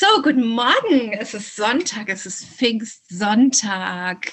So, 0.00 0.22
guten 0.22 0.46
Morgen. 0.46 1.12
Es 1.12 1.34
ist 1.34 1.56
Sonntag, 1.56 2.08
es 2.08 2.24
ist 2.24 2.46
Pfingstsonntag. 2.46 4.32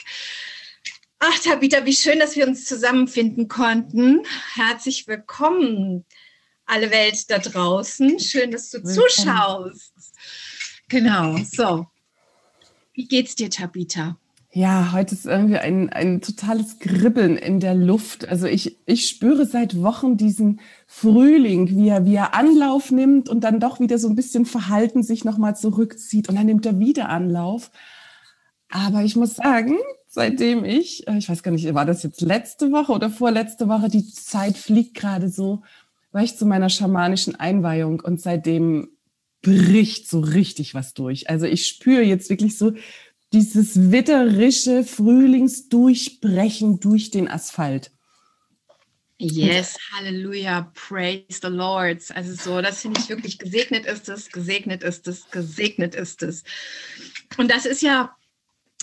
Ach, 1.20 1.40
Tabitha, 1.40 1.86
wie 1.86 1.93
schön, 1.93 2.20
dass 2.20 2.38
wir 2.38 2.47
uns 2.47 2.63
zusammenfinden 2.63 3.50
konnten. 3.50 4.24
Herzlich 4.53 5.09
willkommen, 5.09 6.06
alle 6.66 6.90
Welt 6.90 7.30
da 7.30 7.40
draußen. 7.40 8.18
Schön, 8.18 8.52
dass 8.52 8.70
du 8.70 8.77
willkommen. 8.77 8.95
zuschaust. 8.95 9.93
Genau, 10.88 11.38
so. 11.39 11.86
Wie 12.93 13.05
geht's 13.05 13.36
dir, 13.36 13.49
Tabitha? 13.49 14.18
Ja, 14.58 14.92
heute 14.92 15.14
ist 15.14 15.28
irgendwie 15.28 15.60
ein, 15.60 15.92
ein 15.92 16.20
totales 16.20 16.80
Kribbeln 16.80 17.38
in 17.38 17.60
der 17.60 17.76
Luft. 17.76 18.28
Also 18.28 18.48
ich, 18.48 18.76
ich 18.88 19.08
spüre 19.08 19.46
seit 19.46 19.84
Wochen 19.84 20.18
diesen 20.18 20.62
Frühling, 20.88 21.70
wie 21.78 21.90
er, 21.90 22.08
wie 22.08 22.16
er 22.16 22.34
Anlauf 22.34 22.90
nimmt 22.90 23.30
und 23.30 23.44
dann 23.44 23.59
doch 23.59 23.80
wieder 23.80 24.00
so 24.00 24.09
ein 24.09 24.16
bisschen 24.16 24.48
verhalten 24.48 25.04
sich 25.04 25.23
nochmal 25.23 25.55
zurückzieht 25.55 26.28
und 26.28 26.36
dann 26.38 26.48
nimmt 26.48 26.66
er 26.66 26.80
wieder 26.80 27.09
Anlauf. 27.09 27.70
Aber 28.72 29.04
ich 29.04 29.16
muss 29.16 29.36
sagen, 29.36 29.78
seitdem 30.08 30.66
ich, 30.66 31.08
äh, 31.08 31.20
ich 31.20 31.30
weiß 31.30 31.44
gar 31.44 31.52
nicht, 31.52 31.72
war 31.76 31.86
das 31.86 32.02
jetzt 32.02 32.22
letzte 32.22 32.72
Woche 32.72 32.94
oder 32.94 33.12
vorletzte 33.12 33.67
Woche, 33.67 33.89
die 33.89 34.12
Zeit 34.12 34.58
fliegt 34.58 34.95
gerade 34.95 35.30
so, 35.30 35.62
war 36.12 36.23
ich 36.23 36.36
zu 36.36 36.48
meiner 36.48 36.70
schamanischen 36.70 37.36
Einweihung 37.36 38.00
und 38.00 38.22
seitdem 38.22 38.88
bricht 39.44 40.09
so 40.09 40.20
richtig 40.20 40.73
was 40.73 40.95
durch. 40.95 41.30
Also 41.30 41.45
ich 41.45 41.67
spüre 41.67 42.02
jetzt 42.02 42.30
wirklich 42.31 42.58
so 42.58 42.73
dieses 43.34 43.91
witterische 43.91 44.84
Frühlingsdurchbrechen 44.84 46.80
durch 46.80 47.12
den 47.12 47.27
Asphalt. 47.27 47.91
Yes, 49.20 49.77
Halleluja, 49.94 50.72
praise 50.76 51.40
the 51.41 51.48
Lord. 51.48 52.03
Also 52.13 52.36
so, 52.36 52.62
das 52.62 52.81
finde 52.81 53.00
ich 53.00 53.09
wirklich 53.09 53.40
gesegnet 53.40 53.88
ist 53.88 54.08
es, 54.09 54.30
gesegnet 54.30 54.84
ist 54.84 55.08
es, 55.08 55.30
gesegnet 55.31 55.95
ist 55.95 56.22
es. 56.22 56.44
Und 57.38 57.50
das 57.50 57.66
ist 57.66 57.81
ja, 57.81 58.16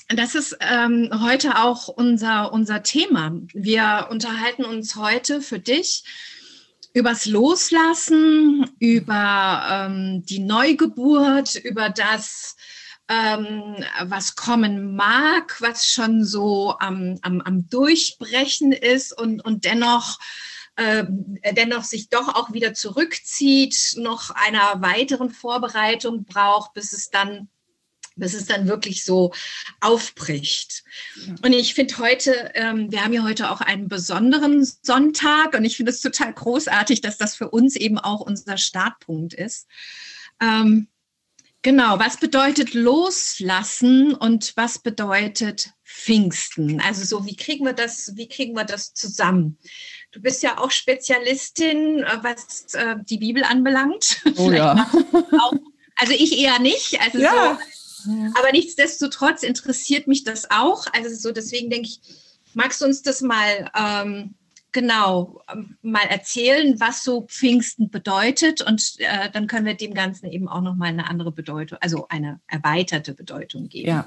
das 0.09 0.35
ist 0.35 0.57
ähm, 0.61 1.09
heute 1.23 1.63
auch 1.63 1.87
unser, 1.87 2.53
unser 2.53 2.83
Thema. 2.83 3.33
Wir 3.53 4.09
unterhalten 4.11 4.65
uns 4.65 4.97
heute 4.97 5.41
für 5.41 5.61
dich 5.61 6.03
übers 6.95 7.27
Loslassen, 7.27 8.71
über 8.81 9.69
ähm, 9.71 10.25
die 10.27 10.41
Neugeburt, 10.41 11.55
über 11.57 11.91
das, 11.91 12.57
ähm, 13.09 13.77
was 14.05 14.35
kommen 14.35 14.97
mag, 14.97 15.61
was 15.61 15.91
schon 15.91 16.25
so 16.25 16.77
am, 16.79 17.19
am, 17.23 17.41
am 17.41 17.69
Durchbrechen 17.69 18.73
ist 18.73 19.17
und, 19.17 19.45
und 19.45 19.65
dennoch 19.65 20.19
äh, 20.77 21.05
dennoch 21.53 21.85
sich 21.85 22.09
doch 22.09 22.35
auch 22.35 22.53
wieder 22.53 22.75
zurückzieht, 22.75 23.95
noch 23.97 24.31
einer 24.31 24.83
weiteren 24.83 25.31
Vorbereitung 25.31 26.25
braucht, 26.25 26.75
bis 26.75 26.93
es 26.93 27.11
dann 27.11 27.49
bis 28.17 28.35
es 28.35 28.47
dann 28.47 28.69
wirklich 28.69 29.05
so 29.05 29.33
aufbricht. 29.81 30.85
Und 31.43 31.53
ich 31.53 31.75
finde 31.75 31.99
heute, 31.99 32.53
ähm, 32.55 32.93
wir 32.93 33.03
haben 33.03 33.13
ja 33.13 33.25
heute 33.25 33.51
auch 33.51 33.61
einen 33.61 33.89
besonderen 33.89 34.65
Sonntag 34.65 35.55
und 35.55 35.65
ich 35.65 35.77
finde 35.77 35.91
es 35.91 36.01
total 36.01 36.33
großartig, 36.33 37.01
dass 37.01 37.19
das 37.19 37.35
für 37.35 37.51
uns 37.51 37.75
eben 37.75 37.99
auch 37.99 38.21
unser 38.21 38.57
Startpunkt 38.57 39.35
ist. 39.35 39.67
Ähm, 40.41 40.89
Genau, 41.65 41.99
was 41.99 42.19
bedeutet 42.19 42.75
loslassen 42.75 44.13
und 44.15 44.53
was 44.55 44.79
bedeutet 44.79 45.71
Pfingsten? 45.83 46.79
Also 46.83 47.05
so, 47.07 47.25
wie 47.25 47.37
kriegen 47.37 47.65
wir 47.65 47.73
das, 47.73 48.13
wie 48.17 48.29
kriegen 48.29 48.55
wir 48.55 48.65
das 48.65 48.93
zusammen? 48.93 49.57
Du 50.13 50.21
bist 50.21 50.43
ja 50.43 50.59
auch 50.59 50.71
Spezialistin, 50.71 52.01
äh, 52.01 52.19
was 52.21 52.75
äh, 52.75 52.97
die 53.09 53.17
Bibel 53.17 53.45
anbelangt. 53.45 54.23
Oh 54.37 54.53
ja. 54.53 54.91
Auch, 55.41 55.55
also 55.97 56.13
ich 56.13 56.39
eher 56.39 56.59
nicht. 56.59 57.01
Also 57.01 57.19
ja. 57.19 57.59
so, 58.03 58.11
aber 58.39 58.53
nichtsdestotrotz 58.53 59.43
interessiert 59.43 60.07
mich 60.07 60.23
das 60.23 60.51
auch. 60.51 60.85
Also 60.93 61.17
so, 61.17 61.33
deswegen 61.33 61.71
denke 61.71 61.89
ich, 61.89 62.01
magst 62.53 62.83
du 62.83 62.85
uns 62.85 63.01
das 63.01 63.23
mal 63.23 63.71
ähm, 63.75 64.35
genau 64.75 65.41
ähm, 65.51 65.79
mal 65.81 66.07
erzählen, 66.11 66.79
was 66.79 67.03
so 67.03 67.23
Pfingsten 67.23 67.89
bedeutet 67.89 68.61
und 68.61 68.97
äh, 68.99 69.31
dann 69.33 69.47
können 69.47 69.65
wir 69.65 69.75
dem 69.75 69.95
Ganzen 69.95 70.27
eben 70.27 70.49
auch 70.49 70.61
noch 70.61 70.75
mal 70.75 70.89
eine 70.89 71.09
andere 71.09 71.33
Bedeutung, 71.33 71.79
also 71.81 72.07
eine 72.09 72.41
erweiterte 72.47 73.15
Bedeutung 73.15 73.69
geben. 73.71 73.89
Ja. 73.89 74.07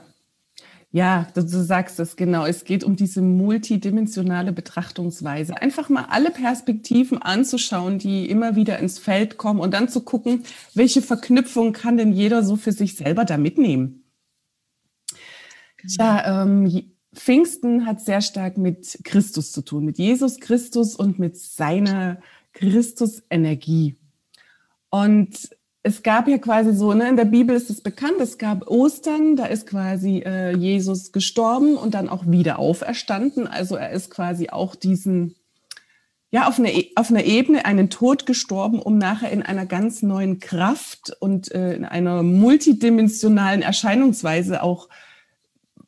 Ja, 0.90 1.28
du, 1.34 1.42
du 1.42 1.64
sagst 1.64 2.00
es 2.00 2.16
genau. 2.16 2.46
Es 2.46 2.64
geht 2.64 2.86
um 2.86 2.96
diese 2.96 3.22
multidimensionale 3.22 4.54
Betrachtungsweise. 4.54 5.62
Einfach 5.62 5.90
mal 5.90 6.06
alle 6.10 6.32
Perspektiven 6.32 7.22
anzuschauen, 7.22 8.00
die 8.00 8.30
immer 8.30 8.56
wieder 8.56 8.80
ins 8.80 8.98
Feld 8.98 9.38
kommen 9.38 9.60
und 9.60 9.74
dann 9.74 9.90
zu 9.90 10.02
gucken, 10.02 10.44
welche 10.74 11.02
Verknüpfung 11.02 11.74
kann 11.74 11.98
denn 11.98 12.14
jeder 12.14 12.42
so 12.42 12.56
für 12.56 12.72
sich 12.72 12.96
selber 12.96 13.26
da 13.26 13.38
mitnehmen. 13.38 14.06
Genau. 15.78 15.94
Tja, 15.94 16.44
ähm, 16.44 16.97
Pfingsten 17.18 17.86
hat 17.86 18.00
sehr 18.02 18.22
stark 18.22 18.58
mit 18.58 19.00
Christus 19.04 19.52
zu 19.52 19.62
tun, 19.62 19.86
mit 19.86 19.98
Jesus 19.98 20.40
Christus 20.40 20.96
und 20.96 21.20
mit 21.20 21.38
seiner 21.38 22.22
Christusenergie. 22.54 23.96
Und 24.90 25.50
es 25.84 26.04
gab 26.04 26.28
ja 26.28 26.38
quasi 26.38 26.74
so, 26.74 26.94
ne, 26.94 27.08
in 27.08 27.16
der 27.16 27.26
Bibel 27.26 27.56
ist 27.56 27.70
es 27.70 27.82
bekannt, 27.82 28.20
es 28.20 28.38
gab 28.38 28.68
Ostern, 28.68 29.36
da 29.36 29.46
ist 29.46 29.68
quasi 29.68 30.20
äh, 30.20 30.56
Jesus 30.56 31.12
gestorben 31.12 31.78
und 31.78 31.94
dann 31.94 32.10
auch 32.10 32.26
wieder 32.28 32.60
auferstanden. 32.60 33.48
Also 33.48 33.76
er 33.76 33.92
ist 33.92 34.10
quasi 34.10 34.50
auch 34.50 34.76
diesen, 34.76 35.36
ja, 36.30 36.48
auf 36.48 36.60
einer, 36.60 36.74
e, 36.74 36.92
auf 36.96 37.10
einer 37.10 37.24
Ebene 37.24 37.66
einen 37.66 37.90
Tod 37.90 38.26
gestorben, 38.26 38.80
um 38.80 38.98
nachher 38.98 39.32
in 39.32 39.44
einer 39.44 39.66
ganz 39.66 40.04
neuen 40.04 40.40
Kraft 40.40 41.16
und 41.20 41.52
äh, 41.54 41.76
in 41.76 41.86
einer 41.86 42.22
multidimensionalen 42.22 43.62
Erscheinungsweise 43.62 44.64
auch 44.64 44.90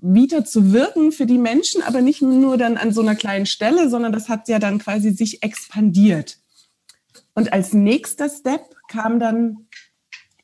wieder 0.02 0.46
zu 0.46 0.72
wirken 0.72 1.12
für 1.12 1.26
die 1.26 1.38
Menschen, 1.38 1.82
aber 1.82 2.02
nicht 2.02 2.22
nur 2.22 2.58
dann 2.58 2.78
an 2.78 2.94
so 2.94 3.02
einer 3.02 3.16
kleinen 3.16 3.46
Stelle, 3.46 3.90
sondern 3.90 4.12
das 4.12 4.30
hat 4.30 4.48
ja 4.48 4.60
dann 4.60 4.80
quasi 4.80 5.12
sich 5.12 5.44
expandiert. 5.44 6.38
Und 7.34 7.54
als 7.54 7.74
nächster 7.74 8.30
Step 8.30 8.62
kam 8.88 9.20
dann 9.20 9.68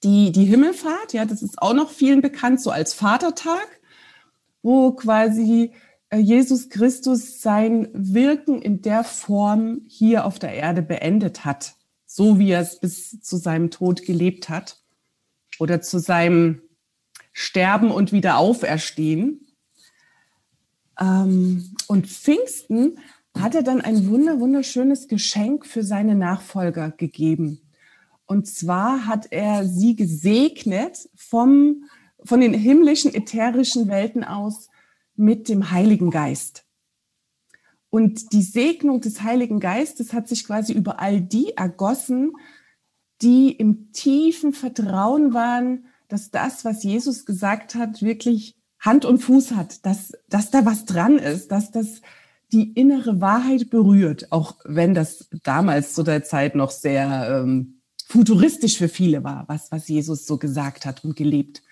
die, 0.03 0.31
die 0.31 0.45
Himmelfahrt, 0.45 1.13
ja, 1.13 1.25
das 1.25 1.41
ist 1.41 1.61
auch 1.61 1.73
noch 1.73 1.89
vielen 1.89 2.21
bekannt, 2.21 2.61
so 2.61 2.69
als 2.69 2.93
Vatertag, 2.93 3.79
wo 4.61 4.91
quasi 4.91 5.72
äh, 6.09 6.17
Jesus 6.17 6.69
Christus 6.69 7.41
sein 7.41 7.89
Wirken 7.93 8.61
in 8.61 8.81
der 8.81 9.03
Form 9.03 9.81
hier 9.87 10.25
auf 10.25 10.39
der 10.39 10.53
Erde 10.53 10.81
beendet 10.81 11.45
hat, 11.45 11.75
so 12.05 12.39
wie 12.39 12.51
er 12.51 12.61
es 12.61 12.79
bis 12.79 13.19
zu 13.22 13.37
seinem 13.37 13.72
Tod 13.72 14.03
gelebt 14.03 14.49
hat 14.49 14.81
oder 15.59 15.81
zu 15.81 15.99
seinem 15.99 16.61
Sterben 17.33 17.91
und 17.91 18.11
wieder 18.11 18.37
auferstehen. 18.37 19.44
Ähm, 21.00 21.75
und 21.88 22.07
Pfingsten 22.07 23.00
hat 23.38 23.56
er 23.56 23.63
dann 23.63 23.81
ein 23.81 24.07
wunder, 24.09 24.39
wunderschönes 24.39 25.07
Geschenk 25.07 25.66
für 25.66 25.83
seine 25.83 26.16
Nachfolger 26.16 26.91
gegeben. 26.91 27.61
Und 28.25 28.47
zwar 28.47 29.05
hat 29.05 29.28
er 29.31 29.67
sie 29.67 29.95
gesegnet 29.95 31.09
vom, 31.16 31.85
von 32.23 32.39
den 32.39 32.53
himmlischen, 32.53 33.13
ätherischen 33.13 33.88
Welten 33.88 34.23
aus 34.23 34.69
mit 35.16 35.47
dem 35.47 35.72
Heiligen 35.72 36.09
Geist. 36.09 36.66
Und 37.89 38.34
die 38.34 38.41
Segnung 38.41 39.00
des 39.00 39.22
Heiligen 39.22 39.59
Geistes 39.59 40.11
hat 40.11 40.28
sich 40.28 40.45
quasi 40.45 40.73
über 40.73 41.00
all 41.00 41.22
die 41.22 41.51
ergossen, 41.55 42.34
die 43.22 43.51
im 43.51 43.91
tiefen 43.94 44.53
Vertrauen 44.53 45.34
waren, 45.34 45.85
dass 46.07 46.29
das, 46.31 46.66
was 46.66 46.84
Jesus 46.84 47.25
gesagt 47.25 47.75
hat, 47.75 48.01
wirklich 48.01 48.57
Hand 48.85 49.03
und 49.03 49.18
Fuß 49.18 49.51
hat, 49.51 49.85
dass, 49.85 50.13
dass 50.29 50.51
da 50.51 50.66
was 50.66 50.85
dran 50.85 51.18
ist, 51.18 51.51
dass 51.51 51.72
das 51.72 52.01
die 52.51 52.72
innere 52.73 53.19
Wahrheit 53.19 53.72
berührt, 53.72 54.31
auch 54.31 54.56
wenn 54.63 54.94
das 54.94 55.28
damals 55.44 55.94
zu 55.94 56.03
der 56.03 56.23
Zeit 56.23 56.56
noch 56.56 56.69
sehr 56.69 57.41
ähm, 57.44 57.81
futuristisch 58.07 58.78
für 58.78 58.88
viele 58.88 59.23
war, 59.23 59.46
was, 59.47 59.72
was 59.72 59.88
Jesus 59.88 60.28
so 60.28 60.38
gesagt 60.38 60.85
hat 60.85 61.03
und 61.03 61.16
gelebt. 61.16 61.63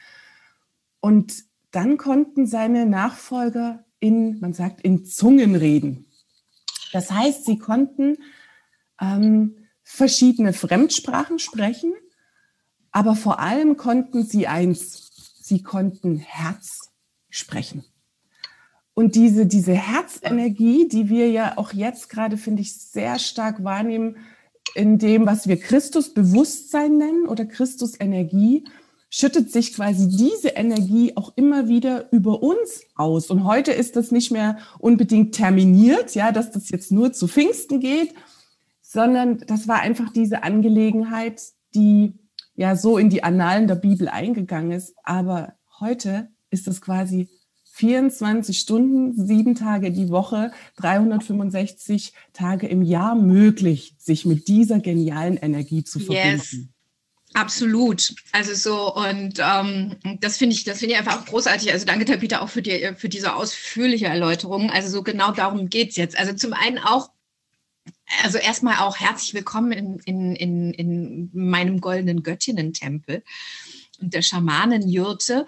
Und 0.99 1.43
dann 1.71 1.97
konnten 1.97 2.47
seine 2.47 2.85
Nachfolger 2.85 3.85
in, 3.99 4.39
man 4.39 4.53
sagt, 4.53 4.81
in 4.81 5.05
Zungen 5.05 5.55
reden. 5.55 6.07
Das 6.91 7.11
heißt, 7.11 7.45
sie 7.45 7.59
konnten 7.59 8.17
ähm, 8.99 9.57
verschiedene 9.83 10.53
Fremdsprachen 10.53 11.39
sprechen, 11.39 11.93
aber 12.91 13.15
vor 13.15 13.39
allem 13.39 13.77
konnten 13.77 14.23
sie 14.23 14.47
eins, 14.47 15.11
sie 15.39 15.61
konnten 15.61 16.17
Herz 16.17 16.82
sprechen. 17.33 17.83
Und 18.93 19.15
diese, 19.15 19.47
diese 19.47 19.73
Herzenergie, 19.73 20.87
die 20.87 21.09
wir 21.09 21.29
ja 21.29 21.57
auch 21.57 21.73
jetzt 21.73 22.09
gerade, 22.09 22.37
finde 22.37 22.61
ich, 22.61 22.77
sehr 22.77 23.17
stark 23.17 23.63
wahrnehmen 23.63 24.17
in 24.75 24.99
dem, 24.99 25.25
was 25.25 25.47
wir 25.47 25.59
Christusbewusstsein 25.59 26.97
nennen 26.97 27.27
oder 27.27 27.45
Christusenergie, 27.45 28.65
schüttet 29.09 29.51
sich 29.51 29.73
quasi 29.73 30.07
diese 30.07 30.49
Energie 30.49 31.13
auch 31.15 31.33
immer 31.35 31.67
wieder 31.67 32.11
über 32.11 32.41
uns 32.41 32.83
aus. 32.95 33.29
Und 33.29 33.43
heute 33.45 33.71
ist 33.71 33.95
das 33.95 34.11
nicht 34.11 34.31
mehr 34.31 34.57
unbedingt 34.79 35.35
terminiert, 35.35 36.15
ja, 36.15 36.31
dass 36.31 36.51
das 36.51 36.69
jetzt 36.69 36.91
nur 36.91 37.13
zu 37.13 37.27
Pfingsten 37.27 37.79
geht, 37.79 38.13
sondern 38.81 39.39
das 39.47 39.67
war 39.67 39.81
einfach 39.81 40.11
diese 40.13 40.43
Angelegenheit, 40.43 41.41
die 41.73 42.13
ja 42.55 42.75
so 42.75 42.99
in 42.99 43.09
die 43.09 43.23
Annalen 43.23 43.67
der 43.67 43.75
Bibel 43.75 44.07
eingegangen 44.07 44.71
ist. 44.71 44.95
Aber 45.03 45.53
heute 45.79 46.32
ist 46.53 46.67
es 46.67 46.81
quasi 46.81 47.27
24 47.73 48.59
Stunden, 48.59 49.25
sieben 49.27 49.55
Tage 49.55 49.91
die 49.91 50.09
Woche, 50.09 50.51
365 50.77 52.13
Tage 52.31 52.67
im 52.67 52.83
Jahr 52.83 53.15
möglich, 53.15 53.95
sich 53.97 54.25
mit 54.25 54.47
dieser 54.47 54.79
genialen 54.79 55.37
Energie 55.37 55.83
zu 55.83 55.99
verbinden. 55.99 56.37
Yes. 56.39 56.67
Absolut. 57.33 58.13
Also 58.31 58.53
so, 58.53 58.93
und 58.93 59.39
ähm, 59.39 59.95
das 60.19 60.37
finde 60.37 60.55
ich, 60.55 60.65
das 60.65 60.79
finde 60.79 60.93
ich 60.93 60.99
einfach 60.99 61.19
auch 61.19 61.25
großartig. 61.25 61.71
Also 61.71 61.83
danke, 61.87 62.05
Tabitha, 62.05 62.41
auch 62.41 62.49
für, 62.49 62.61
die, 62.61 62.91
für 62.95 63.09
diese 63.09 63.33
ausführliche 63.33 64.05
Erläuterung. 64.05 64.69
Also 64.69 64.89
so 64.89 65.01
genau 65.01 65.31
darum 65.31 65.67
geht 65.67 65.89
es 65.89 65.95
jetzt. 65.95 66.15
Also 66.15 66.33
zum 66.33 66.53
einen 66.53 66.77
auch, 66.77 67.09
also 68.23 68.37
erstmal 68.37 68.77
auch 68.77 68.99
herzlich 68.99 69.33
willkommen 69.33 69.71
in, 69.71 69.97
in, 70.05 70.35
in, 70.35 70.73
in 70.73 71.29
meinem 71.33 71.81
goldenen 71.81 72.21
Göttinnen-Tempel 72.21 73.23
und 73.99 74.13
der 74.13 74.21
Schamanenjürte. 74.21 75.47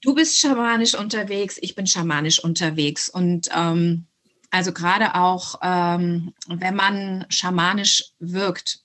Du 0.00 0.14
bist 0.14 0.38
schamanisch 0.38 0.94
unterwegs, 0.94 1.58
ich 1.60 1.74
bin 1.74 1.86
schamanisch 1.86 2.42
unterwegs. 2.42 3.08
Und 3.08 3.48
ähm, 3.54 4.06
also 4.50 4.72
gerade 4.72 5.14
auch, 5.14 5.56
ähm, 5.62 6.32
wenn 6.48 6.74
man 6.74 7.26
schamanisch 7.28 8.04
wirkt, 8.18 8.80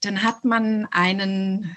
dann 0.00 0.22
hat 0.22 0.44
man 0.44 0.86
einen 0.90 1.76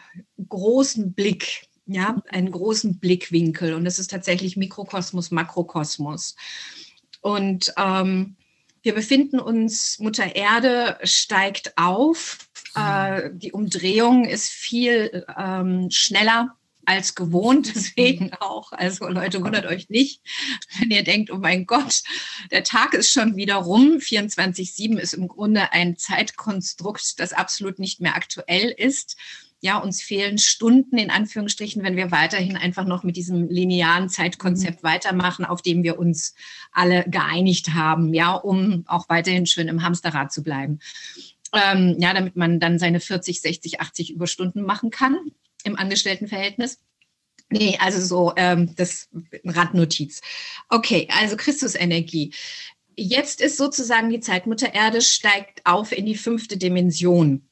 großen 0.50 1.13
Blick, 1.13 1.68
ja, 1.86 2.21
einen 2.30 2.51
großen 2.51 3.00
Blickwinkel. 3.00 3.74
Und 3.74 3.86
das 3.86 4.00
ist 4.00 4.12
tatsächlich 4.12 4.57
Mikrokosmos, 4.57 5.31
Makrokosmos. 5.31 6.36
Und 7.21 7.74
ähm, 7.77 8.36
wir 8.81 8.94
befinden 8.94 9.39
uns, 9.39 9.97
Mutter 10.00 10.36
Erde 10.36 11.00
steigt 11.03 11.74
auf. 11.77 12.47
Äh, 12.75 13.31
die 13.33 13.51
Umdrehung 13.51 14.25
ist 14.25 14.50
viel 14.50 15.25
ähm, 15.38 15.89
schneller 15.89 16.56
als 16.85 17.15
gewohnt, 17.15 17.73
deswegen 17.75 18.31
auch. 18.39 18.71
Also 18.71 19.07
Leute, 19.07 19.43
wundert 19.43 19.65
euch 19.65 19.89
nicht, 19.89 20.21
wenn 20.79 20.91
ihr 20.91 21.03
denkt, 21.03 21.31
oh 21.31 21.37
mein 21.37 21.65
Gott, 21.65 22.03
der 22.51 22.63
Tag 22.63 22.93
ist 22.93 23.11
schon 23.11 23.35
wieder 23.35 23.55
rum. 23.55 23.97
24-7 23.97 24.97
ist 24.97 25.13
im 25.13 25.27
Grunde 25.27 25.71
ein 25.71 25.97
Zeitkonstrukt, 25.97 27.19
das 27.19 27.33
absolut 27.33 27.79
nicht 27.79 28.01
mehr 28.01 28.15
aktuell 28.15 28.69
ist. 28.69 29.17
Ja, 29.61 29.77
uns 29.79 30.01
fehlen 30.01 30.37
Stunden 30.37 30.97
in 30.97 31.09
Anführungsstrichen, 31.09 31.81
wenn 31.81 31.95
wir 31.95 32.11
weiterhin 32.11 32.55
einfach 32.55 32.85
noch 32.85 33.03
mit 33.03 33.15
diesem 33.15 33.49
linearen 33.49 34.09
Zeitkonzept 34.09 34.83
mhm. 34.83 34.87
weitermachen, 34.87 35.45
auf 35.45 35.61
dem 35.61 35.81
wir 35.81 35.97
uns 35.97 36.35
alle 36.71 37.03
geeinigt 37.07 37.73
haben, 37.73 38.13
ja, 38.13 38.33
um 38.33 38.83
auch 38.87 39.09
weiterhin 39.09 39.47
schön 39.47 39.67
im 39.67 39.81
Hamsterrad 39.81 40.31
zu 40.31 40.43
bleiben. 40.43 40.79
Ähm, 41.53 41.95
ja, 41.99 42.13
damit 42.13 42.35
man 42.35 42.59
dann 42.59 42.77
seine 42.77 42.99
40, 42.99 43.41
60, 43.41 43.79
80 43.79 44.11
Überstunden 44.11 44.63
machen 44.63 44.89
kann 44.91 45.17
im 45.65 45.77
Angestelltenverhältnis. 45.77 46.79
Nee, 47.50 47.77
also 47.79 48.01
so, 48.01 48.33
ähm, 48.38 48.75
das 48.75 49.09
Randnotiz. 49.44 50.21
Okay, 50.69 51.07
also 51.12 51.38
Christusenergie. 51.38 52.33
Jetzt 52.95 53.41
ist 53.41 53.57
sozusagen 53.57 54.09
die 54.09 54.19
Zeitmutter 54.19 54.73
Erde 54.73 55.01
steigt 55.01 55.65
auf 55.65 55.91
in 55.91 56.06
die 56.06 56.15
fünfte 56.15 56.57
Dimension. 56.57 57.47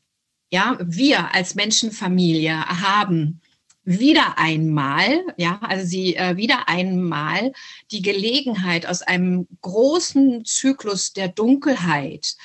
Ja, 0.51 0.77
wir 0.81 1.33
als 1.33 1.55
Menschenfamilie 1.55 2.65
haben 2.65 3.41
wieder 3.85 4.37
einmal, 4.37 5.21
ja, 5.37 5.59
also 5.61 5.85
sie 5.85 6.15
äh, 6.15 6.37
wieder 6.37 6.69
einmal 6.69 7.51
die 7.91 8.01
Gelegenheit 8.01 8.85
aus 8.85 9.01
einem 9.01 9.47
großen 9.61 10.45
Zyklus 10.45 11.13
der 11.13 11.27
Dunkelheit 11.27 12.35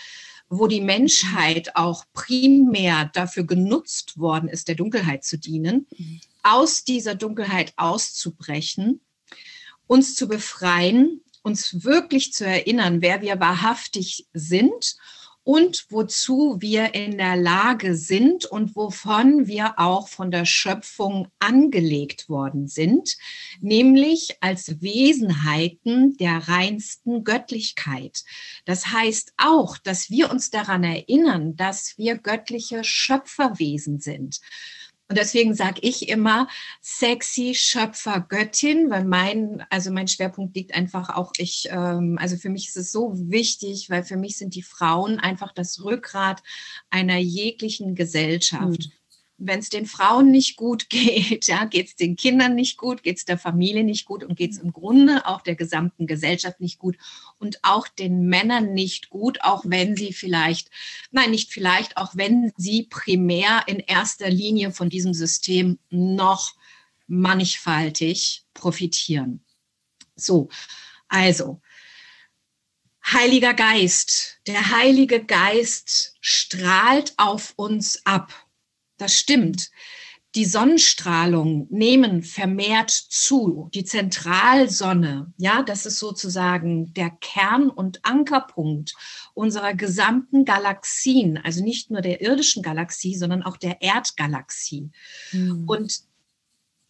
wo 0.51 0.67
die 0.67 0.81
Menschheit 0.81 1.77
auch 1.77 2.05
primär 2.13 3.11
dafür 3.13 3.45
genutzt 3.45 4.19
worden 4.19 4.49
ist, 4.49 4.69
der 4.69 4.75
Dunkelheit 4.75 5.25
zu 5.25 5.39
dienen, 5.39 5.87
aus 6.43 6.85
dieser 6.85 7.15
Dunkelheit 7.15 7.73
auszubrechen, 7.77 9.01
uns 9.87 10.15
zu 10.15 10.29
befreien, 10.29 11.21
uns 11.43 11.85
wirklich 11.85 12.33
zu 12.33 12.47
erinnern, 12.47 13.03
wer 13.03 13.21
wir 13.23 13.41
wahrhaftig 13.41 14.27
sind 14.33 14.97
und 15.49 15.87
wozu 15.89 16.59
wir 16.61 16.95
in 16.95 17.17
der 17.17 17.35
Lage 17.35 17.95
sind 17.95 18.45
und 18.45 18.77
wovon 18.77 19.47
wir 19.47 19.79
auch 19.79 20.07
von 20.09 20.31
der 20.31 20.45
Schöpfung 20.45 21.29
angelegt 21.39 22.29
worden 22.29 22.69
sind, 22.69 23.17
nämlich 23.63 24.37
als 24.43 24.83
Wesenheiten 24.83 26.19
der 26.19 26.49
reinsten 26.49 27.25
Göttlichkeit. 27.25 28.25
Das 28.67 28.89
heißt 28.89 29.33
auch, 29.39 29.79
dass 29.79 30.11
wir 30.11 30.31
uns 30.31 30.51
daran 30.51 30.85
erinnern, 30.85 31.57
dass 31.57 31.97
wir 31.97 32.19
göttliche 32.19 32.85
Schöpferwesen 32.85 34.01
sind. 34.01 34.43
Und 35.09 35.17
deswegen 35.17 35.55
sage 35.55 35.81
ich 35.83 36.09
immer 36.09 36.49
sexy 36.83 37.55
Schöpfer 37.55 38.21
Göttin, 38.21 38.91
weil 38.91 39.05
mein, 39.05 39.65
also 39.71 39.91
mein 39.91 40.07
Schwerpunkt 40.07 40.55
liegt 40.55 40.75
einfach 40.75 41.09
auch 41.09 41.33
ich, 41.39 41.69
ähm, 41.71 42.19
also 42.21 42.37
für 42.37 42.51
mich 42.51 42.69
ist 42.69 42.77
es 42.77 42.93
so 42.93 43.13
wichtig, 43.15 43.89
weil 43.89 44.05
für 44.05 44.19
mich 44.19 44.37
sind 44.37 44.55
die 44.55 44.63
Frauen 44.63 45.19
einfach 45.19 45.53
das 45.53 45.83
Rückgrat 45.83 46.43
einer 46.91 47.17
jeglichen 47.17 47.95
Gesellschaft. 47.95 48.89
Mhm 48.89 48.98
wenn 49.39 49.61
es 49.61 49.71
den 49.71 49.87
Frauen 49.87 50.31
nicht 50.31 50.57
gut 50.57 50.91
geht, 50.91 51.47
ja, 51.47 51.65
geht 51.65 51.87
es 51.87 51.97
den 51.97 52.17
Kindern 52.17 52.55
nicht 52.55 52.77
gut, 52.77 53.03
geht 53.03 53.17
es 53.17 53.25
der 53.25 53.39
Familie 53.39 53.85
nicht 53.85 54.05
gut 54.05 54.25
und 54.25 54.37
geht 54.37 54.53
es 54.53 54.59
im 54.59 54.73
Grunde 54.73 55.25
auch 55.27 55.41
der 55.41 55.55
gesamten 55.55 56.07
Gesellschaft 56.07 56.61
nicht 56.61 56.79
gut 56.79 56.99
und 57.39 57.61
auch 57.63 57.89
den 57.89 58.27
Männern 58.27 58.75
nicht 58.75 59.11
gut, 59.11 59.43
auch 59.43 59.65
wenn 59.65 59.97
sie 59.97 60.13
vielleicht, 60.13 60.71
nein, 61.13 61.31
nicht 61.31 61.53
vielleicht, 61.53 61.97
auch 61.97 62.17
wenn 62.17 62.53
sie 62.57 62.83
primär 62.91 63.63
in 63.67 63.79
erster 63.79 64.29
Linie 64.29 64.73
von 64.73 64.91
diesem 64.91 65.15
System 65.15 65.79
noch 65.89 66.55
mannigfaltig 67.07 68.45
profitieren. 68.53 69.43
So, 70.17 70.49
also, 71.09 71.61
Heiliger 73.11 73.55
Geist, 73.55 74.41
der 74.47 74.71
Heilige 74.71 75.25
Geist 75.25 76.17
strahlt 76.21 77.15
auf 77.17 77.55
uns 77.57 78.05
ab 78.05 78.48
das 78.99 79.15
stimmt. 79.15 79.71
Die 80.35 80.45
Sonnenstrahlung 80.45 81.67
nehmen 81.71 82.23
vermehrt 82.23 82.91
zu. 82.91 83.71
Die 83.73 83.85
Zentralsonne, 83.85 85.33
ja, 85.39 85.63
das 85.63 85.87
ist 85.87 85.99
sozusagen 85.99 86.93
der 86.93 87.11
Kern 87.11 87.71
und 87.71 88.05
Ankerpunkt 88.05 88.95
unserer 89.33 89.73
gesamten 89.73 90.45
Galaxien, 90.45 91.39
also 91.39 91.65
nicht 91.65 91.91
nur 91.91 92.03
der 92.03 92.21
irdischen 92.21 92.63
Galaxie, 92.63 93.17
sondern 93.17 93.43
auch 93.43 93.57
der 93.57 93.81
Erdgalaxie. 93.81 94.91
Mhm. 95.33 95.65
Und 95.67 96.01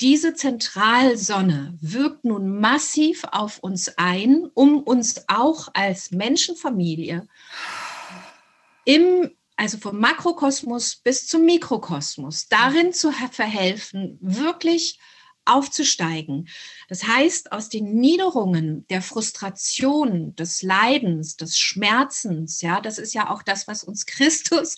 diese 0.01 0.35
Zentralsonne 0.35 1.79
wirkt 1.81 2.25
nun 2.25 2.59
massiv 2.59 3.23
auf 3.31 3.61
uns 3.61 3.89
ein, 3.99 4.47
um 4.55 4.83
uns 4.83 5.25
auch 5.29 5.69
als 5.75 6.11
Menschenfamilie 6.11 7.27
im 8.85 9.31
also 9.59 9.77
vom 9.77 9.99
Makrokosmos 9.99 10.97
bis 10.97 11.27
zum 11.27 11.45
Mikrokosmos, 11.45 12.47
darin 12.47 12.93
zu 12.93 13.11
verhelfen, 13.13 14.17
wirklich 14.21 15.01
aufzusteigen. 15.45 16.49
Das 16.89 17.05
heißt, 17.05 17.51
aus 17.51 17.69
den 17.69 17.95
Niederungen 17.95 18.87
der 18.89 19.03
Frustration, 19.03 20.37
des 20.37 20.63
Leidens, 20.63 21.37
des 21.37 21.59
Schmerzens, 21.59 22.61
ja, 22.61 22.81
das 22.81 22.99
ist 22.99 23.15
ja 23.15 23.31
auch 23.31 23.43
das, 23.43 23.67
was 23.67 23.83
uns 23.83 24.07
Christus 24.07 24.77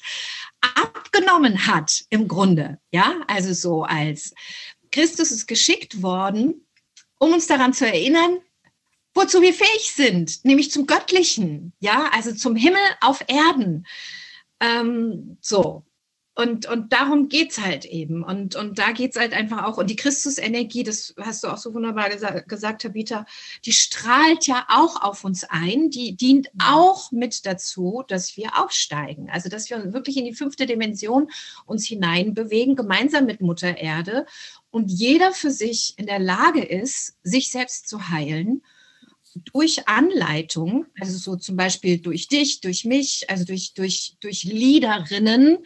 abgenommen 0.61 1.67
hat 1.67 2.05
im 2.09 2.27
Grunde, 2.27 2.79
ja, 2.91 3.17
also 3.27 3.53
so 3.53 3.83
als 3.83 4.33
Christus 4.93 5.31
ist 5.31 5.47
geschickt 5.47 6.03
worden, 6.03 6.67
um 7.19 7.35
uns 7.35 7.47
daran 7.47 7.75
zu 7.75 7.87
erinnern, 7.87 8.39
wozu 9.13 9.43
wir 9.43 9.53
fähig 9.53 9.93
sind, 9.95 10.45
nämlich 10.45 10.71
zum 10.71 10.87
Göttlichen, 10.87 11.75
ja, 11.81 12.09
also 12.13 12.33
zum 12.33 12.57
Himmel 12.57 12.81
auf 13.01 13.25
Erden. 13.27 13.85
Ähm, 14.61 15.39
so. 15.41 15.85
Und, 16.37 16.67
und 16.67 16.93
darum 16.93 17.29
geht 17.29 17.51
es 17.51 17.61
halt 17.61 17.85
eben. 17.85 18.23
Und, 18.23 18.57
und 18.57 18.79
da 18.79 18.93
geht 18.93 19.11
es 19.11 19.21
halt 19.21 19.35
einfach 19.35 19.65
auch. 19.65 19.77
Und 19.77 19.91
die 19.91 19.97
Christusenergie, 19.97 20.85
das 20.85 21.13
hast 21.21 21.45
du 21.45 21.49
auch 21.49 21.59
so 21.59 21.75
wunderbar 21.75 22.09
gesa 22.09 22.41
gesagt, 22.41 22.83
Tabitha, 22.83 23.27
die 23.67 23.73
strahlt 23.73 24.47
ja 24.47 24.65
auch 24.69 25.03
auf 25.03 25.25
uns 25.25 25.45
ein. 25.45 25.91
Die 25.91 26.17
dient 26.17 26.49
auch 26.65 27.13
mit 27.13 27.45
dazu, 27.45 28.05
dass 28.09 28.39
wir 28.39 28.59
aufsteigen. 28.59 29.29
Also, 29.29 29.51
dass 29.51 29.69
wir 29.69 29.93
wirklich 29.93 30.17
in 30.17 30.25
die 30.25 30.35
fünfte 30.35 30.65
Dimension 30.65 31.29
uns 31.67 31.87
hineinbewegen, 31.87 32.75
gemeinsam 32.75 33.27
mit 33.27 33.43
Mutter 33.43 33.77
Erde. 33.77 34.25
Und 34.71 34.91
jeder 34.91 35.33
für 35.33 35.51
sich 35.51 35.95
in 35.99 36.07
der 36.07 36.21
Lage 36.21 36.65
ist, 36.65 37.19
sich 37.23 37.51
selbst 37.51 37.87
zu 37.87 38.09
heilen 38.09 38.63
durch 39.53 39.89
Anleitung, 39.89 40.87
also 41.01 41.17
so 41.17 41.37
zum 41.37 41.57
Beispiel 41.57 41.99
durch 41.99 42.29
dich, 42.29 42.61
durch 42.61 42.85
mich, 42.85 43.29
also 43.29 43.45
durch, 43.45 43.75
durch, 43.75 44.17
durch 44.21 44.45
Leaderinnen, 44.45 45.59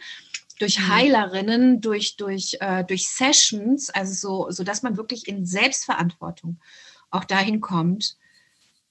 durch 0.59 0.79
mhm. 0.79 0.87
Heilerinnen, 0.87 1.81
durch, 1.81 2.15
durch, 2.17 2.57
äh, 2.59 2.83
durch 2.83 3.07
Sessions, 3.07 3.89
also 3.89 4.13
so, 4.13 4.51
so 4.51 4.63
dass 4.63 4.83
man 4.83 4.97
wirklich 4.97 5.27
in 5.27 5.45
Selbstverantwortung 5.45 6.59
auch 7.09 7.23
dahin 7.23 7.61
kommt, 7.61 8.17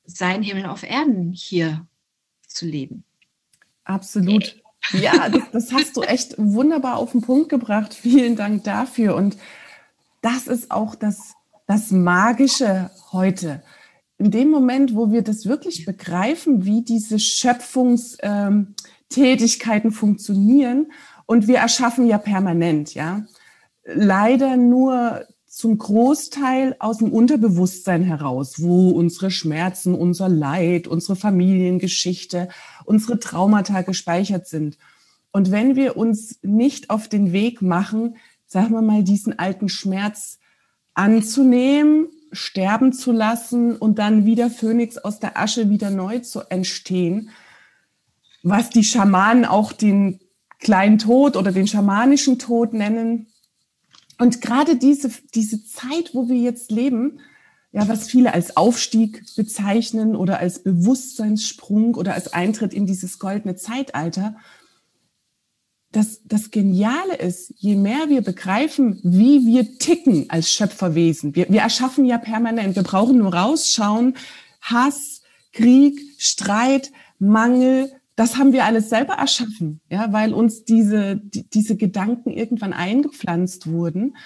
sein 0.05 0.43
Himmel 0.43 0.67
auf 0.67 0.83
Erden 0.83 1.33
hier 1.33 1.87
zu 2.47 2.67
leben. 2.67 3.05
Absolut. 3.85 4.61
Ja, 4.93 5.29
das, 5.29 5.43
das 5.53 5.73
hast 5.73 5.97
du 5.97 6.03
echt 6.03 6.35
wunderbar 6.37 6.97
auf 6.97 7.13
den 7.13 7.23
Punkt 7.23 7.49
gebracht. 7.49 7.95
Vielen 8.03 8.37
Dank 8.37 8.65
dafür. 8.65 9.15
Und 9.15 9.37
das 10.21 10.47
ist 10.47 10.71
auch 10.71 10.95
das, 10.95 11.35
das 11.67 11.91
Magische 11.91 12.91
heute. 13.13 13.63
In 14.19 14.31
dem 14.31 14.51
Moment, 14.51 14.95
wo 14.95 15.11
wir 15.11 15.23
das 15.23 15.47
wirklich 15.47 15.85
begreifen, 15.85 16.65
wie 16.65 16.83
diese 16.83 17.19
Schöpfungstätigkeiten 17.19 19.91
ähm, 19.91 19.93
funktionieren, 19.93 20.87
und 21.27 21.49
wir 21.49 21.59
erschaffen 21.59 22.07
ja 22.07 22.19
permanent, 22.19 22.95
ja. 22.95 23.25
Leider 23.85 24.57
nur 24.57 25.25
zum 25.47 25.79
Großteil 25.79 26.75
aus 26.81 26.99
dem 26.99 27.13
Unterbewusstsein 27.13 28.03
heraus, 28.03 28.61
wo 28.61 28.91
unsere 28.91 29.31
Schmerzen, 29.31 29.95
unser 29.95 30.29
Leid, 30.29 30.89
unsere 30.89 31.17
Familiengeschichte, 31.17 32.49
unsere 32.85 33.21
Traumata 33.21 33.83
gespeichert 33.83 34.49
sind. 34.49 34.79
Und 35.31 35.51
wenn 35.51 35.77
wir 35.77 35.97
uns 35.97 36.39
nicht 36.43 36.91
auf 36.91 37.09
den 37.09 37.33
Weg 37.33 37.63
machen, 37.63 38.17
sagen 38.47 38.73
wir 38.73 38.83
mal, 38.83 39.05
diesen 39.05 39.39
alten 39.39 39.69
Schmerz 39.69 40.39
anzunehmen, 40.95 42.09
sterben 42.35 42.93
zu 42.93 43.13
lassen 43.13 43.77
und 43.77 43.99
dann 43.99 44.25
wieder 44.25 44.51
Phönix 44.51 44.99
aus 44.99 45.21
der 45.21 45.39
Asche 45.39 45.71
wieder 45.71 45.91
neu 45.91 46.19
zu 46.21 46.41
entstehen, 46.51 47.31
was 48.43 48.71
die 48.71 48.85
Schamanen 48.85 49.45
auch 49.45 49.73
den 49.73 50.21
kleinen 50.59 50.99
Tod 50.99 51.37
oder 51.37 51.53
den 51.53 51.67
schamanischen 51.67 52.39
Tod 52.39 52.73
nennen, 52.73 53.29
und 54.19 54.41
gerade 54.41 54.77
diese, 54.77 55.11
diese 55.35 55.65
Zeit, 55.65 56.15
wo 56.15 56.29
wir 56.29 56.37
jetzt 56.37 56.71
leben, 56.71 57.21
ja, 57.73 57.89
was 57.89 58.07
viele 58.07 58.33
als 58.33 58.57
Aufstieg 58.57 59.25
bezeichnen 59.35 60.15
oder 60.15 60.39
als 60.39 60.63
Bewusstseinssprung 60.63 61.97
oder 61.97 62.15
als 62.15 62.33
Eintritt 62.33 62.73
in 62.73 62.87
dieses 62.87 63.19
goldene 63.19 63.57
Zeitalter, 63.57 64.37
das, 65.95 66.23
das 66.25 66.51
Geniale 66.51 67.15
ist, 67.15 67.55
je 67.57 67.77
mehr 67.77 68.09
wir 68.09 68.21
begreifen, 68.23 68.99
wie 69.05 69.47
wir 69.47 69.79
ticken 69.79 70.29
als 70.29 70.51
Schöpferwesen, 70.51 71.37
wir, 71.37 71.49
wir 71.49 71.61
erschaffen 71.61 72.05
ja 72.05 72.19
permanent, 72.19 72.75
wir 72.75 72.83
brauchen 72.83 73.19
nur 73.19 73.33
rausschauen, 73.33 74.17
Hass, 74.61 75.23
Krieg, 75.53 76.01
Streit, 76.19 76.91
Mangel, 77.21 77.93
das 78.17 78.37
haben 78.37 78.53
wir 78.53 78.65
alles 78.65 78.89
selber 78.89 79.15
erschaffen, 79.15 79.81
ja, 79.89 80.13
weil 80.13 80.35
uns 80.35 80.65
diese, 80.65 81.17
die, 81.17 81.49
diese 81.49 81.77
Gedanken 81.77 82.31
irgendwann 82.31 82.73
eingepflanzt 82.73 83.69
wurden. 83.69 84.17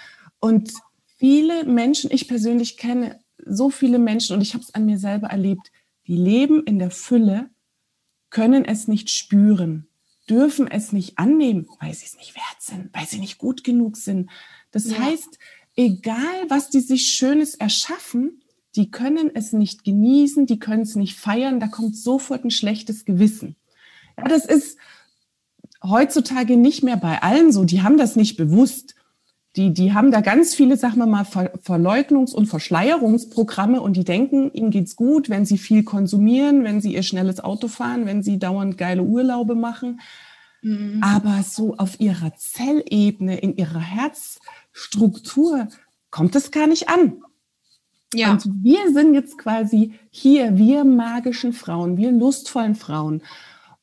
Und 0.41 0.73
viele 1.19 1.65
Menschen, 1.65 2.11
ich 2.11 2.29
persönlich 2.29 2.79
kenne 2.79 3.21
so 3.45 3.69
viele 3.69 3.99
Menschen 3.99 4.35
und 4.37 4.43
ich 4.43 4.55
habe 4.55 4.65
es 4.65 4.75
an 4.75 4.87
mir 4.87 4.99
selber 4.99 5.29
erlebt, 5.29 5.71
die 6.07 6.17
leben 6.17 6.63
in 6.65 6.79
der 6.79 6.91
Fülle, 6.91 7.51
können 8.31 8.65
es 8.65 8.89
nicht 8.89 9.11
spüren, 9.11 9.88
dürfen 10.28 10.68
es 10.68 10.92
nicht 10.92 11.18
annehmen, 11.18 11.66
weil 11.80 11.94
sie 11.94 12.06
es 12.06 12.16
nicht 12.16 12.35
wert 12.35 12.61
sind, 12.61 12.90
weil 12.92 13.06
sie 13.06 13.18
nicht 13.18 13.38
gut 13.38 13.64
genug 13.64 13.97
sind. 13.97 14.30
Das 14.70 14.90
ja. 14.90 14.99
heißt, 14.99 15.38
egal 15.76 16.44
was 16.49 16.70
die 16.70 16.80
sich 16.80 17.08
Schönes 17.08 17.54
erschaffen, 17.54 18.42
die 18.76 18.90
können 18.90 19.30
es 19.35 19.52
nicht 19.52 19.85
genießen, 19.85 20.47
die 20.47 20.58
können 20.58 20.82
es 20.82 20.94
nicht 20.94 21.16
feiern, 21.16 21.61
da 21.61 21.68
kommt 21.68 21.97
sofort 21.97 22.44
ein 22.44 22.50
schlechtes 22.50 23.04
Gewissen. 23.04 23.56
Ja, 24.16 24.25
das 24.25 24.44
ist 24.44 24.78
heutzutage 25.82 26.56
nicht 26.56 26.82
mehr 26.82 26.97
bei 26.97 27.23
allen 27.23 27.52
so. 27.52 27.64
Die 27.64 27.82
haben 27.82 27.97
das 27.97 28.16
nicht 28.16 28.37
bewusst. 28.37 28.94
Die, 29.59 29.73
die 29.75 29.93
haben 29.93 30.12
da 30.12 30.21
ganz 30.21 30.55
viele, 30.55 30.77
sagen 30.77 30.99
wir 30.99 31.07
mal, 31.07 31.25
Ver 31.25 31.53
Verleugnungs- 31.57 32.33
und 32.33 32.47
Verschleierungsprogramme 32.47 33.81
und 33.81 33.97
die 33.97 34.05
denken, 34.05 34.53
ihnen 34.53 34.71
geht's 34.71 34.95
gut, 34.95 35.29
wenn 35.29 35.45
sie 35.45 35.59
viel 35.59 35.83
konsumieren, 35.83 36.62
wenn 36.62 36.81
sie 36.81 36.95
ihr 36.95 37.03
schnelles 37.03 37.41
Auto 37.41 37.67
fahren, 37.67 38.07
wenn 38.07 38.23
sie 38.23 38.38
dauernd 38.38 38.79
geile 38.79 39.03
Urlaube 39.03 39.57
machen. 39.57 40.00
Mhm. 40.62 41.03
Aber 41.03 41.43
so 41.43 41.77
auf 41.77 41.99
ihrer 41.99 42.37
Zellebene, 42.37 43.38
in 43.38 43.57
ihrer 43.57 43.81
Herzstruktur 43.81 45.67
kommt 46.11 46.37
es 46.37 46.53
gar 46.53 46.69
nicht 46.69 46.88
an. 46.88 47.25
Ja. 48.15 48.31
Und 48.31 48.49
wir 48.62 48.93
sind 48.93 49.12
jetzt 49.12 49.38
quasi 49.38 49.95
hier, 50.11 50.57
wir 50.57 50.85
magischen 50.85 51.53
Frauen, 51.53 51.97
wir 51.97 52.12
lustvollen 52.12 52.77
Frauen 52.77 53.23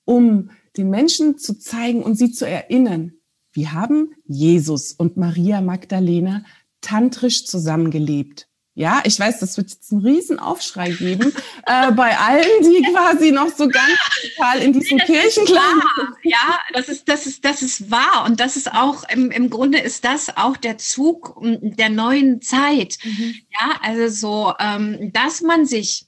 um 0.06 0.52
den 0.78 0.90
Menschen 0.90 1.38
zu 1.38 1.58
zeigen 1.60 2.04
und 2.04 2.16
sie 2.16 2.32
zu 2.32 2.48
erinnern, 2.48 3.14
wir 3.56 3.72
haben 3.72 4.14
Jesus 4.26 4.92
und 4.92 5.16
Maria 5.16 5.62
Magdalena 5.62 6.44
tantrisch 6.82 7.46
zusammengelebt. 7.46 8.48
Ja, 8.78 9.02
ich 9.06 9.18
weiß, 9.18 9.40
das 9.40 9.56
wird 9.56 9.72
jetzt 9.72 9.94
einen 9.94 10.02
riesen 10.02 10.38
Aufschrei 10.38 10.92
geben 10.92 11.32
äh, 11.66 11.94
bei 11.94 12.18
allen, 12.18 12.44
die 12.62 12.84
quasi 12.92 13.32
noch 13.32 13.48
so 13.48 13.70
ganz 13.70 13.98
total 14.36 14.60
in 14.60 14.74
diesem 14.74 14.98
Kirchenklang. 14.98 15.82
Ja, 16.24 16.60
das 16.74 16.90
ist, 16.90 17.08
das 17.08 17.26
ist, 17.26 17.46
das 17.46 17.62
ist 17.62 17.90
wahr. 17.90 18.26
Und 18.26 18.42
das 18.42 18.58
ist 18.58 18.74
auch, 18.74 19.08
im, 19.08 19.32
im 19.32 19.50
Grunde 19.50 19.78
ist 19.78 20.04
das 20.04 20.36
auch 20.36 20.58
der 20.58 20.78
Zug 20.78 21.40
der 21.42 21.88
neuen 21.88 22.42
Zeit. 22.42 22.98
Mhm. 23.06 23.36
Ja, 23.58 23.80
also 23.82 24.10
so, 24.10 24.54
ähm, 24.60 25.14
dass 25.14 25.40
man 25.40 25.66
sich 25.66 26.08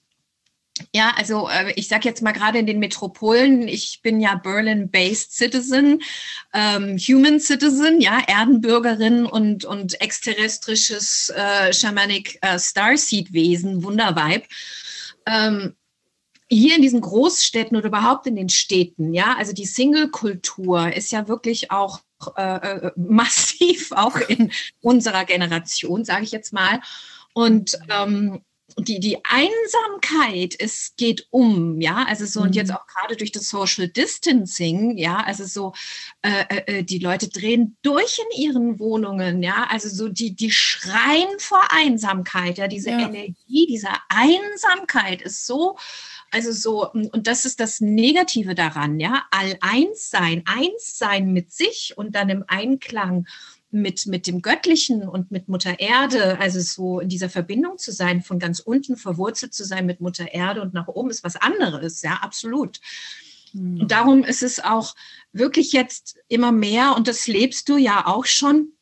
ja, 0.93 1.13
also 1.15 1.49
äh, 1.49 1.73
ich 1.75 1.87
sage 1.87 2.07
jetzt 2.07 2.21
mal 2.21 2.31
gerade 2.31 2.59
in 2.59 2.65
den 2.65 2.79
Metropolen, 2.79 3.67
ich 3.67 4.01
bin 4.01 4.19
ja 4.19 4.35
Berlin-based 4.35 5.33
Citizen, 5.33 6.01
ähm, 6.53 6.97
Human 6.97 7.39
Citizen, 7.39 8.01
ja, 8.01 8.19
Erdenbürgerin 8.27 9.25
und, 9.25 9.65
und 9.65 9.99
exterrestrisches 10.01 11.29
äh, 11.35 11.73
Shamanic 11.73 12.37
äh, 12.41 12.59
Starseed-Wesen, 12.59 13.83
Wunderweib. 13.83 14.45
Ähm, 15.25 15.75
hier 16.49 16.75
in 16.75 16.81
diesen 16.81 17.01
Großstädten 17.01 17.75
oder 17.75 17.87
überhaupt 17.87 18.25
in 18.27 18.35
den 18.35 18.49
Städten, 18.49 19.13
ja, 19.13 19.35
also 19.37 19.53
die 19.53 19.65
Single-Kultur 19.65 20.93
ist 20.93 21.11
ja 21.11 21.27
wirklich 21.27 21.71
auch 21.71 21.99
äh, 22.35 22.87
äh 22.87 22.91
massiv, 22.95 23.91
auch 23.95 24.17
in 24.17 24.51
unserer 24.81 25.25
Generation, 25.25 26.05
sage 26.05 26.23
ich 26.23 26.31
jetzt 26.31 26.53
mal. 26.53 26.79
Und 27.33 27.77
ähm, 27.89 28.41
die, 28.79 28.99
die 28.99 29.17
Einsamkeit, 29.25 30.55
es 30.59 30.93
geht 30.97 31.27
um, 31.31 31.81
ja, 31.81 32.05
also 32.07 32.25
so, 32.25 32.41
und 32.41 32.55
jetzt 32.55 32.69
mhm. 32.69 32.75
auch 32.75 32.87
gerade 32.87 33.15
durch 33.15 33.31
das 33.31 33.49
Social 33.49 33.87
Distancing, 33.87 34.97
ja, 34.97 35.17
also 35.17 35.45
so, 35.45 35.73
äh, 36.21 36.43
äh, 36.49 36.79
äh, 36.79 36.83
die 36.83 36.99
Leute 36.99 37.27
drehen 37.27 37.75
durch 37.81 38.19
in 38.19 38.41
ihren 38.41 38.79
Wohnungen, 38.79 39.41
ja, 39.41 39.67
also 39.69 39.89
so, 39.89 40.09
die, 40.09 40.35
die 40.35 40.51
schreien 40.51 41.39
vor 41.39 41.61
Einsamkeit, 41.71 42.59
ja, 42.59 42.67
diese 42.67 42.91
ja. 42.91 42.99
Energie, 42.99 43.67
diese 43.67 43.89
Einsamkeit 44.09 45.23
ist 45.23 45.47
so, 45.47 45.77
also 46.31 46.51
so, 46.51 46.91
und 46.91 47.25
das 47.25 47.45
ist 47.45 47.59
das 47.59 47.81
Negative 47.81 48.53
daran, 48.53 48.99
ja, 48.99 49.25
all 49.31 49.57
eins 49.61 50.09
sein, 50.09 50.43
eins 50.45 50.97
sein 50.97 51.33
mit 51.33 51.51
sich 51.51 51.97
und 51.97 52.15
dann 52.15 52.29
im 52.29 52.43
Einklang 52.47 53.25
mit, 53.69 54.05
mit 54.05 54.27
dem 54.27 54.41
Göttlichen 54.41 55.07
und 55.07 55.31
mit 55.31 55.49
Mutter 55.49 55.79
Erde, 55.79 56.39
also 56.39 56.59
so 56.59 56.99
in 56.99 57.09
dieser 57.09 57.29
Verbindung 57.29 57.77
zu 57.77 57.91
sein, 57.91 58.21
von 58.21 58.39
ganz 58.39 58.59
unten 58.59 58.95
verwurzelt 58.95 59.53
zu 59.53 59.65
sein 59.65 59.85
mit 59.85 59.99
Mutter 59.99 60.31
Erde 60.33 60.61
und 60.61 60.73
nach 60.73 60.87
oben 60.87 61.09
ist 61.09 61.23
was 61.23 61.35
anderes, 61.35 62.01
ja, 62.01 62.19
absolut. 62.21 62.79
Mhm. 63.53 63.81
Und 63.81 63.91
darum 63.91 64.23
ist 64.23 64.43
es 64.43 64.63
auch 64.63 64.95
wirklich 65.33 65.73
jetzt 65.73 66.17
immer 66.27 66.51
mehr, 66.51 66.95
und 66.95 67.07
das 67.07 67.27
lebst 67.27 67.67
du 67.69 67.77
ja 67.77 68.07
auch 68.07 68.25
schon, 68.25 68.73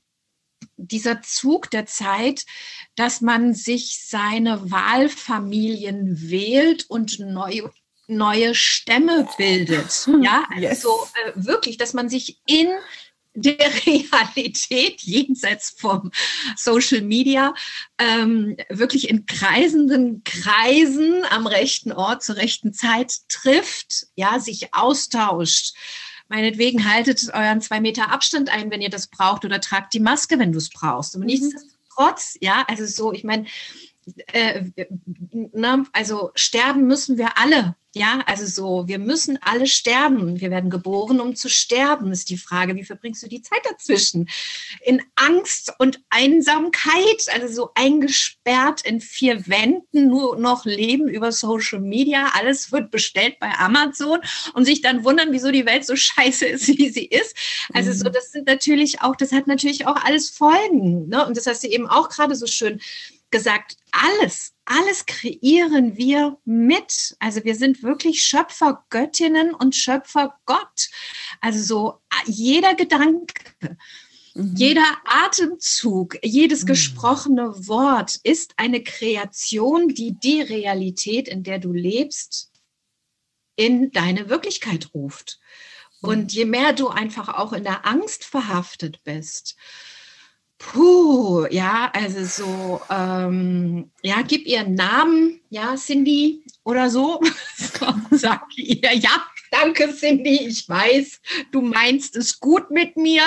dieser 0.77 1.21
Zug 1.21 1.69
der 1.71 1.85
Zeit, 1.85 2.45
dass 2.95 3.21
man 3.21 3.53
sich 3.53 4.01
seine 4.05 4.71
Wahlfamilien 4.71 6.29
wählt 6.29 6.85
und 6.89 7.19
neu, 7.19 7.69
neue 8.07 8.55
Stämme 8.55 9.27
bildet. 9.37 10.07
Ja, 10.21 10.45
also 10.49 10.61
yes. 10.61 10.81
so 10.81 11.07
äh, 11.25 11.31
wirklich, 11.35 11.77
dass 11.77 11.93
man 11.93 12.09
sich 12.09 12.39
in 12.45 12.67
der 13.35 13.57
Realität 13.85 15.01
jenseits 15.01 15.75
vom 15.77 16.11
Social 16.55 17.01
Media 17.01 17.53
ähm, 17.97 18.57
wirklich 18.69 19.09
in 19.09 19.25
kreisenden 19.25 20.23
Kreisen 20.23 21.23
am 21.29 21.45
rechten 21.45 21.91
Ort 21.91 22.23
zur 22.23 22.37
rechten 22.37 22.73
Zeit 22.73 23.13
trifft, 23.29 24.07
ja, 24.15 24.39
sich 24.39 24.73
austauscht. 24.73 25.75
Meinetwegen 26.27 26.91
haltet 26.91 27.21
euren 27.33 27.61
zwei 27.61 27.79
Meter 27.79 28.11
Abstand 28.11 28.49
ein, 28.49 28.71
wenn 28.71 28.81
ihr 28.81 28.89
das 28.89 29.07
braucht, 29.07 29.45
oder 29.45 29.61
tragt 29.61 29.93
die 29.93 29.99
Maske, 29.99 30.39
wenn 30.39 30.51
du 30.51 30.57
es 30.57 30.69
brauchst. 30.69 31.15
Und 31.15 31.21
mhm. 31.21 31.27
nichtsdestotrotz, 31.27 32.35
ja, 32.41 32.65
also 32.67 32.85
so, 32.85 33.13
ich 33.13 33.23
meine, 33.23 33.45
äh, 34.33 34.65
also 35.93 36.31
sterben 36.35 36.87
müssen 36.87 37.17
wir 37.17 37.37
alle. 37.37 37.75
Ja, 37.97 38.21
also 38.25 38.45
so, 38.45 38.89
wir 38.89 38.99
müssen 38.99 39.39
alle 39.41 39.67
sterben. 39.67 40.41
Wir 40.41 40.51
werden 40.51 40.69
geboren, 40.69 41.21
um 41.21 41.33
zu 41.33 41.47
sterben. 41.47 42.11
Ist 42.11 42.29
die 42.29 42.35
Frage, 42.35 42.75
wie 42.75 42.83
verbringst 42.83 43.23
du 43.23 43.29
die 43.29 43.41
Zeit 43.41 43.61
dazwischen? 43.63 44.27
In 44.81 45.01
Angst 45.15 45.71
und 45.79 46.01
Einsamkeit, 46.09 47.27
also 47.33 47.47
so 47.47 47.69
eingesperrt 47.73 48.81
in 48.81 48.99
vier 48.99 49.47
Wänden, 49.47 50.09
nur 50.09 50.35
noch 50.37 50.65
leben 50.65 51.07
über 51.07 51.31
Social 51.31 51.79
Media. 51.79 52.33
Alles 52.33 52.73
wird 52.73 52.91
bestellt 52.91 53.39
bei 53.39 53.53
Amazon 53.57 54.19
und 54.53 54.65
sich 54.65 54.81
dann 54.81 55.05
wundern, 55.05 55.31
wieso 55.31 55.51
die 55.51 55.65
Welt 55.65 55.85
so 55.85 55.95
scheiße 55.95 56.47
ist, 56.47 56.67
wie 56.77 56.89
sie 56.89 57.05
ist. 57.05 57.33
Also 57.73 57.93
so, 57.93 58.09
mhm. 58.09 58.13
das 58.13 58.33
sind 58.33 58.45
natürlich 58.45 59.03
auch, 59.03 59.15
das 59.15 59.31
hat 59.31 59.47
natürlich 59.47 59.87
auch 59.87 60.03
alles 60.03 60.29
Folgen. 60.29 61.07
Ne? 61.07 61.25
Und 61.25 61.37
das 61.37 61.47
hast 61.47 61.63
du 61.63 61.69
eben 61.69 61.87
auch 61.87 62.09
gerade 62.09 62.35
so 62.35 62.45
schön 62.45 62.81
gesagt, 63.31 63.77
alles, 63.91 64.53
alles 64.65 65.05
kreieren 65.05 65.97
wir 65.97 66.37
mit. 66.45 67.15
Also 67.19 67.43
wir 67.43 67.55
sind 67.55 67.83
wirklich 67.83 68.21
Schöpfergöttinnen 68.23 69.53
und 69.53 69.75
Schöpfergott. 69.75 70.89
Also 71.41 71.61
so 71.61 72.01
jeder 72.25 72.75
Gedanke, 72.75 73.33
mhm. 74.33 74.55
jeder 74.55 74.85
Atemzug, 75.05 76.17
jedes 76.23 76.63
mhm. 76.63 76.67
gesprochene 76.67 77.67
Wort 77.67 78.19
ist 78.23 78.53
eine 78.57 78.83
Kreation, 78.83 79.89
die 79.89 80.17
die 80.19 80.41
Realität, 80.41 81.27
in 81.27 81.43
der 81.43 81.59
du 81.59 81.73
lebst, 81.73 82.51
in 83.55 83.91
deine 83.91 84.29
Wirklichkeit 84.29 84.93
ruft. 84.93 85.39
Und 86.01 86.33
je 86.33 86.45
mehr 86.45 86.73
du 86.73 86.89
einfach 86.89 87.29
auch 87.29 87.53
in 87.53 87.63
der 87.63 87.85
Angst 87.87 88.25
verhaftet 88.25 89.03
bist, 89.03 89.55
puh, 90.57 91.45
ja, 91.49 91.91
also 91.93 92.25
so, 92.25 92.81
ähm, 92.89 93.91
ja, 94.01 94.21
gib 94.21 94.45
ihr 94.45 94.61
einen 94.61 94.75
Namen, 94.75 95.41
ja, 95.49 95.75
Cindy 95.75 96.43
oder 96.63 96.89
so. 96.91 97.21
Sag 98.11 98.43
ihr, 98.55 98.93
ja, 98.93 99.25
danke, 99.51 99.93
Cindy, 99.93 100.47
ich 100.47 100.67
weiß, 100.67 101.21
du 101.51 101.61
meinst 101.61 102.15
es 102.15 102.39
gut 102.39 102.71
mit 102.71 102.97
mir. 102.97 103.21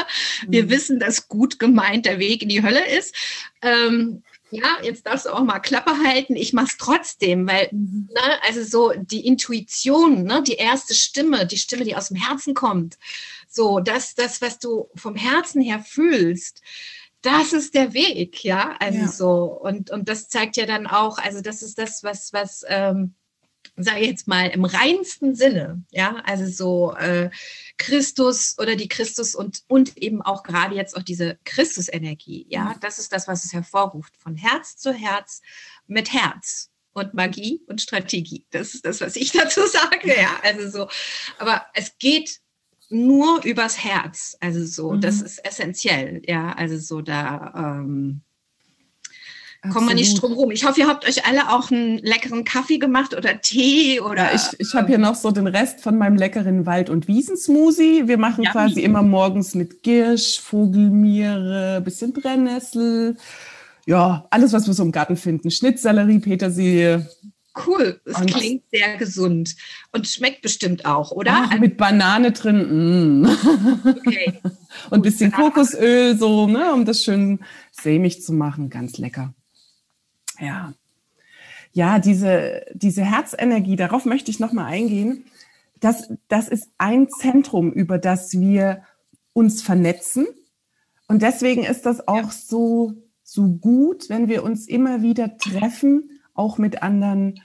Wir 0.47 0.64
mhm. 0.64 0.70
wissen, 0.70 0.99
dass 1.00 1.28
gut 1.28 1.58
gemeint 1.58 2.06
der 2.06 2.18
Weg 2.18 2.42
in 2.42 2.49
die 2.49 2.62
Hölle 2.62 2.87
ist. 2.87 3.14
Ähm, 3.62 4.23
ja, 4.50 4.78
jetzt 4.82 5.06
darfst 5.06 5.26
du 5.26 5.30
auch 5.30 5.44
mal 5.44 5.58
Klappe 5.58 5.99
halten, 5.99 6.35
ich 6.35 6.54
mach's 6.54 6.78
trotzdem, 6.78 7.47
weil, 7.47 7.68
mhm. 7.70 8.08
ne, 8.14 8.42
also 8.47 8.64
so 8.64 8.92
die 8.97 9.26
Intuition, 9.26 10.23
ne, 10.23 10.42
die 10.42 10.54
erste 10.54 10.94
Stimme, 10.94 11.47
die 11.47 11.58
Stimme, 11.58 11.85
die 11.85 11.97
aus 11.97 12.08
dem 12.08 12.16
Herzen 12.16 12.54
kommt, 12.54 12.97
so, 13.49 13.80
das, 13.80 14.14
das, 14.14 14.40
was 14.40 14.58
du 14.58 14.88
vom 14.94 15.16
Herzen 15.16 15.61
her 15.61 15.80
fühlst, 15.80 16.62
das 17.23 17.53
ist 17.53 17.75
der 17.75 17.95
Weg, 17.95 18.45
ja, 18.45 18.77
also 18.79 18.99
ja. 18.99 19.09
so, 19.09 19.45
und, 19.45 19.91
und 19.91 20.09
das 20.09 20.29
zeigt 20.29 20.57
ja 20.57 20.67
dann 20.67 20.87
auch, 20.87 21.19
also 21.19 21.41
das 21.41 21.63
ist 21.63 21.79
das, 21.79 22.05
was, 22.05 22.33
was, 22.33 22.65
ähm, 22.69 23.15
sage 23.77 24.01
ich 24.01 24.09
jetzt 24.09 24.29
mal, 24.29 24.49
im 24.49 24.65
reinsten 24.65 25.35
Sinne, 25.35 25.83
ja, 25.91 26.23
also 26.25 26.47
so 26.47 26.97
äh, 26.97 27.31
Christus 27.77 28.57
oder 28.59 28.77
die 28.77 28.89
Christus 28.89 29.35
und, 29.35 29.63
und 29.69 29.97
eben 29.97 30.23
auch 30.23 30.43
gerade 30.43 30.75
jetzt 30.75 30.97
auch 30.97 31.03
diese 31.03 31.39
Christusenergie, 31.45 32.47
ja, 32.49 32.75
das 32.81 32.99
ist 32.99 33.13
das, 33.13 33.27
was 33.29 33.45
es 33.45 33.53
hervorruft, 33.53 34.17
von 34.17 34.37
Herz 34.37 34.77
zu 34.77 34.93
Herz 34.93 35.43
mit 35.87 36.13
Herz 36.13 36.71
und 36.93 37.15
Magie 37.15 37.63
und 37.67 37.81
Strategie. 37.81 38.47
Das 38.51 38.75
ist 38.75 38.85
das, 38.85 39.01
was 39.01 39.17
ich 39.17 39.33
dazu 39.33 39.67
sage, 39.67 40.17
ja, 40.17 40.39
also 40.43 40.71
so, 40.71 40.89
aber 41.39 41.67
es 41.75 41.99
geht 41.99 42.41
nur 42.88 43.45
übers 43.45 43.83
Herz, 43.83 44.37
also 44.40 44.64
so, 44.64 44.92
mhm. 44.92 45.00
das 45.00 45.21
ist 45.21 45.45
essentiell, 45.45 46.23
ja, 46.26 46.52
also 46.52 46.78
so 46.78 47.00
da, 47.00 47.52
ähm, 47.57 48.23
Kommen 49.73 49.88
wir 49.88 49.95
nicht 49.97 50.23
drum 50.23 50.35
rum. 50.35 50.52
Ich 50.52 50.64
hoffe, 50.64 50.80
ihr 50.80 50.87
habt 50.87 51.07
euch 51.07 51.26
alle 51.26 51.50
auch 51.50 51.73
einen 51.73 51.99
leckeren 51.99 52.45
Kaffee 52.45 52.78
gemacht 52.78 53.16
oder 53.16 53.40
Tee 53.40 54.00
oder. 54.00 54.26
Ja, 54.26 54.30
ich 54.35 54.61
ich 54.61 54.75
habe 54.75 54.87
hier 54.87 54.99
noch 54.99 55.16
so 55.16 55.33
den 55.33 55.49
Rest 55.49 55.80
von 55.80 55.99
meinem 55.99 56.16
leckeren 56.16 56.64
Wald- 56.64 56.88
und 56.88 57.09
Wiesensmoothie. 57.09 58.07
Wir 58.07 58.18
machen 58.18 58.45
ja, 58.45 58.52
quasi 58.52 58.83
immer 58.83 59.02
morgens 59.02 59.57
mit 59.57 59.83
Girsch, 59.83 60.38
Vogelmiere, 60.38 61.80
bisschen 61.85 62.12
Brennnessel. 62.12 63.16
Ja, 63.85 64.28
alles, 64.30 64.52
was 64.52 64.68
wir 64.68 64.75
so 64.75 64.85
im 64.85 64.92
Garten 64.92 65.16
finden. 65.16 65.50
Schnittsellerie, 65.50 66.21
Petersilie. 66.21 67.09
Cool, 67.67 68.00
es 68.05 68.21
klingt 68.27 68.65
sehr 68.71 68.97
gesund 68.97 69.57
und 69.93 70.07
schmeckt 70.07 70.43
bestimmt 70.43 70.85
auch, 70.85 71.11
oder? 71.11 71.49
Ach, 71.50 71.59
mit 71.59 71.77
Banane 71.77 72.33
drin. 72.33 73.23
Mm. 73.23 73.27
Okay. 73.85 74.41
und 74.91 74.99
ein 74.99 75.03
bisschen 75.03 75.33
Kokosöl, 75.33 76.17
so, 76.17 76.47
ne, 76.47 76.73
um 76.73 76.85
das 76.85 77.05
schön 77.05 77.41
sämig 77.71 78.23
zu 78.23 78.33
machen. 78.33 78.71
Ganz 78.71 78.99
lecker. 78.99 79.35
Ja. 80.38 80.75
Ja, 81.73 81.99
diese, 81.99 82.65
diese 82.75 83.05
Herzenergie, 83.05 83.77
darauf 83.77 84.05
möchte 84.05 84.31
ich 84.31 84.41
nochmal 84.41 84.73
eingehen. 84.73 85.25
Das, 85.81 86.09
das 86.29 86.49
ist 86.49 86.69
ein 86.79 87.09
Zentrum, 87.09 87.73
über 87.73 87.99
das 87.99 88.33
wir 88.38 88.83
uns 89.33 89.62
vernetzen. 89.62 90.27
Und 91.07 91.23
deswegen 91.23 91.65
ist 91.65 91.87
das 91.87 92.07
auch 92.09 92.33
so, 92.33 92.95
so 93.23 93.49
gut, 93.49 94.09
wenn 94.09 94.29
wir 94.29 94.43
uns 94.43 94.67
immer 94.67 95.03
wieder 95.03 95.38
treffen, 95.38 96.18
auch 96.38 96.59
mit 96.59 96.83
anderen 96.83 97.40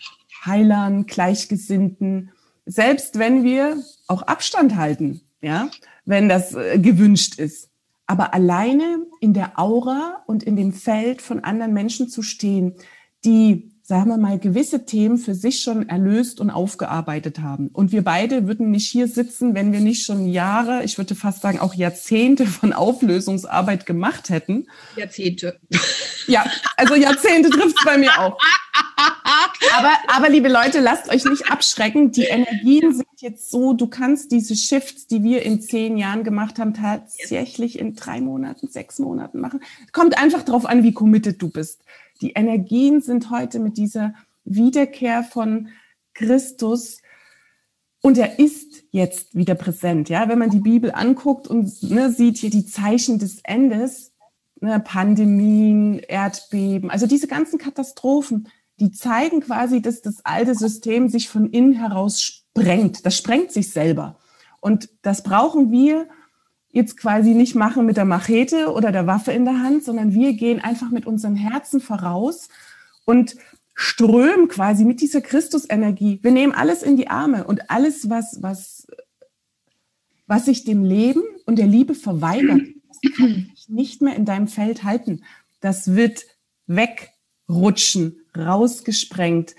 Heilern, 0.45 1.05
Gleichgesinnten, 1.05 2.31
selbst 2.65 3.19
wenn 3.19 3.43
wir 3.43 3.77
auch 4.07 4.21
Abstand 4.23 4.75
halten, 4.75 5.21
ja, 5.41 5.69
wenn 6.05 6.29
das 6.29 6.53
äh, 6.53 6.79
gewünscht 6.79 7.39
ist. 7.39 7.69
Aber 8.05 8.33
alleine 8.33 9.05
in 9.21 9.33
der 9.33 9.59
Aura 9.59 10.23
und 10.27 10.43
in 10.43 10.55
dem 10.55 10.73
Feld 10.73 11.21
von 11.21 11.43
anderen 11.43 11.73
Menschen 11.73 12.09
zu 12.09 12.21
stehen, 12.21 12.75
die, 13.25 13.72
sagen 13.85 14.09
wir 14.09 14.17
mal, 14.17 14.39
gewisse 14.39 14.85
Themen 14.85 15.17
für 15.17 15.35
sich 15.35 15.61
schon 15.61 15.89
erlöst 15.89 16.39
und 16.39 16.49
aufgearbeitet 16.49 17.39
haben. 17.39 17.67
Und 17.67 17.91
wir 17.91 18.01
beide 18.01 18.47
würden 18.47 18.71
nicht 18.71 18.89
hier 18.89 19.09
sitzen, 19.09 19.55
wenn 19.55 19.73
wir 19.73 19.81
nicht 19.81 20.05
schon 20.05 20.25
Jahre, 20.25 20.83
ich 20.85 20.97
würde 20.97 21.15
fast 21.15 21.41
sagen 21.41 21.59
auch 21.59 21.73
Jahrzehnte 21.73 22.45
von 22.45 22.71
Auflösungsarbeit 22.71 23.85
gemacht 23.85 24.29
hätten. 24.29 24.67
Jahrzehnte. 24.95 25.59
Ja, 26.27 26.45
also 26.77 26.95
Jahrzehnte 26.95 27.49
trifft 27.49 27.77
es 27.77 27.83
bei 27.83 27.97
mir 27.97 28.17
auch. 28.17 28.37
Aber, 29.75 29.91
aber 30.07 30.29
liebe 30.29 30.47
Leute, 30.47 30.79
lasst 30.79 31.09
euch 31.09 31.25
nicht 31.25 31.51
abschrecken. 31.51 32.11
Die 32.11 32.23
Energien 32.23 32.93
sind 32.93 33.07
jetzt 33.17 33.51
so, 33.51 33.73
du 33.73 33.87
kannst 33.87 34.31
diese 34.31 34.55
Shifts, 34.55 35.07
die 35.07 35.23
wir 35.23 35.43
in 35.43 35.61
zehn 35.61 35.97
Jahren 35.97 36.23
gemacht 36.23 36.59
haben, 36.59 36.73
tatsächlich 36.73 37.77
in 37.77 37.95
drei 37.95 38.21
Monaten, 38.21 38.69
sechs 38.69 38.99
Monaten 38.99 39.41
machen. 39.41 39.61
Kommt 39.91 40.17
einfach 40.17 40.43
darauf 40.43 40.65
an, 40.65 40.83
wie 40.83 40.93
committed 40.93 41.41
du 41.41 41.49
bist. 41.49 41.81
Die 42.23 42.31
Energien 42.31 43.01
sind 43.01 43.29
heute 43.31 43.59
mit 43.59 43.75
dieser 43.75 44.13
Wiederkehr 44.45 45.23
von 45.23 45.67
Christus 46.13 47.01
und 48.01 48.17
er 48.17 48.39
ist 48.39 48.85
jetzt 48.91 49.35
wieder 49.35 49.55
präsent. 49.55 50.07
Ja, 50.07 50.29
wenn 50.29 50.39
man 50.39 50.49
die 50.49 50.61
Bibel 50.61 50.93
anguckt 50.93 51.49
und 51.49 51.83
ne, 51.83 52.11
sieht 52.13 52.37
hier 52.37 52.49
die 52.49 52.65
Zeichen 52.65 53.19
des 53.19 53.41
Endes, 53.43 54.13
ne, 54.61 54.79
Pandemien, 54.79 55.99
Erdbeben, 55.99 56.89
also 56.89 57.07
diese 57.07 57.27
ganzen 57.27 57.59
Katastrophen, 57.59 58.47
die 58.79 58.91
zeigen 58.91 59.41
quasi, 59.41 59.81
dass 59.81 60.01
das 60.01 60.23
alte 60.23 60.55
System 60.55 61.09
sich 61.09 61.27
von 61.27 61.49
innen 61.49 61.73
heraus 61.73 62.21
sprengt. 62.21 63.05
Das 63.05 63.17
sprengt 63.17 63.51
sich 63.51 63.69
selber. 63.69 64.17
Und 64.61 64.87
das 65.01 65.23
brauchen 65.23 65.71
wir 65.71 66.07
jetzt 66.73 66.97
quasi 66.97 67.35
nicht 67.35 67.55
machen 67.55 67.85
mit 67.85 67.97
der 67.97 68.03
Machete 68.05 68.73
oder 68.73 68.91
der 68.91 69.07
Waffe 69.07 69.31
in 69.31 69.45
der 69.45 69.61
Hand, 69.61 69.83
sondern 69.83 70.11
wir 70.13 70.33
gehen 70.33 70.59
einfach 70.59 70.89
mit 70.89 71.05
unserem 71.05 71.35
Herzen 71.35 71.79
voraus 71.79 72.49
und 73.05 73.35
strömen 73.75 74.47
quasi 74.47 74.83
mit 74.83 74.99
dieser 74.99 75.21
Christusenergie. 75.21 76.19
Wir 76.23 76.31
nehmen 76.31 76.51
alles 76.51 76.81
in 76.81 76.97
die 76.97 77.09
Arme 77.09 77.43
und 77.45 77.69
alles, 77.69 78.09
was, 78.09 78.41
was, 78.41 78.87
was 80.25 80.45
sich 80.45 80.63
dem 80.63 80.83
Leben 80.83 81.21
und 81.45 81.59
der 81.59 81.67
Liebe 81.67 81.93
verweigert, 81.93 82.61
das 82.87 83.17
kann 83.17 83.51
sich 83.55 83.69
nicht 83.69 84.01
mehr 84.01 84.15
in 84.15 84.25
deinem 84.25 84.47
Feld 84.47 84.83
halten. 84.83 85.23
Das 85.61 85.95
wird 85.95 86.25
wegrutschen, 86.65 88.19
rausgesprengt. 88.35 89.55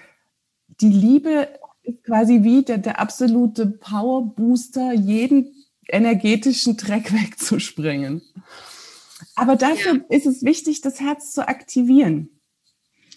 Die 0.81 0.91
Liebe 0.91 1.49
ist 1.85 2.03
quasi 2.03 2.43
wie 2.43 2.63
der, 2.63 2.79
der 2.79 2.99
absolute 2.99 3.67
Powerbooster 3.67 4.93
jeden 4.95 5.64
energetischen 5.89 6.77
Dreck 6.77 7.13
wegzuspringen. 7.23 8.23
Aber 9.37 9.57
dafür 9.57 9.97
ja. 9.97 10.05
ist 10.09 10.27
es 10.27 10.43
wichtig, 10.43 10.81
das 10.81 11.01
Herz 11.01 11.33
zu 11.33 11.49
aktivieren. 11.49 12.31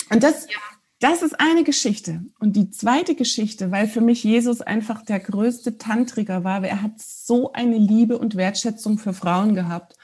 Und 0.09 0.23
das, 0.23 0.45
ja. 0.45 0.57
das 0.99 1.21
ist 1.21 1.39
eine 1.39 1.63
Geschichte. 1.63 2.25
Und 2.39 2.55
die 2.55 2.69
zweite 2.69 3.15
Geschichte, 3.15 3.71
weil 3.71 3.87
für 3.87 4.01
mich 4.01 4.23
Jesus 4.23 4.61
einfach 4.61 5.03
der 5.03 5.19
größte 5.19 5.77
Tantriker 5.77 6.43
war, 6.43 6.61
weil 6.61 6.69
er 6.69 6.81
hat 6.81 6.99
so 7.01 7.51
eine 7.51 7.77
Liebe 7.77 8.17
und 8.17 8.35
Wertschätzung 8.35 8.97
für 8.97 9.13
Frauen 9.13 9.53
gehabt. 9.53 9.97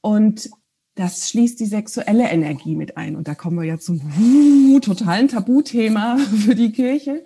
Und 0.00 0.50
das 0.94 1.28
schließt 1.28 1.60
die 1.60 1.66
sexuelle 1.66 2.28
Energie 2.28 2.74
mit 2.74 2.96
ein. 2.96 3.16
Und 3.16 3.28
da 3.28 3.34
kommen 3.34 3.58
wir 3.58 3.64
ja 3.64 3.78
zum 3.78 4.00
uh, 4.18 4.80
totalen 4.80 5.28
Tabuthema 5.28 6.16
für 6.44 6.54
die 6.54 6.72
Kirche. 6.72 7.24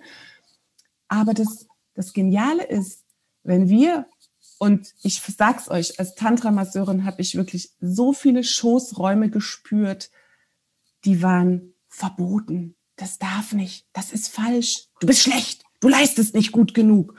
Aber 1.07 1.33
das, 1.33 1.67
das 1.93 2.13
Geniale 2.13 2.63
ist, 2.63 3.05
wenn 3.43 3.69
wir 3.69 4.07
und 4.61 4.93
ich 5.01 5.19
sag's 5.19 5.69
euch, 5.71 5.99
als 5.99 6.13
Tantra-Masseurin 6.13 7.03
habe 7.03 7.19
ich 7.19 7.33
wirklich 7.33 7.71
so 7.81 8.13
viele 8.13 8.43
Schoßräume 8.43 9.31
gespürt, 9.31 10.11
die 11.03 11.23
waren 11.23 11.73
verboten. 11.87 12.75
Das 12.95 13.17
darf 13.17 13.53
nicht. 13.53 13.87
Das 13.91 14.11
ist 14.11 14.27
falsch. 14.27 14.89
Du 14.99 15.07
bist 15.07 15.21
schlecht. 15.21 15.63
Du 15.79 15.87
leistest 15.87 16.35
nicht 16.35 16.51
gut 16.51 16.75
genug. 16.75 17.15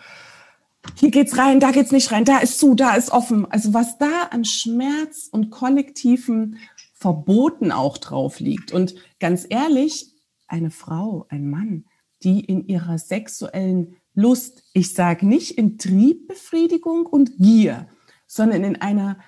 Hier 0.94 1.10
geht's 1.10 1.36
rein, 1.36 1.58
da 1.58 1.72
geht's 1.72 1.90
nicht 1.90 2.12
rein, 2.12 2.24
da 2.24 2.38
ist 2.38 2.60
zu, 2.60 2.76
da 2.76 2.94
ist 2.94 3.10
offen. 3.10 3.50
Also 3.50 3.74
was 3.74 3.98
da 3.98 4.28
an 4.30 4.44
Schmerz 4.44 5.26
und 5.28 5.50
kollektiven 5.50 6.60
Verboten 6.94 7.72
auch 7.72 7.98
drauf 7.98 8.38
liegt. 8.38 8.70
Und 8.70 8.94
ganz 9.18 9.46
ehrlich, 9.50 10.12
eine 10.46 10.70
Frau, 10.70 11.26
ein 11.28 11.50
Mann, 11.50 11.86
die 12.22 12.38
in 12.38 12.68
ihrer 12.68 12.98
sexuellen 12.98 13.96
Lust, 14.14 14.62
ich 14.72 14.92
sage 14.94 15.26
nicht 15.26 15.58
in 15.58 15.78
Triebbefriedigung 15.78 17.06
und 17.06 17.38
Gier, 17.38 17.88
sondern 18.26 18.64
in 18.64 18.76
einer 18.80 19.18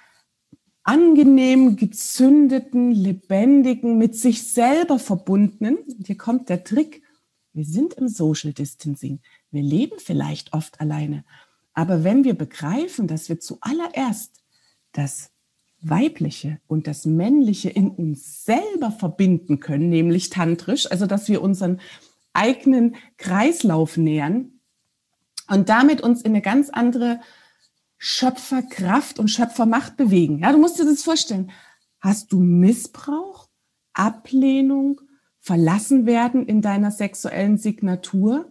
angenehm 0.82 1.76
gezündeten, 1.76 2.92
lebendigen, 2.92 3.96
mit 3.96 4.14
sich 4.16 4.46
selber 4.46 4.98
verbundenen. 4.98 5.78
Und 5.78 6.06
hier 6.06 6.18
kommt 6.18 6.50
der 6.50 6.62
Trick. 6.62 7.02
Wir 7.54 7.64
sind 7.64 7.94
im 7.94 8.08
Social 8.08 8.52
Distancing. 8.52 9.20
Wir 9.50 9.62
leben 9.62 9.96
vielleicht 9.98 10.52
oft 10.52 10.80
alleine. 10.80 11.24
Aber 11.72 12.04
wenn 12.04 12.24
wir 12.24 12.34
begreifen, 12.34 13.08
dass 13.08 13.28
wir 13.28 13.40
zuallererst 13.40 14.42
das 14.92 15.30
Weibliche 15.80 16.60
und 16.66 16.86
das 16.86 17.04
Männliche 17.04 17.70
in 17.70 17.90
uns 17.90 18.44
selber 18.44 18.90
verbinden 18.90 19.60
können, 19.60 19.88
nämlich 19.88 20.30
tantrisch, 20.30 20.90
also 20.90 21.06
dass 21.06 21.28
wir 21.28 21.42
unseren 21.42 21.80
eigenen 22.32 22.96
Kreislauf 23.16 23.96
nähern 23.96 24.53
und 25.48 25.68
damit 25.68 26.00
uns 26.00 26.22
in 26.22 26.32
eine 26.32 26.42
ganz 26.42 26.70
andere 26.70 27.20
Schöpferkraft 27.98 29.18
und 29.18 29.28
Schöpfermacht 29.28 29.96
bewegen. 29.96 30.40
Ja, 30.40 30.52
du 30.52 30.58
musst 30.58 30.78
dir 30.78 30.84
das 30.84 31.02
vorstellen. 31.02 31.50
Hast 32.00 32.32
du 32.32 32.40
Missbrauch, 32.40 33.48
Ablehnung, 33.94 35.00
verlassen 35.40 36.06
werden 36.06 36.46
in 36.46 36.60
deiner 36.60 36.90
sexuellen 36.90 37.56
Signatur? 37.56 38.50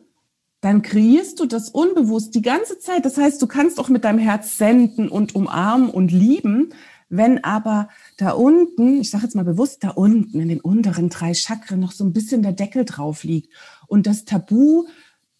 Dann 0.61 0.81
kreierst 0.81 1.39
du 1.39 1.45
das 1.45 1.69
unbewusst 1.69 2.35
die 2.35 2.41
ganze 2.41 2.79
Zeit. 2.79 3.05
Das 3.05 3.17
heißt, 3.17 3.41
du 3.41 3.47
kannst 3.47 3.79
auch 3.79 3.89
mit 3.89 4.05
deinem 4.05 4.19
Herz 4.19 4.57
senden 4.57 5.09
und 5.09 5.35
umarmen 5.35 5.89
und 5.89 6.11
lieben. 6.11 6.73
Wenn 7.09 7.43
aber 7.43 7.89
da 8.17 8.31
unten, 8.31 9.01
ich 9.01 9.11
sage 9.11 9.25
jetzt 9.25 9.35
mal 9.35 9.43
bewusst, 9.43 9.83
da 9.83 9.89
unten 9.89 10.39
in 10.39 10.47
den 10.47 10.61
unteren 10.61 11.09
drei 11.09 11.33
Chakren 11.33 11.79
noch 11.79 11.91
so 11.91 12.03
ein 12.03 12.13
bisschen 12.13 12.41
der 12.41 12.53
Deckel 12.53 12.85
drauf 12.85 13.23
liegt 13.23 13.53
und 13.87 14.07
das 14.07 14.25
Tabu 14.25 14.85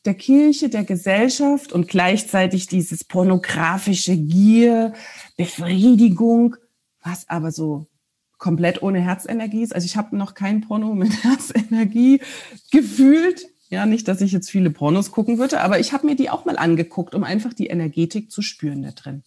der 0.06 0.14
Kirche, 0.14 0.70
der 0.70 0.84
Gesellschaft 0.84 1.72
und 1.72 1.88
gleichzeitig 1.88 2.68
dieses 2.68 3.04
pornografische 3.04 4.18
Gier, 4.18 4.94
Befriedigung, 5.38 6.58
was 7.02 7.30
aber 7.30 7.52
so 7.52 7.88
komplett 8.38 8.82
ohne 8.84 9.00
Herzenergie 9.00 9.64
ist. 9.64 9.74
Also 9.74 9.86
ich 9.86 9.96
habe 9.96 10.18
noch 10.18 10.34
kein 10.34 10.62
Porno 10.62 10.94
mit 10.94 11.12
Herzenergie 11.24 12.22
gefühlt. 12.72 13.46
Ja, 13.70 13.86
nicht, 13.86 14.08
dass 14.08 14.22
ich 14.22 14.32
jetzt 14.32 14.52
viele 14.52 14.70
Pornos 14.70 15.12
gucken 15.12 15.40
würde, 15.40 15.62
aber 15.62 15.80
ich 15.80 15.94
habe 15.94 16.06
mir 16.06 16.16
die 16.16 16.30
auch 16.30 16.46
mal 16.46 16.58
angeguckt, 16.58 17.16
um 17.16 17.24
einfach 17.24 17.54
die 17.54 17.68
Energetik 17.68 18.30
zu 18.30 18.42
spüren 18.42 18.84
da 18.84 18.92
drin. 18.92 19.24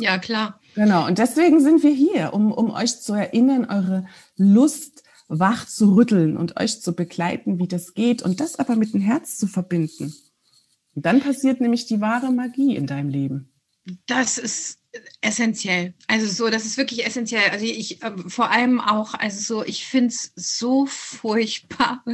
Ja, 0.00 0.18
klar. 0.18 0.58
Genau. 0.74 1.06
Und 1.06 1.18
deswegen 1.18 1.60
sind 1.60 1.82
wir 1.84 1.92
hier, 1.92 2.34
um, 2.34 2.50
um 2.50 2.70
euch 2.70 3.00
zu 3.00 3.12
erinnern, 3.12 3.66
eure 3.66 4.06
Lust 4.36 5.03
wach 5.28 5.66
zu 5.66 5.94
rütteln 5.94 6.36
und 6.36 6.58
euch 6.58 6.80
zu 6.80 6.94
begleiten, 6.94 7.58
wie 7.58 7.68
das 7.68 7.94
geht 7.94 8.22
und 8.22 8.40
das 8.40 8.58
aber 8.58 8.76
mit 8.76 8.94
dem 8.94 9.00
Herz 9.00 9.38
zu 9.38 9.46
verbinden. 9.46 10.14
Und 10.94 11.06
dann 11.06 11.20
passiert 11.20 11.60
nämlich 11.60 11.86
die 11.86 12.00
wahre 12.00 12.32
Magie 12.32 12.76
in 12.76 12.86
deinem 12.86 13.08
Leben. 13.08 13.50
Das 14.06 14.38
ist 14.38 14.78
essentiell. 15.20 15.94
Also 16.06 16.26
so, 16.26 16.50
das 16.50 16.64
ist 16.64 16.76
wirklich 16.76 17.04
essentiell. 17.04 17.50
Also 17.50 17.64
ich 17.64 18.02
äh, 18.02 18.12
vor 18.28 18.50
allem 18.50 18.80
auch, 18.80 19.14
also 19.14 19.40
so, 19.40 19.64
ich 19.64 19.86
finde 19.86 20.08
es 20.08 20.32
so 20.36 20.86
furchtbar, 20.86 22.04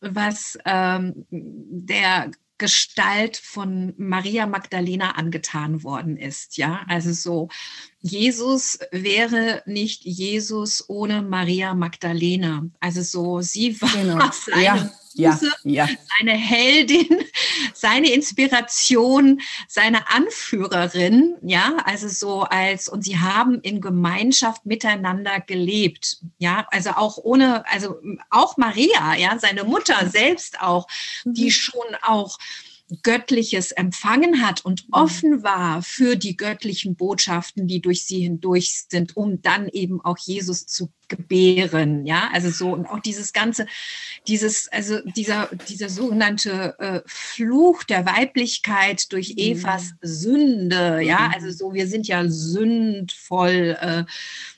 was 0.00 0.58
ähm, 0.64 1.26
der 1.30 2.30
Gestalt 2.58 3.36
von 3.36 3.94
Maria 3.96 4.46
Magdalena 4.46 5.12
angetan 5.12 5.84
worden 5.84 6.16
ist. 6.16 6.56
Ja, 6.56 6.84
also 6.88 7.12
so, 7.12 7.48
Jesus 8.00 8.78
wäre 8.90 9.62
nicht 9.66 10.04
Jesus 10.04 10.84
ohne 10.88 11.22
Maria 11.22 11.74
Magdalena. 11.74 12.68
Also 12.80 13.02
so, 13.02 13.40
sie 13.40 13.80
war 13.80 13.92
genau. 13.92 14.30
seine 14.44 14.64
ja 14.64 14.90
ja, 15.18 15.38
ja. 15.64 15.88
seine 16.18 16.32
Heldin, 16.32 17.08
seine 17.74 18.10
Inspiration, 18.10 19.40
seine 19.66 20.10
Anführerin, 20.10 21.36
ja, 21.42 21.76
also 21.84 22.08
so 22.08 22.42
als, 22.42 22.88
und 22.88 23.02
sie 23.02 23.18
haben 23.18 23.60
in 23.60 23.80
Gemeinschaft 23.80 24.64
miteinander 24.64 25.40
gelebt, 25.40 26.18
ja, 26.38 26.66
also 26.70 26.90
auch 26.90 27.18
ohne, 27.18 27.64
also 27.68 27.96
auch 28.30 28.56
Maria, 28.56 29.14
ja, 29.16 29.38
seine 29.38 29.64
Mutter 29.64 30.08
selbst 30.08 30.60
auch, 30.60 30.86
die 31.24 31.46
mhm. 31.46 31.50
schon 31.50 31.96
auch 32.02 32.38
Göttliches 33.02 33.72
empfangen 33.72 34.42
hat 34.46 34.64
und 34.64 34.88
mhm. 34.88 34.92
offen 34.92 35.42
war 35.42 35.82
für 35.82 36.16
die 36.16 36.36
göttlichen 36.36 36.96
Botschaften, 36.96 37.66
die 37.66 37.80
durch 37.80 38.04
sie 38.04 38.20
hindurch 38.20 38.86
sind, 38.88 39.16
um 39.16 39.42
dann 39.42 39.68
eben 39.68 40.00
auch 40.00 40.18
Jesus 40.18 40.66
zu 40.66 40.90
gebären. 41.08 42.06
Ja, 42.06 42.30
also 42.32 42.50
so 42.50 42.72
und 42.72 42.86
auch 42.86 43.00
dieses 43.00 43.32
ganze, 43.32 43.66
dieses, 44.26 44.68
also 44.68 45.00
dieser, 45.16 45.48
dieser 45.68 45.88
sogenannte 45.88 46.78
äh, 46.78 47.00
Fluch 47.06 47.84
der 47.84 48.06
Weiblichkeit 48.06 49.12
durch 49.12 49.30
mhm. 49.30 49.38
Evas 49.38 49.92
Sünde. 50.00 51.00
Ja, 51.02 51.28
mhm. 51.28 51.34
also 51.34 51.50
so, 51.50 51.74
wir 51.74 51.86
sind 51.86 52.06
ja 52.08 52.28
sündvoll. 52.28 53.76
Äh, 53.80 54.04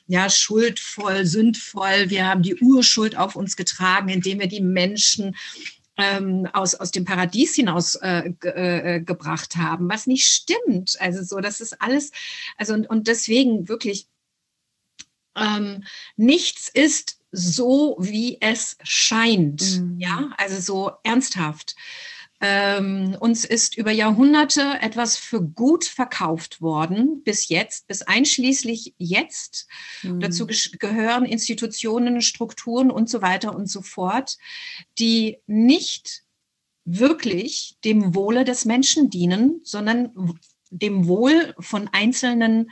ja, 0.07 0.29
schuldvoll, 0.29 1.25
sündvoll. 1.25 2.09
Wir 2.09 2.27
haben 2.27 2.41
die 2.41 2.55
Urschuld 2.55 3.15
auf 3.15 3.37
uns 3.37 3.55
getragen, 3.55 4.09
indem 4.09 4.41
wir 4.41 4.47
die 4.47 4.59
Menschen 4.59 5.37
ähm, 6.01 6.47
aus, 6.53 6.75
aus 6.75 6.91
dem 6.91 7.05
Paradies 7.05 7.55
hinaus 7.55 7.95
äh, 7.95 8.33
äh, 8.41 9.01
gebracht 9.01 9.55
haben, 9.55 9.89
was 9.89 10.07
nicht 10.07 10.25
stimmt. 10.25 10.97
Also 10.99 11.23
so, 11.23 11.39
das 11.39 11.61
ist 11.61 11.81
alles, 11.81 12.11
also 12.57 12.73
und, 12.73 12.89
und 12.89 13.07
deswegen 13.07 13.69
wirklich 13.69 14.07
ähm, 15.35 15.83
nichts 16.17 16.67
ist 16.67 17.19
so, 17.31 17.95
wie 17.99 18.37
es 18.41 18.77
scheint. 18.83 19.79
Mhm. 19.79 19.99
Ja, 19.99 20.31
also 20.37 20.59
so 20.59 20.91
ernsthaft. 21.03 21.75
Ähm, 22.43 23.15
uns 23.19 23.45
ist 23.45 23.77
über 23.77 23.91
Jahrhunderte 23.91 24.79
etwas 24.81 25.15
für 25.15 25.43
gut 25.43 25.85
verkauft 25.85 26.59
worden, 26.59 27.21
bis 27.23 27.49
jetzt, 27.49 27.87
bis 27.87 28.01
einschließlich 28.01 28.95
jetzt. 28.97 29.67
Mhm. 30.01 30.21
Dazu 30.21 30.47
gehören 30.47 31.25
Institutionen, 31.25 32.19
Strukturen 32.21 32.89
und 32.89 33.09
so 33.09 33.21
weiter 33.21 33.55
und 33.55 33.69
so 33.69 33.83
fort, 33.83 34.37
die 34.97 35.37
nicht 35.45 36.23
wirklich 36.83 37.77
dem 37.85 38.15
Wohle 38.15 38.43
des 38.43 38.65
Menschen 38.65 39.11
dienen, 39.11 39.61
sondern 39.63 40.39
dem 40.71 41.07
Wohl 41.07 41.53
von 41.59 41.89
einzelnen, 41.91 42.71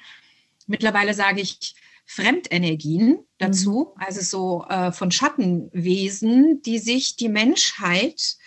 mittlerweile 0.65 1.13
sage 1.13 1.41
ich, 1.41 1.75
Fremdenergien 2.05 3.19
dazu, 3.37 3.93
mhm. 3.95 4.03
also 4.03 4.21
so 4.21 4.65
äh, 4.67 4.91
von 4.91 5.11
Schattenwesen, 5.11 6.63
die 6.63 6.79
sich 6.79 7.17
die 7.17 7.29
Menschheit 7.29 8.37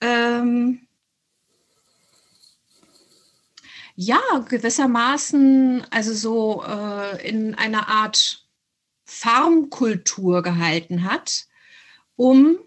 ähm, 0.00 0.86
ja, 4.00 4.20
gewissermaßen, 4.48 5.84
also 5.90 6.14
so 6.14 6.64
äh, 6.64 7.28
in 7.28 7.56
einer 7.56 7.88
Art 7.88 8.46
Farmkultur 9.04 10.42
gehalten 10.42 11.02
hat, 11.02 11.46
um 12.14 12.58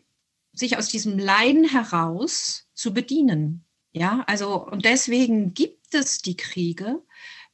sich 0.51 0.77
aus 0.77 0.89
diesem 0.89 1.17
Leiden 1.17 1.63
heraus 1.63 2.67
zu 2.73 2.93
bedienen. 2.93 3.63
Ja, 3.93 4.23
also 4.27 4.65
und 4.65 4.83
deswegen 4.83 5.53
gibt 5.53 5.93
es 5.93 6.21
die 6.21 6.35
Kriege, 6.35 7.01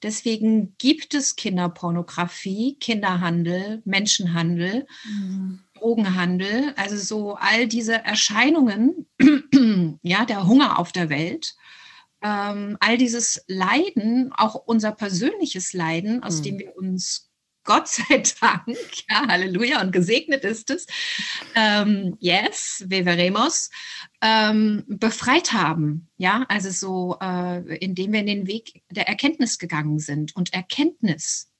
deswegen 0.01 0.75
gibt 0.77 1.13
es 1.13 1.35
Kinderpornografie, 1.35 2.77
Kinderhandel, 2.79 3.81
Menschenhandel. 3.85 4.87
Mhm. 5.05 5.59
Drogenhandel, 5.77 6.73
also 6.75 6.97
so 6.97 7.35
all 7.35 7.67
diese 7.67 8.03
Erscheinungen, 8.03 9.07
ja, 10.01 10.25
der 10.25 10.47
Hunger 10.47 10.79
auf 10.79 10.91
der 10.91 11.09
Welt, 11.09 11.55
ähm, 12.21 12.77
all 12.79 12.97
dieses 12.97 13.43
Leiden, 13.47 14.31
auch 14.35 14.55
unser 14.55 14.91
persönliches 14.91 15.73
Leiden, 15.73 16.23
aus 16.23 16.39
mhm. 16.39 16.43
dem 16.43 16.59
wir 16.59 16.75
uns 16.75 17.25
Gott 17.67 17.89
sei 17.89 18.23
Dank, 18.39 18.77
ja, 19.09 19.27
Halleluja, 19.27 19.81
und 19.81 19.91
gesegnet 19.91 20.45
ist 20.45 20.69
es, 20.69 20.87
ähm, 21.53 22.15
yes, 22.21 22.85
veremos, 22.89 23.69
ähm, 24.21 24.85
befreit 24.87 25.51
haben, 25.51 26.07
ja, 26.15 26.45
also 26.47 26.69
so, 26.69 27.17
äh, 27.19 27.75
indem 27.79 28.13
wir 28.13 28.21
in 28.21 28.25
den 28.27 28.47
Weg 28.47 28.83
der 28.89 29.09
Erkenntnis 29.09 29.59
gegangen 29.59 29.99
sind 29.99 30.33
und 30.33 30.53
Erkenntnis, 30.53 31.51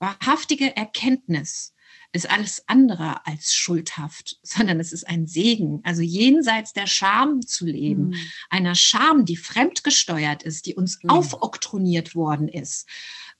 wahrhaftige 0.00 0.76
Erkenntnis, 0.76 1.72
ist 2.12 2.30
alles 2.30 2.64
andere 2.66 3.26
als 3.26 3.54
schuldhaft, 3.54 4.38
sondern 4.42 4.80
es 4.80 4.92
ist 4.92 5.06
ein 5.06 5.26
Segen. 5.26 5.80
Also 5.84 6.02
jenseits 6.02 6.72
der 6.72 6.86
Scham 6.86 7.42
zu 7.42 7.66
leben, 7.66 8.08
mhm. 8.08 8.16
einer 8.50 8.74
Scham, 8.74 9.24
die 9.24 9.36
fremdgesteuert 9.36 10.42
ist, 10.42 10.66
die 10.66 10.74
uns 10.74 11.02
mhm. 11.02 11.10
aufoktroniert 11.10 12.14
worden 12.14 12.48
ist. 12.48 12.88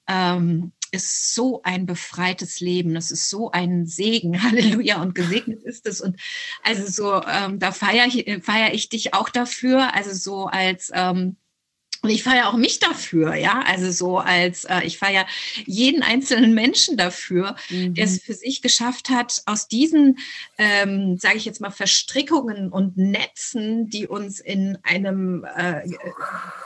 Ähm, 0.07 0.73
ist 0.91 1.35
so 1.35 1.61
ein 1.65 1.85
befreites 1.85 2.61
Leben. 2.61 2.95
Das 2.95 3.11
ist 3.11 3.29
so 3.29 3.51
ein 3.51 3.87
Segen. 3.87 4.43
Halleluja. 4.43 5.01
Und 5.01 5.15
gesegnet 5.15 5.63
ist 5.63 5.87
es. 5.87 6.01
Und 6.01 6.19
also 6.63 6.87
so, 6.87 7.23
ähm, 7.27 7.59
da 7.59 7.73
feiere 7.73 8.07
ich, 8.07 8.43
feier 8.43 8.73
ich 8.75 8.89
dich 8.89 9.15
auch 9.15 9.29
dafür. 9.29 9.95
Also 9.95 10.13
so 10.15 10.47
als, 10.47 10.91
ähm, 10.95 11.37
und 12.03 12.11
ich 12.11 12.23
feiere 12.23 12.49
auch 12.49 12.57
mich 12.57 12.79
dafür, 12.79 13.35
ja, 13.35 13.61
also 13.67 13.91
so 13.91 14.19
als 14.19 14.65
äh, 14.65 14.83
ich 14.85 14.99
feiere 14.99 15.27
jeden 15.67 16.03
einzelnen 16.03 16.55
Menschen 16.55 16.97
dafür, 16.97 17.57
mhm. 17.71 17.95
der 17.95 18.05
es 18.05 18.23
für 18.23 18.35
sich 18.35 18.63
geschafft 18.63 19.11
hat, 19.11 19.43
aus 19.47 19.67
diesen, 19.67 20.19
ähm, 20.59 21.19
sage 21.19 21.37
ich 21.37 21.45
jetzt 21.45 21.61
mal, 21.61 21.71
Verstrickungen 21.71 22.71
und 22.71 22.97
Netzen, 22.97 23.89
die 23.89 24.07
uns 24.07 24.39
in 24.39 24.79
einem 24.85 25.45
äh, 25.57 25.83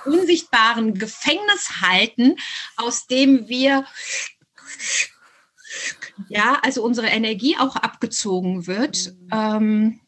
unsichtbaren 0.05 0.95
Gefängnis 0.95 1.81
halten, 1.81 2.37
aus 2.77 3.07
dem 3.07 3.49
wir 3.49 3.87
ja, 6.29 6.59
also 6.63 6.83
unsere 6.85 7.09
Energie 7.09 7.57
auch 7.59 7.77
abgezogen 7.77 8.67
wird. 8.67 9.15
Mhm. 9.15 9.29
Ähm, 9.33 10.01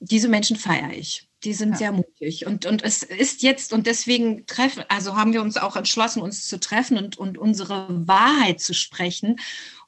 diese 0.00 0.28
Menschen 0.28 0.56
feiere 0.56 0.92
ich. 0.92 1.26
Die 1.44 1.52
sind 1.52 1.72
ja. 1.72 1.76
sehr 1.76 1.92
mutig. 1.92 2.46
Und, 2.46 2.64
und 2.66 2.82
es 2.82 3.02
ist 3.02 3.42
jetzt, 3.42 3.72
und 3.72 3.86
deswegen 3.86 4.46
treffen, 4.46 4.84
also 4.88 5.16
haben 5.16 5.32
wir 5.32 5.42
uns 5.42 5.56
auch 5.56 5.76
entschlossen, 5.76 6.22
uns 6.22 6.48
zu 6.48 6.58
treffen 6.58 6.96
und, 6.96 7.18
und 7.18 7.36
unsere 7.36 7.86
Wahrheit 8.06 8.60
zu 8.60 8.72
sprechen 8.72 9.36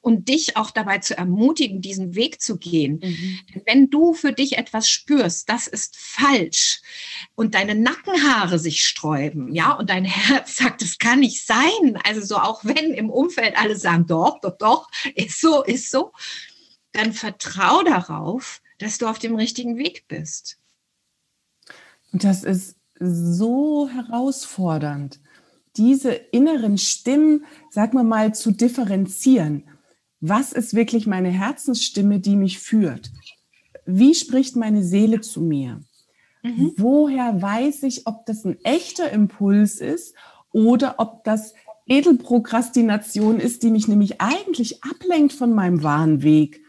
und 0.01 0.29
dich 0.29 0.55
auch 0.55 0.71
dabei 0.71 0.99
zu 0.99 1.17
ermutigen, 1.17 1.81
diesen 1.81 2.15
Weg 2.15 2.41
zu 2.41 2.57
gehen. 2.57 2.99
Mhm. 3.03 3.39
Wenn 3.65 3.89
du 3.89 4.13
für 4.13 4.31
dich 4.31 4.57
etwas 4.57 4.89
spürst, 4.89 5.49
das 5.49 5.67
ist 5.67 5.97
falsch 5.97 6.81
und 7.35 7.55
deine 7.55 7.75
Nackenhaare 7.75 8.59
sich 8.59 8.83
sträuben, 8.83 9.53
ja, 9.53 9.73
und 9.73 9.89
dein 9.89 10.05
Herz 10.05 10.57
sagt, 10.57 10.81
das 10.81 10.99
kann 10.99 11.19
nicht 11.19 11.45
sein. 11.45 11.99
Also 12.05 12.21
so 12.21 12.37
auch 12.37 12.63
wenn 12.63 12.93
im 12.93 13.09
Umfeld 13.09 13.57
alle 13.57 13.75
sagen, 13.75 14.05
doch, 14.05 14.39
doch, 14.41 14.57
doch, 14.57 14.89
ist 15.15 15.41
so, 15.41 15.63
ist 15.63 15.89
so, 15.89 16.11
dann 16.91 17.13
vertrau 17.13 17.83
darauf, 17.83 18.61
dass 18.77 18.97
du 18.99 19.07
auf 19.07 19.19
dem 19.19 19.35
richtigen 19.35 19.77
Weg 19.77 20.07
bist. 20.07 20.59
Und 22.17 22.23
das 22.23 22.43
ist 22.43 22.77
so 22.99 23.87
herausfordernd, 23.89 25.19
diese 25.75 26.13
inneren 26.13 26.79
Stimmen, 26.79 27.45
sag 27.69 27.93
mal 27.93 28.03
mal, 28.03 28.33
zu 28.33 28.49
differenzieren. 28.49 29.65
Was 30.19 30.51
ist 30.51 30.73
wirklich 30.73 31.05
meine 31.05 31.29
Herzensstimme, 31.29 32.19
die 32.19 32.35
mich 32.35 32.57
führt? 32.57 33.11
Wie 33.85 34.15
spricht 34.15 34.55
meine 34.55 34.83
Seele 34.83 35.21
zu 35.21 35.41
mir? 35.41 35.79
Mhm. 36.41 36.73
Woher 36.77 37.39
weiß 37.39 37.83
ich, 37.83 38.07
ob 38.07 38.25
das 38.25 38.45
ein 38.45 38.57
echter 38.63 39.11
Impuls 39.11 39.75
ist 39.75 40.15
oder 40.51 40.95
ob 40.97 41.23
das 41.23 41.53
Edelprokrastination 41.85 43.39
ist, 43.39 43.61
die 43.61 43.69
mich 43.69 43.87
nämlich 43.87 44.19
eigentlich 44.21 44.83
ablenkt 44.83 45.33
von 45.33 45.53
meinem 45.53 45.83
wahren 45.83 46.23
Weg? 46.23 46.63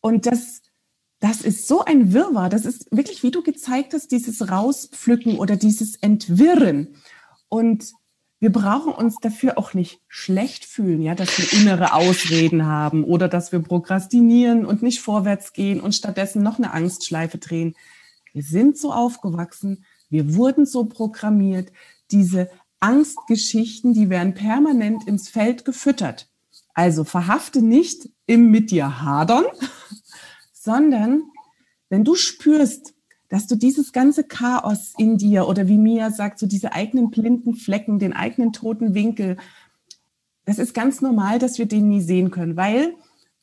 Und 0.00 0.26
das 0.26 0.62
das 1.20 1.42
ist 1.42 1.68
so 1.68 1.84
ein 1.84 2.12
Wirrwarr. 2.12 2.48
Das 2.48 2.64
ist 2.64 2.88
wirklich, 2.90 3.22
wie 3.22 3.30
du 3.30 3.42
gezeigt 3.42 3.92
hast, 3.92 4.10
dieses 4.10 4.50
Rauspflücken 4.50 5.38
oder 5.38 5.56
dieses 5.56 5.96
Entwirren. 5.96 6.96
Und 7.48 7.92
wir 8.40 8.50
brauchen 8.50 8.94
uns 8.94 9.16
dafür 9.20 9.58
auch 9.58 9.74
nicht 9.74 10.00
schlecht 10.08 10.64
fühlen, 10.64 11.02
ja, 11.02 11.14
dass 11.14 11.36
wir 11.38 11.60
innere 11.60 11.92
Ausreden 11.92 12.64
haben 12.64 13.04
oder 13.04 13.28
dass 13.28 13.52
wir 13.52 13.60
prokrastinieren 13.60 14.64
und 14.64 14.82
nicht 14.82 15.00
vorwärts 15.00 15.52
gehen 15.52 15.80
und 15.80 15.94
stattdessen 15.94 16.42
noch 16.42 16.56
eine 16.56 16.72
Angstschleife 16.72 17.36
drehen. 17.36 17.74
Wir 18.32 18.42
sind 18.42 18.78
so 18.78 18.94
aufgewachsen, 18.94 19.84
wir 20.08 20.34
wurden 20.34 20.64
so 20.64 20.86
programmiert. 20.86 21.70
Diese 22.10 22.48
Angstgeschichten, 22.80 23.92
die 23.92 24.08
werden 24.08 24.32
permanent 24.32 25.06
ins 25.06 25.28
Feld 25.28 25.66
gefüttert. 25.66 26.30
Also 26.72 27.04
verhafte 27.04 27.60
nicht 27.60 28.08
im 28.24 28.50
mit 28.50 28.70
dir 28.70 29.02
hadern, 29.02 29.44
sondern 30.60 31.22
wenn 31.88 32.04
du 32.04 32.14
spürst, 32.14 32.94
dass 33.28 33.46
du 33.46 33.56
dieses 33.56 33.92
ganze 33.92 34.24
Chaos 34.24 34.92
in 34.98 35.16
dir 35.16 35.48
oder 35.48 35.68
wie 35.68 35.78
Mia 35.78 36.10
sagt, 36.10 36.38
so 36.38 36.46
diese 36.46 36.72
eigenen 36.72 37.10
blinden 37.10 37.54
Flecken, 37.54 37.98
den 37.98 38.12
eigenen 38.12 38.52
toten 38.52 38.92
Winkel, 38.92 39.38
das 40.44 40.58
ist 40.58 40.74
ganz 40.74 41.00
normal, 41.00 41.38
dass 41.38 41.58
wir 41.58 41.66
den 41.66 41.88
nie 41.88 42.02
sehen 42.02 42.30
können, 42.30 42.56
weil 42.56 42.94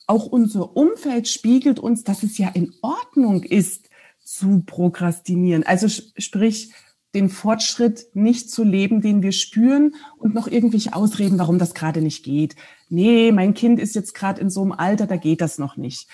auch 0.06 0.26
unser 0.26 0.76
Umfeld 0.76 1.26
spiegelt 1.26 1.80
uns, 1.80 2.04
dass 2.04 2.22
es 2.22 2.38
ja 2.38 2.48
in 2.48 2.72
Ordnung 2.82 3.42
ist, 3.42 3.88
zu 4.22 4.62
prokrastinieren. 4.64 5.64
Also 5.64 5.88
sprich, 5.88 6.72
den 7.14 7.30
Fortschritt 7.30 8.08
nicht 8.12 8.50
zu 8.50 8.62
leben, 8.62 9.00
den 9.00 9.22
wir 9.22 9.32
spüren 9.32 9.94
und 10.18 10.34
noch 10.34 10.46
irgendwelche 10.46 10.92
Ausreden, 10.92 11.38
warum 11.38 11.58
das 11.58 11.74
gerade 11.74 12.02
nicht 12.02 12.24
geht. 12.24 12.54
Nee, 12.90 13.32
mein 13.32 13.54
Kind 13.54 13.80
ist 13.80 13.94
jetzt 13.94 14.14
gerade 14.14 14.40
in 14.40 14.50
so 14.50 14.60
einem 14.62 14.72
Alter, 14.72 15.06
da 15.06 15.16
geht 15.16 15.40
das 15.40 15.58
noch 15.58 15.76
nicht 15.76 16.08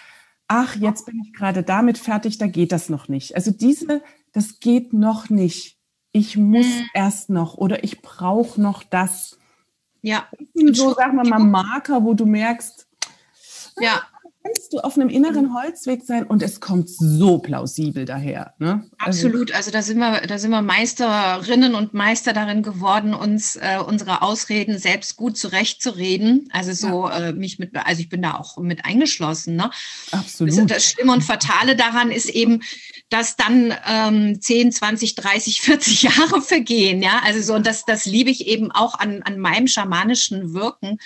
ach, 0.48 0.76
jetzt 0.76 1.06
bin 1.06 1.20
ich 1.24 1.32
gerade 1.32 1.62
damit 1.62 1.98
fertig, 1.98 2.38
da 2.38 2.46
geht 2.46 2.72
das 2.72 2.88
noch 2.88 3.08
nicht. 3.08 3.34
Also 3.34 3.50
diese, 3.50 4.02
das 4.32 4.60
geht 4.60 4.92
noch 4.92 5.30
nicht. 5.30 5.78
Ich 6.12 6.36
muss 6.36 6.66
mhm. 6.66 6.88
erst 6.94 7.30
noch 7.30 7.54
oder 7.54 7.82
ich 7.84 8.02
brauche 8.02 8.60
noch 8.60 8.82
das. 8.82 9.38
Ja. 10.02 10.28
So, 10.54 10.94
sagen 10.94 11.16
wir 11.16 11.28
mal, 11.28 11.38
Marker, 11.38 12.04
wo 12.04 12.14
du 12.14 12.26
merkst, 12.26 12.86
ja 13.80 14.02
kannst 14.44 14.72
du 14.72 14.80
auf 14.80 14.96
einem 14.96 15.08
inneren 15.08 15.46
mhm. 15.46 15.54
Holzweg 15.54 16.02
sein 16.04 16.24
und 16.24 16.42
es 16.42 16.60
kommt 16.60 16.90
so 16.90 17.38
plausibel 17.38 18.04
daher. 18.04 18.54
Ne? 18.58 18.84
Also 18.98 19.26
Absolut, 19.26 19.52
also 19.52 19.70
da 19.70 19.80
sind 19.80 19.98
wir, 19.98 20.20
da 20.26 20.38
sind 20.38 20.50
wir 20.50 20.60
Meisterinnen 20.60 21.74
und 21.74 21.94
Meister 21.94 22.34
darin 22.34 22.62
geworden, 22.62 23.14
uns 23.14 23.56
äh, 23.56 23.78
unsere 23.84 24.20
Ausreden 24.20 24.78
selbst 24.78 25.16
gut 25.16 25.38
zurechtzureden. 25.38 26.48
Also 26.52 26.72
so 26.72 27.08
ja. 27.08 27.28
äh, 27.28 27.32
mich 27.32 27.58
mit, 27.58 27.74
also 27.74 28.02
ich 28.02 28.10
bin 28.10 28.20
da 28.20 28.34
auch 28.34 28.58
mit 28.58 28.84
eingeschlossen. 28.84 29.56
Ne? 29.56 29.70
Absolut. 30.10 30.70
Das 30.70 30.84
Schlimme 30.84 31.12
und 31.12 31.24
Fatale 31.24 31.74
daran 31.74 32.10
ist 32.10 32.28
eben, 32.28 32.60
dass 33.08 33.36
dann 33.36 33.74
ähm, 33.88 34.40
10, 34.40 34.72
20, 34.72 35.14
30, 35.14 35.60
40 35.62 36.02
Jahre 36.02 36.42
vergehen. 36.42 37.02
Ja, 37.02 37.20
also 37.24 37.40
so, 37.40 37.54
und 37.54 37.66
das, 37.66 37.86
das 37.86 38.04
liebe 38.04 38.30
ich 38.30 38.46
eben 38.46 38.70
auch 38.72 38.98
an, 38.98 39.22
an 39.22 39.38
meinem 39.38 39.68
schamanischen 39.68 40.52
Wirken 40.52 40.98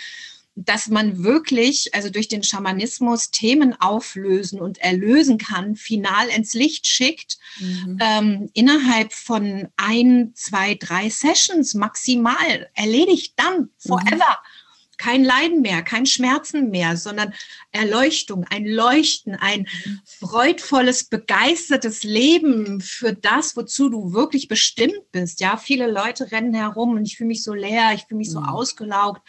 dass 0.64 0.88
man 0.88 1.23
wirklich, 1.23 1.94
also 1.94 2.11
durch 2.11 2.29
den 2.29 2.42
Schamanismus 2.42 3.31
Themen 3.31 3.81
auflösen 3.81 4.61
und 4.61 4.79
erlösen 4.79 5.38
kann, 5.38 5.77
final 5.77 6.29
ins 6.29 6.55
Licht 6.55 6.87
schickt, 6.87 7.38
mhm. 7.61 7.99
ähm, 8.01 8.51
innerhalb 8.55 9.12
von 9.12 9.68
ein, 9.77 10.33
zwei, 10.35 10.75
drei 10.75 11.11
Sessions 11.11 11.75
maximal 11.75 12.68
erledigt, 12.75 13.35
dann, 13.37 13.71
forever. 13.79 14.16
Mhm 14.16 14.59
kein 14.99 15.25
Leiden 15.25 15.62
mehr, 15.62 15.83
kein 15.83 16.05
Schmerzen 16.05 16.71
mehr, 16.71 16.97
sondern 16.97 17.33
Erleuchtung, 17.71 18.44
ein 18.51 18.66
Leuchten, 18.66 19.37
ein 19.37 19.66
freudvolles, 20.05 21.05
begeistertes 21.05 22.03
Leben 22.03 22.81
für 22.81 23.14
das, 23.14 23.57
wozu 23.57 23.88
du 23.88 24.12
wirklich 24.12 24.49
bestimmt 24.49 25.11
bist. 25.12 25.40
Ja, 25.40 25.57
viele 25.57 25.90
Leute 25.90 26.31
rennen 26.33 26.53
herum 26.53 26.97
und 26.97 27.07
ich 27.07 27.16
fühle 27.16 27.29
mich 27.29 27.44
so 27.44 27.55
leer, 27.55 27.92
ich 27.94 28.07
fühle 28.07 28.18
mich 28.18 28.31
so 28.31 28.40
mhm. 28.40 28.49
ausgelaugt. 28.49 29.23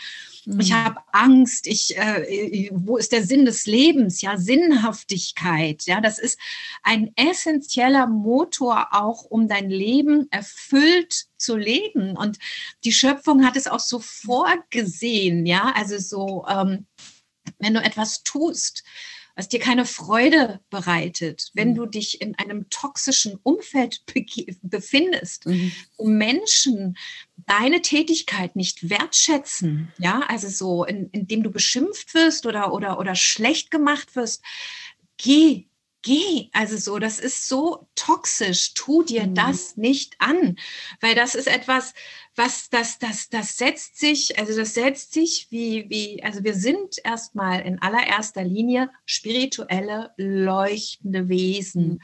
Mhm. 0.49 0.59
Ich 0.59 0.73
habe 0.73 0.99
Angst. 1.11 1.67
Ich, 1.67 1.95
äh, 1.95 2.69
wo 2.73 2.97
ist 2.97 3.11
der 3.11 3.23
Sinn 3.23 3.45
des 3.45 3.67
Lebens? 3.67 4.21
Ja, 4.21 4.37
Sinnhaftigkeit. 4.37 5.83
Ja, 5.85 6.01
das 6.01 6.17
ist 6.17 6.39
ein 6.81 7.11
essentieller 7.15 8.07
Motor 8.07 8.87
auch, 8.91 9.23
um 9.25 9.47
dein 9.47 9.69
Leben 9.69 10.27
erfüllt 10.31 11.27
zu 11.37 11.55
leben. 11.55 12.17
Und 12.17 12.39
die 12.83 12.91
Schöpfung 12.91 13.45
hat 13.45 13.55
es 13.55 13.67
auch 13.67 13.79
so 13.79 13.99
vorgesehen. 13.99 15.45
Ja, 15.45 15.71
also 15.75 15.99
so, 15.99 16.45
ähm, 16.49 16.87
wenn 17.59 17.75
du 17.75 17.81
etwas 17.83 18.23
tust, 18.23 18.83
was 19.39 19.47
dir 19.47 19.61
keine 19.61 19.85
Freude 19.85 20.59
bereitet, 20.69 21.49
wenn 21.53 21.69
mhm. 21.69 21.75
du 21.75 21.85
dich 21.85 22.19
in 22.19 22.35
einem 22.35 22.69
toxischen 22.69 23.39
Umfeld 23.41 24.03
befindest, 24.61 25.45
mhm. 25.45 25.71
wo 25.95 26.07
Menschen 26.07 26.97
deine 27.37 27.81
Tätigkeit 27.81 28.57
nicht 28.57 28.89
wertschätzen, 28.89 29.93
ja, 29.97 30.23
also 30.27 30.49
so, 30.49 30.83
in, 30.83 31.09
indem 31.13 31.43
du 31.43 31.51
beschimpft 31.51 32.13
wirst 32.15 32.45
oder, 32.47 32.73
oder, 32.73 32.99
oder 32.99 33.15
schlecht 33.15 33.71
gemacht 33.71 34.17
wirst, 34.17 34.43
geh 35.15 35.68
geh. 36.01 36.49
Also 36.53 36.77
so, 36.77 36.99
das 36.99 37.19
ist 37.19 37.47
so 37.47 37.87
toxisch. 37.95 38.73
Tu 38.73 39.03
dir 39.03 39.27
mhm. 39.27 39.35
das 39.35 39.77
nicht 39.77 40.15
an, 40.19 40.57
weil 41.01 41.15
das 41.15 41.35
ist 41.35 41.47
etwas, 41.47 41.93
was 42.35 42.69
das, 42.69 42.99
das, 42.99 43.29
das 43.29 43.57
setzt 43.57 43.99
sich, 43.99 44.39
also 44.39 44.55
das 44.57 44.73
setzt 44.73 45.13
sich 45.13 45.47
wie, 45.49 45.89
wie, 45.89 46.23
also 46.23 46.43
wir 46.43 46.53
sind 46.53 46.95
erstmal 47.03 47.61
in 47.61 47.81
allererster 47.81 48.43
Linie 48.43 48.89
spirituelle, 49.05 50.11
leuchtende 50.17 51.27
Wesen. 51.27 51.87
Mhm 51.87 52.01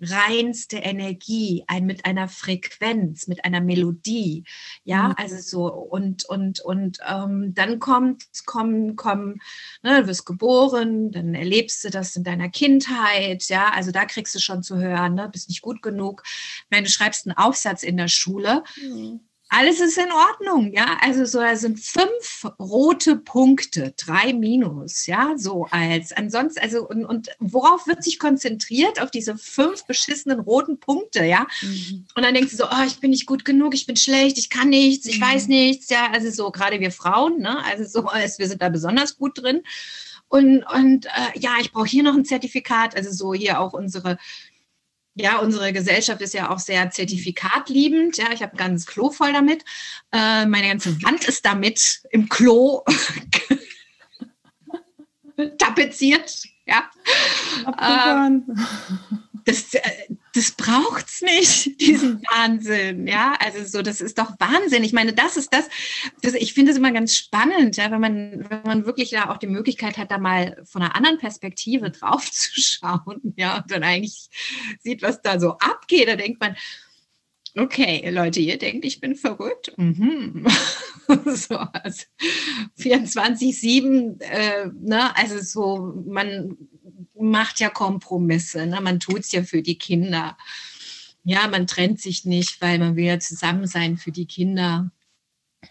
reinste 0.00 0.78
Energie, 0.78 1.64
ein 1.66 1.86
mit 1.86 2.04
einer 2.04 2.28
Frequenz, 2.28 3.26
mit 3.28 3.44
einer 3.44 3.60
Melodie, 3.60 4.44
ja, 4.84 5.08
mhm. 5.08 5.14
also 5.16 5.36
so 5.38 5.66
und 5.66 6.24
und 6.24 6.60
und 6.60 6.98
ähm, 7.08 7.54
dann 7.54 7.78
kommt, 7.78 8.24
kommen, 8.44 8.96
kommen, 8.96 9.40
ne, 9.82 10.02
du 10.02 10.08
wirst 10.08 10.26
geboren, 10.26 11.10
dann 11.10 11.34
erlebst 11.34 11.84
du 11.84 11.90
das 11.90 12.16
in 12.16 12.24
deiner 12.24 12.48
Kindheit, 12.48 13.44
ja, 13.48 13.70
also 13.70 13.90
da 13.90 14.04
kriegst 14.04 14.34
du 14.34 14.38
schon 14.38 14.62
zu 14.62 14.76
hören, 14.76 15.14
ne, 15.14 15.28
bist 15.30 15.48
nicht 15.48 15.62
gut 15.62 15.82
genug, 15.82 16.22
wenn 16.70 16.84
du 16.84 16.90
schreibst 16.90 17.26
einen 17.26 17.36
Aufsatz 17.36 17.82
in 17.82 17.96
der 17.96 18.08
Schule, 18.08 18.64
mhm 18.80 19.20
alles 19.48 19.80
ist 19.80 19.96
in 19.96 20.10
Ordnung, 20.10 20.72
ja. 20.72 20.98
Also 21.00 21.24
so, 21.24 21.38
da 21.38 21.54
sind 21.54 21.78
fünf 21.78 22.46
rote 22.58 23.16
Punkte, 23.16 23.94
drei 23.96 24.32
Minus, 24.32 25.06
ja, 25.06 25.34
so 25.36 25.66
als 25.70 26.12
ansonsten, 26.12 26.60
also 26.60 26.86
und, 26.86 27.04
und 27.04 27.28
worauf 27.38 27.86
wird 27.86 28.02
sich 28.02 28.18
konzentriert? 28.18 29.00
Auf 29.00 29.10
diese 29.10 29.38
fünf 29.38 29.84
beschissenen 29.86 30.40
roten 30.40 30.80
Punkte, 30.80 31.24
ja. 31.24 31.46
Mhm. 31.62 32.06
Und 32.16 32.24
dann 32.24 32.34
denkst 32.34 32.50
du 32.50 32.56
so, 32.56 32.64
oh, 32.64 32.84
ich 32.86 32.98
bin 32.98 33.10
nicht 33.10 33.26
gut 33.26 33.44
genug, 33.44 33.74
ich 33.74 33.86
bin 33.86 33.96
schlecht, 33.96 34.36
ich 34.36 34.50
kann 34.50 34.68
nichts, 34.68 35.06
ich 35.06 35.20
mhm. 35.20 35.24
weiß 35.24 35.46
nichts, 35.46 35.90
ja. 35.90 36.10
Also 36.12 36.30
so 36.30 36.50
gerade 36.50 36.80
wir 36.80 36.90
Frauen, 36.90 37.38
ne, 37.38 37.64
also 37.64 37.84
so, 37.84 38.08
als 38.08 38.38
wir 38.40 38.48
sind 38.48 38.62
da 38.62 38.68
besonders 38.68 39.16
gut 39.16 39.40
drin. 39.40 39.62
Und, 40.28 40.64
und 40.64 41.06
äh, 41.06 41.38
ja, 41.38 41.52
ich 41.60 41.70
brauche 41.70 41.86
hier 41.86 42.02
noch 42.02 42.14
ein 42.14 42.24
Zertifikat, 42.24 42.96
also 42.96 43.12
so 43.12 43.32
hier 43.32 43.60
auch 43.60 43.74
unsere 43.74 44.18
ja, 45.18 45.38
unsere 45.38 45.72
Gesellschaft 45.72 46.20
ist 46.20 46.34
ja 46.34 46.50
auch 46.50 46.58
sehr 46.58 46.90
zertifikatliebend. 46.90 48.18
Ja, 48.18 48.32
ich 48.32 48.42
habe 48.42 48.52
ein 48.52 48.58
ganzes 48.58 48.86
Klo 48.86 49.10
voll 49.10 49.32
damit. 49.32 49.64
Äh, 50.12 50.44
meine 50.44 50.68
ganze 50.68 51.02
Wand 51.02 51.26
ist 51.26 51.44
damit 51.46 52.02
im 52.10 52.28
Klo 52.28 52.84
tapeziert. 55.58 56.42
Ja. 56.66 56.90
Ähm, 57.80 58.44
das, 59.46 59.72
äh, 59.72 59.80
das 60.36 60.52
braucht's 60.52 61.22
nicht, 61.22 61.80
diesen 61.80 62.22
Wahnsinn. 62.22 63.06
Ja, 63.06 63.36
also 63.40 63.64
so, 63.64 63.82
das 63.82 64.00
ist 64.00 64.18
doch 64.18 64.32
Wahnsinn. 64.38 64.84
Ich 64.84 64.92
meine, 64.92 65.12
das 65.12 65.36
ist 65.36 65.52
das, 65.52 65.68
das 66.22 66.34
ich 66.34 66.52
finde 66.52 66.72
es 66.72 66.78
immer 66.78 66.92
ganz 66.92 67.16
spannend, 67.16 67.76
ja, 67.76 67.90
wenn 67.90 68.00
man, 68.00 68.46
wenn 68.50 68.62
man 68.64 68.86
wirklich 68.86 69.10
da 69.10 69.30
auch 69.30 69.38
die 69.38 69.46
Möglichkeit 69.46 69.96
hat, 69.96 70.10
da 70.10 70.18
mal 70.18 70.62
von 70.64 70.82
einer 70.82 70.94
anderen 70.94 71.18
Perspektive 71.18 71.90
drauf 71.90 72.30
zu 72.30 72.60
schauen, 72.60 73.20
ja, 73.36 73.58
und 73.58 73.70
dann 73.70 73.82
eigentlich 73.82 74.28
sieht, 74.80 75.02
was 75.02 75.22
da 75.22 75.40
so 75.40 75.52
abgeht. 75.52 76.08
Da 76.08 76.16
denkt 76.16 76.40
man, 76.40 76.56
okay, 77.56 78.08
Leute, 78.10 78.40
ihr 78.40 78.58
denkt, 78.58 78.84
ich 78.84 79.00
bin 79.00 79.14
verrückt? 79.14 79.72
Mhm. 79.76 80.46
so, 81.26 81.56
also 81.56 82.04
24-7, 82.78 84.20
äh, 84.20 84.70
ne, 84.78 85.16
also 85.16 85.38
so, 85.40 86.02
man 86.06 86.56
macht 87.14 87.60
ja 87.60 87.70
Kompromisse, 87.70 88.66
ne? 88.66 88.80
man 88.80 89.00
tut 89.00 89.20
es 89.20 89.32
ja 89.32 89.42
für 89.42 89.62
die 89.62 89.78
Kinder. 89.78 90.36
Ja, 91.24 91.48
man 91.48 91.66
trennt 91.66 92.00
sich 92.00 92.24
nicht, 92.24 92.60
weil 92.60 92.78
man 92.78 92.96
will 92.96 93.04
ja 93.04 93.18
zusammen 93.18 93.66
sein 93.66 93.96
für 93.96 94.12
die 94.12 94.26
Kinder. 94.26 94.90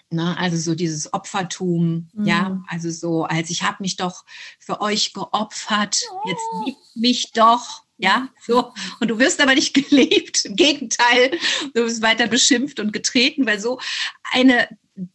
Ne? 0.10 0.38
Also 0.38 0.58
so 0.58 0.76
dieses 0.76 1.14
Opfertum, 1.14 2.10
mhm. 2.14 2.26
ja, 2.26 2.64
also 2.68 2.90
so, 2.90 3.24
als 3.24 3.50
ich 3.50 3.64
habe 3.64 3.78
mich 3.80 3.96
doch 3.96 4.26
für 4.60 4.82
euch 4.82 5.14
geopfert, 5.14 6.02
jetzt 6.26 6.44
liebt 6.66 6.96
mich 6.96 7.32
doch, 7.34 7.84
ja, 7.98 8.28
so. 8.46 8.74
Und 9.00 9.08
du 9.08 9.20
wirst 9.20 9.40
aber 9.42 9.56
nicht 9.56 9.74
geliebt. 9.90 10.46
Im 10.46 10.56
Gegenteil, 10.56 11.32
du 11.74 11.84
wirst 11.86 12.02
weiter 12.02 12.28
beschimpft 12.28 12.80
und 12.80 12.92
getreten, 12.92 13.46
weil 13.46 13.60
so 13.60 13.80
eine 14.34 14.68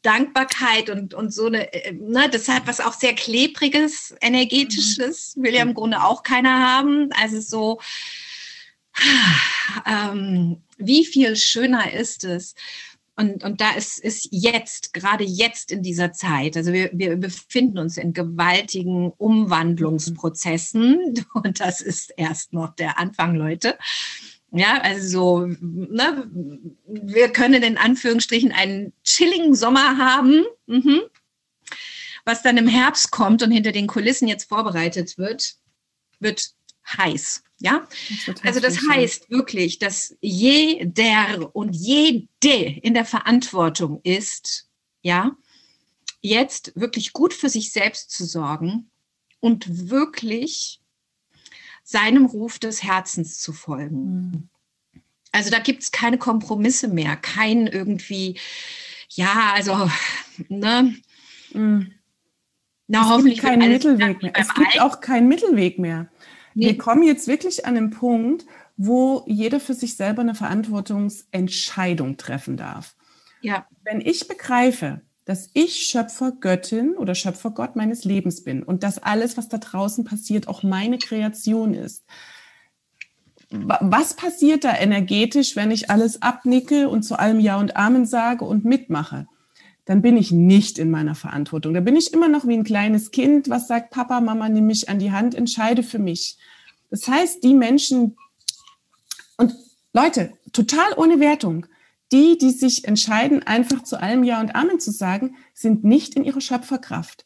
Dankbarkeit 0.03 0.91
und, 0.91 1.15
und 1.15 1.33
so 1.33 1.47
eine, 1.47 1.73
äh, 1.73 1.93
ne, 1.93 2.29
deshalb 2.33 2.67
was 2.67 2.81
auch 2.81 2.93
sehr 2.93 3.15
klebriges, 3.15 4.15
energetisches, 4.21 5.35
will 5.37 5.55
ja 5.55 5.63
im 5.63 5.75
Grunde 5.75 6.03
auch 6.03 6.23
keiner 6.23 6.61
haben. 6.61 7.11
Also 7.13 7.41
so, 7.41 7.81
ähm, 9.87 10.63
wie 10.77 11.05
viel 11.05 11.37
schöner 11.37 11.93
ist 11.93 12.25
es? 12.25 12.55
Und, 13.17 13.45
und 13.45 13.61
da 13.61 13.73
ist, 13.73 13.99
ist 13.99 14.29
jetzt, 14.31 14.95
gerade 14.95 15.25
jetzt 15.25 15.73
in 15.73 15.83
dieser 15.83 16.13
Zeit, 16.13 16.57
also 16.57 16.73
wir, 16.73 16.91
wir 16.95 17.17
befinden 17.17 17.79
uns 17.79 17.99
in 17.99 18.15
gewaltigen 18.15 19.11
Umwandlungsprozessen 19.11 21.27
und 21.35 21.61
das 21.61 21.81
ist 21.81 22.13
erst 22.17 22.53
noch 22.53 22.75
der 22.77 22.99
Anfang, 22.99 23.35
Leute. 23.35 23.77
Ja, 24.53 24.81
also 24.83 25.09
so, 25.09 25.47
ne, 25.61 26.29
wir 26.87 27.29
können 27.29 27.63
in 27.63 27.79
Anführungsstrichen 27.79 28.51
einen 28.51 28.93
chilligen 29.05 29.55
Sommer 29.55 29.97
haben, 29.97 30.45
mhm. 30.67 31.03
was 32.25 32.43
dann 32.43 32.57
im 32.57 32.67
Herbst 32.67 33.13
kommt 33.13 33.43
und 33.43 33.53
hinter 33.53 33.73
den 33.73 33.87
Kulissen 33.87 34.27
jetzt 34.27 34.49
vorbereitet 34.49 35.19
wird, 35.19 35.55
wird 36.19 36.53
heiß. 36.99 37.45
Ja, 37.63 37.87
das 38.27 38.43
also 38.43 38.61
das 38.61 38.79
heißt 38.89 39.31
wirklich, 39.31 39.79
dass 39.79 40.17
jeder 40.21 41.55
und 41.55 41.75
jede 41.75 42.19
in 42.43 42.95
der 42.95 43.05
Verantwortung 43.05 44.01
ist, 44.03 44.69
ja, 45.03 45.37
jetzt 46.23 46.73
wirklich 46.75 47.13
gut 47.13 47.35
für 47.35 47.51
sich 47.51 47.73
selbst 47.73 48.11
zu 48.11 48.25
sorgen 48.25 48.91
und 49.41 49.91
wirklich 49.91 50.80
seinem 51.91 52.27
Ruf 52.27 52.59
des 52.59 52.83
Herzens 52.83 53.39
zu 53.41 53.53
folgen. 53.53 53.97
Mhm. 53.97 54.49
Also 55.33 55.51
da 55.51 55.59
gibt 55.59 55.83
es 55.83 55.91
keine 55.91 56.19
Kompromisse 56.19 56.89
mehr, 56.89 57.17
kein 57.17 57.67
irgendwie, 57.67 58.39
ja, 59.09 59.53
also, 59.55 59.91
ne? 60.49 60.95
Mhm. 61.53 61.93
Na, 62.87 63.03
es 63.03 63.09
hoffentlich 63.09 63.35
gibt 63.41 63.47
keinen 63.47 63.71
Mittelweg 63.71 64.23
mehr. 64.23 64.33
Es 64.35 64.55
gibt 64.55 64.81
auch 64.81 65.01
keinen 65.01 65.29
Mittelweg 65.29 65.79
mehr. 65.79 66.09
Nee. 66.55 66.67
Wir 66.67 66.79
kommen 66.79 67.03
jetzt 67.05 67.29
wirklich 67.29 67.67
an 67.67 67.77
den 67.77 67.91
Punkt, 67.91 68.47
wo 68.77 69.25
jeder 69.27 69.61
für 69.61 69.75
sich 69.75 69.97
selber 69.97 70.23
eine 70.23 70.35
Verantwortungsentscheidung 70.35 72.17
treffen 72.17 72.57
darf. 72.57 72.97
Ja. 73.41 73.67
Wenn 73.83 74.01
ich 74.01 74.27
begreife, 74.27 75.03
dass 75.31 75.49
ich 75.53 75.87
Schöpfer 75.87 76.33
Göttin 76.33 76.97
oder 76.97 77.15
Schöpfer 77.15 77.53
Gott 77.53 77.77
meines 77.77 78.03
Lebens 78.03 78.43
bin 78.43 78.65
und 78.65 78.83
dass 78.83 79.01
alles, 79.01 79.37
was 79.37 79.49
da 79.49 79.59
draußen 79.59 80.03
passiert, 80.03 80.49
auch 80.49 80.65
meine 80.65 80.99
Kreation 80.99 81.73
ist. 81.73 82.05
Was 83.49 84.15
passiert 84.15 84.65
da 84.65 84.77
energetisch, 84.77 85.55
wenn 85.55 85.71
ich 85.71 85.89
alles 85.89 86.21
abnicke 86.21 86.89
und 86.89 87.05
zu 87.05 87.17
allem 87.17 87.39
Ja 87.39 87.59
und 87.59 87.77
Amen 87.77 88.07
sage 88.07 88.45
und 88.45 88.65
mitmache? 88.65 89.29
Dann 89.85 90.03
bin 90.03 90.17
ich 90.17 90.33
nicht 90.33 90.81
in 90.81 90.91
meiner 90.91 91.15
Verantwortung. 91.15 91.75
Da 91.75 91.81
bin 91.81 91.95
ich 91.95 92.13
immer 92.13 92.27
noch 92.27 92.49
wie 92.49 92.55
ein 92.55 92.65
kleines 92.65 93.13
Kind, 93.13 93.49
was 93.49 93.69
sagt, 93.69 93.91
Papa, 93.91 94.21
Mama, 94.21 94.49
nimm 94.49 94.67
mich 94.67 94.89
an 94.89 94.99
die 94.99 95.13
Hand, 95.13 95.37
entscheide 95.37 95.85
für 95.85 96.01
mich. 96.01 96.39
Das 96.91 97.07
heißt, 97.07 97.45
die 97.45 97.55
Menschen, 97.55 98.17
und 99.37 99.55
Leute, 99.93 100.33
total 100.53 100.93
ohne 100.97 101.21
Wertung, 101.21 101.67
die, 102.13 102.39
die 102.39 102.51
sich 102.51 102.87
entscheiden, 102.87 103.43
einfach 103.43 103.83
zu 103.83 104.01
allem 104.01 104.25
Ja 104.25 104.41
und 104.41 104.55
Amen 104.55 104.81
zu 104.81 104.91
sagen, 104.91 105.37
sind 105.55 105.85
nicht 105.85 106.15
in 106.15 106.25
ihrer 106.25 106.41
Schöpferkraft. 106.41 107.25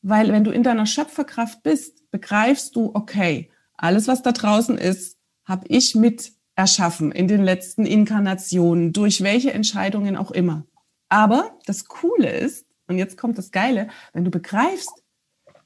Weil 0.00 0.32
wenn 0.32 0.44
du 0.44 0.50
in 0.50 0.62
deiner 0.62 0.86
Schöpferkraft 0.86 1.62
bist, 1.62 2.10
begreifst 2.10 2.76
du, 2.76 2.90
okay, 2.94 3.50
alles, 3.76 4.08
was 4.08 4.22
da 4.22 4.32
draußen 4.32 4.78
ist, 4.78 5.18
habe 5.44 5.66
ich 5.68 5.94
mit 5.94 6.32
erschaffen 6.54 7.12
in 7.12 7.28
den 7.28 7.42
letzten 7.42 7.86
Inkarnationen, 7.86 8.92
durch 8.92 9.22
welche 9.22 9.52
Entscheidungen 9.52 10.16
auch 10.16 10.30
immer. 10.30 10.66
Aber 11.08 11.58
das 11.66 11.86
Coole 11.86 12.30
ist, 12.30 12.66
und 12.86 12.98
jetzt 12.98 13.16
kommt 13.16 13.38
das 13.38 13.50
Geile, 13.50 13.88
wenn 14.12 14.24
du 14.24 14.30
begreifst, 14.30 15.02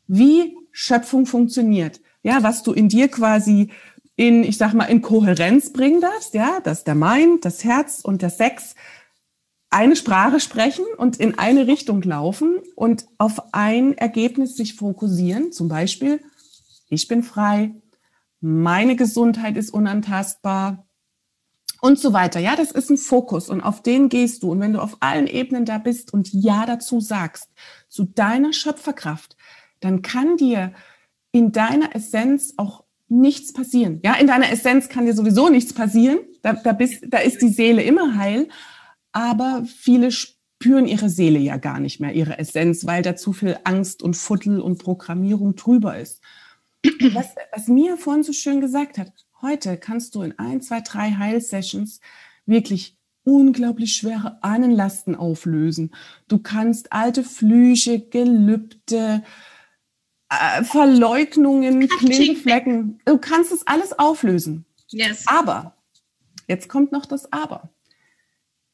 wie 0.07 0.57
Schöpfung 0.71 1.27
funktioniert, 1.27 2.01
ja, 2.23 2.43
was 2.43 2.63
du 2.63 2.73
in 2.73 2.89
dir 2.89 3.09
quasi 3.09 3.71
in, 4.17 4.45
ich 4.45 4.57
sag 4.57 4.73
mal, 4.73 4.87
in 4.87 5.03
Kohärenz 5.03 5.73
bringen 5.73 6.01
darfst, 6.01 6.35
ja, 6.35 6.61
dass 6.61 6.85
der 6.85 6.95
Mind, 6.95 7.45
das 7.45 7.65
Herz 7.65 8.01
und 8.03 8.23
der 8.23 8.31
Sex 8.31 8.75
eine 9.69 9.97
Sprache 9.97 10.41
sprechen 10.41 10.85
und 10.97 11.19
in 11.19 11.39
eine 11.39 11.67
Richtung 11.67 12.01
laufen 12.03 12.59
und 12.77 13.07
auf 13.19 13.53
ein 13.53 13.97
Ergebnis 13.99 14.57
sich 14.57 14.75
fokussieren. 14.75 15.53
Zum 15.53 15.69
Beispiel, 15.69 16.21
ich 16.89 17.09
bin 17.09 17.23
frei, 17.23 17.75
meine 18.41 18.97
Gesundheit 18.97 19.57
ist 19.57 19.71
unantastbar 19.71 20.87
und 21.81 21.99
so 21.99 22.13
weiter. 22.13 22.41
Ja, 22.41 22.57
das 22.57 22.71
ist 22.71 22.91
ein 22.91 22.97
Fokus 22.97 23.51
und 23.51 23.61
auf 23.61 23.83
den 23.83 24.09
gehst 24.09 24.43
du. 24.43 24.53
Und 24.53 24.61
wenn 24.61 24.73
du 24.73 24.81
auf 24.81 24.97
allen 25.01 25.27
Ebenen 25.27 25.65
da 25.65 25.79
bist 25.79 26.13
und 26.15 26.33
Ja 26.33 26.65
dazu 26.65 27.01
sagst, 27.01 27.51
zu 27.89 28.05
deiner 28.05 28.53
Schöpferkraft, 28.53 29.37
dann 29.81 30.01
kann 30.01 30.37
dir 30.37 30.73
in 31.33 31.53
deiner 31.53 31.95
Essenz 31.95 32.55
auch 32.57 32.86
nichts 33.09 33.53
passieren. 33.53 34.01
Ja, 34.03 34.15
in 34.15 34.27
deiner 34.27 34.51
Essenz 34.51 34.89
kann 34.89 35.07
dir 35.07 35.15
sowieso 35.15 35.49
nichts 35.49 35.73
passieren. 35.73 36.19
Da, 36.43 36.55
da, 36.55 36.73
bist, 36.73 37.05
da 37.09 37.19
ist 37.19 37.41
die 37.43 37.49
Seele 37.49 37.83
immer 37.83 38.17
heil. 38.17 38.49
Aber 39.13 39.65
viele 39.65 40.11
spüren 40.11 40.87
ihre 40.87 41.09
Seele 41.09 41.39
ja 41.39 41.57
gar 41.57 41.81
nicht 41.81 42.01
mehr, 42.01 42.13
ihre 42.13 42.39
Essenz, 42.39 42.87
weil 42.87 43.03
da 43.03 43.17
zu 43.17 43.33
viel 43.33 43.59
Angst 43.65 44.03
und 44.03 44.17
Futtel 44.17 44.61
und 44.61 44.79
Programmierung 44.79 45.55
drüber 45.55 45.99
ist. 45.99 46.23
Was, 47.13 47.35
was 47.53 47.69
Mia 47.69 47.97
vorhin 47.97 48.23
so 48.23 48.33
schön 48.33 48.61
gesagt 48.61 48.99
hat, 48.99 49.13
heute 49.43 49.77
kannst 49.77 50.15
du 50.15 50.23
in 50.23 50.39
ein, 50.39 50.61
zwei, 50.61 50.81
drei 50.81 51.13
Heilsessions 51.13 52.01
wirklich 52.45 52.97
unglaublich 53.25 53.95
schwere 53.95 54.43
Ahnenlasten 54.43 55.17
auflösen. 55.17 55.91
Du 56.29 56.39
kannst 56.39 56.93
alte 56.93 57.25
Flüche, 57.25 58.01
Gelübde, 58.01 59.25
äh, 60.29 60.65
Verleugnungen, 60.65 61.89
Klingflecken. 61.89 63.01
Du 63.05 63.19
kannst 63.19 63.53
es 63.53 63.67
alles 63.67 63.99
auflösen. 63.99 64.65
Yes. 64.89 65.25
Aber, 65.27 65.75
jetzt 66.49 66.69
kommt 66.69 66.93
noch 66.93 67.07
das 67.07 67.33
Aber. 67.33 67.71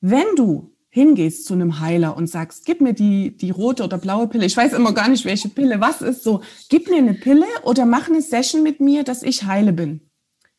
Wenn 0.00 0.34
du 0.36 0.72
hingehst 0.88 1.46
zu 1.46 1.54
einem 1.54 1.80
Heiler 1.80 2.16
und 2.16 2.26
sagst, 2.26 2.66
gib 2.66 2.82
mir 2.82 2.92
die, 2.92 3.36
die 3.36 3.50
rote 3.50 3.82
oder 3.82 3.96
blaue 3.96 4.28
Pille, 4.28 4.44
ich 4.44 4.56
weiß 4.56 4.74
immer 4.74 4.92
gar 4.92 5.08
nicht, 5.08 5.24
welche 5.24 5.48
Pille, 5.48 5.80
was 5.80 6.02
ist 6.02 6.22
so, 6.22 6.42
gib 6.68 6.90
mir 6.90 6.98
eine 6.98 7.14
Pille 7.14 7.46
oder 7.62 7.86
mach 7.86 8.08
eine 8.08 8.20
Session 8.20 8.62
mit 8.62 8.80
mir, 8.80 9.02
dass 9.02 9.22
ich 9.22 9.44
heile 9.44 9.72
bin. 9.72 10.02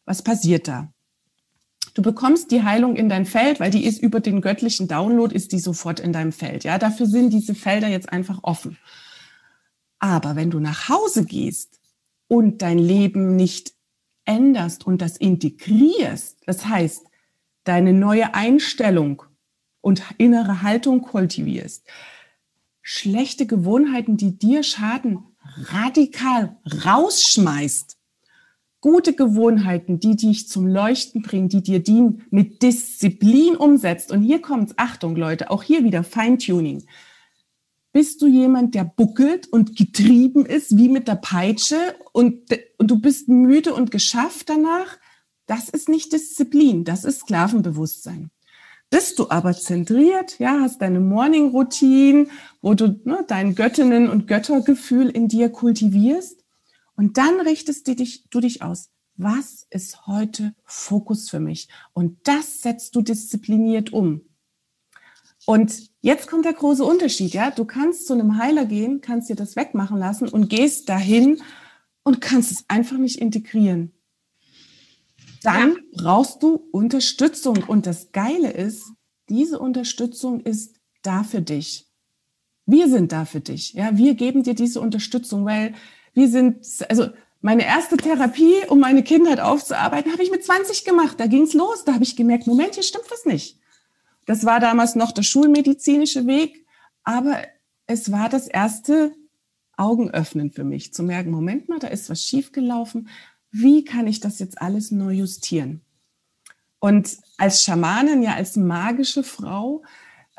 Was 0.06 0.23
passiert 0.23 0.67
da? 0.67 0.91
Du 1.93 2.01
bekommst 2.01 2.49
die 2.49 2.63
Heilung 2.63 2.95
in 2.95 3.10
dein 3.10 3.25
Feld, 3.25 3.60
weil 3.60 3.69
die 3.69 3.86
ist 3.86 4.01
über 4.01 4.19
den 4.19 4.41
göttlichen 4.41 4.88
Download, 4.88 5.34
ist 5.34 5.51
die 5.51 5.60
sofort 5.60 5.99
in 5.99 6.12
deinem 6.12 6.32
Feld. 6.32 6.63
Ja, 6.63 6.80
dafür 6.80 7.05
sind 7.05 7.32
diese 7.32 7.53
Felder 7.53 7.88
jetzt 7.88 8.11
einfach 8.11 8.39
offen. 8.41 8.78
Aber 10.04 10.36
wenn 10.36 10.51
du 10.51 10.60
nach 10.60 10.89
Hause 10.89 11.24
gehst 11.24 11.80
und 12.28 12.62
dein 12.62 12.78
Leben 12.78 13.38
nicht 13.38 13.72
änderst 14.26 14.86
und 14.86 15.01
das 15.01 15.16
integrierst, 15.16 16.39
das 16.45 16.66
heißt, 16.66 17.06
deine 17.64 17.93
neue 17.93 18.36
Einstellung 18.36 19.24
und 19.80 20.04
innere 20.18 20.62
Haltung 20.62 21.04
kultivierst, 21.04 21.88
schlechte 22.82 23.45
Gewohnheiten, 23.45 24.18
die 24.18 24.38
dir 24.38 24.64
schaden, 24.64 25.20
radikal 25.56 26.58
rausschmeißt, 26.84 27.97
gute 28.82 29.14
Gewohnheiten, 29.14 30.01
die 30.01 30.18
dich 30.18 30.49
zum 30.49 30.68
Leuchten 30.68 31.22
bringen, 31.22 31.47
die 31.47 31.64
dir 31.64 31.80
dienen, 31.82 32.26
mit 32.30 32.62
Disziplin 32.62 33.56
umsetzt. 33.56 34.12
Und 34.12 34.22
hier 34.22 34.41
kommt's, 34.41 34.74
Achtung 34.76 35.16
Leute, 35.16 35.49
auch 35.49 35.64
hier 35.64 35.86
wieder 35.86 36.04
Feintuning 36.04 36.84
Bist 37.94 38.24
du 38.24 38.28
jemand, 38.28 38.74
der 38.74 38.86
buckelt 38.86 39.48
und 39.48 39.78
getrieben 39.78 40.48
ist, 40.48 40.76
wie 40.76 40.89
mit 40.89 41.08
der 41.08 41.16
Peitsche 41.16 41.78
und, 42.12 42.41
und 42.80 42.89
du 42.89 43.00
bist 43.00 43.30
müde 43.30 43.74
und 43.76 43.91
geschafft 43.91 44.50
danach? 44.50 44.98
Das 45.46 45.70
ist 45.70 45.89
nicht 45.89 46.12
Disziplin, 46.12 46.86
das 46.86 47.06
ist 47.06 47.20
Sklavenbewusstsein. 47.20 48.32
Bist 48.89 49.20
du 49.20 49.30
aber 49.30 49.54
zentriert, 49.54 50.39
ja, 50.39 50.60
hast 50.62 50.82
deine 50.82 51.00
Morning 51.00 51.50
Routine, 51.50 52.28
wo 52.62 52.74
du 52.74 53.00
ne, 53.04 53.24
dein 53.28 53.54
Göttinnen- 53.54 54.10
und 54.10 54.28
Göttergefühl 54.28 55.10
in 55.10 55.28
dir 55.28 55.50
kultivierst 55.50 56.44
und 56.96 57.18
dann 57.18 57.39
richtest 57.41 57.88
du 57.88 57.96
dich, 57.96 58.28
du 58.32 58.39
dich 58.39 58.64
aus. 58.64 58.89
Was 59.16 59.68
ist 59.70 60.08
heute 60.08 60.56
Fokus 60.66 61.30
für 61.30 61.39
mich? 61.39 61.70
Und 61.94 62.28
das 62.28 62.62
setzt 62.64 62.96
du 62.96 63.04
diszipliniert 63.04 63.94
um. 63.94 64.22
Und 65.46 65.93
jetzt 66.04 66.28
kommt 66.28 66.45
der 66.45 66.54
große 66.54 66.86
Unterschied, 66.86 67.34
ja. 67.34 67.49
Du 67.49 67.66
kannst 67.66 68.06
zu 68.06 68.14
einem 68.14 68.38
Heiler 68.38 68.66
gehen, 68.66 69.01
kannst 69.01 69.30
dir 69.30 69.36
das 69.36 69.56
wegmachen 69.56 69.97
lassen 69.97 70.30
und 70.30 70.49
gehst 70.49 70.88
dahin 70.88 71.41
und 72.04 72.22
kannst 72.22 72.51
es 72.51 72.66
einfach 72.68 72.97
nicht 72.97 73.18
integrieren 73.18 73.91
dann 75.43 75.74
ja. 75.74 75.80
brauchst 75.93 76.41
du 76.41 76.68
Unterstützung. 76.72 77.64
Und 77.68 77.86
das 77.86 78.12
Geile 78.12 78.51
ist, 78.51 78.91
diese 79.30 79.60
Unterstützung 79.60 80.41
ist 80.41 80.78
da 81.01 81.24
für 81.24 81.41
dich. 81.41 81.88
Wir 82.66 82.88
sind 82.88 83.12
da 83.12 83.26
für 83.26 83.41
dich. 83.41 83.74
Ja, 83.74 83.97
wir 83.97 84.16
geben 84.16 84.43
dir 84.43 84.56
diese 84.56 84.80
Unterstützung, 84.80 85.45
weil 85.45 85.74
wir 86.14 86.30
sind, 86.30 86.66
also 86.89 87.10
meine 87.41 87.66
erste 87.66 87.97
Therapie, 87.97 88.66
um 88.70 88.80
meine 88.80 89.04
Kindheit 89.04 89.41
aufzuarbeiten, 89.41 90.14
habe 90.14 90.24
ich 90.24 90.32
mit 90.32 90.45
20 90.45 90.86
gemacht. 90.86 91.20
Da 91.20 91.28
ging 91.28 91.43
es 91.43 91.54
los. 91.54 91.84
Da 91.84 91.93
habe 91.93 92.04
ich 92.04 92.16
gemerkt, 92.16 92.47
Moment, 92.47 92.76
hier 92.76 92.84
stimmt 92.84 93.12
was 93.12 93.26
nicht. 93.26 93.60
Das 94.26 94.45
war 94.45 94.59
damals 94.59 94.95
noch 94.95 95.11
der 95.11 95.24
schulmedizinische 95.24 96.28
Weg, 96.28 96.65
aber 97.03 97.41
es 97.88 98.11
war 98.11 98.30
das 98.30 98.47
erste 98.47 99.13
Augenöffnen 99.76 100.51
für 100.51 100.63
mich, 100.63 100.93
zu 100.93 101.03
merken, 101.03 101.32
Moment 101.32 101.67
mal, 101.67 101.80
da 101.80 101.88
ist 101.88 102.09
was 102.09 102.24
schiefgelaufen 102.24 103.09
wie 103.53 103.86
kann 103.86 104.07
ich 104.07 104.19
das 104.19 104.39
jetzt 104.39 104.59
alles 104.61 104.91
neu 104.91 105.13
justieren? 105.13 105.82
Und 106.80 107.17
als 107.38 107.61
Schamanin, 107.63 108.24
ja 108.24 108.34
als 108.34 108.57
magische 108.57 109.24
Frau, 109.24 109.84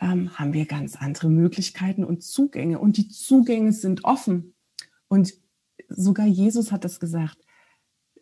ähm, 0.01 0.37
haben 0.37 0.53
wir 0.53 0.67
ganz 0.67 0.97
andere 0.97 1.31
Möglichkeiten 1.31 2.05
und 2.05 2.25
Zugänge. 2.25 2.81
Und 2.81 2.97
die 2.97 3.09
Zugänge 3.09 3.73
sind 3.73 4.05
offen. 4.05 4.55
Und 5.07 5.33
sogar 5.89 6.27
Jesus 6.27 6.73
hat 6.73 6.85
das 6.85 6.99
gesagt. 6.99 7.39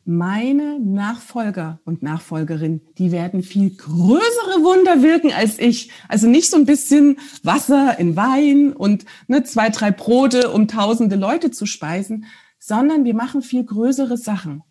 Meine 0.05 0.81
Nachfolger 0.81 1.81
und 1.85 2.03
Nachfolgerinnen, 2.03 2.81
die 2.99 3.13
werden 3.13 3.43
viel 3.43 3.71
größere 3.71 4.63
Wunder 4.63 5.01
wirken 5.01 5.33
als 5.33 5.61
ich. 5.61 5.91
Also 6.09 6.27
nicht 6.27 6.51
so 6.51 6.57
ein 6.57 6.67
bisschen 6.67 7.19
Wasser 7.45 7.99
in 8.01 8.17
Wein 8.17 8.73
und 8.73 9.05
ne, 9.29 9.45
zwei, 9.45 9.71
drei 9.71 9.93
Brote, 9.93 10.51
um 10.51 10.67
tausende 10.67 11.15
Leute 11.15 11.53
zu 11.53 11.67
speisen, 11.67 12.27
sondern 12.59 13.05
wir 13.05 13.15
machen 13.15 13.43
viel 13.43 13.65
größere 13.65 14.17
Sachen. 14.17 14.63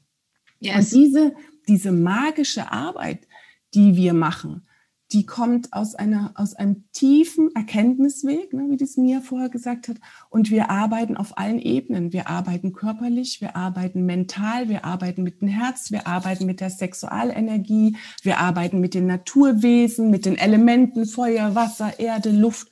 Yes. 0.60 0.94
Und 0.94 1.02
diese, 1.02 1.34
diese 1.68 1.92
magische 1.94 2.70
Arbeit, 2.72 3.28
die 3.74 3.96
wir 3.96 4.14
machen, 4.14 4.68
die 5.12 5.26
kommt 5.26 5.74
aus 5.74 5.94
einer, 5.96 6.32
aus 6.36 6.54
einem 6.54 6.86
tiefen 6.94 7.54
Erkenntnisweg, 7.54 8.54
ne, 8.54 8.68
wie 8.70 8.78
das 8.78 8.96
Mia 8.96 9.20
vorher 9.20 9.50
gesagt 9.50 9.90
hat. 9.90 9.98
Und 10.30 10.50
wir 10.52 10.70
arbeiten 10.70 11.18
auf 11.18 11.38
allen 11.38 11.60
Ebenen. 11.60 12.14
Wir 12.14 12.30
arbeiten 12.30 12.72
körperlich, 12.72 13.42
wir 13.42 13.56
arbeiten 13.56 14.06
mental, 14.06 14.70
wir 14.70 14.86
arbeiten 14.86 15.24
mit 15.24 15.42
dem 15.42 15.50
Herz, 15.50 15.92
wir 15.92 16.08
arbeiten 16.08 16.46
mit 16.46 16.62
der 16.62 16.70
Sexualenergie, 16.70 17.98
wir 18.22 18.40
arbeiten 18.40 18.80
mit 18.80 18.94
den 18.94 19.06
Naturwesen, 19.06 20.10
mit 20.10 20.26
den 20.26 20.38
Elementen 20.38 21.06
Feuer, 21.06 21.56
Wasser, 21.56 22.00
Erde, 22.00 22.32
Luft. 22.32 22.70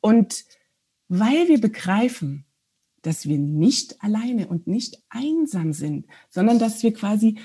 Und 0.00 0.44
weil 1.08 1.48
wir 1.48 1.60
begreifen, 1.60 2.44
dass 3.02 3.26
wir 3.26 3.38
nicht 3.38 4.02
alleine 4.02 4.46
und 4.46 4.66
nicht 4.66 5.02
einsam 5.10 5.72
sind, 5.72 6.06
sondern 6.30 6.58
dass 6.58 6.82
wir 6.82 6.92
quasi 6.94 7.38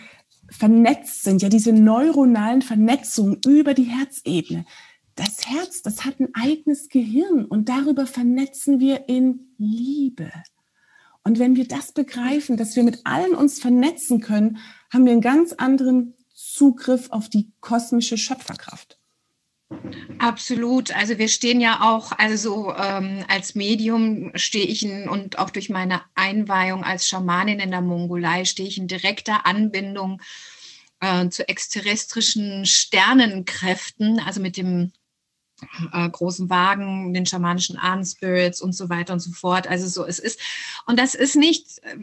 vernetzt 0.49 1.23
sind, 1.23 1.41
ja, 1.41 1.49
diese 1.49 1.73
neuronalen 1.73 2.61
Vernetzungen 2.61 3.39
über 3.45 3.73
die 3.73 3.83
Herzebene. 3.83 4.65
Das 5.15 5.47
Herz, 5.47 5.81
das 5.81 6.05
hat 6.05 6.19
ein 6.19 6.29
eigenes 6.33 6.89
Gehirn 6.89 7.45
und 7.45 7.69
darüber 7.69 8.05
vernetzen 8.05 8.79
wir 8.79 9.09
in 9.09 9.53
Liebe. 9.57 10.31
Und 11.23 11.39
wenn 11.39 11.55
wir 11.55 11.67
das 11.67 11.91
begreifen, 11.91 12.55
dass 12.55 12.75
wir 12.75 12.83
mit 12.83 13.01
allen 13.05 13.33
uns 13.33 13.59
vernetzen 13.59 14.21
können, 14.21 14.59
haben 14.93 15.05
wir 15.05 15.11
einen 15.11 15.21
ganz 15.21 15.53
anderen 15.53 16.13
Zugriff 16.33 17.09
auf 17.09 17.29
die 17.29 17.51
kosmische 17.59 18.17
Schöpferkraft. 18.17 18.96
Absolut. 20.19 20.95
Also 20.95 21.17
wir 21.17 21.27
stehen 21.27 21.59
ja 21.59 21.81
auch, 21.81 22.11
also 22.17 22.73
ähm, 22.73 23.25
als 23.27 23.53
Medium 23.53 24.31
stehe 24.35 24.65
ich 24.65 24.83
in, 24.83 25.09
und 25.09 25.39
auch 25.39 25.49
durch 25.49 25.69
meine 25.69 26.01
Einweihung 26.15 26.83
als 26.83 27.07
Schamanin 27.07 27.59
in 27.59 27.71
der 27.71 27.81
Mongolei 27.81 28.45
stehe 28.45 28.67
ich 28.67 28.77
in 28.77 28.87
direkter 28.87 29.45
Anbindung 29.45 30.21
äh, 31.01 31.27
zu 31.29 31.47
exterrestrischen 31.47 32.65
Sternenkräften, 32.65 34.19
also 34.19 34.41
mit 34.41 34.55
dem 34.55 34.93
äh, 35.91 36.09
großen 36.09 36.49
Wagen, 36.49 37.13
den 37.13 37.25
schamanischen 37.25 37.77
Ahnenspirits 37.77 38.61
und 38.61 38.73
so 38.73 38.89
weiter 38.89 39.13
und 39.13 39.19
so 39.19 39.31
fort. 39.31 39.67
Also 39.67 39.87
so, 39.87 40.05
es 40.05 40.19
ist, 40.19 40.39
und 40.85 40.97
das 40.97 41.13
ist 41.13 41.35
nicht, 41.35 41.79
äh, 41.83 41.97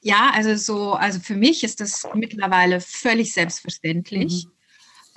ja, 0.00 0.30
also 0.32 0.56
so, 0.56 0.94
also 0.94 1.20
für 1.20 1.36
mich 1.36 1.62
ist 1.64 1.80
das 1.80 2.08
mittlerweile 2.14 2.80
völlig 2.80 3.34
selbstverständlich. 3.34 4.46
Mhm 4.46 4.52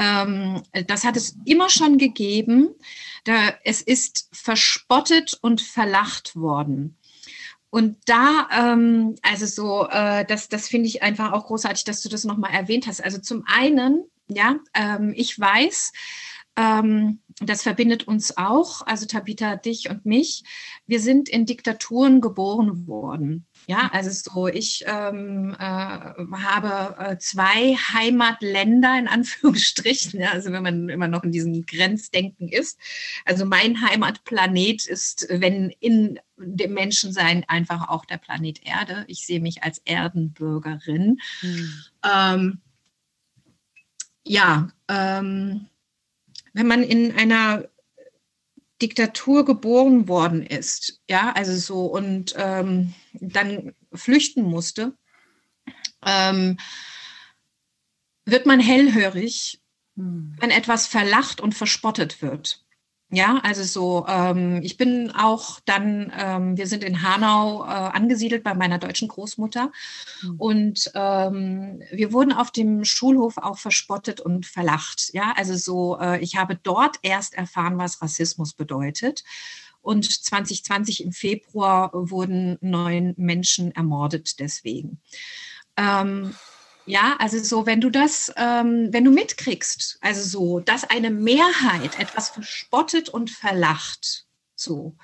ähm, 0.03 0.61
das 0.87 1.03
hat 1.03 1.15
es 1.15 1.37
immer 1.45 1.69
schon 1.69 1.97
gegeben. 1.97 2.75
Da, 3.23 3.53
es 3.63 3.81
ist 3.81 4.29
verspottet 4.33 5.37
und 5.41 5.61
verlacht 5.61 6.35
worden. 6.35 6.97
Und 7.69 7.97
da, 8.05 8.47
ähm, 8.51 9.15
also 9.23 9.45
so, 9.45 9.87
äh, 9.89 10.25
das, 10.25 10.49
das 10.49 10.67
finde 10.67 10.87
ich 10.87 11.01
einfach 11.01 11.31
auch 11.31 11.47
großartig, 11.47 11.85
dass 11.85 12.01
du 12.01 12.09
das 12.09 12.23
nochmal 12.23 12.53
erwähnt 12.53 12.85
hast. 12.85 13.03
Also 13.03 13.19
zum 13.19 13.43
einen, 13.47 14.03
ja, 14.27 14.57
ähm, 14.75 15.13
ich 15.15 15.39
weiß, 15.39 15.91
ähm, 16.55 17.19
das 17.39 17.63
verbindet 17.63 18.07
uns 18.07 18.37
auch, 18.37 18.85
also 18.85 19.07
Tabitha, 19.07 19.55
dich 19.55 19.89
und 19.89 20.05
mich. 20.05 20.43
Wir 20.85 20.99
sind 20.99 21.29
in 21.29 21.45
Diktaturen 21.45 22.21
geboren 22.21 22.85
worden. 22.85 23.47
Ja, 23.68 23.89
also 23.93 24.09
so, 24.09 24.47
ich 24.47 24.84
ähm, 24.88 25.55
äh, 25.57 25.64
habe 25.64 26.95
äh, 26.99 27.18
zwei 27.18 27.76
Heimatländer 27.76 28.97
in 28.99 29.07
Anführungsstrichen, 29.07 30.20
ja, 30.20 30.32
also 30.32 30.51
wenn 30.51 30.64
man 30.64 30.89
immer 30.89 31.07
noch 31.07 31.24
in 31.24 31.32
diesem 31.32 31.66
Grenzdenken 31.66 32.49
ist. 32.49 32.78
Also 33.26 33.45
mein 33.45 33.82
Heimatplanet 33.82 34.86
ist, 34.86 35.28
wenn 35.30 35.70
in 35.80 36.20
dem 36.38 36.74
Menschensein 36.74 37.45
einfach 37.47 37.89
auch 37.89 38.05
der 38.05 38.18
Planet 38.18 38.66
Erde. 38.66 39.05
Ich 39.07 39.26
sehe 39.26 39.39
mich 39.39 39.64
als 39.64 39.80
Erdenbürgerin. 39.86 41.20
Mhm. 41.41 41.74
Ähm, 42.03 42.61
ja, 44.26 44.70
ähm, 44.88 45.68
wenn 46.53 46.68
man 46.68 46.84
in 46.84 47.16
einer 47.16 47.66
Diktatur 48.84 49.45
geboren 49.45 50.09
worden 50.09 50.45
ist, 50.45 51.01
ja, 51.09 51.31
also 51.31 51.55
so 51.55 51.86
und 51.86 52.36
ähm, 52.38 52.93
dann 53.13 53.73
flüchten 53.93 54.43
musste, 54.43 54.97
ähm, 56.05 56.59
wird 58.25 58.45
man 58.45 58.59
hellhörig, 58.59 59.61
hm. 59.95 60.36
wenn 60.38 60.51
etwas 60.51 60.86
verlacht 60.86 61.39
und 61.39 61.55
verspottet 61.55 62.21
wird. 62.21 62.62
Ja, 63.14 63.39
also 63.43 63.64
so, 63.64 64.07
ähm, 64.07 64.61
ich 64.64 64.76
bin 64.76 65.11
auch 65.11 65.59
dann, 65.66 66.11
ähm, 66.18 66.57
wir 66.57 66.66
sind 66.66 66.84
in 66.84 67.03
Hanau 67.03 67.64
äh, 67.64 67.68
angesiedelt 67.68 68.43
bei 68.43 68.55
meiner 68.55 68.80
deutschen 68.80 69.07
Großmutter 69.07 69.72
mhm. 70.24 70.36
und 70.39 70.91
ähm, 70.95 71.84
wir 71.91 72.11
wurden 72.11 72.34
auf 72.34 72.49
dem 72.49 72.84
Schulhof 72.84 73.38
auch 73.38 73.59
verspottet 73.59 74.20
und 74.20 74.47
verlacht. 74.47 75.11
Ja, 75.14 75.32
also 75.38 75.55
so, 75.55 75.99
äh, 75.99 76.22
ich 76.22 76.38
habe 76.38 76.55
dort 76.55 76.97
erst 77.03 77.36
erfahren, 77.36 77.78
was 77.78 78.01
Rassismus 78.01 78.53
bedeutet. 78.53 79.24
Und 79.84 80.09
2020 80.09 81.03
im 81.03 81.11
Februar 81.11 81.91
wurden 81.93 82.57
neun 82.61 83.14
Menschen 83.18 83.76
ermordet 83.76 84.39
deswegen. 84.39 85.01
Ähm, 85.78 86.34
ja, 86.86 87.15
also 87.19 87.39
so, 87.39 87.65
wenn 87.65 87.81
du 87.81 87.89
das, 87.89 88.31
ähm, 88.36 88.89
wenn 88.91 89.05
du 89.05 89.11
mitkriegst, 89.11 89.97
also 90.01 90.21
so, 90.21 90.59
dass 90.59 90.84
eine 90.84 91.11
Mehrheit 91.11 91.99
etwas 91.99 92.29
verspottet 92.29 93.09
und 93.09 93.29
verlacht, 93.29 94.25
so, 94.55 94.95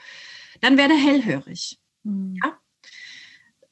dann 0.62 0.78
werde 0.78 0.96
hellhörig. 0.96 1.80
Mhm. 2.04 2.38
Ja? 2.44 2.58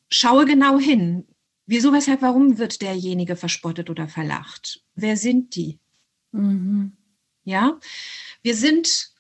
Schaue 0.09 0.45
genau 0.45 0.79
hin. 0.79 1.27
Wieso, 1.65 1.91
weshalb, 1.91 2.21
warum 2.21 2.57
wird 2.57 2.81
derjenige 2.81 3.35
verspottet 3.35 3.89
oder 3.89 4.07
verlacht? 4.07 4.81
Wer 4.95 5.17
sind 5.17 5.55
die? 5.55 5.79
Mhm. 6.31 6.95
Ja, 7.43 7.79
wir 8.41 8.55
sind 8.55 9.11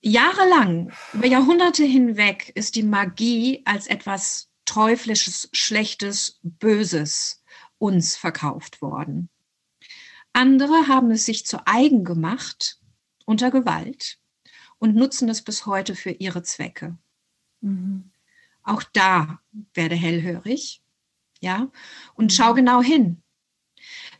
jahrelang, 0.00 0.92
über 1.12 1.26
Jahrhunderte 1.26 1.84
hinweg, 1.84 2.52
ist 2.54 2.74
die 2.74 2.82
Magie 2.82 3.62
als 3.66 3.86
etwas 3.86 4.48
Teuflisches, 4.64 5.48
Schlechtes, 5.52 6.38
Böses 6.42 7.39
uns 7.80 8.14
verkauft 8.14 8.82
worden. 8.82 9.28
Andere 10.32 10.86
haben 10.86 11.10
es 11.10 11.26
sich 11.26 11.44
zu 11.44 11.66
eigen 11.66 12.04
gemacht 12.04 12.78
unter 13.24 13.50
Gewalt 13.50 14.18
und 14.78 14.94
nutzen 14.94 15.28
es 15.28 15.42
bis 15.42 15.66
heute 15.66 15.96
für 15.96 16.10
ihre 16.10 16.42
Zwecke. 16.42 16.96
Mhm. 17.60 18.10
Auch 18.62 18.82
da 18.92 19.40
werde 19.74 19.96
hellhörig, 19.96 20.82
ja, 21.40 21.70
und 22.14 22.32
schau 22.32 22.54
genau 22.54 22.82
hin. 22.82 23.22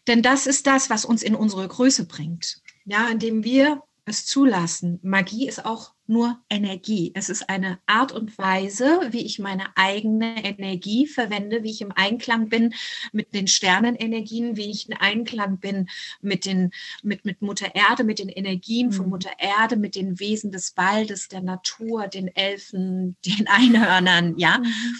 Denn 0.06 0.22
das 0.22 0.46
ist 0.46 0.66
das, 0.66 0.88
was 0.90 1.04
uns 1.04 1.22
in 1.22 1.34
unsere 1.34 1.68
Größe 1.68 2.06
bringt. 2.06 2.62
Ja, 2.86 3.08
indem 3.08 3.44
wir 3.44 3.82
es 4.06 4.24
zulassen. 4.26 4.98
Magie 5.02 5.46
ist 5.46 5.64
auch 5.64 5.94
nur 6.10 6.38
Energie. 6.50 7.12
Es 7.14 7.30
ist 7.30 7.48
eine 7.48 7.78
Art 7.86 8.12
und 8.12 8.36
Weise, 8.36 9.00
wie 9.10 9.24
ich 9.24 9.38
meine 9.38 9.64
eigene 9.76 10.44
Energie 10.44 11.06
verwende, 11.06 11.62
wie 11.62 11.70
ich 11.70 11.80
im 11.80 11.92
Einklang 11.92 12.48
bin 12.48 12.74
mit 13.12 13.32
den 13.32 13.46
Sternenenergien, 13.46 14.56
wie 14.56 14.70
ich 14.70 14.88
in 14.88 14.96
Einklang 14.96 15.58
bin 15.58 15.88
mit, 16.20 16.44
den, 16.44 16.72
mit, 17.02 17.24
mit 17.24 17.40
Mutter 17.40 17.74
Erde, 17.74 18.04
mit 18.04 18.18
den 18.18 18.28
Energien 18.28 18.92
von 18.92 19.06
mhm. 19.06 19.12
Mutter 19.12 19.32
Erde, 19.38 19.76
mit 19.76 19.94
den 19.94 20.20
Wesen 20.20 20.50
des 20.50 20.76
Waldes, 20.76 21.28
der 21.28 21.40
Natur, 21.40 22.08
den 22.08 22.28
Elfen, 22.28 23.16
den 23.24 23.48
Einhörnern, 23.48 24.36
ja. 24.36 24.58
Mhm 24.58 24.96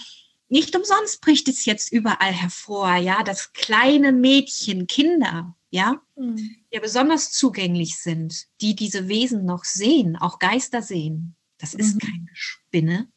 nicht 0.52 0.74
umsonst 0.74 1.20
bricht 1.20 1.46
es 1.46 1.64
jetzt 1.64 1.92
überall 1.92 2.32
hervor, 2.32 2.96
ja, 2.96 3.22
dass 3.22 3.52
kleine 3.52 4.10
Mädchen, 4.10 4.88
Kinder, 4.88 5.54
ja, 5.70 6.00
mhm. 6.16 6.56
ja 6.70 6.80
besonders 6.80 7.32
zugänglich 7.32 7.98
sind, 7.98 8.46
die 8.60 8.74
diese 8.74 9.08
Wesen 9.08 9.44
noch 9.44 9.64
sehen, 9.64 10.16
auch 10.16 10.38
Geister 10.38 10.82
sehen. 10.82 11.36
Das 11.58 11.74
ist 11.74 11.96
mhm. 11.96 11.98
keine 12.00 12.30
Spinne, 12.32 13.08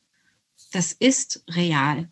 das 0.71 0.93
ist 0.93 1.43
real. 1.49 2.09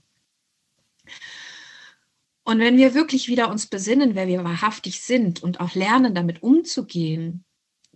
Und 2.43 2.59
wenn 2.59 2.77
wir 2.77 2.93
wirklich 2.93 3.27
wieder 3.27 3.49
uns 3.49 3.67
besinnen, 3.67 4.15
wer 4.15 4.27
wir 4.27 4.43
wahrhaftig 4.43 5.01
sind 5.01 5.43
und 5.43 5.59
auch 5.59 5.75
lernen, 5.75 6.15
damit 6.15 6.41
umzugehen, 6.41 7.45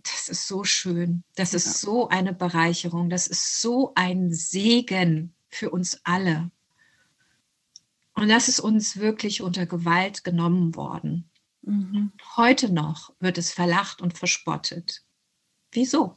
das 0.02 0.28
ist 0.28 0.46
so 0.46 0.62
schön. 0.62 1.24
Das 1.34 1.52
ist 1.52 1.66
ja. 1.66 1.72
so 1.72 2.08
eine 2.08 2.32
Bereicherung. 2.32 3.10
Das 3.10 3.26
ist 3.26 3.60
so 3.60 3.92
ein 3.96 4.32
Segen 4.32 5.34
für 5.48 5.70
uns 5.70 6.00
alle. 6.04 6.50
Und 8.14 8.28
das 8.28 8.48
ist 8.48 8.60
uns 8.60 8.98
wirklich 8.98 9.42
unter 9.42 9.66
Gewalt 9.66 10.22
genommen 10.22 10.76
worden. 10.76 11.28
Mhm. 11.66 12.12
Heute 12.36 12.72
noch 12.72 13.12
wird 13.18 13.38
es 13.38 13.52
verlacht 13.52 14.00
und 14.00 14.16
verspottet. 14.16 15.04
Wieso? 15.72 16.16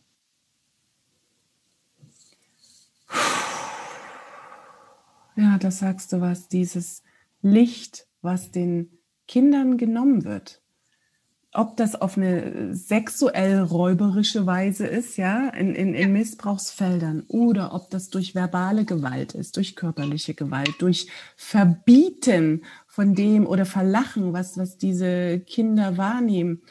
Ja, 5.36 5.58
da 5.58 5.72
sagst 5.72 6.14
du 6.14 6.22
was, 6.22 6.50
dieses 6.50 7.02
Licht, 7.42 8.08
was 8.22 8.52
den 8.52 9.00
Kindern 9.28 9.78
genommen 9.78 10.24
wird 10.24 10.62
ob 11.52 11.78
das 11.78 12.00
auf 12.00 12.16
eine 12.16 12.76
sexuell 12.76 13.60
räuberische 13.62 14.46
Weise 14.46 14.86
ist, 14.86 15.18
ja, 15.18 15.50
in, 15.50 15.74
in, 15.74 15.96
in 15.96 16.14
Missbrauchsfeldern, 16.14 17.24
oder 17.28 17.74
ob 17.74 17.90
das 17.90 18.10
durch 18.10 18.36
verbale 18.36 18.86
Gewalt 18.86 19.34
ist, 19.34 19.58
durch 19.58 19.76
körperliche 19.76 20.36
Gewalt, 20.36 20.76
durch 20.80 21.08
Verbieten 21.36 22.66
von 23.00 23.16
dem 23.16 23.48
oder 23.48 23.66
Verlachen, 23.66 24.34
was, 24.34 24.58
was 24.58 24.78
diese 24.78 25.40
Kinder 25.40 25.96
wahrnehmen, 25.96 26.64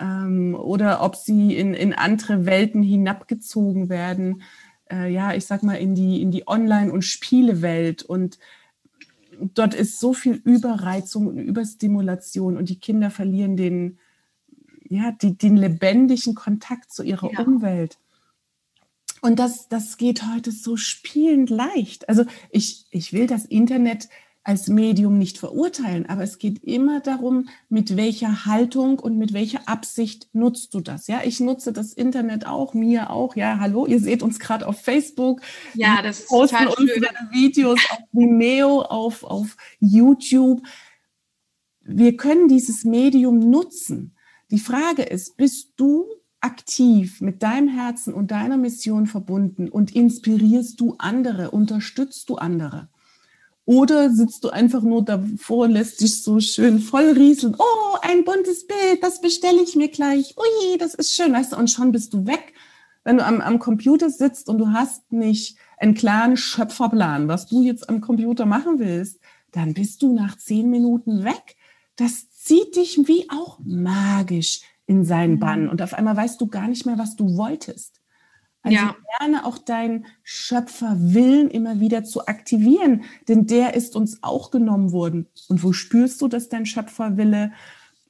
ähm, 0.00 0.56
oder 0.56 1.00
ob 1.00 1.14
sie 1.14 1.54
in, 1.56 1.74
in 1.74 1.92
andere 1.92 2.44
Welten 2.44 2.82
hinabgezogen 2.82 3.88
werden, 3.88 4.42
äh, 4.90 5.08
ja, 5.12 5.32
ich 5.32 5.46
sag 5.46 5.62
mal, 5.62 5.76
in 5.76 5.94
die, 5.94 6.20
in 6.20 6.32
die 6.32 6.48
Online- 6.48 6.90
und 6.90 7.02
Spielewelt 7.02 8.02
und 8.02 8.40
dort 9.38 9.74
ist 9.74 10.00
so 10.00 10.12
viel 10.12 10.42
Überreizung 10.44 11.28
und 11.28 11.38
Überstimulation 11.38 12.56
und 12.56 12.68
die 12.68 12.80
Kinder 12.80 13.12
verlieren 13.12 13.56
den, 13.56 14.00
ja, 14.88 15.12
die, 15.12 15.38
den 15.38 15.56
lebendigen 15.56 16.34
Kontakt 16.34 16.92
zu 16.92 17.04
ihrer 17.04 17.30
ja. 17.30 17.42
Umwelt. 17.42 18.00
Und 19.20 19.38
das, 19.38 19.68
das 19.68 19.98
geht 19.98 20.24
heute 20.34 20.50
so 20.50 20.76
spielend 20.76 21.48
leicht. 21.48 22.08
Also 22.08 22.24
ich, 22.50 22.86
ich 22.90 23.12
will 23.12 23.28
das 23.28 23.44
Internet 23.44 24.08
als 24.44 24.68
Medium 24.68 25.18
nicht 25.18 25.38
verurteilen, 25.38 26.06
aber 26.06 26.22
es 26.22 26.38
geht 26.38 26.62
immer 26.62 27.00
darum, 27.00 27.48
mit 27.70 27.96
welcher 27.96 28.44
Haltung 28.44 28.98
und 28.98 29.16
mit 29.16 29.32
welcher 29.32 29.66
Absicht 29.68 30.28
nutzt 30.34 30.74
du 30.74 30.80
das. 30.80 31.06
Ja, 31.06 31.22
ich 31.24 31.40
nutze 31.40 31.72
das 31.72 31.94
Internet 31.94 32.46
auch, 32.46 32.74
mir 32.74 33.08
auch. 33.08 33.36
Ja, 33.36 33.58
hallo, 33.58 33.86
ihr 33.86 34.00
seht 34.00 34.22
uns 34.22 34.38
gerade 34.38 34.66
auf 34.66 34.82
Facebook. 34.82 35.40
Ja, 35.72 36.02
das 36.02 36.20
ist 36.20 36.28
posten 36.28 36.58
total 36.58 36.74
unsere 36.78 36.98
schön. 37.00 37.30
Videos 37.32 37.80
auf 37.90 37.98
Vimeo, 38.12 38.82
auf, 38.82 39.24
auf 39.24 39.56
YouTube. 39.80 40.62
Wir 41.80 42.16
können 42.16 42.46
dieses 42.46 42.84
Medium 42.84 43.38
nutzen. 43.38 44.14
Die 44.50 44.58
Frage 44.58 45.04
ist, 45.04 45.38
bist 45.38 45.72
du 45.76 46.04
aktiv 46.40 47.22
mit 47.22 47.42
deinem 47.42 47.68
Herzen 47.68 48.12
und 48.12 48.30
deiner 48.30 48.58
Mission 48.58 49.06
verbunden 49.06 49.70
und 49.70 49.96
inspirierst 49.96 50.78
du 50.78 50.96
andere, 50.98 51.50
unterstützt 51.50 52.28
du 52.28 52.36
andere? 52.36 52.90
Oder 53.66 54.10
sitzt 54.10 54.44
du 54.44 54.50
einfach 54.50 54.82
nur 54.82 55.02
davor 55.02 55.64
und 55.64 55.72
lässt 55.72 56.00
dich 56.00 56.22
so 56.22 56.38
schön 56.40 56.80
voll 56.80 57.10
rieseln. 57.12 57.56
Oh, 57.58 57.96
ein 58.02 58.24
buntes 58.24 58.66
Bild, 58.66 59.02
das 59.02 59.20
bestelle 59.20 59.62
ich 59.62 59.74
mir 59.74 59.88
gleich. 59.88 60.36
Ui, 60.36 60.78
das 60.78 60.94
ist 60.94 61.14
schön, 61.14 61.32
weißt 61.32 61.52
du, 61.52 61.56
und 61.56 61.70
schon 61.70 61.90
bist 61.90 62.12
du 62.12 62.26
weg. 62.26 62.52
Wenn 63.04 63.18
du 63.18 63.24
am, 63.24 63.40
am 63.40 63.58
Computer 63.58 64.10
sitzt 64.10 64.48
und 64.48 64.58
du 64.58 64.68
hast 64.72 65.12
nicht 65.12 65.56
einen 65.78 65.94
klaren 65.94 66.36
Schöpferplan, 66.36 67.28
was 67.28 67.46
du 67.46 67.62
jetzt 67.62 67.88
am 67.88 68.00
Computer 68.00 68.46
machen 68.46 68.78
willst, 68.78 69.20
dann 69.52 69.72
bist 69.72 70.02
du 70.02 70.14
nach 70.14 70.36
zehn 70.36 70.68
Minuten 70.70 71.24
weg. 71.24 71.56
Das 71.96 72.30
zieht 72.30 72.76
dich 72.76 72.98
wie 73.06 73.28
auch 73.30 73.58
magisch 73.64 74.62
in 74.86 75.04
seinen 75.04 75.38
Bann. 75.38 75.64
Mhm. 75.64 75.70
Und 75.70 75.82
auf 75.82 75.94
einmal 75.94 76.16
weißt 76.16 76.40
du 76.40 76.48
gar 76.48 76.68
nicht 76.68 76.84
mehr, 76.84 76.98
was 76.98 77.16
du 77.16 77.36
wolltest. 77.36 78.00
Also 78.64 78.78
ja. 78.78 78.96
gerne 79.18 79.44
auch 79.44 79.58
deinen 79.58 80.06
Schöpferwillen 80.22 81.50
immer 81.50 81.80
wieder 81.80 82.02
zu 82.02 82.26
aktivieren, 82.26 83.04
denn 83.28 83.46
der 83.46 83.74
ist 83.74 83.94
uns 83.94 84.22
auch 84.22 84.50
genommen 84.50 84.90
worden. 84.90 85.26
Und 85.48 85.62
wo 85.62 85.74
spürst 85.74 86.22
du, 86.22 86.28
dass 86.28 86.48
dein 86.48 86.64
Schöpferwille 86.64 87.52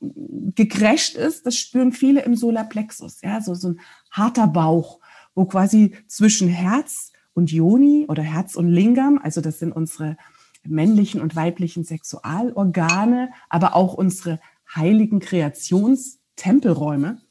gegrätscht 0.00 1.16
ist? 1.16 1.44
Das 1.44 1.56
spüren 1.56 1.90
viele 1.90 2.22
im 2.22 2.36
Solarplexus, 2.36 3.20
ja, 3.22 3.40
so, 3.40 3.54
so 3.54 3.70
ein 3.70 3.80
harter 4.12 4.46
Bauch, 4.46 5.00
wo 5.34 5.44
quasi 5.44 5.96
zwischen 6.06 6.48
Herz 6.48 7.10
und 7.34 7.50
Joni 7.50 8.06
oder 8.08 8.22
Herz 8.22 8.54
und 8.54 8.68
Lingam, 8.68 9.18
also 9.20 9.40
das 9.40 9.58
sind 9.58 9.72
unsere 9.72 10.16
männlichen 10.64 11.20
und 11.20 11.34
weiblichen 11.34 11.82
Sexualorgane, 11.82 13.30
aber 13.48 13.74
auch 13.74 13.94
unsere 13.94 14.38
heiligen 14.72 15.18
Kreationstempelräume, 15.18 17.23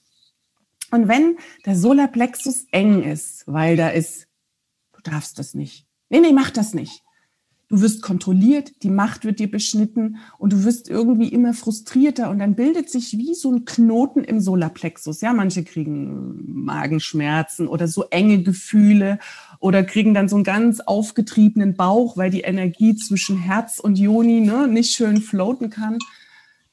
und 0.93 1.07
wenn 1.07 1.37
der 1.65 1.75
Solarplexus 1.75 2.67
eng 2.71 3.01
ist, 3.01 3.45
weil 3.47 3.75
da 3.75 3.89
ist, 3.89 4.27
du 4.93 5.01
darfst 5.01 5.39
das 5.39 5.55
nicht. 5.55 5.87
Nee, 6.09 6.19
nee, 6.19 6.33
mach 6.33 6.51
das 6.51 6.75
nicht. 6.75 7.01
Du 7.67 7.81
wirst 7.81 8.03
kontrolliert, 8.03 8.83
die 8.83 8.91
Macht 8.91 9.25
wird 9.25 9.39
dir 9.39 9.49
beschnitten 9.49 10.17
und 10.37 10.53
du 10.53 10.63
wirst 10.63 10.91
irgendwie 10.91 11.29
immer 11.29 11.55
frustrierter 11.55 12.29
und 12.29 12.37
dann 12.37 12.53
bildet 12.53 12.91
sich 12.91 13.17
wie 13.17 13.33
so 13.33 13.51
ein 13.51 13.65
Knoten 13.65 14.23
im 14.23 14.39
Solarplexus. 14.39 15.21
Ja, 15.21 15.33
manche 15.33 15.63
kriegen 15.63 16.63
Magenschmerzen 16.63 17.67
oder 17.67 17.87
so 17.87 18.03
enge 18.11 18.43
Gefühle 18.43 19.17
oder 19.59 19.83
kriegen 19.83 20.13
dann 20.13 20.29
so 20.29 20.35
einen 20.35 20.43
ganz 20.43 20.79
aufgetriebenen 20.79 21.73
Bauch, 21.73 22.17
weil 22.17 22.29
die 22.29 22.41
Energie 22.41 22.95
zwischen 22.95 23.39
Herz 23.39 23.79
und 23.79 23.97
Joni 23.97 24.41
ne, 24.41 24.67
nicht 24.67 24.93
schön 24.93 25.21
floaten 25.21 25.71
kann. 25.71 25.97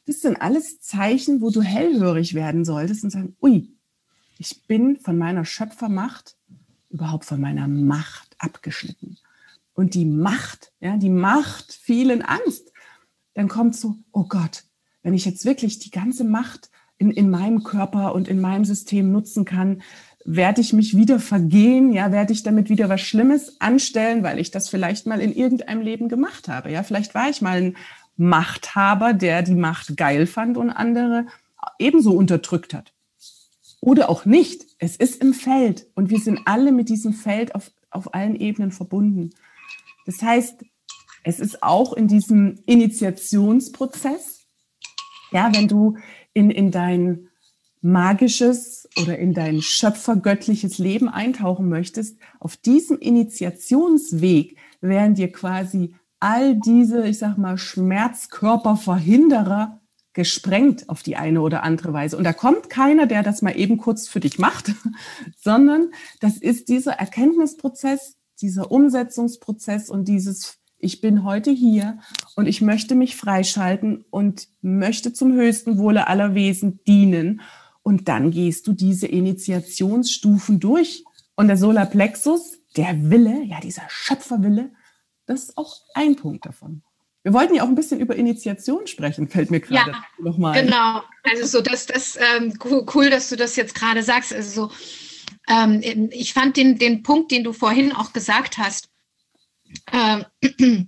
Das 0.05 0.21
sind 0.21 0.43
alles 0.43 0.83
Zeichen, 0.83 1.41
wo 1.41 1.49
du 1.49 1.63
hellhörig 1.63 2.35
werden 2.35 2.67
solltest 2.67 3.05
und 3.05 3.11
sagen, 3.11 3.35
ui, 3.41 3.71
ich 4.41 4.67
bin 4.67 4.97
von 4.97 5.19
meiner 5.19 5.45
Schöpfermacht, 5.45 6.35
überhaupt 6.89 7.27
von 7.27 7.43
meiner 7.43 7.69
Macht 7.69 8.35
abgeschnitten. 8.39 9.19
Und 9.75 9.93
die 9.93 10.07
Macht, 10.07 10.73
ja, 10.81 10.97
die 10.97 11.11
Macht 11.11 11.73
vielen 11.75 12.23
Angst. 12.23 12.73
Dann 13.35 13.49
kommt 13.49 13.77
so, 13.77 13.97
oh 14.13 14.25
Gott, 14.25 14.65
wenn 15.03 15.13
ich 15.13 15.27
jetzt 15.27 15.45
wirklich 15.45 15.79
die 15.79 15.91
ganze 15.91 16.25
Macht 16.25 16.71
in, 16.97 17.11
in 17.11 17.29
meinem 17.29 17.63
Körper 17.65 18.15
und 18.15 18.29
in 18.29 18.41
meinem 18.41 18.65
System 18.65 19.13
nutzen 19.13 19.45
kann, 19.45 19.83
werde 20.25 20.63
ich 20.63 20.73
mich 20.73 20.97
wieder 20.97 21.21
vergehen, 21.21 21.93
ja, 21.93 22.11
werde 22.11 22.33
ich 22.33 22.43
damit 22.43 22.71
wieder 22.71 22.89
was 22.89 23.03
Schlimmes 23.03 23.61
anstellen, 23.61 24.23
weil 24.23 24.39
ich 24.39 24.51
das 24.51 24.71
vielleicht 24.71 25.07
mal 25.07 25.21
in 25.21 25.35
irgendeinem 25.35 25.83
Leben 25.83 26.09
gemacht 26.09 26.49
habe. 26.49 26.73
Ja, 26.73 26.83
vielleicht 26.83 27.15
war 27.15 27.29
ich 27.29 27.43
mal 27.43 27.59
ein 27.59 27.77
Machthaber, 28.17 29.13
der 29.13 29.43
die 29.43 29.55
Macht 29.55 29.99
geil 29.99 30.27
fand 30.27 30.57
und 30.57 30.71
andere 30.71 31.27
ebenso 31.79 32.13
unterdrückt 32.13 32.73
hat 32.73 32.95
oder 33.81 34.11
auch 34.11 34.25
nicht. 34.25 34.67
Es 34.79 34.97
ist 34.97 35.23
im 35.23 35.35
Feld 35.35 35.87
und 35.95 36.11
wir 36.11 36.19
sind 36.19 36.41
alle 36.45 36.73
mit 36.73 36.89
diesem 36.89 37.13
Feld 37.13 37.55
auf, 37.55 37.71
auf 37.91 38.15
allen 38.15 38.37
Ebenen 38.37 38.73
verbunden. 38.73 39.31
Das 40.07 40.23
heißt, 40.23 40.65
es 41.25 41.41
ist 41.41 41.63
auch 41.63 41.93
in 41.93 42.09
diesem 42.09 42.59
Initiationsprozess, 42.67 44.47
ja, 45.33 45.51
wenn 45.55 45.69
du 45.69 45.97
in, 46.33 46.51
in 46.51 46.71
dein 46.71 47.29
magisches 47.83 48.89
oder 49.01 49.19
in 49.19 49.33
dein 49.33 49.63
schöpfergöttliches 49.63 50.77
Leben 50.79 51.09
eintauchen 51.09 51.69
möchtest, 51.69 52.19
auf 52.39 52.57
diesem 52.57 52.99
Initiationsweg 52.99 54.57
werden 54.81 55.15
dir 55.15 55.33
quasi 55.33 55.95
all 56.19 56.57
diese, 56.57 57.07
ich 57.07 57.19
sag 57.19 57.39
mal, 57.39 57.59
Schmerzkörperverhinderer 57.59 59.80
gesprengt 60.21 60.87
auf 60.91 61.03
die 61.03 61.17
eine 61.17 61.41
oder 61.41 61.63
andere 61.63 61.95
Weise. 61.95 62.19
Und 62.19 62.25
da 62.25 62.35
kommt 62.35 62.69
keiner, 62.69 63.07
der 63.07 63.23
das 63.23 63.41
mal 63.41 63.59
eben 63.59 63.79
kurz 63.79 64.07
für 64.07 64.21
dich 64.21 64.39
macht, 64.39 64.75
sondern 65.41 65.93
das 66.21 66.37
ist 66.37 66.69
dieser 66.69 66.93
Erkenntnisprozess, 66.93 68.19
dieser 68.43 68.71
Umsetzungsprozess 68.71 69.89
und 69.89 70.09
dieses, 70.09 70.59
ich 70.77 71.01
bin 71.01 71.25
heute 71.25 71.51
hier 71.51 72.01
und 72.37 72.45
ich 72.49 72.61
möchte 72.61 72.95
mich 72.95 73.17
freischalten 73.17 74.05
und 74.11 74.49
möchte 74.61 75.15
zum 75.15 75.33
höchsten 75.33 75.79
Wohle 75.79 76.07
aller 76.07 76.35
Wesen 76.35 76.81
dienen. 76.87 77.41
Und 77.83 78.09
dann 78.09 78.31
gehst 78.31 78.67
du 78.67 78.75
diese 78.75 79.07
Initiationsstufen 79.07 80.61
durch. 80.61 81.03
Und 81.35 81.49
der 81.49 81.57
Solarplexus, 81.57 82.59
der 82.77 83.09
Wille, 83.09 83.43
ja, 83.45 83.59
dieser 83.61 83.89
Schöpferwille, 83.89 84.71
das 85.25 85.45
ist 85.45 85.57
auch 85.57 85.81
ein 85.95 86.15
Punkt 86.17 86.45
davon. 86.45 86.83
Wir 87.23 87.35
wollten 87.35 87.55
ja 87.55 87.65
auch 87.65 87.69
ein 87.69 87.75
bisschen 87.75 88.01
über 88.01 88.17
Initiation 88.17 88.87
sprechen, 88.87 89.29
fällt 89.29 89.51
mir 89.51 89.61
gerade 89.61 89.91
ja, 89.91 90.05
nochmal. 90.19 90.65
Genau, 90.65 91.03
also 91.23 91.47
so, 91.47 91.61
dass 91.61 91.87
das 91.87 92.17
ähm, 92.17 92.55
cool, 92.65 93.11
dass 93.11 93.29
du 93.29 93.37
das 93.37 93.57
jetzt 93.57 93.75
gerade 93.75 94.03
sagst. 94.03 94.33
Also 94.33 94.69
so, 94.69 94.75
ähm, 95.49 96.09
ich 96.13 96.33
fand 96.33 96.57
den, 96.57 96.79
den 96.79 97.03
Punkt, 97.03 97.31
den 97.31 97.45
du 97.45 97.53
vorhin 97.53 97.93
auch 97.93 98.13
gesagt 98.13 98.57
hast, 98.57 98.89
äh, 99.93 100.25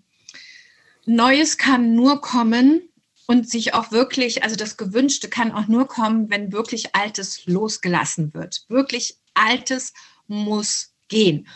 Neues 1.04 1.58
kann 1.58 1.94
nur 1.94 2.20
kommen 2.20 2.88
und 3.26 3.48
sich 3.48 3.74
auch 3.74 3.90
wirklich, 3.90 4.42
also 4.42 4.56
das 4.56 4.76
Gewünschte 4.76 5.28
kann 5.28 5.52
auch 5.52 5.66
nur 5.68 5.86
kommen, 5.86 6.30
wenn 6.30 6.52
wirklich 6.52 6.94
Altes 6.94 7.44
losgelassen 7.46 8.32
wird. 8.34 8.64
Wirklich 8.68 9.18
Altes 9.34 9.92
muss 10.28 10.94
gehen. 11.08 11.46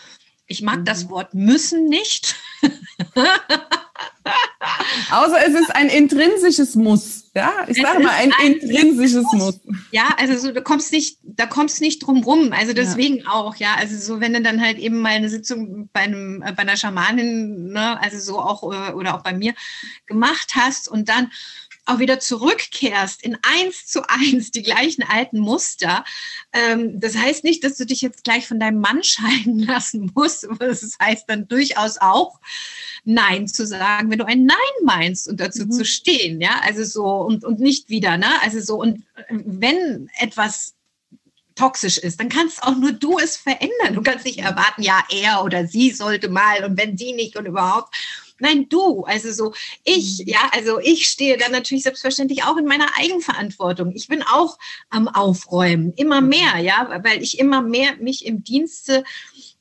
Ich 0.46 0.62
mag 0.62 0.80
mhm. 0.80 0.84
das 0.84 1.08
Wort 1.08 1.34
müssen 1.34 1.86
nicht. 1.86 2.36
Außer 5.10 5.38
es 5.46 5.54
ist 5.54 5.74
ein 5.74 5.88
intrinsisches 5.88 6.74
Muss. 6.74 7.30
Ja, 7.34 7.66
ich 7.68 7.76
sage 7.80 8.02
mal 8.02 8.14
ein, 8.14 8.32
ein, 8.38 8.54
intrinsisches 8.54 9.24
Muss. 9.32 9.60
Muss. 9.64 9.76
Ja, 9.90 10.14
also 10.18 10.38
so, 10.38 10.52
du 10.52 10.62
kommst 10.62 10.90
nicht, 10.92 11.18
da 11.22 11.46
kommst 11.46 11.80
nicht 11.80 12.00
drum 12.00 12.22
rum. 12.24 12.52
Also 12.52 12.72
deswegen 12.72 13.18
ja. 13.18 13.30
auch, 13.30 13.56
ja. 13.56 13.74
Also 13.78 13.96
so, 13.98 14.20
wenn 14.20 14.32
du 14.32 14.40
dann 14.40 14.60
halt 14.60 14.78
eben 14.78 15.00
mal 15.00 15.10
eine 15.12 15.28
Sitzung 15.28 15.88
bei 15.92 16.00
einem, 16.00 16.42
äh, 16.42 16.52
bei 16.52 16.62
einer 16.62 16.76
Schamanin, 16.76 17.72
ne, 17.72 18.00
also 18.02 18.18
so 18.18 18.40
auch 18.40 18.62
äh, 18.72 18.92
oder 18.92 19.16
auch 19.16 19.22
bei 19.22 19.34
mir 19.34 19.54
gemacht 20.06 20.52
hast 20.54 20.88
und 20.88 21.08
dann 21.08 21.30
auch 21.86 21.98
wieder 21.98 22.20
zurückkehrst 22.20 23.22
in 23.22 23.38
eins 23.42 23.86
zu 23.86 24.02
eins 24.08 24.50
die 24.50 24.62
gleichen 24.62 25.02
alten 25.02 25.38
Muster. 25.38 26.04
Ähm, 26.52 27.00
das 27.00 27.16
heißt 27.16 27.44
nicht, 27.44 27.64
dass 27.64 27.76
du 27.76 27.86
dich 27.86 28.00
jetzt 28.00 28.24
gleich 28.24 28.46
von 28.46 28.60
deinem 28.60 28.80
Mann 28.80 29.02
scheiden 29.02 29.60
lassen 29.60 30.12
musst. 30.14 30.46
Das 30.58 30.96
heißt 31.00 31.24
dann 31.28 31.48
durchaus 31.48 31.98
auch, 31.98 32.40
Nein 33.04 33.46
zu 33.46 33.66
sagen, 33.66 34.10
wenn 34.10 34.18
du 34.18 34.26
ein 34.26 34.46
Nein 34.46 34.56
meinst 34.84 35.28
und 35.28 35.38
dazu 35.38 35.64
mhm. 35.64 35.70
zu 35.70 35.84
stehen, 35.84 36.40
ja, 36.40 36.60
also 36.62 36.82
so 36.84 37.04
und, 37.04 37.44
und 37.44 37.60
nicht 37.60 37.88
wieder, 37.88 38.16
ne, 38.18 38.26
also 38.42 38.60
so 38.60 38.80
und 38.80 39.04
wenn 39.30 40.10
etwas 40.18 40.74
toxisch 41.54 41.98
ist, 41.98 42.20
dann 42.20 42.28
kannst 42.28 42.62
auch 42.62 42.76
nur 42.76 42.92
du 42.92 43.18
es 43.18 43.36
verändern. 43.36 43.94
Du 43.94 44.02
kannst 44.02 44.24
nicht 44.24 44.38
erwarten, 44.38 44.82
ja, 44.82 45.04
er 45.10 45.42
oder 45.42 45.66
sie 45.66 45.90
sollte 45.90 46.28
mal 46.28 46.64
und 46.64 46.76
wenn 46.76 46.96
sie 46.96 47.12
nicht 47.12 47.36
und 47.36 47.46
überhaupt. 47.46 47.94
Nein, 48.38 48.68
du. 48.68 49.04
Also 49.04 49.32
so, 49.32 49.54
ich, 49.84 50.20
mhm. 50.20 50.28
ja, 50.28 50.50
also 50.52 50.78
ich 50.78 51.08
stehe 51.08 51.36
dann 51.36 51.52
natürlich 51.52 51.84
selbstverständlich 51.84 52.44
auch 52.44 52.56
in 52.56 52.66
meiner 52.66 52.88
Eigenverantwortung. 52.98 53.92
Ich 53.94 54.08
bin 54.08 54.22
auch 54.22 54.58
am 54.90 55.08
Aufräumen, 55.08 55.92
immer 55.96 56.20
mhm. 56.20 56.28
mehr, 56.28 56.58
ja, 56.58 57.00
weil 57.02 57.22
ich 57.22 57.38
immer 57.38 57.62
mehr 57.62 57.96
mich 57.96 58.26
im 58.26 58.44
Dienste 58.44 59.04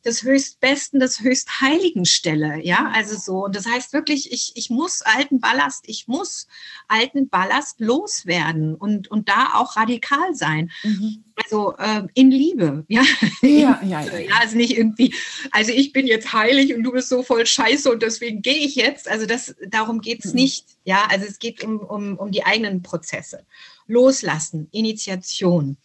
des 0.06 0.24
Höchstbesten, 0.24 1.00
des 1.00 1.20
Höchstheiligen 1.20 2.06
stelle. 2.06 2.64
Ja, 2.64 2.92
also 2.94 3.18
so. 3.18 3.46
Und 3.46 3.56
das 3.56 3.66
heißt 3.66 3.94
wirklich, 3.94 4.32
ich, 4.32 4.52
ich 4.56 4.70
muss 4.70 5.02
alten 5.02 5.40
Ballast, 5.40 5.86
ich 5.88 6.08
muss 6.08 6.48
alten 6.88 7.30
Ballast 7.30 7.80
loswerden 7.80 8.76
und, 8.76 9.10
und 9.10 9.28
da 9.30 9.54
auch 9.56 9.76
radikal 9.76 10.34
sein. 10.34 10.72
Mhm. 10.84 11.24
Also 11.44 11.76
äh, 11.78 12.04
in 12.14 12.32
Liebe, 12.32 12.86
ja. 12.88 13.04
Ja, 13.42 13.80
ja, 13.84 14.02
ja. 14.02 14.20
ja, 14.20 14.36
also 14.40 14.56
nicht 14.56 14.78
irgendwie, 14.78 15.14
also 15.52 15.72
ich 15.72 15.92
bin 15.92 16.08
jetzt 16.08 16.32
heilig 16.32 16.74
und 16.74 16.84
du 16.84 16.92
bist 16.92 17.10
so 17.10 17.24
voll 17.24 17.46
Scheiße 17.46 17.92
und 17.92 18.04
deswegen 18.04 18.42
gehe 18.42 18.60
ich 18.60 18.76
jetzt. 18.76 19.10
Also 19.10 19.26
das, 19.26 19.56
darum 19.68 20.02
geht's 20.02 20.28
mhm. 20.28 20.36
nicht. 20.36 20.66
Ja, 20.86 21.08
also 21.10 21.26
es 21.26 21.40
geht 21.40 21.64
um, 21.64 21.80
um, 21.80 22.18
um 22.18 22.32
die 22.32 22.46
eigenen 22.46 22.84
Prozesse. 22.84 23.46
Loslassen, 23.88 24.68
Initiation 24.72 25.78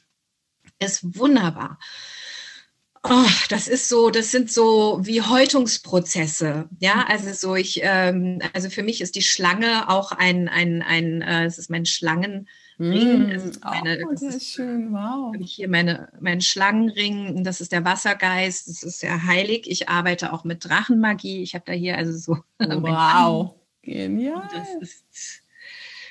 ist 0.78 1.16
wunderbar. 1.16 1.78
Oh, 3.02 3.24
das 3.48 3.66
ist 3.66 3.88
so, 3.88 4.10
das 4.10 4.30
sind 4.30 4.52
so 4.52 4.98
wie 5.02 5.22
Häutungsprozesse. 5.22 6.68
Ja, 6.80 7.06
also 7.08 7.32
so 7.32 7.56
ich, 7.56 7.80
ähm, 7.82 8.40
also 8.52 8.68
für 8.68 8.82
mich 8.82 9.00
ist 9.00 9.14
die 9.14 9.22
Schlange 9.22 9.88
auch 9.88 10.12
ein, 10.12 10.48
ein, 10.48 10.82
ein, 10.82 11.22
äh, 11.22 11.46
es 11.46 11.58
ist 11.58 11.70
mein 11.70 11.86
Schlangenring. 11.86 12.46
Mm, 12.76 13.30
ist 13.30 13.64
meine, 13.64 14.04
oh, 14.06 14.12
das 14.12 14.22
ist 14.22 14.52
schön, 14.52 14.92
wow. 14.92 15.34
Habe 15.34 15.42
ich 15.42 15.52
hier 15.52 15.68
meine, 15.68 16.10
meinen 16.20 16.42
Schlangenring, 16.42 17.42
das 17.42 17.60
ist 17.62 17.72
der 17.72 17.84
Wassergeist, 17.84 18.68
das 18.68 18.82
ist 18.82 19.00
sehr 19.00 19.24
heilig. 19.24 19.70
Ich 19.70 19.88
arbeite 19.88 20.32
auch 20.32 20.44
mit 20.44 20.64
Drachenmagie. 20.66 21.42
Ich 21.42 21.54
habe 21.54 21.64
da 21.66 21.72
hier 21.72 21.96
also 21.96 22.12
so. 22.12 22.38
Wow, 22.58 23.54
genial. 23.82 24.48
Das 24.52 24.68
ist 24.80 25.42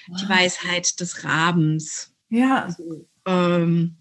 wow. 0.08 0.22
die 0.22 0.30
Weisheit 0.30 1.00
des 1.00 1.24
Rabens. 1.24 2.14
Ja. 2.30 2.66
Also, 2.66 3.08
ähm, 3.26 3.98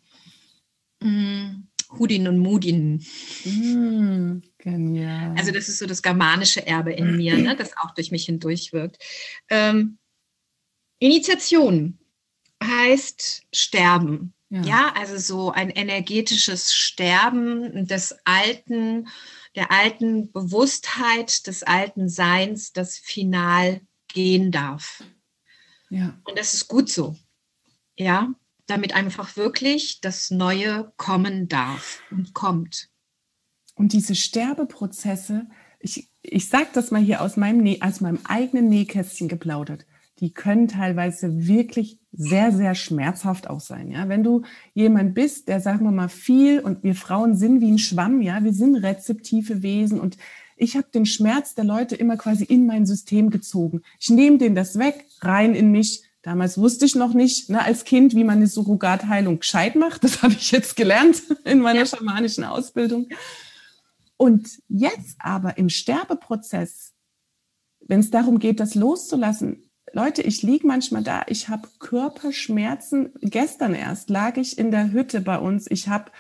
mm, 1.01 1.69
Hudin 1.91 2.29
und 2.29 2.39
Mudin. 2.39 3.05
Mm, 3.45 4.43
genial. 4.59 5.35
Also 5.37 5.53
das 5.53 5.69
ist 5.69 5.79
so 5.79 5.87
das 5.87 6.03
germanische 6.03 6.67
Erbe 6.67 6.93
in 6.93 7.17
mir, 7.17 7.37
ne, 7.37 7.57
das 7.57 7.77
auch 7.79 7.95
durch 7.95 8.11
mich 8.11 8.27
hindurch 8.27 8.73
wirkt. 8.73 9.03
Ähm, 9.49 9.99
Initiation 10.99 11.99
heißt 12.63 13.47
Sterben. 13.53 14.35
Ja. 14.51 14.63
ja, 14.63 14.93
also 14.97 15.19
so 15.19 15.51
ein 15.51 15.69
energetisches 15.69 16.73
Sterben 16.73 17.87
des 17.87 18.17
alten, 18.25 19.09
der 19.55 19.71
alten 19.71 20.33
Bewusstheit, 20.33 21.47
des 21.47 21.63
alten 21.65 22.09
Seins, 22.09 22.73
das 22.73 22.97
final 22.97 23.83
gehen 24.09 24.51
darf. 24.51 25.05
Ja. 25.91 26.19
Und 26.25 26.39
das 26.39 26.55
ist 26.55 26.67
gut 26.67 26.89
so. 26.89 27.15
Ja, 27.99 28.33
damit 28.69 28.95
einfach 28.95 29.37
wirklich 29.37 30.01
das 30.01 30.31
Neue 30.31 30.93
kommen 30.97 31.49
darf 31.49 32.01
und 32.11 32.35
kommt. 32.35 32.89
Und 33.75 33.93
diese 33.93 34.15
Sterbeprozesse, 34.15 35.47
ich, 35.81 36.11
ich 36.23 36.49
sage 36.49 36.69
das 36.75 36.91
mal 36.91 37.01
hier 37.01 37.23
aus 37.23 37.37
meinem, 37.37 37.81
aus 37.81 38.01
meinem 38.01 38.21
eigenen 38.25 38.69
Nähkästchen 38.69 39.29
geplaudert, 39.29 39.87
die 40.21 40.33
können 40.33 40.69
teilweise 40.69 41.47
wirklich 41.47 42.01
sehr, 42.13 42.53
sehr 42.53 42.75
schmerzhaft 42.75 43.49
auch 43.49 43.61
sein. 43.61 43.91
Ja? 43.91 44.09
Wenn 44.09 44.25
du 44.25 44.43
jemand 44.75 45.15
bist, 45.15 45.49
der, 45.49 45.61
sagen 45.61 45.85
wir 45.85 45.93
mal, 45.93 46.09
viel 46.09 46.61
und 46.61 46.83
wir 46.83 46.95
Frauen 46.95 47.37
sind 47.37 47.61
wie 47.61 47.71
ein 47.71 47.79
Schwamm, 47.79 48.21
ja, 48.21 48.43
wir 48.43 48.53
sind 48.53 48.77
rezeptive 48.77 49.63
Wesen 49.63 50.01
und 50.01 50.17
ich 50.57 50.77
habe 50.77 50.89
den 50.93 51.07
Schmerz 51.07 51.55
der 51.55 51.65
Leute 51.65 51.95
immer 51.95 52.17
quasi 52.17 52.43
in 52.43 52.67
mein 52.67 52.85
System 52.85 53.31
gezogen. 53.31 53.83
Ich 54.01 54.11
nehme 54.11 54.39
den 54.39 54.57
das 54.57 54.77
weg, 54.77 55.07
rein 55.21 55.55
in 55.55 55.71
mich, 55.71 56.03
Damals 56.29 56.59
wusste 56.59 56.85
ich 56.85 56.95
noch 56.95 57.15
nicht 57.15 57.49
ne, 57.49 57.63
als 57.63 57.85
Kind, 57.85 58.15
wie 58.15 58.23
man 58.23 58.37
eine 58.37 58.49
Surrogatheilung 58.49 59.39
gescheit 59.39 59.77
macht. 59.77 60.05
Das 60.05 60.23
habe 60.23 60.35
ich 60.35 60.51
jetzt 60.51 60.77
gelernt 60.77 61.23
in 61.45 61.61
meiner 61.61 61.79
ja. 61.79 61.87
schamanischen 61.87 62.45
Ausbildung. 62.45 63.09
Und 64.19 64.47
jetzt 64.69 65.17
aber 65.21 65.57
im 65.57 65.71
Sterbeprozess, 65.71 66.93
wenn 67.81 68.01
es 68.01 68.11
darum 68.11 68.41
geht, 68.41 68.61
das 68.61 68.75
loszulassen, 68.75 69.71
Leute, 69.95 70.21
ich 70.21 70.43
liege 70.43 70.67
manchmal 70.67 71.03
da, 71.03 71.23
ich 71.29 71.49
habe 71.49 71.67
Körperschmerzen. 71.79 73.15
Gestern 73.23 73.73
erst 73.73 74.11
lag 74.11 74.37
ich 74.37 74.59
in 74.59 74.71
der 74.71 74.93
Hütte 74.93 75.23
bei 75.23 75.39
uns. 75.39 75.67
Ich 75.71 75.89
habe 75.89 76.13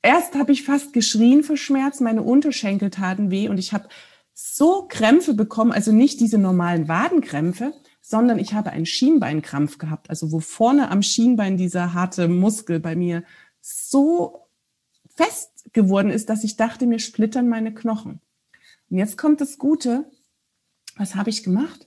erst 0.00 0.34
habe 0.34 0.52
ich 0.52 0.64
fast 0.64 0.94
geschrien 0.94 1.42
vor 1.42 1.58
Schmerz, 1.58 2.00
meine 2.00 2.22
Unterschenkel 2.22 2.88
taten 2.88 3.30
weh 3.30 3.50
und 3.50 3.58
ich 3.58 3.74
habe 3.74 3.86
so 4.32 4.86
Krämpfe 4.88 5.34
bekommen, 5.34 5.72
also 5.72 5.92
nicht 5.92 6.20
diese 6.20 6.38
normalen 6.38 6.88
Wadenkrämpfe, 6.88 7.74
sondern 8.10 8.40
ich 8.40 8.54
habe 8.54 8.70
einen 8.70 8.86
Schienbeinkrampf 8.86 9.78
gehabt, 9.78 10.10
also 10.10 10.32
wo 10.32 10.40
vorne 10.40 10.90
am 10.90 11.00
Schienbein 11.00 11.56
dieser 11.56 11.94
harte 11.94 12.26
Muskel 12.26 12.80
bei 12.80 12.96
mir 12.96 13.22
so 13.60 14.48
fest 15.06 15.72
geworden 15.72 16.10
ist, 16.10 16.28
dass 16.28 16.42
ich 16.42 16.56
dachte, 16.56 16.86
mir 16.86 16.98
splittern 16.98 17.48
meine 17.48 17.72
Knochen. 17.72 18.20
Und 18.90 18.98
jetzt 18.98 19.16
kommt 19.16 19.40
das 19.40 19.58
Gute. 19.58 20.10
Was 20.96 21.14
habe 21.14 21.30
ich 21.30 21.44
gemacht? 21.44 21.86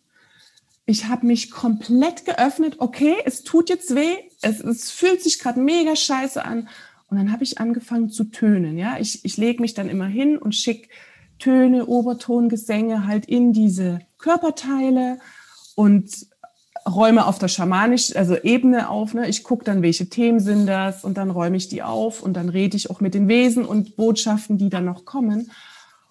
Ich 0.85 1.09
habe 1.09 1.25
mich 1.25 1.51
komplett 1.51 2.23
geöffnet. 2.23 2.75
Okay, 2.79 3.15
es 3.25 3.43
tut 3.43 3.69
jetzt 3.69 3.93
weh. 3.93 4.15
Es, 4.41 4.61
es 4.61 4.91
fühlt 4.91 5.21
sich 5.21 5.39
gerade 5.39 5.59
mega 5.59 5.93
scheiße 5.93 6.45
an. 6.45 6.69
Und 7.09 7.17
dann 7.17 7.33
habe 7.33 7.43
ich 7.43 7.57
angefangen 7.57 8.09
zu 8.09 8.23
tönen. 8.23 8.77
Ja, 8.77 8.97
ich, 8.97 9.25
ich 9.25 9.35
lege 9.35 9.61
mich 9.61 9.73
dann 9.73 9.89
immer 9.89 10.07
hin 10.07 10.37
und 10.37 10.55
schicke 10.55 10.87
Töne, 11.37 11.87
Obertongesänge 11.87 13.05
halt 13.07 13.25
in 13.25 13.51
diese 13.51 13.99
Körperteile 14.17 15.19
und 15.75 16.27
räume 16.87 17.25
auf 17.25 17.39
der 17.39 17.47
schamanisch, 17.47 18.15
also 18.15 18.35
Ebene 18.35 18.89
auf. 18.89 19.13
Ne? 19.13 19.27
Ich 19.29 19.43
gucke 19.43 19.63
dann, 19.63 19.81
welche 19.81 20.09
Themen 20.09 20.39
sind 20.39 20.67
das 20.67 21.03
und 21.03 21.17
dann 21.17 21.29
räume 21.29 21.57
ich 21.57 21.69
die 21.69 21.81
auf 21.81 22.21
und 22.21 22.33
dann 22.33 22.49
rede 22.49 22.75
ich 22.75 22.89
auch 22.89 22.99
mit 22.99 23.13
den 23.13 23.27
Wesen 23.27 23.65
und 23.65 23.95
Botschaften, 23.95 24.57
die 24.57 24.69
dann 24.69 24.85
noch 24.85 25.05
kommen. 25.05 25.51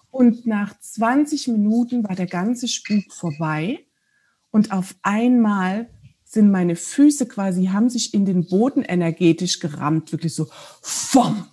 Und 0.09 0.45
nach 0.45 0.73
20 0.79 1.47
Minuten 1.49 2.03
war 2.07 2.15
der 2.15 2.27
ganze 2.27 2.67
Spuk 2.67 3.11
vorbei 3.11 3.85
und 4.51 4.71
auf 4.71 4.95
einmal 5.01 5.89
sind 6.23 6.51
meine 6.51 6.75
Füße 6.75 7.27
quasi, 7.27 7.65
haben 7.67 7.89
sich 7.89 8.13
in 8.13 8.25
den 8.25 8.47
Boden 8.47 8.81
energetisch 8.83 9.59
gerammt, 9.59 10.11
wirklich 10.11 10.33
so, 10.33 10.47
vom, 10.81 11.45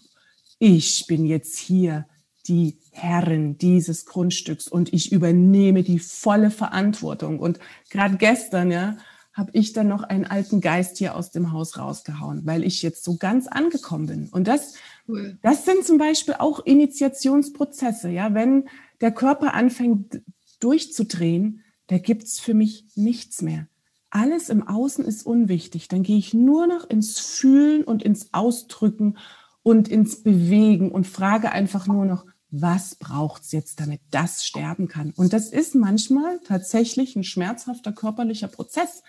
ich 0.58 1.06
bin 1.06 1.26
jetzt 1.26 1.58
hier 1.58 2.06
die 2.46 2.79
Herrin 2.90 3.56
dieses 3.58 4.06
Grundstücks 4.06 4.68
und 4.68 4.92
ich 4.92 5.12
übernehme 5.12 5.82
die 5.82 5.98
volle 5.98 6.50
Verantwortung. 6.50 7.38
Und 7.38 7.58
gerade 7.88 8.16
gestern, 8.16 8.70
ja, 8.70 8.96
habe 9.32 9.50
ich 9.54 9.72
dann 9.72 9.88
noch 9.88 10.02
einen 10.02 10.24
alten 10.24 10.60
Geist 10.60 10.98
hier 10.98 11.14
aus 11.14 11.30
dem 11.30 11.52
Haus 11.52 11.78
rausgehauen, 11.78 12.44
weil 12.44 12.64
ich 12.64 12.82
jetzt 12.82 13.04
so 13.04 13.16
ganz 13.16 13.46
angekommen 13.46 14.06
bin. 14.06 14.28
Und 14.28 14.48
das, 14.48 14.74
cool. 15.08 15.38
das 15.42 15.64
sind 15.64 15.84
zum 15.84 15.98
Beispiel 15.98 16.34
auch 16.38 16.64
Initiationsprozesse. 16.64 18.10
Ja, 18.10 18.34
wenn 18.34 18.68
der 19.00 19.12
Körper 19.12 19.54
anfängt 19.54 20.20
durchzudrehen, 20.58 21.62
da 21.86 21.98
gibt's 21.98 22.40
für 22.40 22.54
mich 22.54 22.86
nichts 22.96 23.40
mehr. 23.40 23.66
Alles 24.10 24.48
im 24.48 24.66
Außen 24.66 25.04
ist 25.04 25.24
unwichtig. 25.24 25.86
Dann 25.86 26.02
gehe 26.02 26.18
ich 26.18 26.34
nur 26.34 26.66
noch 26.66 26.88
ins 26.90 27.20
Fühlen 27.20 27.84
und 27.84 28.02
ins 28.02 28.34
Ausdrücken 28.34 29.16
und 29.62 29.88
ins 29.88 30.22
Bewegen 30.22 30.90
und 30.90 31.06
frage 31.06 31.52
einfach 31.52 31.86
nur 31.86 32.04
noch, 32.04 32.26
was 32.50 32.96
braucht's 32.96 33.52
jetzt, 33.52 33.80
damit 33.80 34.00
das 34.10 34.44
sterben 34.44 34.88
kann? 34.88 35.12
Und 35.16 35.32
das 35.32 35.48
ist 35.48 35.74
manchmal 35.74 36.40
tatsächlich 36.40 37.16
ein 37.16 37.24
schmerzhafter 37.24 37.92
körperlicher 37.92 38.48
Prozess. 38.48 39.02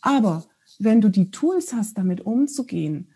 Aber 0.00 0.44
wenn 0.78 1.00
du 1.00 1.08
die 1.08 1.30
Tools 1.30 1.72
hast, 1.72 1.98
damit 1.98 2.22
umzugehen, 2.22 3.12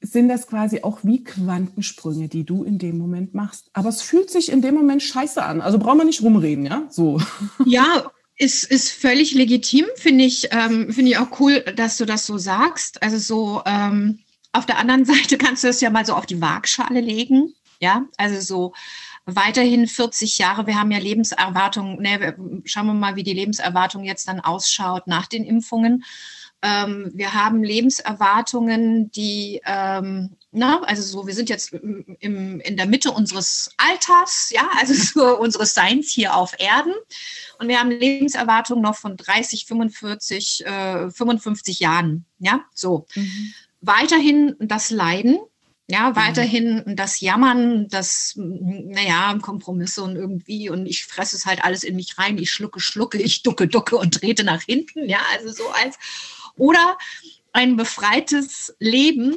sind 0.00 0.28
das 0.28 0.48
quasi 0.48 0.82
auch 0.82 0.98
wie 1.02 1.22
Quantensprünge, 1.22 2.28
die 2.28 2.44
du 2.44 2.64
in 2.64 2.78
dem 2.78 2.98
Moment 2.98 3.34
machst. 3.34 3.70
Aber 3.72 3.88
es 3.88 4.02
fühlt 4.02 4.30
sich 4.30 4.50
in 4.50 4.60
dem 4.60 4.74
Moment 4.74 5.02
scheiße 5.02 5.42
an. 5.42 5.60
Also 5.60 5.78
brauchen 5.78 5.98
wir 5.98 6.04
nicht 6.04 6.22
rumreden, 6.22 6.66
ja? 6.66 6.86
So. 6.90 7.20
Ja, 7.64 8.10
ist, 8.36 8.64
ist 8.64 8.90
völlig 8.90 9.34
legitim, 9.34 9.86
finde 9.94 10.24
ich, 10.24 10.48
ähm, 10.50 10.92
finde 10.92 11.12
ich 11.12 11.18
auch 11.18 11.38
cool, 11.38 11.60
dass 11.76 11.96
du 11.96 12.04
das 12.04 12.26
so 12.26 12.38
sagst. 12.38 13.00
Also 13.02 13.18
so, 13.18 13.62
ähm, 13.64 14.18
auf 14.52 14.66
der 14.66 14.78
anderen 14.78 15.04
Seite 15.06 15.38
kannst 15.38 15.62
du 15.62 15.68
es 15.68 15.80
ja 15.80 15.90
mal 15.90 16.04
so 16.04 16.14
auf 16.14 16.26
die 16.26 16.40
Waagschale 16.40 17.00
legen. 17.00 17.54
Ja, 17.82 18.06
also 18.16 18.40
so 18.40 18.74
weiterhin 19.26 19.88
40 19.88 20.38
Jahre. 20.38 20.68
Wir 20.68 20.78
haben 20.78 20.92
ja 20.92 20.98
Lebenserwartung. 20.98 22.00
Ne, 22.00 22.36
schauen 22.64 22.86
wir 22.86 22.94
mal, 22.94 23.16
wie 23.16 23.24
die 23.24 23.32
Lebenserwartung 23.32 24.04
jetzt 24.04 24.28
dann 24.28 24.38
ausschaut 24.38 25.08
nach 25.08 25.26
den 25.26 25.44
Impfungen. 25.44 26.04
Ähm, 26.64 27.10
wir 27.12 27.34
haben 27.34 27.64
Lebenserwartungen, 27.64 29.10
die, 29.10 29.60
ähm, 29.66 30.36
na, 30.52 30.80
also 30.82 31.02
so, 31.02 31.26
wir 31.26 31.34
sind 31.34 31.48
jetzt 31.48 31.72
im, 31.72 32.60
in 32.60 32.76
der 32.76 32.86
Mitte 32.86 33.10
unseres 33.10 33.72
Alters, 33.78 34.52
ja, 34.54 34.70
also 34.78 34.94
so 35.20 35.38
unseres 35.40 35.74
Seins 35.74 36.12
hier 36.12 36.36
auf 36.36 36.54
Erden. 36.60 36.94
Und 37.58 37.66
wir 37.66 37.80
haben 37.80 37.90
Lebenserwartungen 37.90 38.80
noch 38.84 38.94
von 38.94 39.16
30, 39.16 39.66
45, 39.66 40.64
äh, 40.64 41.10
55 41.10 41.80
Jahren, 41.80 42.26
ja, 42.38 42.60
so. 42.74 43.06
Mhm. 43.16 43.54
Weiterhin 43.80 44.54
das 44.60 44.90
Leiden, 44.90 45.40
ja, 45.88 46.10
mhm. 46.10 46.16
weiterhin 46.16 46.82
das 46.96 47.20
Jammern, 47.20 47.88
das, 47.88 48.34
naja, 48.36 49.36
Kompromisse 49.40 50.02
und 50.02 50.16
irgendwie 50.16 50.70
und 50.70 50.86
ich 50.86 51.04
fresse 51.04 51.36
es 51.36 51.46
halt 51.46 51.64
alles 51.64 51.84
in 51.84 51.96
mich 51.96 52.18
rein, 52.18 52.38
ich 52.38 52.50
schlucke, 52.50 52.80
schlucke, 52.80 53.18
ich 53.18 53.42
ducke, 53.42 53.68
ducke 53.68 53.96
und 53.96 54.14
trete 54.14 54.44
nach 54.44 54.62
hinten, 54.62 55.08
ja, 55.08 55.20
also 55.34 55.50
so 55.50 55.68
als, 55.70 55.98
oder 56.56 56.98
ein 57.52 57.76
befreites 57.76 58.74
Leben 58.78 59.36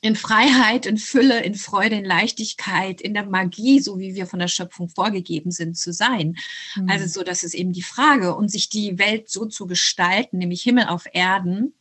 in 0.00 0.16
Freiheit, 0.16 0.84
in 0.84 0.98
Fülle, 0.98 1.42
in 1.42 1.54
Freude, 1.54 1.96
in 1.96 2.04
Leichtigkeit, 2.04 3.00
in 3.00 3.14
der 3.14 3.24
Magie, 3.24 3.80
so 3.80 3.98
wie 3.98 4.14
wir 4.14 4.26
von 4.26 4.38
der 4.38 4.48
Schöpfung 4.48 4.90
vorgegeben 4.90 5.50
sind 5.50 5.78
zu 5.78 5.94
sein. 5.94 6.36
Mhm. 6.76 6.90
Also 6.90 7.06
so, 7.06 7.24
das 7.24 7.42
ist 7.42 7.54
eben 7.54 7.72
die 7.72 7.82
Frage 7.82 8.34
und 8.34 8.50
sich 8.50 8.68
die 8.68 8.98
Welt 8.98 9.30
so 9.30 9.46
zu 9.46 9.66
gestalten, 9.66 10.38
nämlich 10.38 10.62
Himmel 10.62 10.88
auf 10.88 11.06
Erden, 11.12 11.74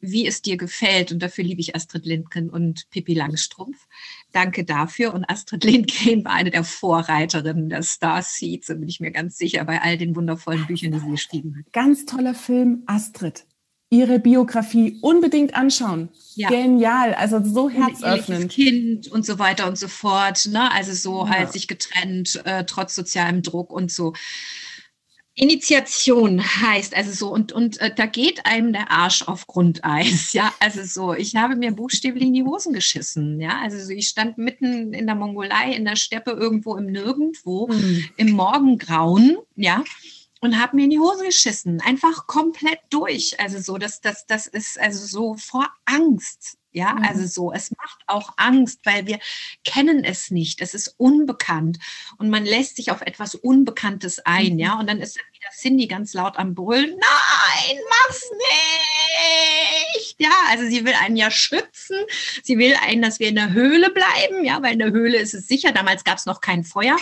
wie 0.00 0.26
es 0.26 0.42
dir 0.42 0.56
gefällt. 0.56 1.12
Und 1.12 1.22
dafür 1.22 1.44
liebe 1.44 1.60
ich 1.60 1.74
Astrid 1.74 2.06
Lindgren 2.06 2.50
und 2.50 2.88
Pippi 2.90 3.14
Langstrumpf. 3.14 3.86
Danke 4.32 4.64
dafür. 4.64 5.14
Und 5.14 5.24
Astrid 5.24 5.64
Lindgren 5.64 6.24
war 6.24 6.32
eine 6.32 6.50
der 6.50 6.64
Vorreiterinnen 6.64 7.68
der 7.68 7.82
Star 7.82 8.22
Seeds, 8.22 8.68
da 8.68 8.74
bin 8.74 8.88
ich 8.88 9.00
mir 9.00 9.10
ganz 9.10 9.38
sicher, 9.38 9.64
bei 9.64 9.80
all 9.80 9.98
den 9.98 10.14
wundervollen 10.16 10.66
Büchern, 10.66 10.92
die 10.92 11.00
sie 11.00 11.10
geschrieben 11.10 11.56
hat. 11.58 11.72
Ganz 11.72 12.06
toller 12.06 12.34
Film, 12.34 12.82
Astrid. 12.86 13.44
Ihre 13.90 14.18
Biografie 14.18 14.98
unbedingt 15.00 15.54
anschauen. 15.54 16.10
Ja. 16.34 16.50
Genial, 16.50 17.14
also 17.14 17.42
so 17.42 17.70
herzöffnend. 17.70 18.52
Kind 18.52 19.08
und 19.08 19.24
so 19.24 19.38
weiter 19.38 19.66
und 19.66 19.78
so 19.78 19.88
fort. 19.88 20.46
Ne? 20.52 20.70
Also 20.72 20.92
so 20.92 21.24
ja. 21.24 21.30
halt 21.30 21.52
sich 21.52 21.68
getrennt, 21.68 22.42
äh, 22.44 22.64
trotz 22.64 22.94
sozialem 22.94 23.42
Druck 23.42 23.72
und 23.72 23.90
so. 23.90 24.12
Initiation 25.40 26.42
heißt 26.42 26.96
also 26.96 27.12
so 27.12 27.32
und 27.32 27.52
und 27.52 27.80
äh, 27.80 27.94
da 27.94 28.06
geht 28.06 28.44
einem 28.44 28.72
der 28.72 28.90
Arsch 28.90 29.22
auf 29.22 29.46
Grundeis, 29.46 30.32
ja, 30.32 30.52
also 30.58 30.82
so. 30.82 31.14
Ich 31.14 31.36
habe 31.36 31.54
mir 31.54 31.70
buchstäblich 31.70 32.24
in 32.24 32.34
die 32.34 32.42
Hosen 32.42 32.72
geschissen, 32.72 33.40
ja, 33.40 33.60
also 33.62 33.78
so, 33.78 33.92
ich 33.92 34.08
stand 34.08 34.36
mitten 34.36 34.92
in 34.92 35.06
der 35.06 35.14
Mongolei 35.14 35.72
in 35.74 35.84
der 35.84 35.96
Steppe 35.96 36.32
irgendwo 36.32 36.76
im 36.76 36.86
Nirgendwo 36.86 37.68
mhm. 37.68 38.04
im 38.16 38.30
Morgengrauen, 38.32 39.36
ja, 39.54 39.84
und 40.40 40.60
habe 40.60 40.76
mir 40.76 40.84
in 40.84 40.90
die 40.90 40.98
Hose 40.98 41.24
geschissen, 41.24 41.80
einfach 41.80 42.26
komplett 42.26 42.80
durch, 42.90 43.38
also 43.40 43.58
so, 43.58 43.78
das 43.78 44.00
das 44.00 44.26
das 44.26 44.46
ist 44.46 44.78
also 44.78 45.06
so 45.06 45.36
vor 45.36 45.68
Angst, 45.84 46.58
ja, 46.72 46.94
mhm. 46.94 47.02
also 47.04 47.26
so, 47.26 47.52
es 47.52 47.70
macht 47.70 48.02
auch 48.06 48.34
Angst, 48.36 48.80
weil 48.84 49.06
wir 49.06 49.18
kennen 49.64 50.04
es 50.04 50.30
nicht. 50.30 50.60
Es 50.60 50.74
ist 50.74 50.94
unbekannt 50.98 51.78
und 52.18 52.28
man 52.28 52.44
lässt 52.44 52.76
sich 52.76 52.90
auf 52.90 53.00
etwas 53.00 53.34
Unbekanntes 53.34 54.20
ein, 54.20 54.54
mhm. 54.54 54.58
ja, 54.58 54.78
und 54.78 54.88
dann 54.88 55.00
ist 55.00 55.18
Cindy 55.54 55.86
ganz 55.86 56.14
laut 56.14 56.36
am 56.36 56.54
Brüllen, 56.54 56.90
nein, 56.90 57.78
mach's 57.88 58.24
nicht. 58.30 60.16
Ja, 60.18 60.30
also 60.48 60.64
sie 60.64 60.84
will 60.84 60.94
einen 61.00 61.16
ja 61.16 61.30
schützen. 61.30 61.96
Sie 62.42 62.58
will 62.58 62.74
einen, 62.82 63.02
dass 63.02 63.20
wir 63.20 63.28
in 63.28 63.36
der 63.36 63.52
Höhle 63.52 63.90
bleiben, 63.90 64.44
ja, 64.44 64.62
weil 64.62 64.72
in 64.72 64.80
der 64.80 64.90
Höhle 64.90 65.18
ist 65.18 65.34
es 65.34 65.46
sicher. 65.46 65.72
Damals 65.72 66.04
gab 66.04 66.18
es 66.18 66.26
noch 66.26 66.40
kein 66.40 66.64
Feuer. 66.64 66.96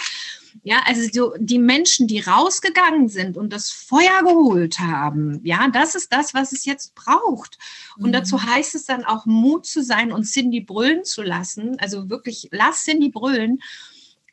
Ja, 0.63 0.83
also 0.87 1.03
so 1.13 1.35
die 1.39 1.59
Menschen, 1.59 2.09
die 2.09 2.21
rausgegangen 2.21 3.09
sind 3.09 3.37
und 3.37 3.53
das 3.53 3.71
Feuer 3.71 4.23
geholt 4.23 4.79
haben, 4.79 5.41
ja, 5.45 5.69
das 5.69 5.95
ist 5.95 6.13
das, 6.13 6.35
was 6.35 6.53
es 6.53 6.65
jetzt 6.65 6.95
braucht. 6.95 7.59
Und 7.99 8.09
mhm. 8.09 8.13
dazu 8.13 8.43
heißt 8.43 8.75
es 8.75 8.87
dann 8.87 9.05
auch 9.05 9.27
Mut 9.27 9.67
zu 9.67 9.83
sein 9.83 10.13
und 10.13 10.25
Cindy 10.25 10.61
brüllen 10.61 11.05
zu 11.05 11.23
lassen. 11.23 11.77
Also 11.79 12.09
wirklich, 12.11 12.49
lass 12.53 12.85
Cindy 12.85 13.11
brüllen 13.11 13.61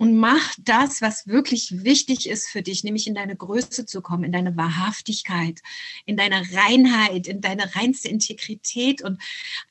und 0.04 0.18
mach 0.18 0.54
das, 0.60 1.01
was 1.01 1.28
wirklich 1.28 1.86
wichtig 1.86 2.28
ist 2.28 2.49
für 2.49 2.62
dich, 2.62 2.84
nämlich 2.84 3.08
in 3.08 3.16
deine 3.16 3.38
Größe 3.38 3.86
zu 3.86 4.01
kommen, 4.01 4.26
in 4.26 4.34
deine 4.34 4.58
Wahrhaftigkeit, 4.58 5.62
in 6.06 6.18
deine 6.18 6.43
Reinheit, 6.51 7.26
in 7.26 7.39
deine 7.39 7.74
reinste 7.74 8.10
Integrität. 8.10 9.01
Und 9.01 9.22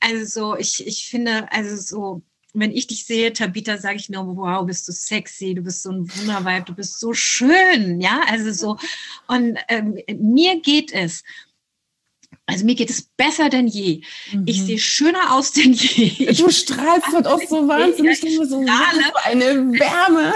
also 0.01 0.57
ich, 0.57 0.87
ich 0.87 1.07
finde, 1.07 1.53
also 1.53 1.77
so, 1.77 2.23
wenn 2.55 2.71
ich 2.71 2.87
dich 2.87 3.05
sehe, 3.05 3.35
Tabitha, 3.35 3.77
sage 3.77 3.97
ich 3.97 4.09
nur, 4.09 4.35
wow, 4.39 4.65
bist 4.65 4.89
du 4.89 4.93
sexy, 4.93 5.53
du 5.53 5.61
bist 5.61 5.83
so 5.83 5.91
ein 5.91 6.09
Wunderweib, 6.17 6.65
du 6.65 6.75
bist 6.75 6.99
so 6.99 7.13
schön, 7.13 8.01
ja, 8.01 8.23
also 8.27 8.53
so. 8.53 8.79
Und 9.29 9.59
ähm, 9.69 9.99
mir 10.19 10.63
geht 10.63 10.95
es, 10.95 11.25
also 12.47 12.65
mir 12.65 12.75
geht 12.75 12.91
es 12.91 13.03
besser 13.03 13.49
denn 13.49 13.69
je. 13.69 14.03
Mhm. 14.33 14.43
Ich 14.47 14.63
sehe 14.63 14.79
schöner 14.79 15.33
aus 15.33 15.53
denn 15.53 15.73
je. 15.73 16.33
Du 16.33 16.51
strahlst 16.51 17.07
halt 17.13 17.27
auch 17.27 17.41
so 17.41 17.69
wahnsinnig. 17.69 18.21
Du 18.21 18.45
so 18.45 18.59
eine 18.59 19.73
Wärme. 19.79 20.35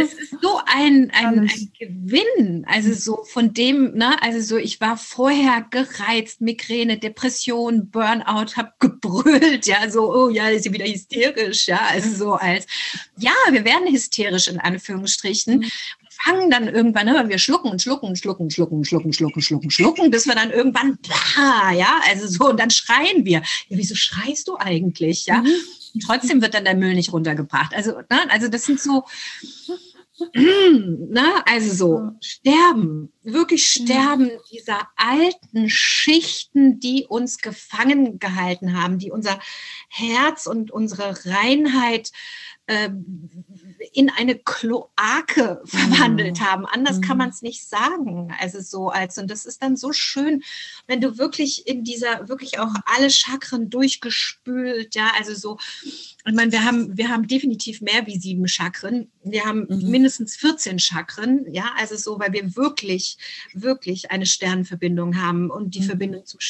Es 0.00 0.14
ist 0.14 0.40
so 0.40 0.60
ein, 0.66 1.10
ein, 1.12 1.40
ein, 1.40 1.72
Gewinn. 1.78 2.64
Also 2.68 2.94
so 2.94 3.24
von 3.24 3.52
dem, 3.52 3.92
ne, 3.94 4.22
also 4.22 4.40
so, 4.40 4.56
ich 4.56 4.80
war 4.80 4.96
vorher 4.96 5.66
gereizt, 5.68 6.40
Migräne, 6.40 6.98
Depression, 6.98 7.90
Burnout, 7.90 8.56
habe 8.56 8.72
gebrüllt, 8.78 9.66
ja, 9.66 9.90
so, 9.90 10.14
oh 10.14 10.28
ja, 10.28 10.48
ist 10.48 10.64
sie 10.64 10.72
wieder 10.72 10.86
hysterisch, 10.86 11.66
ja, 11.66 11.80
also 11.90 12.14
so 12.14 12.32
als, 12.34 12.66
ja, 13.18 13.32
wir 13.50 13.64
werden 13.64 13.92
hysterisch 13.92 14.48
in 14.48 14.60
Anführungsstrichen. 14.60 15.58
Mhm 15.58 15.70
fangen 16.24 16.50
dann 16.50 16.68
irgendwann, 16.68 17.06
ne, 17.06 17.24
wir 17.28 17.38
schlucken 17.38 17.70
und 17.70 17.82
schlucken 17.82 18.08
und 18.08 18.18
schlucken, 18.18 18.50
schlucken, 18.50 18.84
schlucken, 18.84 19.12
schlucken, 19.12 19.40
schlucken, 19.40 19.70
schlucken, 19.70 20.10
bis 20.10 20.26
wir 20.26 20.34
dann 20.34 20.50
irgendwann, 20.50 20.98
bah, 21.08 21.72
ja, 21.72 22.00
also 22.08 22.28
so, 22.28 22.50
und 22.50 22.60
dann 22.60 22.70
schreien 22.70 23.24
wir. 23.24 23.42
Ja, 23.68 23.76
wieso 23.76 23.94
schreist 23.94 24.48
du 24.48 24.56
eigentlich, 24.56 25.26
ja? 25.26 25.38
Mhm. 25.38 25.54
Und 25.94 26.02
trotzdem 26.04 26.40
wird 26.40 26.54
dann 26.54 26.64
der 26.64 26.76
Müll 26.76 26.94
nicht 26.94 27.12
runtergebracht. 27.12 27.74
Also, 27.74 27.92
ne, 27.92 28.30
also 28.30 28.48
das 28.48 28.64
sind 28.64 28.80
so, 28.80 29.04
ne, 30.34 31.44
also 31.46 31.74
so, 31.74 32.10
sterben, 32.20 33.12
wirklich 33.22 33.66
sterben 33.66 34.30
dieser 34.50 34.88
alten 34.96 35.68
Schichten, 35.68 36.78
die 36.78 37.06
uns 37.08 37.38
gefangen 37.38 38.18
gehalten 38.18 38.80
haben, 38.80 38.98
die 38.98 39.10
unser 39.10 39.38
Herz 39.88 40.46
und 40.46 40.70
unsere 40.70 41.14
Reinheit 41.26 42.12
äh, 42.66 42.90
in 43.92 44.10
eine 44.10 44.36
Kloake 44.36 45.62
verwandelt 45.64 46.40
mhm. 46.40 46.44
haben. 46.44 46.66
Anders 46.66 47.00
kann 47.00 47.16
mhm. 47.16 47.18
man 47.18 47.30
es 47.30 47.42
nicht 47.42 47.66
sagen. 47.66 48.32
Also 48.40 48.60
so 48.60 48.88
als, 48.88 49.18
und 49.18 49.30
das 49.30 49.44
ist 49.44 49.62
dann 49.62 49.76
so 49.76 49.92
schön, 49.92 50.42
wenn 50.86 51.00
du 51.00 51.18
wirklich 51.18 51.66
in 51.66 51.84
dieser, 51.84 52.28
wirklich 52.28 52.58
auch 52.58 52.74
alle 52.84 53.10
Chakren 53.10 53.70
durchgespült, 53.70 54.94
ja, 54.94 55.12
also 55.18 55.34
so, 55.34 55.58
ich 55.82 56.34
meine, 56.34 56.52
wir 56.52 56.64
haben, 56.64 56.96
wir 56.96 57.08
haben 57.08 57.26
definitiv 57.26 57.80
mehr 57.80 58.06
wie 58.06 58.18
sieben 58.18 58.46
Chakren. 58.46 59.10
Wir 59.24 59.44
haben 59.44 59.66
mhm. 59.68 59.90
mindestens 59.90 60.36
14 60.36 60.78
Chakren, 60.78 61.46
ja, 61.52 61.72
also 61.78 61.96
so, 61.96 62.18
weil 62.18 62.32
wir 62.32 62.56
wirklich 62.56 63.18
wirklich, 63.54 64.10
eine 64.10 64.26
Sternenverbindung 64.26 65.20
haben 65.20 65.50
und 65.50 65.74
die 65.74 65.80
mhm. 65.80 65.84
Verbindung 65.84 66.26
zum 66.26 66.40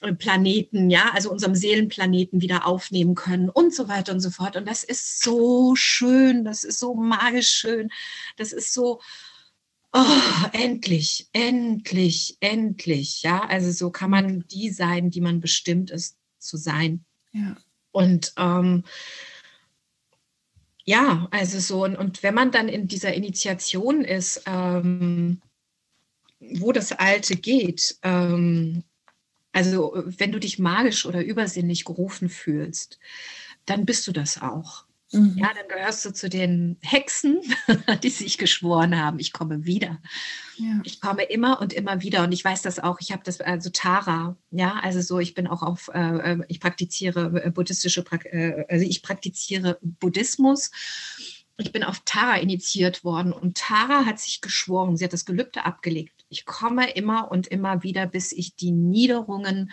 Sternenplaneten, 0.00 0.90
ja, 0.90 1.10
also 1.12 1.30
unserem 1.30 1.54
Seelenplaneten 1.54 2.40
wieder 2.40 2.66
aufnehmen 2.66 3.14
können 3.14 3.50
und 3.50 3.74
so 3.74 3.88
weiter 3.88 4.12
und 4.12 4.20
so 4.20 4.30
fort. 4.30 4.56
Und 4.56 4.66
das 4.66 4.82
ist 4.82 5.22
so 5.22 5.76
schön, 5.76 6.44
das 6.44 6.64
ist 6.64 6.78
so 6.78 6.94
magisch 6.94 7.50
schön, 7.50 7.90
das 8.36 8.52
ist 8.52 8.72
so, 8.72 9.00
Oh, 9.92 10.46
endlich, 10.52 11.26
endlich, 11.32 12.36
endlich. 12.38 13.22
Ja, 13.22 13.40
also 13.40 13.72
so 13.72 13.90
kann 13.90 14.08
man 14.08 14.46
die 14.46 14.70
sein, 14.70 15.10
die 15.10 15.20
man 15.20 15.40
bestimmt 15.40 15.90
ist 15.90 16.16
zu 16.38 16.56
sein. 16.56 17.04
Ja. 17.32 17.56
Und 17.90 18.32
ähm, 18.36 18.84
ja, 20.84 21.26
also 21.32 21.58
so, 21.58 21.82
und, 21.82 21.96
und 21.96 22.22
wenn 22.22 22.34
man 22.34 22.52
dann 22.52 22.68
in 22.68 22.86
dieser 22.86 23.14
Initiation 23.14 24.04
ist, 24.04 24.44
ähm, 24.46 25.42
wo 26.38 26.70
das 26.70 26.92
Alte 26.92 27.34
geht, 27.34 27.98
ähm, 28.04 28.84
also 29.52 29.92
wenn 30.04 30.32
du 30.32 30.38
dich 30.38 30.58
magisch 30.58 31.06
oder 31.06 31.24
übersinnlich 31.24 31.84
gerufen 31.84 32.28
fühlst, 32.28 32.98
dann 33.66 33.84
bist 33.84 34.06
du 34.06 34.12
das 34.12 34.40
auch. 34.40 34.84
Mhm. 35.12 35.36
Ja, 35.38 35.50
dann 35.54 35.66
gehörst 35.68 36.04
du 36.04 36.12
zu 36.12 36.28
den 36.28 36.76
Hexen, 36.82 37.40
die 38.02 38.10
sich 38.10 38.38
geschworen 38.38 38.96
haben, 38.96 39.18
ich 39.18 39.32
komme 39.32 39.64
wieder. 39.64 40.00
Ja. 40.56 40.80
Ich 40.84 41.00
komme 41.00 41.24
immer 41.24 41.60
und 41.60 41.72
immer 41.72 42.00
wieder 42.00 42.22
und 42.22 42.32
ich 42.32 42.44
weiß 42.44 42.62
das 42.62 42.78
auch. 42.78 43.00
Ich 43.00 43.10
habe 43.10 43.22
das, 43.24 43.40
also 43.40 43.70
Tara, 43.70 44.36
ja, 44.50 44.78
also 44.82 45.00
so, 45.00 45.18
ich 45.18 45.34
bin 45.34 45.48
auch 45.48 45.62
auf, 45.62 45.90
äh, 45.92 46.34
äh 46.34 46.44
ich 46.48 46.60
praktiziere 46.60 47.42
äh, 47.44 47.50
buddhistische, 47.50 48.04
äh, 48.24 48.64
also 48.68 48.86
ich 48.86 49.02
praktiziere 49.02 49.78
Buddhismus. 49.82 50.70
Ich 51.58 51.72
bin 51.72 51.82
auf 51.82 52.00
Tara 52.04 52.36
initiiert 52.36 53.02
worden 53.04 53.32
und 53.32 53.58
Tara 53.58 54.06
hat 54.06 54.20
sich 54.20 54.40
geschworen, 54.40 54.96
sie 54.96 55.04
hat 55.04 55.12
das 55.12 55.26
Gelübde 55.26 55.64
abgelegt. 55.64 56.19
Ich 56.30 56.46
komme 56.46 56.90
immer 56.92 57.30
und 57.30 57.46
immer 57.46 57.82
wieder, 57.82 58.06
bis 58.06 58.32
ich 58.32 58.56
die 58.56 58.72
Niederungen 58.72 59.70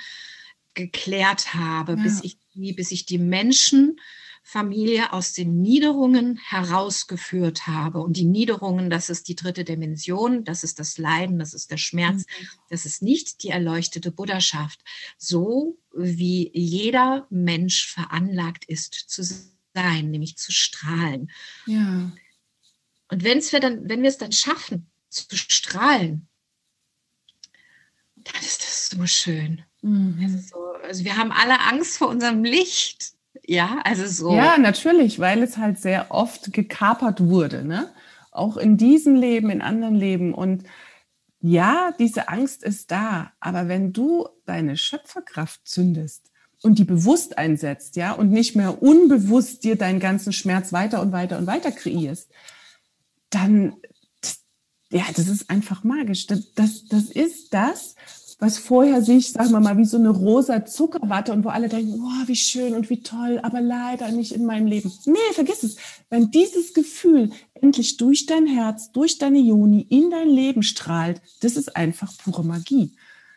geklärt 0.73 1.53
habe, 1.53 1.93
ja. 1.93 2.03
bis 2.03 2.23
ich 2.23 2.37
die, 2.53 2.73
bis 2.73 2.91
ich 2.91 3.05
die 3.05 3.19
Menschen 3.19 3.99
Familie 4.43 5.11
aus 5.11 5.33
den 5.33 5.61
Niederungen 5.61 6.37
herausgeführt 6.37 7.67
habe. 7.67 7.99
Und 7.99 8.15
die 8.15 8.23
Niederungen, 8.23 8.89
das 8.89 9.09
ist 9.09 9.27
die 9.27 9.35
dritte 9.35 9.65
Dimension, 9.65 10.45
das 10.45 10.63
ist 10.63 10.79
das 10.79 10.97
Leiden, 10.97 11.37
das 11.37 11.53
ist 11.53 11.69
der 11.69 11.75
Schmerz, 11.75 12.21
mhm. 12.21 12.47
das 12.69 12.85
ist 12.85 13.01
nicht 13.01 13.43
die 13.43 13.49
erleuchtete 13.49 14.09
Buddhaschaft. 14.09 14.79
So 15.17 15.77
wie 15.93 16.49
jeder 16.53 17.27
Mensch 17.29 17.87
veranlagt 17.87 18.63
ist 18.63 18.93
zu 18.93 19.21
sein, 19.21 20.11
nämlich 20.11 20.37
zu 20.37 20.53
strahlen. 20.53 21.29
Ja. 21.65 22.13
Und 23.09 23.23
wenn's 23.25 23.51
wir 23.51 23.59
dann, 23.59 23.89
wenn 23.89 24.01
wir 24.01 24.09
es 24.09 24.17
dann 24.17 24.31
schaffen, 24.31 24.89
zu 25.09 25.25
strahlen, 25.35 26.29
dann 28.31 28.41
ist 28.41 28.61
das 28.61 28.89
so 28.89 29.05
schön. 29.05 29.61
Mhm. 29.81 30.19
Also, 30.21 30.37
so, 30.37 30.87
also 30.87 31.03
wir 31.03 31.17
haben 31.17 31.31
alle 31.31 31.59
Angst 31.59 31.97
vor 31.97 32.09
unserem 32.09 32.43
Licht. 32.43 33.13
Ja, 33.45 33.79
also 33.83 34.05
so. 34.07 34.35
Ja, 34.35 34.57
natürlich, 34.57 35.19
weil 35.19 35.41
es 35.43 35.57
halt 35.57 35.79
sehr 35.79 36.11
oft 36.11 36.51
gekapert 36.51 37.21
wurde, 37.21 37.63
ne? 37.63 37.93
Auch 38.31 38.57
in 38.57 38.77
diesem 38.77 39.15
Leben, 39.15 39.49
in 39.49 39.61
anderen 39.61 39.95
Leben. 39.95 40.33
Und 40.33 40.63
ja, 41.39 41.91
diese 41.97 42.29
Angst 42.29 42.63
ist 42.63 42.91
da. 42.91 43.31
Aber 43.39 43.67
wenn 43.67 43.93
du 43.93 44.27
deine 44.45 44.77
Schöpferkraft 44.77 45.61
zündest 45.67 46.29
und 46.61 46.77
die 46.77 46.83
bewusst 46.83 47.37
einsetzt, 47.37 47.95
ja, 47.95 48.11
und 48.11 48.31
nicht 48.31 48.55
mehr 48.55 48.81
unbewusst 48.81 49.63
dir 49.63 49.75
deinen 49.77 49.99
ganzen 49.99 50.33
Schmerz 50.33 50.73
weiter 50.73 51.01
und 51.01 51.11
weiter 51.11 51.37
und 51.37 51.47
weiter 51.47 51.71
kreierst, 51.71 52.31
dann, 53.29 53.75
ja, 54.91 55.03
das 55.15 55.27
ist 55.27 55.49
einfach 55.49 55.83
magisch. 55.83 56.27
Das, 56.27 56.53
das, 56.53 56.85
das 56.85 57.05
ist 57.05 57.53
das, 57.53 57.95
was 58.39 58.59
vorher 58.59 59.01
sich, 59.01 59.31
sagen 59.31 59.51
wir 59.51 59.59
mal, 59.59 59.77
wie 59.77 59.85
so 59.85 59.97
eine 59.97 60.09
rosa 60.09 60.65
Zuckerwatte 60.65 61.33
und 61.33 61.43
wo 61.43 61.49
alle 61.49 61.69
denken, 61.69 61.99
oh, 61.99 62.27
wie 62.27 62.35
schön 62.35 62.75
und 62.75 62.89
wie 62.89 63.01
toll, 63.01 63.39
aber 63.41 63.61
leider 63.61 64.11
nicht 64.11 64.31
in 64.31 64.45
meinem 64.45 64.67
Leben. 64.67 64.91
Nee, 65.05 65.33
vergiss 65.33 65.63
es. 65.63 65.77
Wenn 66.09 66.29
dieses 66.29 66.73
Gefühl 66.73 67.31
endlich 67.55 67.97
durch 67.97 68.27
dein 68.27 68.45
Herz, 68.45 68.91
durch 68.91 69.17
deine 69.17 69.39
Juni 69.39 69.81
in 69.89 70.11
dein 70.11 70.29
Leben 70.29 70.61
strahlt, 70.61 71.21
das 71.41 71.57
ist 71.57 71.75
einfach 71.75 72.15
pure 72.17 72.45
Magie. 72.45 72.93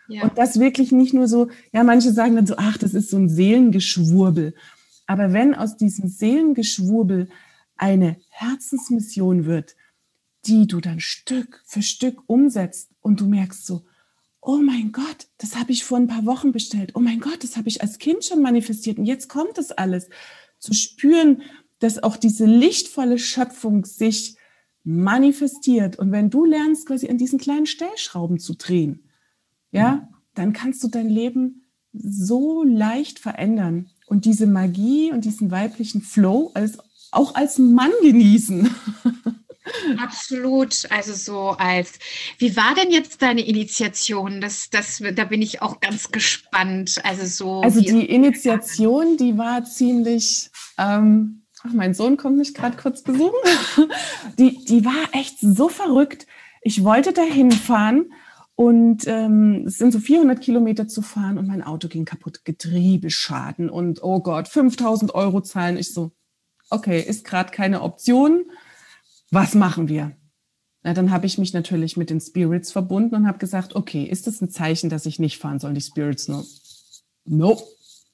Ja. 0.08 0.24
Und 0.24 0.36
das 0.36 0.60
wirklich 0.60 0.92
nicht 0.92 1.14
nur 1.14 1.28
so, 1.28 1.48
ja, 1.72 1.82
manche 1.82 2.12
sagen 2.12 2.36
dann 2.36 2.46
so, 2.46 2.54
ach, 2.58 2.76
das 2.76 2.92
ist 2.92 3.10
so 3.10 3.16
ein 3.16 3.28
Seelengeschwurbel. 3.28 4.54
Aber 5.06 5.32
wenn 5.32 5.54
aus 5.54 5.76
diesem 5.76 6.08
Seelengeschwurbel 6.08 7.30
eine 7.76 8.16
Herzensmission 8.28 9.46
wird, 9.46 9.76
die 10.46 10.66
du 10.66 10.80
dann 10.80 11.00
Stück 11.00 11.62
für 11.64 11.82
Stück 11.82 12.22
umsetzt 12.26 12.90
und 13.00 13.20
du 13.20 13.26
merkst 13.26 13.66
so, 13.66 13.84
oh 14.40 14.56
mein 14.56 14.92
Gott, 14.92 15.28
das 15.38 15.58
habe 15.58 15.72
ich 15.72 15.84
vor 15.84 15.98
ein 15.98 16.06
paar 16.06 16.24
Wochen 16.24 16.52
bestellt. 16.52 16.92
Oh 16.94 17.00
mein 17.00 17.20
Gott, 17.20 17.42
das 17.42 17.56
habe 17.56 17.68
ich 17.68 17.82
als 17.82 17.98
Kind 17.98 18.24
schon 18.24 18.42
manifestiert 18.42 18.98
und 18.98 19.04
jetzt 19.04 19.28
kommt 19.28 19.58
das 19.58 19.70
alles. 19.72 20.08
Zu 20.58 20.74
spüren, 20.74 21.42
dass 21.78 22.02
auch 22.02 22.16
diese 22.16 22.46
lichtvolle 22.46 23.18
Schöpfung 23.18 23.84
sich 23.84 24.36
manifestiert. 24.84 25.98
Und 25.98 26.12
wenn 26.12 26.30
du 26.30 26.44
lernst, 26.44 26.86
quasi 26.86 27.08
an 27.08 27.18
diesen 27.18 27.38
kleinen 27.38 27.66
Stellschrauben 27.66 28.38
zu 28.38 28.54
drehen, 28.54 29.04
ja, 29.72 30.08
dann 30.34 30.52
kannst 30.52 30.82
du 30.82 30.88
dein 30.88 31.08
Leben 31.08 31.66
so 31.92 32.62
leicht 32.62 33.18
verändern 33.18 33.90
und 34.06 34.24
diese 34.24 34.46
Magie 34.46 35.12
und 35.12 35.24
diesen 35.24 35.50
weiblichen 35.50 36.02
Flow 36.02 36.50
als, 36.54 36.78
auch 37.10 37.34
als 37.34 37.58
Mann 37.58 37.92
genießen. 38.02 38.70
Absolut. 40.02 40.90
Also 40.90 41.12
so 41.14 41.50
als, 41.50 41.98
wie 42.38 42.56
war 42.56 42.74
denn 42.74 42.90
jetzt 42.90 43.22
deine 43.22 43.46
Initiation? 43.46 44.40
Das, 44.40 44.70
das, 44.70 45.02
da 45.14 45.24
bin 45.24 45.42
ich 45.42 45.62
auch 45.62 45.80
ganz 45.80 46.10
gespannt. 46.10 47.00
Also 47.04 47.26
so. 47.26 47.60
Also 47.60 47.80
die 47.80 48.06
Initiation, 48.06 49.16
die 49.16 49.36
war 49.38 49.64
ziemlich, 49.64 50.50
ähm, 50.78 51.42
ach, 51.62 51.72
mein 51.72 51.94
Sohn 51.94 52.16
kommt 52.16 52.38
mich 52.38 52.54
gerade 52.54 52.76
kurz 52.76 53.02
besuchen. 53.02 53.34
Die, 54.38 54.64
die 54.64 54.84
war 54.84 55.08
echt 55.12 55.38
so 55.40 55.68
verrückt. 55.68 56.26
Ich 56.62 56.84
wollte 56.84 57.12
da 57.12 57.22
hinfahren 57.22 58.12
und 58.54 59.06
ähm, 59.06 59.64
es 59.66 59.78
sind 59.78 59.92
so 59.92 59.98
400 59.98 60.40
Kilometer 60.40 60.86
zu 60.86 61.00
fahren 61.00 61.38
und 61.38 61.46
mein 61.46 61.62
Auto 61.62 61.88
ging 61.88 62.04
kaputt, 62.04 62.44
Getriebeschaden 62.44 63.70
und 63.70 64.02
oh 64.02 64.20
Gott, 64.20 64.48
5000 64.48 65.14
Euro 65.14 65.40
zahlen. 65.40 65.78
Ich 65.78 65.94
so, 65.94 66.12
okay, 66.68 67.00
ist 67.00 67.24
gerade 67.24 67.50
keine 67.52 67.80
Option 67.80 68.44
was 69.30 69.54
machen 69.54 69.88
wir? 69.88 70.16
Na, 70.82 70.94
dann 70.94 71.10
habe 71.10 71.26
ich 71.26 71.38
mich 71.38 71.52
natürlich 71.52 71.96
mit 71.96 72.10
den 72.10 72.20
Spirits 72.20 72.72
verbunden 72.72 73.14
und 73.14 73.26
habe 73.26 73.38
gesagt, 73.38 73.76
okay, 73.76 74.04
ist 74.04 74.26
das 74.26 74.40
ein 74.40 74.50
Zeichen, 74.50 74.88
dass 74.88 75.06
ich 75.06 75.18
nicht 75.18 75.38
fahren 75.38 75.58
soll? 75.58 75.74
Die 75.74 75.80
Spirits 75.80 76.28
nur, 76.28 76.46
no, 77.26 77.60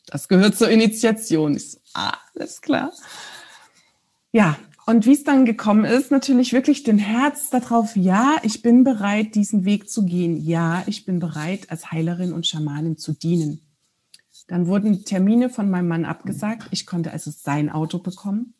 das 0.06 0.28
gehört 0.28 0.56
zur 0.56 0.68
Initiation. 0.68 1.54
Ich 1.56 1.72
so, 1.72 1.78
alles 1.94 2.60
klar. 2.60 2.92
Ja, 4.32 4.58
und 4.84 5.06
wie 5.06 5.12
es 5.12 5.24
dann 5.24 5.46
gekommen 5.46 5.84
ist, 5.84 6.10
natürlich 6.10 6.52
wirklich 6.52 6.82
den 6.82 6.98
Herz 6.98 7.50
darauf, 7.50 7.96
ja, 7.96 8.36
ich 8.42 8.62
bin 8.62 8.84
bereit, 8.84 9.34
diesen 9.34 9.64
Weg 9.64 9.88
zu 9.88 10.04
gehen. 10.04 10.36
Ja, 10.36 10.82
ich 10.86 11.04
bin 11.04 11.18
bereit, 11.20 11.70
als 11.70 11.90
Heilerin 11.92 12.32
und 12.32 12.46
Schamanin 12.46 12.96
zu 12.96 13.12
dienen. 13.12 13.60
Dann 14.48 14.66
wurden 14.66 15.04
Termine 15.04 15.50
von 15.50 15.70
meinem 15.70 15.88
Mann 15.88 16.04
abgesagt. 16.04 16.68
Ich 16.70 16.86
konnte 16.86 17.10
also 17.10 17.32
sein 17.32 17.70
Auto 17.70 17.98
bekommen 17.98 18.54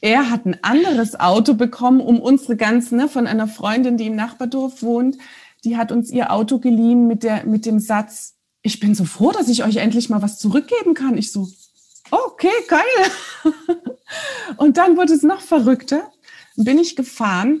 er 0.00 0.30
hat 0.30 0.46
ein 0.46 0.62
anderes 0.62 1.18
Auto 1.18 1.54
bekommen, 1.54 2.00
um 2.00 2.20
unsere 2.20 2.56
ganzen, 2.56 2.98
ne, 2.98 3.08
von 3.08 3.26
einer 3.26 3.48
Freundin, 3.48 3.96
die 3.96 4.06
im 4.06 4.16
Nachbardorf 4.16 4.82
wohnt, 4.82 5.16
die 5.64 5.76
hat 5.76 5.90
uns 5.90 6.10
ihr 6.10 6.30
Auto 6.32 6.58
geliehen 6.58 7.06
mit, 7.06 7.22
der, 7.22 7.44
mit 7.46 7.66
dem 7.66 7.80
Satz, 7.80 8.34
ich 8.62 8.80
bin 8.80 8.94
so 8.94 9.04
froh, 9.04 9.32
dass 9.32 9.48
ich 9.48 9.64
euch 9.64 9.76
endlich 9.76 10.10
mal 10.10 10.22
was 10.22 10.38
zurückgeben 10.38 10.94
kann. 10.94 11.16
Ich 11.16 11.32
so, 11.32 11.48
okay, 12.10 12.52
geil. 12.68 12.82
und 14.56 14.76
dann 14.76 14.96
wurde 14.96 15.14
es 15.14 15.22
noch 15.22 15.40
verrückter. 15.40 16.10
Bin 16.56 16.78
ich 16.78 16.96
gefahren 16.96 17.60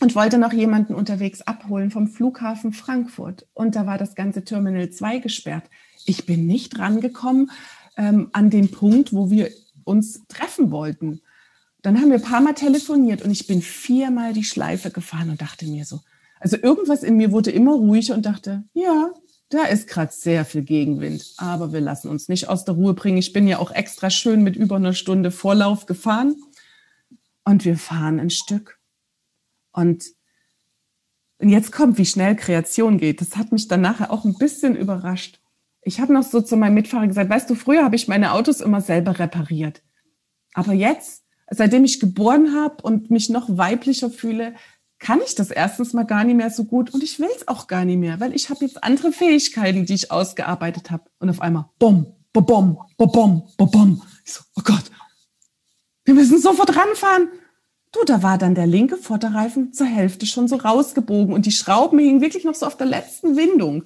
und 0.00 0.14
wollte 0.14 0.38
noch 0.38 0.52
jemanden 0.52 0.94
unterwegs 0.94 1.42
abholen 1.42 1.90
vom 1.90 2.08
Flughafen 2.08 2.72
Frankfurt. 2.72 3.46
Und 3.54 3.74
da 3.74 3.86
war 3.86 3.98
das 3.98 4.14
ganze 4.14 4.44
Terminal 4.44 4.90
2 4.90 5.18
gesperrt. 5.18 5.64
Ich 6.04 6.26
bin 6.26 6.46
nicht 6.46 6.78
rangekommen 6.78 7.50
ähm, 7.96 8.28
an 8.32 8.50
den 8.50 8.70
Punkt, 8.70 9.12
wo 9.12 9.30
wir 9.30 9.50
uns 9.84 10.26
treffen 10.28 10.70
wollten. 10.70 11.22
Dann 11.82 12.00
haben 12.00 12.10
wir 12.10 12.16
ein 12.16 12.22
paar 12.22 12.40
Mal 12.40 12.54
telefoniert 12.54 13.22
und 13.22 13.30
ich 13.30 13.46
bin 13.46 13.62
viermal 13.62 14.32
die 14.32 14.44
Schleife 14.44 14.90
gefahren 14.90 15.30
und 15.30 15.40
dachte 15.40 15.66
mir 15.66 15.84
so, 15.84 16.00
also 16.40 16.56
irgendwas 16.56 17.02
in 17.02 17.16
mir 17.16 17.32
wurde 17.32 17.50
immer 17.50 17.72
ruhiger 17.72 18.14
und 18.14 18.26
dachte, 18.26 18.64
ja, 18.72 19.10
da 19.50 19.64
ist 19.64 19.88
gerade 19.88 20.12
sehr 20.12 20.44
viel 20.44 20.62
Gegenwind, 20.62 21.34
aber 21.38 21.72
wir 21.72 21.80
lassen 21.80 22.08
uns 22.08 22.28
nicht 22.28 22.48
aus 22.48 22.64
der 22.64 22.74
Ruhe 22.74 22.94
bringen. 22.94 23.16
Ich 23.16 23.32
bin 23.32 23.48
ja 23.48 23.58
auch 23.58 23.70
extra 23.70 24.10
schön 24.10 24.42
mit 24.42 24.56
über 24.56 24.76
einer 24.76 24.92
Stunde 24.92 25.30
Vorlauf 25.30 25.86
gefahren 25.86 26.36
und 27.44 27.64
wir 27.64 27.78
fahren 27.78 28.20
ein 28.20 28.30
Stück. 28.30 28.78
Und, 29.72 30.04
und 31.38 31.48
jetzt 31.48 31.72
kommt, 31.72 31.96
wie 31.96 32.04
schnell 32.04 32.36
Kreation 32.36 32.98
geht. 32.98 33.20
Das 33.20 33.36
hat 33.36 33.52
mich 33.52 33.68
dann 33.68 33.80
nachher 33.80 34.12
auch 34.12 34.24
ein 34.24 34.34
bisschen 34.34 34.76
überrascht. 34.76 35.40
Ich 35.82 36.00
habe 36.00 36.12
noch 36.12 36.24
so 36.24 36.42
zu 36.42 36.56
meinem 36.56 36.74
Mitfahrer 36.74 37.06
gesagt, 37.06 37.30
weißt 37.30 37.48
du, 37.48 37.54
früher 37.54 37.84
habe 37.84 37.96
ich 37.96 38.08
meine 38.08 38.32
Autos 38.32 38.60
immer 38.60 38.82
selber 38.82 39.18
repariert. 39.18 39.82
Aber 40.52 40.74
jetzt 40.74 41.24
seitdem 41.50 41.84
ich 41.84 42.00
geboren 42.00 42.54
habe 42.54 42.82
und 42.82 43.10
mich 43.10 43.28
noch 43.28 43.46
weiblicher 43.48 44.10
fühle, 44.10 44.54
kann 44.98 45.20
ich 45.24 45.34
das 45.34 45.50
erstens 45.50 45.92
mal 45.92 46.04
gar 46.04 46.24
nicht 46.24 46.36
mehr 46.36 46.50
so 46.50 46.64
gut 46.64 46.92
und 46.92 47.02
ich 47.02 47.20
will 47.20 47.28
es 47.34 47.46
auch 47.46 47.66
gar 47.66 47.84
nicht 47.84 47.98
mehr, 47.98 48.20
weil 48.20 48.34
ich 48.34 48.50
habe 48.50 48.64
jetzt 48.64 48.82
andere 48.82 49.12
Fähigkeiten, 49.12 49.86
die 49.86 49.94
ich 49.94 50.10
ausgearbeitet 50.10 50.90
habe. 50.90 51.04
Und 51.20 51.30
auf 51.30 51.40
einmal, 51.40 51.66
bom, 51.78 52.14
bom, 52.32 52.44
bom, 52.44 52.78
bom, 53.56 53.70
bom. 53.70 54.02
Ich 54.24 54.32
so, 54.32 54.42
oh 54.56 54.62
Gott, 54.64 54.84
wir 56.04 56.14
müssen 56.14 56.40
sofort 56.40 56.74
ranfahren. 56.74 57.28
Du, 57.92 58.04
da 58.04 58.22
war 58.22 58.38
dann 58.38 58.54
der 58.54 58.66
linke 58.66 58.96
Vorderreifen 58.96 59.72
zur 59.72 59.86
Hälfte 59.86 60.26
schon 60.26 60.48
so 60.48 60.56
rausgebogen 60.56 61.32
und 61.32 61.46
die 61.46 61.52
Schrauben 61.52 61.98
hingen 61.98 62.20
wirklich 62.20 62.44
noch 62.44 62.54
so 62.54 62.66
auf 62.66 62.76
der 62.76 62.86
letzten 62.86 63.36
Windung. 63.36 63.84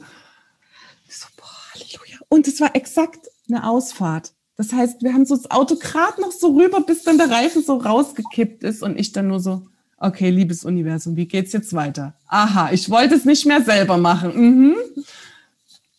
Ich 1.08 1.18
so, 1.18 1.28
boah, 1.36 1.46
Halleluja. 1.74 2.18
Und 2.28 2.48
es 2.48 2.60
war 2.60 2.74
exakt 2.74 3.28
eine 3.48 3.68
Ausfahrt. 3.68 4.32
Das 4.62 4.72
heißt, 4.72 5.02
wir 5.02 5.12
haben 5.12 5.26
so 5.26 5.34
das 5.34 5.50
Auto 5.50 5.74
gerade 5.74 6.20
noch 6.20 6.30
so 6.30 6.54
rüber, 6.54 6.82
bis 6.82 7.02
dann 7.02 7.18
der 7.18 7.28
Reifen 7.28 7.64
so 7.64 7.78
rausgekippt 7.78 8.62
ist 8.62 8.80
und 8.84 8.96
ich 8.96 9.10
dann 9.10 9.26
nur 9.26 9.40
so, 9.40 9.66
okay, 9.96 10.30
liebes 10.30 10.64
Universum, 10.64 11.16
wie 11.16 11.26
geht's 11.26 11.52
jetzt 11.52 11.72
weiter? 11.72 12.14
Aha, 12.28 12.70
ich 12.70 12.88
wollte 12.88 13.16
es 13.16 13.24
nicht 13.24 13.44
mehr 13.44 13.64
selber 13.64 13.96
machen. 13.96 14.36
Mhm. 14.36 14.76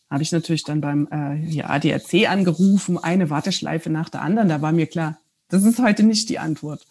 Habe 0.10 0.24
ich 0.24 0.32
natürlich 0.32 0.64
dann 0.64 0.80
beim 0.80 1.10
äh, 1.12 1.36
hier 1.36 1.70
ADAC 1.70 2.30
angerufen, 2.30 2.98
eine 2.98 3.30
Warteschleife 3.30 3.90
nach 3.90 4.08
der 4.08 4.22
anderen. 4.22 4.48
Da 4.48 4.62
war 4.62 4.72
mir 4.72 4.88
klar, 4.88 5.20
das 5.50 5.66
ist 5.66 5.80
heute 5.80 6.04
nicht 6.04 6.30
die 6.30 6.40
Antwort. 6.40 6.88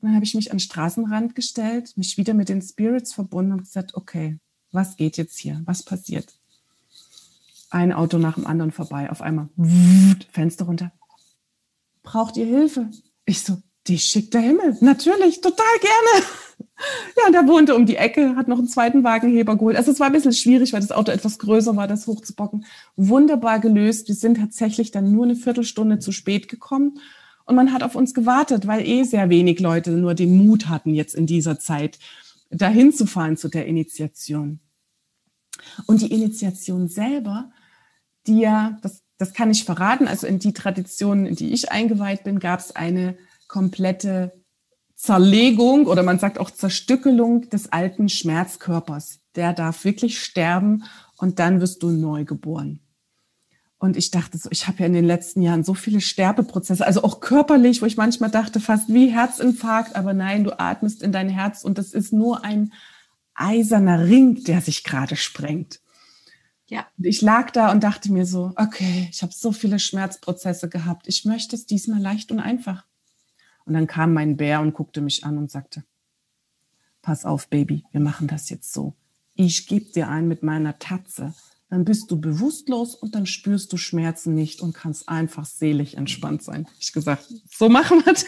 dann 0.00 0.14
habe 0.14 0.24
ich 0.24 0.34
mich 0.34 0.50
an 0.50 0.56
den 0.56 0.60
Straßenrand 0.60 1.34
gestellt, 1.34 1.92
mich 1.98 2.16
wieder 2.16 2.32
mit 2.32 2.48
den 2.48 2.62
Spirits 2.62 3.12
verbunden 3.12 3.52
und 3.52 3.64
gesagt, 3.64 3.96
okay, 3.96 4.38
was 4.72 4.96
geht 4.96 5.18
jetzt 5.18 5.38
hier? 5.38 5.60
Was 5.66 5.82
passiert? 5.82 6.39
Ein 7.70 7.92
Auto 7.92 8.18
nach 8.18 8.34
dem 8.34 8.46
anderen 8.46 8.72
vorbei, 8.72 9.10
auf 9.10 9.22
einmal 9.22 9.48
Fenster 10.32 10.64
runter. 10.64 10.92
Braucht 12.02 12.36
ihr 12.36 12.46
Hilfe? 12.46 12.90
Ich 13.24 13.42
so, 13.42 13.58
die 13.86 13.98
schickt 13.98 14.34
der 14.34 14.40
Himmel. 14.40 14.76
Natürlich, 14.80 15.40
total 15.40 15.78
gerne. 15.80 16.26
Ja, 17.16 17.26
und 17.26 17.34
er 17.34 17.46
wohnte 17.46 17.74
um 17.74 17.84
die 17.84 17.96
Ecke, 17.96 18.36
hat 18.36 18.48
noch 18.48 18.58
einen 18.58 18.68
zweiten 18.68 19.04
Wagenheber 19.04 19.56
geholt. 19.56 19.76
Also 19.76 19.90
es 19.90 20.00
war 20.00 20.06
ein 20.06 20.14
bisschen 20.14 20.32
schwierig, 20.32 20.72
weil 20.72 20.80
das 20.80 20.92
Auto 20.92 21.12
etwas 21.12 21.38
größer 21.38 21.76
war, 21.76 21.86
das 21.86 22.06
hochzubocken. 22.06 22.64
Wunderbar 22.96 23.60
gelöst. 23.60 24.08
Wir 24.08 24.14
sind 24.14 24.38
tatsächlich 24.38 24.90
dann 24.90 25.12
nur 25.12 25.24
eine 25.24 25.36
Viertelstunde 25.36 25.98
zu 25.98 26.10
spät 26.10 26.48
gekommen. 26.48 26.98
Und 27.44 27.56
man 27.56 27.72
hat 27.72 27.82
auf 27.82 27.96
uns 27.96 28.14
gewartet, 28.14 28.66
weil 28.66 28.86
eh 28.86 29.02
sehr 29.02 29.28
wenig 29.28 29.60
Leute 29.60 29.90
nur 29.90 30.14
den 30.14 30.38
Mut 30.38 30.68
hatten, 30.68 30.94
jetzt 30.94 31.14
in 31.14 31.26
dieser 31.26 31.58
Zeit 31.58 31.98
dahin 32.50 32.92
zu 32.92 33.06
fahren 33.06 33.36
zu 33.36 33.48
der 33.48 33.66
Initiation. 33.66 34.60
Und 35.86 36.00
die 36.00 36.12
Initiation 36.12 36.88
selber, 36.88 37.52
ja, 38.38 38.78
das, 38.82 39.02
das 39.18 39.32
kann 39.32 39.50
ich 39.50 39.64
verraten, 39.64 40.08
also 40.08 40.26
in 40.26 40.38
die 40.38 40.52
Tradition, 40.52 41.26
in 41.26 41.36
die 41.36 41.52
ich 41.52 41.70
eingeweiht 41.70 42.24
bin, 42.24 42.38
gab 42.38 42.60
es 42.60 42.74
eine 42.74 43.16
komplette 43.48 44.32
Zerlegung 44.94 45.86
oder 45.86 46.02
man 46.02 46.18
sagt 46.18 46.38
auch 46.38 46.50
Zerstückelung 46.50 47.48
des 47.48 47.72
alten 47.72 48.08
Schmerzkörpers. 48.08 49.20
Der 49.34 49.52
darf 49.52 49.84
wirklich 49.84 50.22
sterben 50.22 50.84
und 51.16 51.38
dann 51.38 51.60
wirst 51.60 51.82
du 51.82 51.90
neu 51.90 52.24
geboren. 52.24 52.80
Und 53.78 53.96
ich 53.96 54.10
dachte 54.10 54.36
so, 54.36 54.50
ich 54.52 54.66
habe 54.66 54.80
ja 54.80 54.86
in 54.86 54.92
den 54.92 55.06
letzten 55.06 55.40
Jahren 55.40 55.64
so 55.64 55.72
viele 55.72 56.02
Sterbeprozesse, 56.02 56.86
also 56.86 57.02
auch 57.02 57.20
körperlich, 57.20 57.80
wo 57.80 57.86
ich 57.86 57.96
manchmal 57.96 58.30
dachte, 58.30 58.60
fast 58.60 58.92
wie 58.92 59.06
Herzinfarkt, 59.06 59.96
aber 59.96 60.12
nein, 60.12 60.44
du 60.44 60.58
atmest 60.60 61.02
in 61.02 61.12
dein 61.12 61.30
Herz 61.30 61.64
und 61.64 61.78
das 61.78 61.94
ist 61.94 62.12
nur 62.12 62.44
ein 62.44 62.74
eiserner 63.34 64.04
Ring, 64.04 64.44
der 64.44 64.60
sich 64.60 64.84
gerade 64.84 65.16
sprengt. 65.16 65.80
Ja. 66.70 66.86
Ich 66.98 67.20
lag 67.20 67.50
da 67.50 67.72
und 67.72 67.82
dachte 67.82 68.12
mir 68.12 68.24
so, 68.24 68.52
okay, 68.56 69.08
ich 69.10 69.22
habe 69.22 69.32
so 69.34 69.50
viele 69.50 69.80
Schmerzprozesse 69.80 70.68
gehabt. 70.68 71.08
Ich 71.08 71.24
möchte 71.24 71.56
es 71.56 71.66
diesmal 71.66 72.00
leicht 72.00 72.30
und 72.30 72.38
einfach. 72.38 72.86
Und 73.64 73.74
dann 73.74 73.88
kam 73.88 74.14
mein 74.14 74.36
Bär 74.36 74.60
und 74.60 74.72
guckte 74.72 75.00
mich 75.00 75.24
an 75.24 75.36
und 75.36 75.50
sagte, 75.50 75.84
pass 77.02 77.24
auf, 77.24 77.48
Baby, 77.48 77.84
wir 77.90 78.00
machen 78.00 78.28
das 78.28 78.50
jetzt 78.50 78.72
so. 78.72 78.94
Ich 79.34 79.66
gebe 79.66 79.90
dir 79.90 80.08
ein 80.08 80.28
mit 80.28 80.44
meiner 80.44 80.78
Tatze. 80.78 81.34
Dann 81.70 81.84
bist 81.84 82.10
du 82.10 82.20
bewusstlos 82.20 82.94
und 82.94 83.14
dann 83.14 83.26
spürst 83.26 83.72
du 83.72 83.76
Schmerzen 83.76 84.34
nicht 84.34 84.60
und 84.60 84.72
kannst 84.72 85.08
einfach 85.08 85.46
selig 85.46 85.96
entspannt 85.96 86.42
sein. 86.42 86.68
Ich 86.78 86.92
gesagt, 86.92 87.32
so 87.50 87.68
machen 87.68 88.04
wir 88.04 88.12
das. 88.12 88.24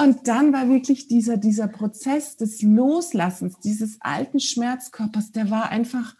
Und 0.00 0.28
dann 0.28 0.52
war 0.52 0.68
wirklich 0.68 1.08
dieser, 1.08 1.36
dieser 1.36 1.68
Prozess 1.68 2.36
des 2.36 2.62
Loslassens 2.62 3.58
dieses 3.60 3.98
alten 4.00 4.40
Schmerzkörpers, 4.40 5.32
der 5.32 5.50
war 5.50 5.68
einfach 5.70 6.14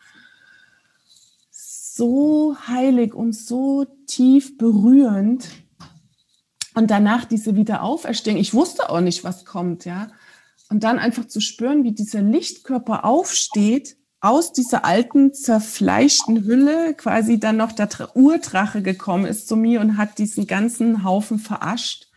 so 1.51 2.57
heilig 2.67 3.15
und 3.15 3.35
so 3.35 3.87
tief 4.07 4.59
berührend, 4.59 5.49
und 6.75 6.91
danach 6.91 7.25
diese 7.25 7.57
Wiederauferstehung. 7.57 8.39
Ich 8.39 8.55
wusste 8.55 8.91
auch 8.91 9.01
nicht, 9.01 9.25
was 9.25 9.45
kommt, 9.45 9.85
ja. 9.85 10.09
Und 10.69 10.85
dann 10.85 10.99
einfach 10.99 11.27
zu 11.27 11.41
spüren, 11.41 11.83
wie 11.83 11.93
dieser 11.93 12.23
Lichtkörper 12.23 13.05
aufsteht, 13.05 13.97
aus 14.21 14.53
dieser 14.53 14.85
alten, 14.85 15.35
zerfleischten 15.35 16.45
Hülle, 16.45 16.95
quasi 16.95 17.41
dann 17.41 17.57
noch 17.57 17.73
der 17.73 17.89
Urdrache 18.15 18.83
gekommen 18.83 19.25
ist 19.25 19.49
zu 19.49 19.57
mir 19.57 19.81
und 19.81 19.97
hat 19.97 20.19
diesen 20.19 20.47
ganzen 20.47 21.03
Haufen 21.03 21.39
verascht. 21.39 22.10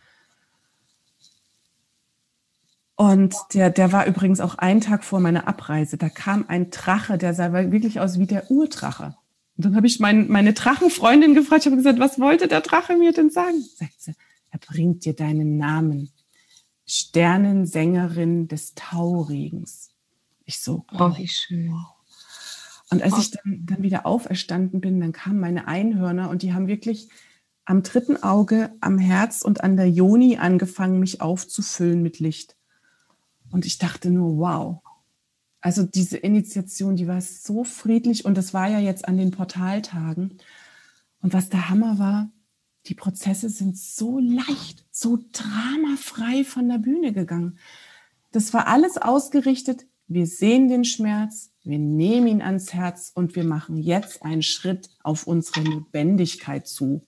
Und 2.96 3.34
der, 3.54 3.70
der 3.70 3.90
war 3.92 4.06
übrigens 4.06 4.40
auch 4.40 4.54
einen 4.56 4.80
Tag 4.80 5.02
vor 5.04 5.18
meiner 5.18 5.48
Abreise. 5.48 5.96
Da 5.96 6.08
kam 6.08 6.44
ein 6.48 6.70
Drache, 6.70 7.18
der 7.18 7.34
sah 7.34 7.52
wirklich 7.52 8.00
aus 8.00 8.18
wie 8.18 8.26
der 8.26 8.50
Urdrache. 8.50 9.16
Und 9.56 9.64
dann 9.64 9.76
habe 9.76 9.86
ich 9.86 10.00
mein, 10.00 10.28
meine 10.28 10.52
Drachenfreundin 10.52 11.34
gefragt, 11.34 11.62
ich 11.62 11.66
habe 11.66 11.76
gesagt, 11.76 11.98
was 11.98 12.20
wollte 12.20 12.48
der 12.48 12.60
Drache 12.60 12.96
mir 12.96 13.12
denn 13.12 13.30
sagen? 13.30 13.60
Sagt 13.76 14.00
sie, 14.00 14.14
er 14.50 14.58
bringt 14.58 15.04
dir 15.04 15.14
deinen 15.14 15.56
Namen. 15.56 16.10
Sternensängerin 16.86 18.46
des 18.46 18.74
Tauregens. 18.74 19.90
Ich 20.44 20.60
so, 20.60 20.84
oh, 20.92 21.16
wie 21.16 21.28
schön. 21.28 21.74
Und 22.90 23.02
als 23.02 23.18
ich 23.18 23.30
dann, 23.30 23.64
dann 23.64 23.82
wieder 23.82 24.06
auferstanden 24.06 24.80
bin, 24.80 25.00
dann 25.00 25.12
kamen 25.12 25.40
meine 25.40 25.66
Einhörner 25.66 26.30
und 26.30 26.42
die 26.42 26.52
haben 26.52 26.68
wirklich 26.68 27.08
am 27.64 27.82
dritten 27.82 28.22
Auge, 28.22 28.72
am 28.80 28.98
Herz 28.98 29.42
und 29.42 29.64
an 29.64 29.76
der 29.76 29.88
Joni 29.88 30.36
angefangen, 30.36 31.00
mich 31.00 31.20
aufzufüllen 31.20 32.02
mit 32.02 32.18
Licht. 32.18 32.56
Und 33.54 33.66
ich 33.66 33.78
dachte 33.78 34.10
nur, 34.10 34.38
wow. 34.38 34.82
Also 35.60 35.84
diese 35.84 36.16
Initiation, 36.16 36.96
die 36.96 37.06
war 37.06 37.20
so 37.20 37.62
friedlich 37.62 38.24
und 38.24 38.36
das 38.36 38.52
war 38.52 38.68
ja 38.68 38.80
jetzt 38.80 39.06
an 39.06 39.16
den 39.16 39.30
Portaltagen. 39.30 40.38
Und 41.20 41.32
was 41.34 41.50
der 41.50 41.70
Hammer 41.70 42.00
war, 42.00 42.32
die 42.86 42.96
Prozesse 42.96 43.48
sind 43.48 43.78
so 43.78 44.18
leicht, 44.18 44.84
so 44.90 45.20
dramafrei 45.30 46.42
von 46.42 46.68
der 46.68 46.78
Bühne 46.78 47.12
gegangen. 47.12 47.60
Das 48.32 48.52
war 48.54 48.66
alles 48.66 48.96
ausgerichtet. 48.98 49.86
Wir 50.08 50.26
sehen 50.26 50.66
den 50.66 50.84
Schmerz, 50.84 51.52
wir 51.62 51.78
nehmen 51.78 52.26
ihn 52.26 52.42
ans 52.42 52.74
Herz 52.74 53.12
und 53.14 53.36
wir 53.36 53.44
machen 53.44 53.76
jetzt 53.76 54.24
einen 54.24 54.42
Schritt 54.42 54.90
auf 55.04 55.28
unsere 55.28 55.60
Lebendigkeit 55.60 56.66
zu. 56.66 57.06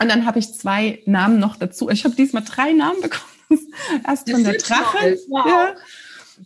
Und 0.00 0.08
dann 0.08 0.26
habe 0.26 0.38
ich 0.38 0.54
zwei 0.54 1.02
Namen 1.06 1.40
noch 1.40 1.56
dazu. 1.56 1.90
Ich 1.90 2.04
habe 2.04 2.14
diesmal 2.14 2.44
drei 2.44 2.72
Namen 2.72 3.00
bekommen. 3.00 3.37
Erst 4.06 4.30
von 4.30 4.44
der 4.44 4.58
Drache. 4.58 5.18
Wow. 5.28 5.46
Ja. 5.46 5.74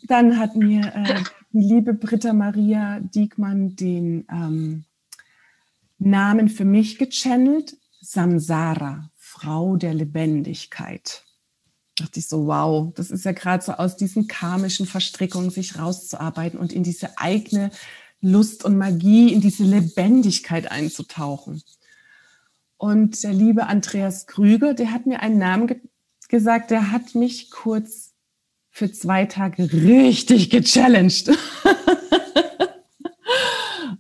Dann 0.04 0.38
hat 0.38 0.56
mir 0.56 0.92
äh, 0.94 1.22
die 1.52 1.60
liebe 1.60 1.94
Britta 1.94 2.32
Maria 2.32 3.00
Diekmann 3.00 3.76
den 3.76 4.26
ähm, 4.30 4.84
Namen 5.98 6.48
für 6.48 6.64
mich 6.64 6.98
gechannelt. 6.98 7.76
Samsara, 8.00 9.10
Frau 9.16 9.76
der 9.76 9.94
Lebendigkeit. 9.94 11.24
Da 11.96 12.04
dachte 12.04 12.20
ich 12.20 12.26
so, 12.26 12.46
wow, 12.46 12.92
das 12.94 13.10
ist 13.10 13.24
ja 13.24 13.32
gerade 13.32 13.62
so 13.62 13.72
aus 13.72 13.96
diesen 13.96 14.26
karmischen 14.26 14.86
Verstrickungen 14.86 15.50
sich 15.50 15.78
rauszuarbeiten 15.78 16.58
und 16.58 16.72
in 16.72 16.82
diese 16.82 17.18
eigene 17.18 17.70
Lust 18.20 18.64
und 18.64 18.78
Magie, 18.78 19.32
in 19.32 19.40
diese 19.40 19.64
Lebendigkeit 19.64 20.70
einzutauchen. 20.70 21.62
Und 22.76 23.22
der 23.22 23.32
liebe 23.32 23.66
Andreas 23.66 24.26
Krüger, 24.26 24.74
der 24.74 24.90
hat 24.90 25.06
mir 25.06 25.20
einen 25.20 25.38
Namen 25.38 25.80
gesagt, 26.32 26.72
der 26.72 26.90
hat 26.90 27.14
mich 27.14 27.52
kurz 27.52 28.12
für 28.70 28.90
zwei 28.90 29.26
Tage 29.26 29.72
richtig 29.72 30.50
gechallenged. 30.50 31.30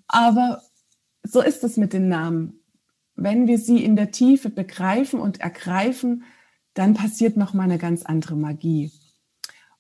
Aber 0.08 0.62
so 1.22 1.40
ist 1.40 1.62
es 1.62 1.76
mit 1.76 1.92
den 1.92 2.08
Namen 2.08 2.62
wenn 3.16 3.46
wir 3.46 3.58
sie 3.58 3.84
in 3.84 3.96
der 3.96 4.10
Tiefe 4.10 4.50
begreifen 4.50 5.20
und 5.20 5.40
ergreifen, 5.40 6.24
dann 6.74 6.94
passiert 6.94 7.36
noch 7.36 7.54
mal 7.54 7.64
eine 7.64 7.78
ganz 7.78 8.02
andere 8.02 8.36
Magie. 8.36 8.90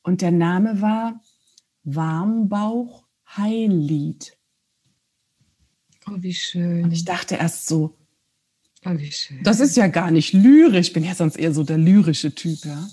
Und 0.02 0.20
der 0.20 0.32
Name 0.32 0.80
war 0.80 1.20
Warmbauch 1.84 3.06
Heillied. 3.36 4.36
Oh, 6.06 6.16
wie 6.16 6.34
schön. 6.34 6.84
Und 6.84 6.92
ich 6.92 7.04
dachte 7.04 7.36
erst 7.36 7.66
so, 7.66 7.96
oh, 8.84 8.98
wie 8.98 9.12
schön. 9.12 9.42
das 9.42 9.60
ist 9.60 9.76
ja 9.76 9.86
gar 9.86 10.10
nicht 10.10 10.32
lyrisch. 10.32 10.88
Ich 10.88 10.92
bin 10.92 11.04
ja 11.04 11.14
sonst 11.14 11.36
eher 11.36 11.52
so 11.52 11.64
der 11.64 11.78
lyrische 11.78 12.34
Typ, 12.34 12.64
ja. 12.64 12.88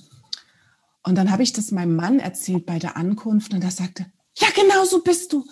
Und 1.04 1.16
dann 1.16 1.32
habe 1.32 1.44
ich 1.44 1.54
das 1.54 1.72
meinem 1.72 1.96
Mann 1.96 2.20
erzählt 2.20 2.66
bei 2.66 2.78
der 2.78 2.98
Ankunft 2.98 3.54
und 3.54 3.64
er 3.64 3.72
sagte, 3.72 4.06
ja, 4.38 4.48
genau 4.56 4.86
so 4.86 5.02
bist 5.02 5.34
du. 5.34 5.46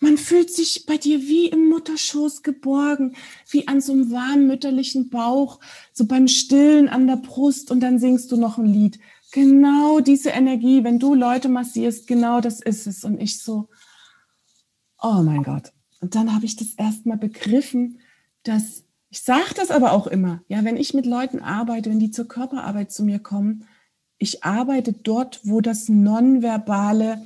Man 0.00 0.18
fühlt 0.18 0.50
sich 0.50 0.86
bei 0.86 0.96
dir 0.96 1.20
wie 1.20 1.48
im 1.48 1.68
Mutterschoß 1.68 2.42
geborgen, 2.42 3.16
wie 3.48 3.68
an 3.68 3.80
so 3.80 3.92
einem 3.92 4.10
warmen 4.10 4.46
mütterlichen 4.46 5.08
Bauch, 5.08 5.60
so 5.92 6.06
beim 6.06 6.28
Stillen 6.28 6.88
an 6.88 7.06
der 7.06 7.16
Brust 7.16 7.70
und 7.70 7.80
dann 7.80 7.98
singst 7.98 8.30
du 8.32 8.36
noch 8.36 8.58
ein 8.58 8.66
Lied. 8.66 8.98
genau 9.32 10.00
diese 10.00 10.30
Energie, 10.30 10.84
wenn 10.84 10.98
du 10.98 11.14
Leute 11.14 11.48
massierst, 11.48 12.06
genau 12.06 12.40
das 12.40 12.60
ist 12.60 12.86
es. 12.86 13.04
Und 13.04 13.20
ich 13.20 13.40
so, 13.40 13.68
oh 15.02 15.22
mein 15.22 15.42
Gott. 15.42 15.72
Und 16.00 16.14
dann 16.14 16.34
habe 16.34 16.44
ich 16.44 16.56
das 16.56 16.74
erstmal 16.74 17.16
begriffen, 17.18 17.98
dass 18.42 18.83
ich 19.14 19.22
sage 19.22 19.54
das 19.54 19.70
aber 19.70 19.92
auch 19.92 20.08
immer, 20.08 20.42
ja, 20.48 20.64
wenn 20.64 20.76
ich 20.76 20.92
mit 20.92 21.06
Leuten 21.06 21.38
arbeite, 21.38 21.88
wenn 21.88 22.00
die 22.00 22.10
zur 22.10 22.26
Körperarbeit 22.26 22.90
zu 22.90 23.04
mir 23.04 23.20
kommen, 23.20 23.64
ich 24.18 24.42
arbeite 24.42 24.92
dort, 24.92 25.38
wo 25.44 25.60
das 25.60 25.88
nonverbale 25.88 27.24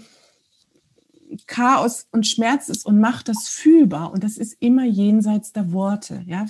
Chaos 1.46 2.06
und 2.12 2.26
Schmerz 2.26 2.68
ist 2.68 2.84
und 2.84 3.00
mache 3.00 3.24
das 3.24 3.48
fühlbar. 3.48 4.12
Und 4.12 4.22
das 4.22 4.36
ist 4.36 4.58
immer 4.60 4.84
jenseits 4.84 5.54
der 5.54 5.72
Worte. 5.72 6.22
Ja, 6.26 6.44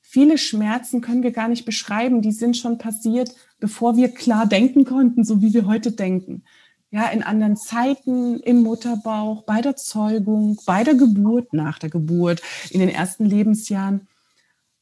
viele 0.00 0.36
Schmerzen 0.38 1.00
können 1.00 1.22
wir 1.22 1.30
gar 1.30 1.46
nicht 1.46 1.64
beschreiben. 1.64 2.20
Die 2.20 2.32
sind 2.32 2.56
schon 2.56 2.76
passiert, 2.76 3.32
bevor 3.60 3.96
wir 3.96 4.08
klar 4.08 4.46
denken 4.46 4.84
konnten, 4.84 5.22
so 5.22 5.40
wie 5.40 5.54
wir 5.54 5.66
heute 5.66 5.92
denken. 5.92 6.42
Ja, 6.90 7.06
in 7.10 7.22
anderen 7.22 7.56
Zeiten, 7.56 8.40
im 8.40 8.64
Mutterbauch, 8.64 9.42
bei 9.44 9.60
der 9.60 9.76
Zeugung, 9.76 10.58
bei 10.66 10.82
der 10.82 10.96
Geburt, 10.96 11.52
nach 11.52 11.78
der 11.78 11.90
Geburt, 11.90 12.42
in 12.70 12.80
den 12.80 12.88
ersten 12.88 13.24
Lebensjahren. 13.24 14.08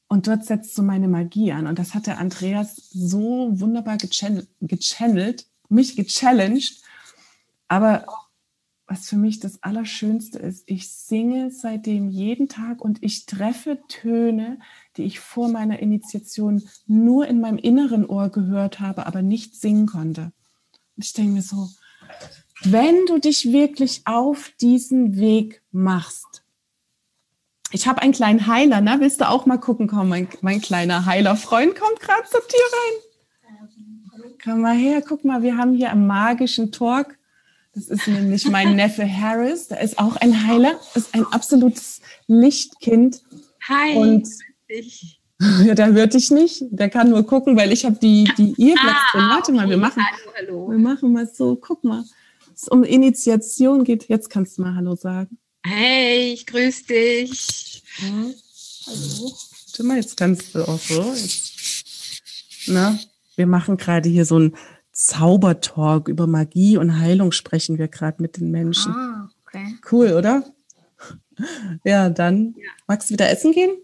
Und 0.08 0.26
dort 0.26 0.44
setzt 0.44 0.74
so 0.74 0.82
meine 0.82 1.06
Magie 1.06 1.52
an. 1.52 1.66
Und 1.66 1.78
das 1.78 1.94
hat 1.94 2.06
der 2.06 2.18
Andreas 2.18 2.76
so 2.90 3.50
wunderbar 3.60 3.98
gechannelt, 3.98 5.46
mich 5.68 5.96
gechallenged. 5.96 6.82
Aber 7.68 8.06
was 8.86 9.06
für 9.06 9.16
mich 9.16 9.38
das 9.38 9.62
Allerschönste 9.62 10.38
ist, 10.38 10.62
ich 10.64 10.90
singe 10.90 11.50
seitdem 11.50 12.08
jeden 12.08 12.48
Tag 12.48 12.80
und 12.80 13.02
ich 13.02 13.26
treffe 13.26 13.78
Töne, 13.88 14.58
die 14.96 15.02
ich 15.02 15.20
vor 15.20 15.50
meiner 15.50 15.80
Initiation 15.80 16.62
nur 16.86 17.26
in 17.26 17.40
meinem 17.40 17.58
inneren 17.58 18.06
Ohr 18.06 18.30
gehört 18.30 18.80
habe, 18.80 19.06
aber 19.06 19.20
nicht 19.20 19.60
singen 19.60 19.86
konnte. 19.86 20.32
Und 20.96 21.04
ich 21.04 21.12
denke 21.12 21.32
mir 21.32 21.42
so, 21.42 21.68
wenn 22.64 23.04
du 23.06 23.18
dich 23.18 23.52
wirklich 23.52 24.02
auf 24.06 24.52
diesen 24.58 25.18
Weg 25.18 25.62
machst, 25.70 26.42
ich 27.70 27.86
habe 27.86 28.02
einen 28.02 28.12
kleinen 28.12 28.46
Heiler, 28.46 28.80
ne? 28.80 28.96
Willst 29.00 29.20
du 29.20 29.28
auch 29.28 29.46
mal 29.46 29.58
gucken? 29.58 29.88
Komm, 29.88 30.08
mein, 30.08 30.28
mein 30.40 30.60
kleiner 30.60 31.04
Heilerfreund 31.06 31.74
kommt 31.74 32.00
gerade 32.00 32.28
zur 32.28 32.40
Tür 32.40 32.60
rein. 32.72 34.38
Komm 34.42 34.60
mal 34.62 34.76
her, 34.76 35.02
guck 35.06 35.24
mal, 35.24 35.42
wir 35.42 35.56
haben 35.56 35.74
hier 35.74 35.90
einen 35.90 36.06
magischen 36.06 36.72
Talk. 36.72 37.18
Das 37.74 37.88
ist 37.88 38.08
nämlich 38.08 38.48
mein 38.48 38.76
Neffe 38.76 39.06
Harris. 39.06 39.68
Der 39.68 39.80
ist 39.80 39.98
auch 39.98 40.16
ein 40.16 40.46
Heiler, 40.46 40.80
ist 40.94 41.14
ein 41.14 41.24
absolutes 41.26 42.00
Lichtkind. 42.26 43.22
Hi. 43.68 43.96
Und 43.96 44.28
ja, 45.64 45.74
der 45.74 45.92
hört 45.92 46.14
dich 46.14 46.30
nicht. 46.30 46.64
Der 46.70 46.88
kann 46.88 47.10
nur 47.10 47.26
gucken, 47.26 47.56
weil 47.56 47.72
ich 47.72 47.84
habe 47.84 47.96
die, 47.96 48.24
die 48.36 48.54
Earplugs 48.58 48.96
ah, 48.96 49.12
drin. 49.12 49.28
Warte 49.28 49.52
okay. 49.52 49.60
mal, 49.60 49.68
wir 49.68 49.76
machen, 49.76 50.02
hallo, 50.02 50.32
hallo. 50.36 50.70
wir 50.70 50.78
machen 50.78 51.12
mal 51.12 51.28
so. 51.28 51.56
Guck 51.56 51.84
mal, 51.84 52.04
es 52.54 52.68
um 52.68 52.84
Initiation 52.84 53.84
geht. 53.84 54.08
Jetzt 54.08 54.30
kannst 54.30 54.58
du 54.58 54.62
mal 54.62 54.74
Hallo 54.74 54.94
sagen. 54.94 55.38
Hey, 55.70 56.32
ich 56.32 56.46
grüße 56.46 56.84
dich. 56.86 57.82
Ja. 57.98 58.06
Hallo. 58.86 59.32
Warte 59.66 59.82
mal, 59.82 59.96
jetzt 59.98 60.16
kannst 60.16 60.54
du 60.54 60.66
auch 60.66 60.78
so. 60.78 61.12
Jetzt. 61.12 62.62
Na, 62.68 62.98
wir 63.36 63.46
machen 63.46 63.76
gerade 63.76 64.08
hier 64.08 64.24
so 64.24 64.38
ein 64.38 64.56
Zaubertalk 64.92 66.08
über 66.08 66.26
Magie 66.26 66.78
und 66.78 66.98
Heilung 66.98 67.32
sprechen 67.32 67.76
wir 67.76 67.88
gerade 67.88 68.22
mit 68.22 68.38
den 68.38 68.50
Menschen. 68.50 68.92
Ah, 68.92 69.28
okay. 69.44 69.74
Cool, 69.92 70.14
oder? 70.14 70.42
Ja, 71.84 72.08
dann 72.08 72.54
ja. 72.56 72.70
magst 72.86 73.10
du 73.10 73.12
wieder 73.12 73.28
essen 73.28 73.52
gehen? 73.52 73.76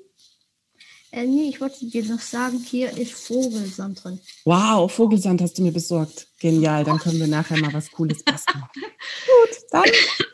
Äh, 1.14 1.26
nee, 1.26 1.48
ich 1.48 1.60
wollte 1.60 1.86
dir 1.86 2.04
noch 2.06 2.18
sagen, 2.18 2.58
hier 2.58 2.90
ist 2.98 3.12
Vogelsand 3.12 4.02
drin. 4.02 4.18
Wow, 4.44 4.92
Vogelsand 4.92 5.40
hast 5.40 5.56
du 5.56 5.62
mir 5.62 5.70
besorgt. 5.70 6.26
Genial, 6.40 6.82
dann 6.82 6.98
können 6.98 7.20
wir 7.20 7.28
nachher 7.28 7.56
mal 7.60 7.72
was 7.72 7.92
Cooles 7.92 8.24
basteln. 8.24 8.64
Gut, 8.74 9.58
dann 9.70 9.84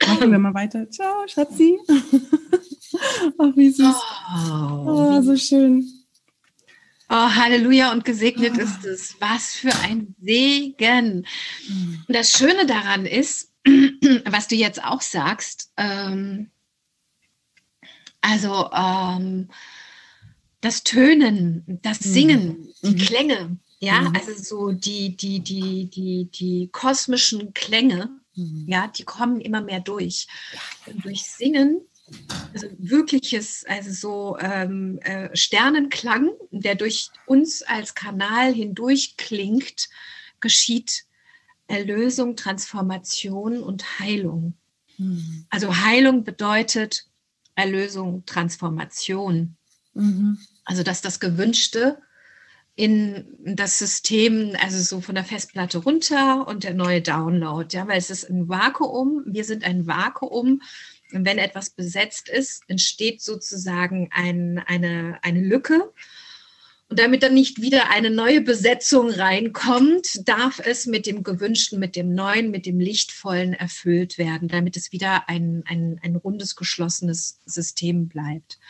machen 0.08 0.32
wir 0.32 0.38
mal 0.38 0.54
weiter. 0.54 0.88
Ciao, 0.88 1.28
Schatzi. 1.28 1.78
Ach, 3.38 3.56
wie 3.56 3.68
süß. 3.68 3.94
Oh, 4.34 4.84
oh 4.86 5.20
so 5.20 5.36
schön. 5.36 5.86
Oh, 7.10 7.28
Halleluja 7.28 7.92
und 7.92 8.06
gesegnet 8.06 8.54
oh. 8.56 8.62
ist 8.62 8.82
es. 8.86 9.16
Was 9.20 9.52
für 9.52 9.74
ein 9.82 10.14
Segen. 10.22 11.26
Und 12.08 12.16
das 12.16 12.30
Schöne 12.30 12.64
daran 12.64 13.04
ist, 13.04 13.52
was 14.30 14.48
du 14.48 14.54
jetzt 14.54 14.82
auch 14.82 15.02
sagst, 15.02 15.72
ähm, 15.76 16.50
also 18.22 18.70
ähm, 18.72 19.48
das 20.60 20.84
Tönen, 20.84 21.64
das 21.82 22.04
mhm. 22.04 22.10
Singen, 22.10 22.74
mhm. 22.82 22.96
die 22.96 22.96
Klänge, 22.96 23.58
ja, 23.78 24.02
mhm. 24.02 24.16
also 24.16 24.32
so 24.34 24.72
die, 24.72 25.16
die, 25.16 25.40
die, 25.40 25.86
die, 25.86 26.26
die 26.26 26.68
kosmischen 26.70 27.54
Klänge, 27.54 28.10
mhm. 28.34 28.66
ja, 28.68 28.88
die 28.88 29.04
kommen 29.04 29.40
immer 29.40 29.62
mehr 29.62 29.80
durch. 29.80 30.26
Und 30.86 31.04
durch 31.04 31.22
Singen, 31.22 31.80
also 32.52 32.66
wirkliches, 32.78 33.64
also 33.68 33.90
so 33.92 34.36
ähm, 34.40 34.98
äh, 35.02 35.34
Sternenklang, 35.34 36.30
der 36.50 36.74
durch 36.74 37.10
uns 37.26 37.62
als 37.62 37.94
Kanal 37.94 38.52
hindurch 38.52 39.16
klingt, 39.16 39.88
geschieht 40.40 41.04
Erlösung, 41.68 42.36
Transformation 42.36 43.62
und 43.62 44.00
Heilung. 44.00 44.54
Mhm. 44.98 45.46
Also 45.50 45.76
Heilung 45.76 46.24
bedeutet 46.24 47.06
Erlösung, 47.54 48.24
Transformation. 48.26 49.56
Mhm. 49.94 50.38
Also 50.70 50.84
dass 50.84 51.02
das 51.02 51.18
Gewünschte 51.18 51.98
in 52.76 53.24
das 53.40 53.80
System, 53.80 54.56
also 54.62 54.78
so 54.78 55.00
von 55.00 55.16
der 55.16 55.24
Festplatte 55.24 55.78
runter 55.78 56.46
und 56.46 56.62
der 56.62 56.74
neue 56.74 57.02
Download, 57.02 57.76
ja, 57.76 57.88
weil 57.88 57.98
es 57.98 58.08
ist 58.08 58.30
ein 58.30 58.48
Vakuum, 58.48 59.24
wir 59.26 59.42
sind 59.42 59.64
ein 59.64 59.88
Vakuum. 59.88 60.62
Und 61.12 61.24
wenn 61.24 61.38
etwas 61.38 61.70
besetzt 61.70 62.28
ist, 62.28 62.62
entsteht 62.68 63.20
sozusagen 63.20 64.10
ein, 64.12 64.62
eine, 64.64 65.18
eine 65.22 65.40
Lücke. 65.40 65.92
Und 66.88 67.00
damit 67.00 67.24
dann 67.24 67.34
nicht 67.34 67.60
wieder 67.60 67.90
eine 67.90 68.10
neue 68.10 68.40
Besetzung 68.40 69.10
reinkommt, 69.10 70.28
darf 70.28 70.60
es 70.64 70.86
mit 70.86 71.04
dem 71.04 71.24
Gewünschten, 71.24 71.80
mit 71.80 71.96
dem 71.96 72.14
Neuen, 72.14 72.52
mit 72.52 72.64
dem 72.64 72.78
Lichtvollen 72.78 73.54
erfüllt 73.54 74.18
werden, 74.18 74.46
damit 74.46 74.76
es 74.76 74.92
wieder 74.92 75.28
ein, 75.28 75.64
ein, 75.66 75.98
ein 76.00 76.14
rundes, 76.14 76.54
geschlossenes 76.54 77.40
System 77.44 78.06
bleibt 78.06 78.60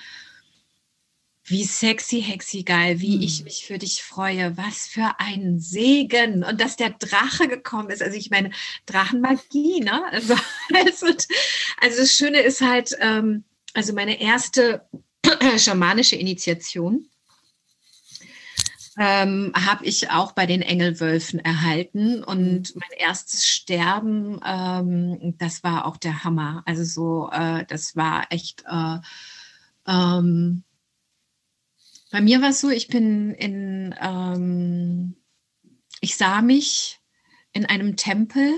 wie 1.50 1.64
sexy, 1.64 2.22
hexy 2.22 2.62
geil, 2.62 3.00
wie 3.00 3.24
ich 3.24 3.44
mich 3.44 3.66
für 3.66 3.78
dich 3.78 4.02
freue, 4.02 4.56
was 4.56 4.86
für 4.86 5.16
ein 5.18 5.58
Segen 5.58 6.44
und 6.44 6.60
dass 6.60 6.76
der 6.76 6.90
Drache 6.90 7.48
gekommen 7.48 7.90
ist. 7.90 8.02
Also 8.02 8.16
ich 8.16 8.30
meine, 8.30 8.50
Drachenmagie, 8.86 9.80
ne? 9.80 10.02
Also, 10.10 10.34
also, 10.74 11.06
also 11.80 11.98
das 11.98 12.12
Schöne 12.12 12.40
ist 12.40 12.60
halt, 12.60 12.96
ähm, 13.00 13.44
also 13.74 13.92
meine 13.92 14.20
erste 14.20 14.86
schamanische 15.58 16.16
Initiation 16.16 17.10
ähm, 18.98 19.52
habe 19.54 19.84
ich 19.86 20.10
auch 20.10 20.32
bei 20.32 20.46
den 20.46 20.62
Engelwölfen 20.62 21.40
erhalten 21.40 22.22
und 22.22 22.74
mhm. 22.74 22.80
mein 22.80 22.98
erstes 22.98 23.46
Sterben, 23.46 24.40
ähm, 24.44 25.34
das 25.38 25.62
war 25.62 25.86
auch 25.86 25.96
der 25.96 26.22
Hammer. 26.22 26.62
Also 26.66 26.84
so, 26.84 27.30
äh, 27.32 27.64
das 27.66 27.96
war 27.96 28.26
echt 28.30 28.64
äh, 28.70 28.98
ähm, 29.86 30.64
bei 32.10 32.20
mir 32.20 32.42
war 32.42 32.50
es 32.50 32.60
so, 32.60 32.70
ich 32.70 32.88
bin 32.88 33.32
in, 33.34 33.94
ähm, 34.00 35.16
ich 36.00 36.16
sah 36.16 36.42
mich 36.42 37.00
in 37.52 37.66
einem 37.66 37.96
Tempel, 37.96 38.54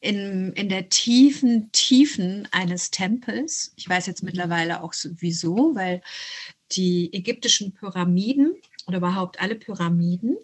in, 0.00 0.52
in 0.52 0.68
der 0.68 0.88
tiefen 0.88 1.70
Tiefen 1.72 2.46
eines 2.52 2.90
Tempels. 2.90 3.72
Ich 3.76 3.88
weiß 3.88 4.06
jetzt 4.06 4.22
mittlerweile 4.22 4.82
auch 4.82 4.92
so, 4.92 5.10
wieso, 5.18 5.74
weil 5.74 6.02
die 6.72 7.12
ägyptischen 7.12 7.72
Pyramiden 7.72 8.54
oder 8.86 8.98
überhaupt 8.98 9.40
alle 9.40 9.56
Pyramiden, 9.56 10.36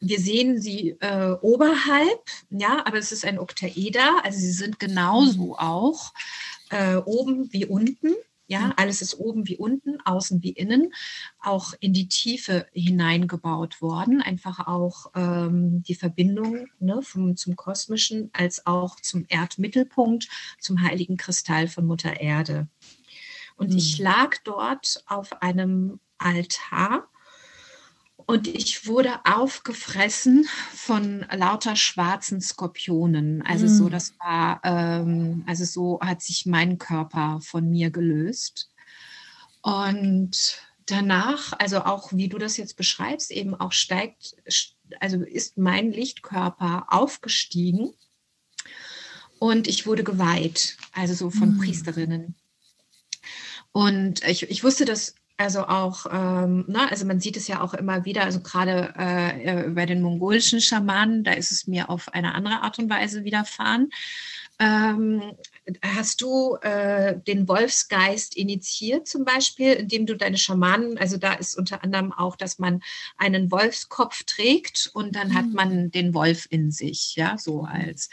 wir 0.00 0.18
sehen 0.18 0.60
sie 0.60 0.96
äh, 1.00 1.36
oberhalb, 1.40 2.24
ja, 2.50 2.84
aber 2.84 2.98
es 2.98 3.12
ist 3.12 3.24
ein 3.24 3.38
Oktaeder, 3.38 4.24
also 4.24 4.38
sie 4.38 4.52
sind 4.52 4.80
genauso 4.80 5.56
auch 5.56 6.12
äh, 6.70 6.96
oben 6.96 7.52
wie 7.52 7.66
unten. 7.66 8.14
Ja, 8.52 8.66
mhm. 8.66 8.72
alles 8.76 9.00
ist 9.00 9.14
oben 9.14 9.48
wie 9.48 9.56
unten, 9.56 9.98
außen 10.02 10.42
wie 10.42 10.50
innen, 10.50 10.92
auch 11.40 11.72
in 11.80 11.94
die 11.94 12.08
Tiefe 12.08 12.66
hineingebaut 12.74 13.80
worden. 13.80 14.20
Einfach 14.20 14.66
auch 14.66 15.06
ähm, 15.14 15.82
die 15.82 15.94
Verbindung 15.94 16.66
ne, 16.78 17.00
vom, 17.00 17.34
zum 17.34 17.56
Kosmischen 17.56 18.28
als 18.34 18.66
auch 18.66 18.96
zum 18.96 19.24
Erdmittelpunkt, 19.26 20.28
zum 20.60 20.82
heiligen 20.82 21.16
Kristall 21.16 21.66
von 21.66 21.86
Mutter 21.86 22.20
Erde. 22.20 22.68
Und 23.56 23.70
mhm. 23.70 23.78
ich 23.78 23.98
lag 23.98 24.36
dort 24.44 25.02
auf 25.06 25.40
einem 25.40 25.98
Altar 26.18 27.08
und 28.26 28.46
ich 28.46 28.86
wurde 28.86 29.24
aufgefressen 29.24 30.46
von 30.74 31.26
lauter 31.30 31.76
schwarzen 31.76 32.40
Skorpionen. 32.40 33.42
Also 33.42 33.66
mhm. 33.66 33.70
so, 33.70 33.88
das 33.88 34.14
war, 34.18 34.60
ähm, 34.64 35.44
also 35.46 35.64
so 35.64 36.00
hat 36.00 36.22
sich 36.22 36.46
mein 36.46 36.78
Körper 36.78 37.40
von 37.42 37.68
mir 37.68 37.90
gelöst. 37.90 38.70
Und 39.62 40.58
danach, 40.86 41.52
also 41.58 41.80
auch 41.80 42.12
wie 42.12 42.28
du 42.28 42.38
das 42.38 42.56
jetzt 42.56 42.76
beschreibst, 42.76 43.30
eben 43.30 43.54
auch 43.54 43.72
steigt, 43.72 44.36
also 45.00 45.22
ist 45.22 45.58
mein 45.58 45.92
Lichtkörper 45.92 46.86
aufgestiegen 46.88 47.92
und 49.38 49.66
ich 49.66 49.86
wurde 49.86 50.04
geweiht, 50.04 50.76
also 50.92 51.14
so 51.14 51.30
von 51.30 51.54
mhm. 51.54 51.58
Priesterinnen. 51.58 52.34
Und 53.72 54.22
ich, 54.24 54.50
ich 54.50 54.62
wusste 54.62 54.84
das 54.84 55.14
also 55.36 55.66
auch, 55.66 56.06
ähm, 56.10 56.64
ne, 56.68 56.90
also 56.90 57.06
man 57.06 57.20
sieht 57.20 57.36
es 57.36 57.48
ja 57.48 57.60
auch 57.60 57.74
immer 57.74 58.04
wieder, 58.04 58.24
also 58.24 58.40
gerade 58.40 58.94
äh, 58.96 59.68
bei 59.70 59.86
den 59.86 60.02
mongolischen 60.02 60.60
Schamanen, 60.60 61.24
da 61.24 61.32
ist 61.32 61.50
es 61.50 61.66
mir 61.66 61.90
auf 61.90 62.12
eine 62.14 62.34
andere 62.34 62.62
Art 62.62 62.78
und 62.78 62.90
Weise 62.90 63.24
widerfahren. 63.24 63.90
Ähm, 64.58 65.32
hast 65.82 66.20
du 66.20 66.56
äh, 66.62 67.18
den 67.26 67.48
Wolfsgeist 67.48 68.36
initiiert 68.36 69.08
zum 69.08 69.24
Beispiel, 69.24 69.72
indem 69.72 70.06
du 70.06 70.16
deine 70.16 70.38
Schamanen, 70.38 70.98
also 70.98 71.16
da 71.16 71.32
ist 71.32 71.56
unter 71.56 71.82
anderem 71.82 72.12
auch, 72.12 72.36
dass 72.36 72.58
man 72.58 72.82
einen 73.16 73.50
Wolfskopf 73.50 74.24
trägt 74.24 74.90
und 74.92 75.16
dann 75.16 75.28
mhm. 75.28 75.34
hat 75.34 75.46
man 75.52 75.90
den 75.90 76.14
Wolf 76.14 76.46
in 76.50 76.70
sich, 76.70 77.16
ja, 77.16 77.38
so 77.38 77.62
als. 77.62 78.08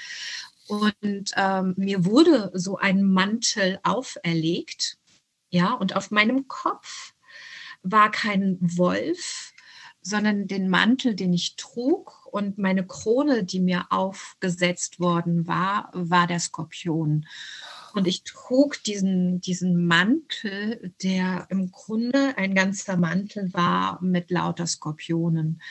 Und 0.67 1.31
ähm, 1.35 1.73
mir 1.77 2.05
wurde 2.05 2.51
so 2.53 2.77
ein 2.77 3.03
Mantel 3.03 3.79
auferlegt, 3.81 4.98
ja, 5.49 5.73
und 5.73 5.95
auf 5.95 6.11
meinem 6.11 6.47
Kopf 6.47 7.13
war 7.83 8.11
kein 8.11 8.57
Wolf, 8.61 9.53
sondern 10.01 10.47
den 10.47 10.69
Mantel, 10.69 11.15
den 11.15 11.33
ich 11.33 11.55
trug 11.55 12.25
und 12.31 12.57
meine 12.57 12.85
Krone, 12.85 13.43
die 13.43 13.59
mir 13.59 13.87
aufgesetzt 13.89 14.99
worden 14.99 15.47
war, 15.47 15.89
war 15.93 16.27
der 16.27 16.39
Skorpion. 16.39 17.25
Und 17.93 18.07
ich 18.07 18.23
trug 18.23 18.81
diesen, 18.83 19.41
diesen 19.41 19.87
Mantel, 19.87 20.93
der 21.01 21.47
im 21.49 21.71
Grunde 21.71 22.37
ein 22.37 22.53
ganzer 22.53 22.97
Mantel 22.97 23.51
war 23.53 24.01
mit 24.01 24.29
lauter 24.31 24.67
Skorpionen. 24.67 25.61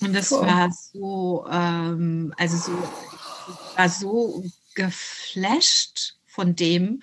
Und 0.00 0.14
das 0.14 0.32
cool. 0.32 0.46
war 0.46 0.70
so, 0.70 1.46
ähm, 1.50 2.34
also 2.38 2.56
so, 2.56 2.88
war 3.76 3.88
so 3.88 4.44
geflasht 4.74 6.16
von 6.26 6.54
dem, 6.54 7.02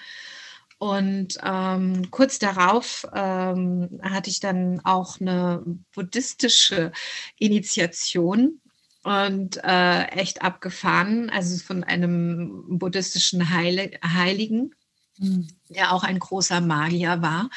und 0.80 1.40
ähm, 1.44 2.12
kurz 2.12 2.38
darauf 2.38 3.08
ähm, 3.14 4.00
hatte 4.04 4.30
ich 4.30 4.40
dann 4.40 4.80
auch 4.84 5.20
eine 5.20 5.64
buddhistische 5.94 6.92
Initiation 7.40 8.62
und 9.04 9.58
äh, 9.64 10.04
echt 10.10 10.44
abgefahren, 10.44 11.30
also 11.30 11.58
von 11.64 11.84
einem 11.84 12.78
buddhistischen 12.78 13.50
Heil 13.50 13.98
Heiligen, 14.04 14.76
mhm. 15.18 15.48
der 15.70 15.94
auch 15.94 16.04
ein 16.04 16.20
großer 16.20 16.62
Magier 16.62 17.22
war. 17.22 17.50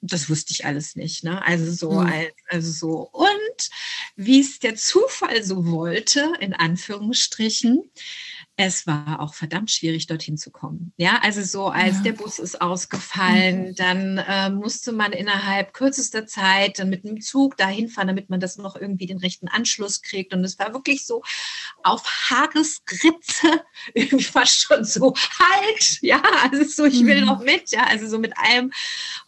Das 0.00 0.30
wusste 0.30 0.52
ich 0.52 0.64
alles 0.64 0.96
nicht. 0.96 1.24
Ne? 1.24 1.44
Also 1.44 1.70
so, 1.72 1.98
als, 1.98 2.32
also 2.48 2.70
so. 2.70 3.10
Und 3.12 3.70
wie 4.16 4.40
es 4.40 4.58
der 4.58 4.76
Zufall 4.76 5.42
so 5.42 5.66
wollte, 5.66 6.32
in 6.40 6.54
Anführungsstrichen, 6.54 7.90
es 8.56 8.86
war 8.86 9.20
auch 9.20 9.34
verdammt 9.34 9.70
schwierig, 9.70 10.06
dorthin 10.06 10.36
zu 10.36 10.52
kommen. 10.52 10.92
Ja, 10.96 11.18
also 11.22 11.42
so, 11.42 11.68
als 11.68 11.96
ja. 11.96 12.02
der 12.02 12.12
Bus 12.12 12.38
ist 12.38 12.60
ausgefallen, 12.60 13.68
mhm. 13.68 13.74
dann 13.74 14.18
äh, 14.18 14.50
musste 14.50 14.92
man 14.92 15.12
innerhalb 15.12 15.74
kürzester 15.74 16.26
Zeit 16.26 16.78
dann 16.78 16.88
mit 16.88 17.04
einem 17.04 17.20
Zug 17.20 17.56
dahin 17.56 17.88
fahren, 17.88 18.06
damit 18.06 18.30
man 18.30 18.38
das 18.38 18.56
noch 18.56 18.76
irgendwie 18.76 19.06
den 19.06 19.18
rechten 19.18 19.48
Anschluss 19.48 20.02
kriegt. 20.02 20.32
Und 20.32 20.44
es 20.44 20.58
war 20.60 20.72
wirklich 20.72 21.04
so 21.04 21.22
auf 21.82 22.04
Haaresritze, 22.30 23.62
irgendwie 23.94 24.22
fast 24.22 24.62
schon 24.62 24.84
so 24.84 25.14
halt, 25.38 25.98
ja, 26.00 26.22
also 26.50 26.64
so, 26.64 26.84
ich 26.84 27.04
will 27.04 27.22
mhm. 27.22 27.26
noch 27.26 27.40
mit, 27.40 27.72
ja, 27.72 27.84
also 27.84 28.06
so 28.06 28.18
mit 28.18 28.38
allem. 28.38 28.72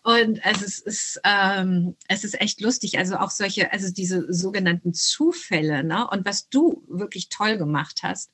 Und 0.06 0.46
also 0.46 0.64
es 0.64 0.78
ist, 0.78 1.20
ähm, 1.24 1.96
es 2.06 2.22
ist 2.22 2.40
echt 2.40 2.60
lustig, 2.60 2.96
also 2.96 3.16
auch 3.16 3.30
solche, 3.30 3.72
also 3.72 3.92
diese 3.92 4.32
sogenannten 4.32 4.94
Zufälle, 4.94 5.82
ne? 5.82 6.06
Und 6.08 6.24
was 6.24 6.48
du 6.48 6.84
wirklich 6.86 7.28
toll 7.28 7.58
gemacht 7.58 8.04
hast, 8.04 8.30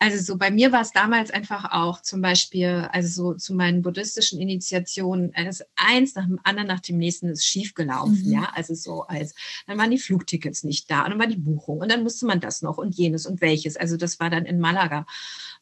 also 0.00 0.20
so 0.20 0.36
bei 0.36 0.50
mir 0.50 0.72
war 0.72 0.80
es 0.80 0.90
damals 0.90 1.30
einfach 1.30 1.70
auch 1.70 2.02
zum 2.02 2.22
Beispiel, 2.22 2.88
also 2.90 3.08
so 3.08 3.34
zu 3.38 3.54
meinen 3.54 3.82
buddhistischen 3.82 4.40
Initiationen, 4.40 5.32
das 5.32 5.62
eins 5.76 6.16
nach 6.16 6.26
dem 6.26 6.40
anderen, 6.42 6.66
nach 6.66 6.80
dem 6.80 6.98
nächsten 6.98 7.28
ist 7.28 7.46
schiefgelaufen, 7.46 8.24
mhm. 8.24 8.32
ja, 8.32 8.50
also 8.56 8.74
so 8.74 9.02
als, 9.02 9.36
dann 9.68 9.78
waren 9.78 9.92
die 9.92 10.00
Flugtickets 10.00 10.64
nicht 10.64 10.90
da 10.90 11.04
und 11.04 11.10
dann 11.10 11.20
war 11.20 11.28
die 11.28 11.36
Buchung 11.36 11.78
und 11.78 11.88
dann 11.88 12.02
musste 12.02 12.26
man 12.26 12.40
das 12.40 12.62
noch 12.62 12.78
und 12.78 12.96
jenes 12.96 13.26
und 13.26 13.40
welches, 13.40 13.76
also 13.76 13.96
das 13.96 14.18
war 14.18 14.28
dann 14.28 14.44
in 14.44 14.58
Malaga. 14.58 15.06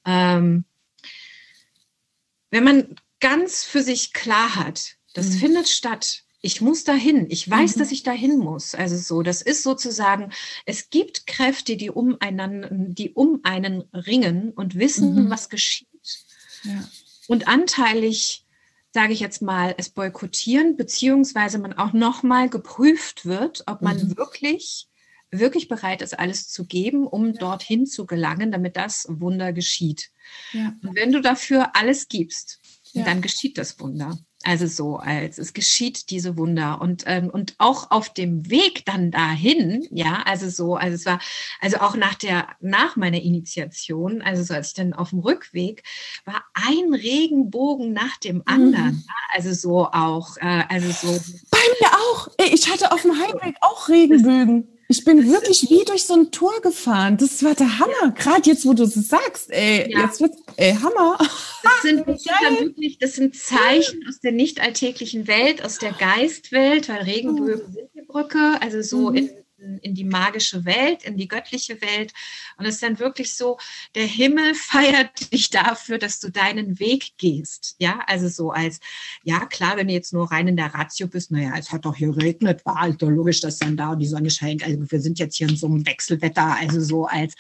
Ähm, 0.07 0.65
wenn 2.51 2.65
man 2.65 2.97
ganz 3.21 3.63
für 3.63 3.83
sich 3.83 4.15
klar 4.15 4.57
hat, 4.57 4.97
das 5.15 5.31
mhm. 5.31 5.39
findet 5.39 5.69
statt, 5.69 6.25
ich 6.45 6.61
muss 6.61 6.85
dahin. 6.85 7.27
Ich 7.31 7.49
weiß, 7.49 7.77
mhm. 7.77 7.79
dass 7.79 7.91
ich 7.91 8.03
dahin 8.03 8.37
muss. 8.37 8.75
Also 8.75 8.99
so, 8.99 9.23
das 9.23 9.41
ist 9.41 9.63
sozusagen, 9.63 10.31
es 10.67 10.91
gibt 10.91 11.27
Kräfte, 11.27 11.79
die 11.79 11.91
um 11.91 12.19
einen, 12.21 12.95
die 12.95 13.15
um 13.15 13.41
einen 13.45 13.85
ringen 13.95 14.51
und 14.51 14.75
wissen, 14.75 15.15
mhm. 15.15 15.31
was 15.31 15.49
geschieht. 15.49 15.89
Ja. 16.65 16.87
Und 17.29 17.49
anteilig, 17.49 18.45
sage 18.93 19.15
ich 19.15 19.21
jetzt 19.21 19.41
mal, 19.41 19.75
es 19.79 19.89
boykottieren, 19.89 20.77
beziehungsweise 20.77 21.59
man 21.59 21.73
auch 21.73 21.95
nochmal 21.95 22.51
geprüft 22.51 23.25
wird, 23.25 23.65
ob 23.67 23.81
man 23.81 23.97
mhm. 23.97 24.17
wirklich, 24.19 24.89
wirklich 25.31 25.69
bereit 25.69 26.03
ist, 26.03 26.19
alles 26.19 26.51
zu 26.51 26.67
geben, 26.67 27.07
um 27.07 27.29
ja. 27.29 27.33
dorthin 27.33 27.87
zu 27.87 28.05
gelangen, 28.05 28.53
damit 28.53 28.77
das 28.77 29.07
Wunder 29.09 29.55
geschieht. 29.55 30.11
Ja. 30.53 30.75
Und 30.83 30.95
wenn 30.95 31.11
du 31.11 31.23
dafür 31.23 31.75
alles 31.75 32.09
gibst, 32.09 32.61
dann 32.93 33.23
geschieht 33.23 33.59
das 33.59 33.81
Wunder. 33.81 34.19
Also 34.45 34.67
so 34.67 34.97
als 34.99 35.39
es 35.39 35.55
geschieht 35.55 36.11
diese 36.11 36.37
Wunder 36.37 36.81
und 36.81 37.05
ähm, 37.07 37.31
und 37.31 37.55
auch 37.59 37.91
auf 37.91 38.13
dem 38.13 38.51
Weg 38.51 38.85
dann 38.85 39.11
dahin, 39.11 39.87
ja, 39.91 40.23
also 40.27 40.49
so, 40.51 40.77
also 40.77 40.95
es 40.95 41.07
war 41.07 41.19
also 41.61 41.79
auch 41.79 41.97
nach 41.97 42.15
der 42.15 42.49
nach 42.61 42.97
meiner 42.97 43.21
Initiation, 43.21 44.21
also 44.23 44.43
so 44.43 44.55
als 44.55 44.69
ich 44.69 44.75
dann 44.75 44.93
auf 44.93 45.11
dem 45.11 45.21
Rückweg 45.21 45.83
war 46.25 46.45
ein 46.53 46.93
Regenbogen 46.93 47.93
nach 47.93 48.17
dem 48.19 48.43
anderen, 48.47 48.97
mhm. 48.97 49.05
also 49.35 49.53
so 49.53 49.87
auch, 49.87 50.37
äh, 50.37 50.65
also 50.69 50.91
so. 50.91 51.21
Bei 51.51 51.59
mir 51.81 51.91
auch. 51.93 52.29
Ich 52.53 52.71
hatte 52.71 52.93
auf 52.93 53.03
dem 53.03 53.13
Heimweg 53.13 53.57
auch 53.61 53.89
Regenbögen. 53.89 54.74
Ich 54.89 55.05
bin 55.05 55.31
wirklich 55.31 55.69
wie 55.71 55.85
durch 55.85 56.05
so 56.05 56.15
ein 56.15 56.31
Tor 56.31 56.61
gefahren. 56.61 57.17
Das 57.17 57.43
war 57.43 57.55
der 57.55 57.79
Hammer. 57.79 57.93
Ja. 58.03 58.09
Gerade 58.09 58.51
jetzt, 58.51 58.67
wo 58.67 58.75
du 58.75 58.85
es 58.85 58.95
sagst, 58.95 59.51
ey, 59.51 59.91
ja. 59.91 60.03
jetzt 60.05 60.21
wird, 60.21 60.35
ey, 60.57 60.75
Hammer. 60.75 61.17
Das 61.19 61.83
sind, 61.83 62.01
das 62.07 62.23
sind 62.23 62.61
wirklich, 62.61 62.99
das 62.99 63.15
sind 63.15 63.35
Zeichen 63.35 64.05
aus 64.09 64.21
der 64.21 64.33
nicht 64.33 64.61
alltäglichen 64.61 65.27
Welt, 65.27 65.65
aus 65.65 65.79
der 65.79 65.93
Geistwelt, 65.93 66.89
weil 66.89 67.03
Regenbögen 67.03 67.73
sind 67.73 67.89
die 67.95 68.03
Brücke, 68.03 68.59
also 68.61 68.83
so 68.83 69.11
mhm. 69.11 69.17
in 69.17 69.31
in 69.83 69.95
die 69.95 70.05
magische 70.05 70.65
Welt, 70.65 71.05
in 71.05 71.17
die 71.17 71.29
göttliche 71.29 71.81
Welt. 71.81 72.13
Und 72.57 72.67
es 72.67 72.75
ist 72.75 72.83
dann 72.83 72.99
wirklich 72.99 73.35
so, 73.35 73.59
der 73.95 74.07
Himmel 74.07 74.55
feiert 74.55 75.33
dich 75.33 75.51
dafür, 75.51 75.99
dass 75.99 76.21
du 76.21 76.31
deinen 76.31 76.79
Weg 76.79 77.17
gehst. 77.19 77.77
Ja, 77.79 78.01
also 78.07 78.29
so 78.29 78.51
als, 78.51 78.81
ja 79.23 79.47
klar, 79.47 79.77
wenn 79.77 79.89
du 79.89 79.95
jetzt 79.95 80.13
nur 80.13 80.31
rein 80.31 80.49
in 80.49 80.57
der 80.57 80.75
Ratio 80.75 81.07
bist, 81.07 81.31
naja, 81.31 81.53
es 81.59 81.73
hat 81.73 81.85
doch 81.85 81.97
hier 81.97 82.13
geregnet, 82.13 82.65
war 82.65 82.91
doch 82.93 83.11
logisch, 83.11 83.41
dass 83.41 83.59
dann 83.59 83.77
da 83.77 83.95
die 83.95 84.07
Sonne 84.07 84.31
scheint. 84.31 84.63
Also 84.65 84.91
wir 84.91 85.01
sind 85.01 85.19
jetzt 85.19 85.37
hier 85.37 85.49
in 85.49 85.57
so 85.57 85.67
einem 85.67 85.87
Wechselwetter, 85.87 86.57
also 86.57 86.81
so 86.81 87.07
als, 87.07 87.35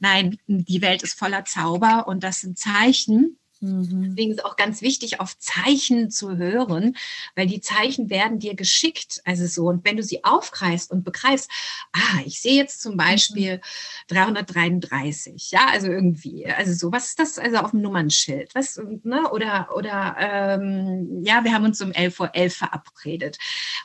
nein, 0.00 0.38
die 0.46 0.82
Welt 0.82 1.02
ist 1.02 1.18
voller 1.18 1.44
Zauber 1.44 2.06
und 2.08 2.22
das 2.22 2.40
sind 2.40 2.58
Zeichen, 2.58 3.38
Mhm. 3.60 4.10
Deswegen 4.10 4.32
ist 4.32 4.38
es 4.38 4.44
auch 4.44 4.56
ganz 4.56 4.82
wichtig, 4.82 5.20
auf 5.20 5.38
Zeichen 5.38 6.10
zu 6.10 6.36
hören, 6.36 6.96
weil 7.34 7.46
die 7.46 7.60
Zeichen 7.60 8.10
werden 8.10 8.38
dir 8.38 8.54
geschickt. 8.54 9.20
Also 9.24 9.46
so, 9.46 9.68
und 9.68 9.84
wenn 9.84 9.96
du 9.96 10.02
sie 10.02 10.24
aufkreist 10.24 10.90
und 10.90 11.04
begreifst, 11.04 11.50
ah, 11.92 12.20
ich 12.24 12.40
sehe 12.40 12.54
jetzt 12.54 12.80
zum 12.80 12.96
Beispiel 12.96 13.56
mhm. 13.56 14.14
333, 14.14 15.50
ja, 15.50 15.66
also 15.70 15.88
irgendwie, 15.88 16.46
also 16.46 16.72
so, 16.72 16.92
was 16.92 17.08
ist 17.08 17.18
das 17.18 17.38
also 17.38 17.58
auf 17.58 17.72
dem 17.72 17.82
Nummernschild? 17.82 18.54
Was, 18.54 18.80
ne, 19.02 19.30
oder, 19.30 19.68
oder, 19.74 20.16
ähm, 20.18 21.22
ja, 21.24 21.44
wir 21.44 21.52
haben 21.52 21.64
uns 21.64 21.80
um 21.80 21.92
11 21.92 22.20
Uhr 22.20 22.34
11 22.34 22.56
verabredet. 22.56 23.38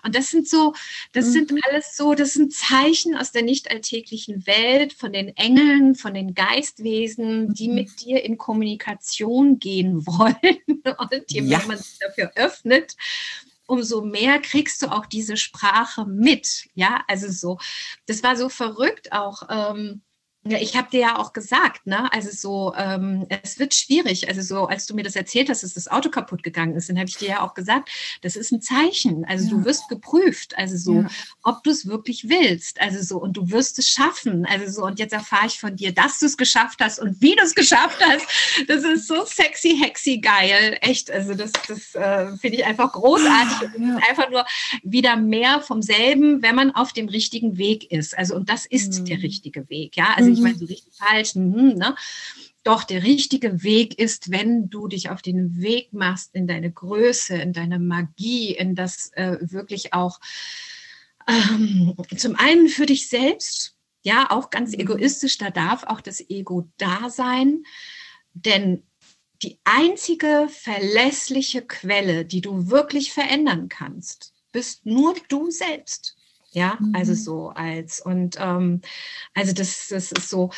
Und 0.03 0.15
das 0.15 0.29
sind 0.29 0.47
so, 0.47 0.73
das 1.13 1.27
mhm. 1.27 1.31
sind 1.31 1.53
alles 1.69 1.95
so, 1.95 2.13
das 2.13 2.33
sind 2.33 2.53
Zeichen 2.53 3.15
aus 3.15 3.31
der 3.31 3.41
nicht 3.41 3.71
alltäglichen 3.71 4.45
Welt, 4.45 4.93
von 4.93 5.13
den 5.13 5.35
Engeln, 5.35 5.95
von 5.95 6.13
den 6.13 6.33
Geistwesen, 6.33 7.53
die 7.53 7.69
mhm. 7.69 7.75
mit 7.75 8.01
dir 8.01 8.23
in 8.23 8.37
Kommunikation 8.37 9.59
gehen 9.63 10.05
wollen. 10.05 10.83
Und 10.97 11.31
je 11.31 11.41
mehr 11.41 11.63
man 11.65 11.77
sich 11.77 11.97
dafür 11.97 12.31
öffnet, 12.35 12.95
umso 13.65 14.01
mehr 14.01 14.39
kriegst 14.39 14.81
du 14.81 14.87
auch 14.87 15.05
diese 15.05 15.37
Sprache 15.37 16.05
mit. 16.05 16.67
Ja, 16.75 17.03
also 17.07 17.31
so, 17.31 17.57
das 18.05 18.21
war 18.21 18.35
so 18.35 18.49
verrückt 18.49 19.11
auch. 19.13 19.43
Ähm, 19.49 20.01
ich 20.45 20.75
habe 20.75 20.89
dir 20.89 20.99
ja 20.99 21.19
auch 21.19 21.31
gesagt, 21.31 21.87
ne, 21.87 22.11
also 22.11 22.29
so, 22.31 22.73
ähm, 22.75 23.25
es 23.43 23.59
wird 23.59 23.73
schwierig. 23.73 24.27
Also 24.27 24.41
so, 24.41 24.65
als 24.65 24.85
du 24.85 24.93
mir 24.93 25.03
das 25.03 25.15
erzählt 25.15 25.49
hast, 25.49 25.63
dass 25.63 25.73
das 25.73 25.87
Auto 25.87 26.09
kaputt 26.09 26.43
gegangen 26.43 26.75
ist, 26.75 26.89
dann 26.89 26.97
habe 26.97 27.07
ich 27.07 27.17
dir 27.17 27.29
ja 27.29 27.41
auch 27.41 27.53
gesagt, 27.53 27.89
das 28.21 28.35
ist 28.35 28.51
ein 28.51 28.61
Zeichen. 28.61 29.23
Also 29.25 29.45
ja. 29.45 29.51
du 29.51 29.65
wirst 29.65 29.87
geprüft, 29.87 30.57
also 30.57 30.75
so, 30.75 31.01
ja. 31.01 31.07
ob 31.43 31.63
du 31.63 31.69
es 31.69 31.87
wirklich 31.87 32.27
willst. 32.27 32.81
Also 32.81 33.01
so, 33.01 33.21
und 33.21 33.37
du 33.37 33.51
wirst 33.51 33.79
es 33.79 33.87
schaffen. 33.87 34.45
Also 34.45 34.69
so, 34.69 34.85
und 34.85 34.99
jetzt 34.99 35.13
erfahre 35.13 35.47
ich 35.47 35.59
von 35.59 35.77
dir, 35.77 35.93
dass 35.93 36.19
du 36.19 36.25
es 36.25 36.35
geschafft 36.35 36.79
hast 36.81 36.99
und 36.99 37.21
wie 37.21 37.35
du 37.35 37.43
es 37.43 37.55
geschafft 37.63 37.99
hast. 38.05 38.25
Das 38.67 38.83
ist 38.83 39.07
so 39.07 39.25
sexy, 39.25 39.79
hexy 39.81 40.17
geil. 40.17 40.77
Echt. 40.81 41.09
Also 41.09 41.35
das, 41.35 41.53
das 41.67 41.95
äh, 41.95 42.35
finde 42.37 42.57
ich 42.57 42.65
einfach 42.65 42.91
großartig. 42.91 43.69
Ja. 43.79 43.99
einfach 44.09 44.29
nur 44.29 44.45
wieder 44.83 45.15
mehr 45.15 45.61
vom 45.61 45.81
selben, 45.81 46.41
wenn 46.41 46.55
man 46.55 46.71
auf 46.71 46.91
dem 46.91 47.07
richtigen 47.07 47.57
Weg 47.57 47.91
ist. 47.91 48.17
Also, 48.17 48.35
und 48.35 48.49
das 48.49 48.65
ist 48.65 48.99
mhm. 48.99 49.05
der 49.05 49.23
richtige 49.23 49.69
Weg. 49.69 49.95
Ja, 49.95 50.13
also 50.15 50.32
ich 50.33 50.39
meine, 50.39 50.57
so 50.57 50.65
richtig 50.65 50.93
falsch, 50.93 51.35
mhm, 51.35 51.75
ne? 51.75 51.95
Doch 52.63 52.85
der 52.85 53.03
richtige 53.03 53.61
Weg 53.63 53.99
ist, 53.99 54.31
wenn 54.31 54.69
du 54.69 54.87
dich 54.87 55.09
auf 55.09 55.21
den 55.21 55.61
Weg 55.61 55.91
machst 55.91 56.33
in 56.33 56.47
deine 56.47 56.71
Größe, 56.71 57.35
in 57.35 57.51
deine 57.51 57.77
Magie, 57.77 58.55
in 58.55 58.73
das 58.73 59.11
äh, 59.13 59.37
wirklich 59.41 59.93
auch 59.93 60.19
ähm, 61.27 61.95
zum 62.15 62.35
einen 62.35 62.69
für 62.69 62.85
dich 62.85 63.09
selbst, 63.09 63.75
ja, 64.03 64.29
auch 64.31 64.49
ganz 64.49 64.71
mhm. 64.71 64.79
egoistisch, 64.79 65.37
da 65.37 65.49
darf 65.49 65.83
auch 65.83 66.01
das 66.01 66.21
Ego 66.29 66.69
da 66.77 67.09
sein, 67.09 67.63
denn 68.33 68.83
die 69.41 69.59
einzige 69.65 70.47
verlässliche 70.49 71.61
Quelle, 71.61 72.25
die 72.25 72.41
du 72.41 72.69
wirklich 72.69 73.11
verändern 73.11 73.67
kannst, 73.67 74.33
bist 74.51 74.85
nur 74.85 75.15
du 75.27 75.51
selbst. 75.51 76.15
Ja, 76.53 76.71
also 76.71 76.85
mhm. 76.85 76.95
also 76.95 77.13
so 77.13 77.49
als 77.49 77.99
und 77.99 78.37
ähm, 78.39 78.81
also 79.33 79.53
das, 79.53 79.87
das 79.89 80.11
ist 80.11 80.29
so. 80.29 80.51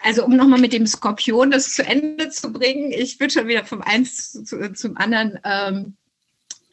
Also 0.00 0.24
um 0.24 0.36
nochmal 0.36 0.60
mit 0.60 0.72
dem 0.72 0.86
Skorpion 0.86 1.50
das 1.50 1.74
zu 1.74 1.84
Ende 1.84 2.30
zu 2.30 2.52
bringen, 2.52 2.92
ich 2.92 3.18
bin 3.18 3.30
schon 3.30 3.48
wieder 3.48 3.64
vom 3.64 3.82
eins 3.82 4.32
zu, 4.44 4.72
zum 4.72 4.96
anderen. 4.96 5.38
Ähm, 5.44 5.96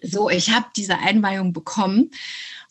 so, 0.01 0.29
ich 0.29 0.51
habe 0.51 0.67
diese 0.75 0.99
Einweihung 0.99 1.51
bekommen 1.51 2.11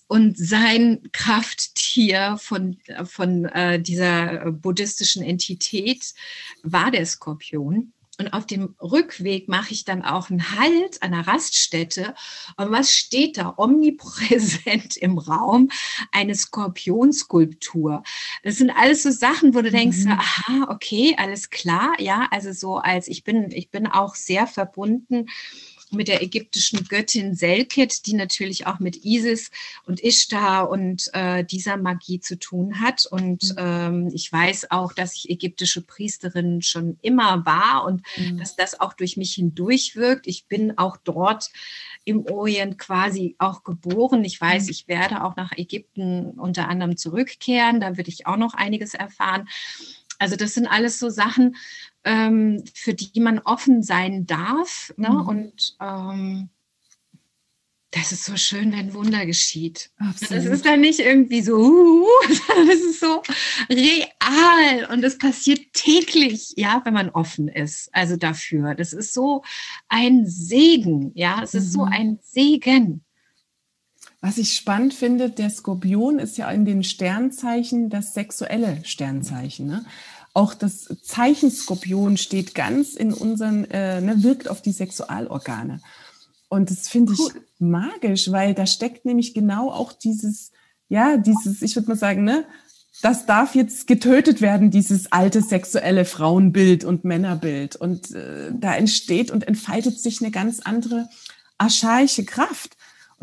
und 0.07 0.39
sein 0.39 1.09
Krafttier 1.13 2.37
von, 2.39 2.79
von 3.05 3.47
äh, 3.47 3.81
dieser 3.81 4.53
buddhistischen 4.53 5.25
Entität 5.25 6.15
war 6.63 6.93
der 6.93 7.07
Skorpion. 7.07 7.93
Und 8.19 8.33
auf 8.33 8.47
dem 8.47 8.77
Rückweg 8.81 9.49
mache 9.49 9.73
ich 9.73 9.85
dann 9.85 10.03
auch 10.03 10.31
einen 10.31 10.59
Halt 10.59 11.03
an 11.03 11.11
der 11.13 11.27
Raststätte. 11.27 12.15
Und 12.57 12.71
was 12.71 12.93
steht 12.93 13.39
da 13.39 13.55
omnipräsent 13.57 14.97
im 14.99 15.19
Raum? 15.19 15.71
Eine 16.13 16.35
Skorpionskulptur. 16.35 18.03
Das 18.43 18.57
sind 18.57 18.71
alles 18.71 19.03
so 19.03 19.11
Sachen, 19.11 19.55
wo 19.55 19.63
du 19.63 19.71
denkst, 19.71 20.05
mhm. 20.05 20.13
aha, 20.13 20.67
okay, 20.71 21.17
alles 21.19 21.51
klar. 21.51 21.93
Ja, 21.99 22.29
also 22.31 22.53
so 22.53 22.77
als 22.77 23.09
ich 23.09 23.25
bin, 23.25 23.51
ich 23.51 23.71
bin 23.71 23.87
auch 23.87 24.15
sehr 24.15 24.47
verbunden 24.47 25.27
mit 25.91 26.09
der 26.09 26.23
ägyptischen 26.23 26.85
Göttin 26.89 27.35
Selket, 27.35 28.07
die 28.07 28.15
natürlich 28.15 28.67
auch 28.67 28.79
mit 28.81 29.05
Isis 29.05 29.51
und 29.87 30.03
Ishtar 30.03 30.69
und 30.69 31.11
äh, 31.13 31.45
dieser 31.45 31.77
Magie 31.77 32.21
zu 32.21 32.39
tun 32.39 32.81
hat. 32.81 33.07
Und 33.07 33.43
mhm. 33.43 33.57
ähm, 33.59 34.11
ich 34.13 34.31
weiß 34.31 34.71
auch, 34.71 34.93
dass 34.93 35.17
ich 35.17 35.31
ägyptische 35.31 35.83
Priesterin 35.83 36.63
schon 36.63 36.99
immer 37.03 37.45
war 37.47 37.85
und 37.85 38.03
mhm. 38.17 38.39
dass 38.39 38.57
das 38.57 38.81
auch 38.81 38.95
durch 38.95 39.17
mich 39.17 39.35
hindurch 39.35 39.97
wirkt. 39.97 40.27
Ich 40.27 40.47
bin 40.47 40.79
auch 40.79 40.97
dort 40.97 41.51
im 42.05 42.27
Orient 42.27 42.79
quasi 42.79 43.35
auch 43.39 43.65
geboren. 43.65 44.25
Ich 44.25 44.41
weiß, 44.41 44.65
mhm. 44.65 44.71
ich 44.71 44.89
werde 44.89 45.25
auch 45.25 45.37
nach 45.37 45.53
Ägypten 45.57 46.33
unter 46.33 46.69
anderem 46.69 46.97
zurückkehren. 46.97 47.81
Da 47.81 47.97
würde 47.97 48.11
ich 48.11 48.27
auch 48.27 48.37
noch 48.37 48.55
einiges 48.55 48.95
erfahren. 48.95 49.49
Also 50.19 50.37
das 50.37 50.55
sind 50.55 50.67
alles 50.67 50.99
so 50.99 51.11
Sachen, 51.11 51.57
ähm, 52.05 52.65
für 52.75 52.95
die 52.95 53.21
man 53.21 53.39
offen 53.41 53.83
sein 53.83 54.27
darf. 54.27 54.93
Ne? 54.97 55.11
Mhm. 55.11 55.29
Und 55.29 55.77
ähm, 55.81 56.49
das 57.95 58.11
ist 58.11 58.25
so 58.25 58.37
schön, 58.37 58.73
wenn 58.73 58.93
Wunder 58.93 59.25
geschieht. 59.25 59.91
Absolut. 59.99 60.33
Das 60.33 60.45
ist 60.47 60.67
dann 60.67 60.81
nicht 60.81 60.99
irgendwie 60.99 61.43
so, 61.43 61.57
uh, 61.57 62.07
das 62.67 62.81
ist 62.81 63.01
so 63.01 63.23
real 63.71 64.91
und 64.91 65.05
es 65.05 65.17
passiert 65.17 65.61
täglich, 65.73 66.55
ja, 66.57 66.83
wenn 66.85 66.95
man 66.95 67.11
offen 67.11 67.47
ist. 67.47 67.89
Also 67.93 68.17
dafür. 68.17 68.75
Das 68.75 68.93
ist 68.93 69.15
so 69.15 69.45
ein 69.89 70.27
Segen, 70.27 71.13
ja, 71.15 71.41
es 71.43 71.55
ist 71.55 71.69
mhm. 71.69 71.71
so 71.71 71.85
ein 71.85 72.19
Segen. 72.23 73.04
Was 74.25 74.39
ich 74.39 74.57
spannend 74.57 74.95
finde, 74.95 75.29
der 75.29 75.51
Skorpion 75.51 76.19
ist 76.19 76.39
ja 76.39 76.51
in 76.51 76.65
den 76.65 76.83
Sternzeichen 76.83 77.91
das 77.91 78.15
sexuelle 78.15 78.79
Sternzeichen. 78.83 79.67
Ne? 79.67 79.85
Auch 80.33 80.55
das 80.55 80.89
Zeichen 81.03 81.51
Skorpion 81.51 82.17
steht 82.17 82.55
ganz 82.55 82.95
in 82.95 83.13
unseren, 83.13 83.67
äh, 83.67 84.01
ne, 84.01 84.23
wirkt 84.23 84.49
auf 84.49 84.63
die 84.63 84.73
Sexualorgane. 84.73 85.83
Und 86.49 86.71
das 86.71 86.89
finde 86.89 87.13
ich 87.13 87.19
cool. 87.19 87.45
magisch, 87.59 88.33
weil 88.33 88.55
da 88.55 88.67
steckt 88.67 89.05
nämlich 89.05 89.35
genau 89.35 89.71
auch 89.71 89.93
dieses, 89.93 90.53
ja, 90.89 91.19
dieses, 91.19 91.61
ich 91.61 91.77
würde 91.77 91.91
mal 91.91 91.99
sagen, 91.99 92.25
ne, 92.25 92.47
das 93.03 93.27
darf 93.27 93.55
jetzt 93.55 93.87
getötet 93.87 94.41
werden, 94.41 94.71
dieses 94.71 95.13
alte 95.13 95.43
sexuelle 95.43 96.07
Frauenbild 96.07 96.85
und 96.85 97.05
Männerbild. 97.05 97.77
Und 97.77 98.13
äh, 98.13 98.53
da 98.59 98.75
entsteht 98.75 99.31
und 99.31 99.47
entfaltet 99.47 100.01
sich 100.01 100.23
eine 100.23 100.31
ganz 100.31 100.61
andere 100.61 101.11
archaische 101.59 102.25
Kraft. 102.25 102.74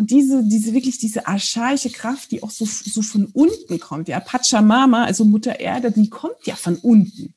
Und 0.01 0.09
diese, 0.09 0.43
diese 0.43 0.73
wirklich 0.73 0.97
diese 0.97 1.27
archaische 1.27 1.91
Kraft, 1.91 2.31
die 2.31 2.41
auch 2.41 2.49
so, 2.49 2.65
so 2.65 3.03
von 3.03 3.27
unten 3.33 3.79
kommt, 3.79 4.07
ja, 4.07 4.19
Pachamama, 4.19 5.03
also 5.03 5.25
Mutter 5.25 5.59
Erde, 5.59 5.91
die 5.91 6.09
kommt 6.09 6.43
ja 6.45 6.55
von 6.55 6.77
unten. 6.77 7.35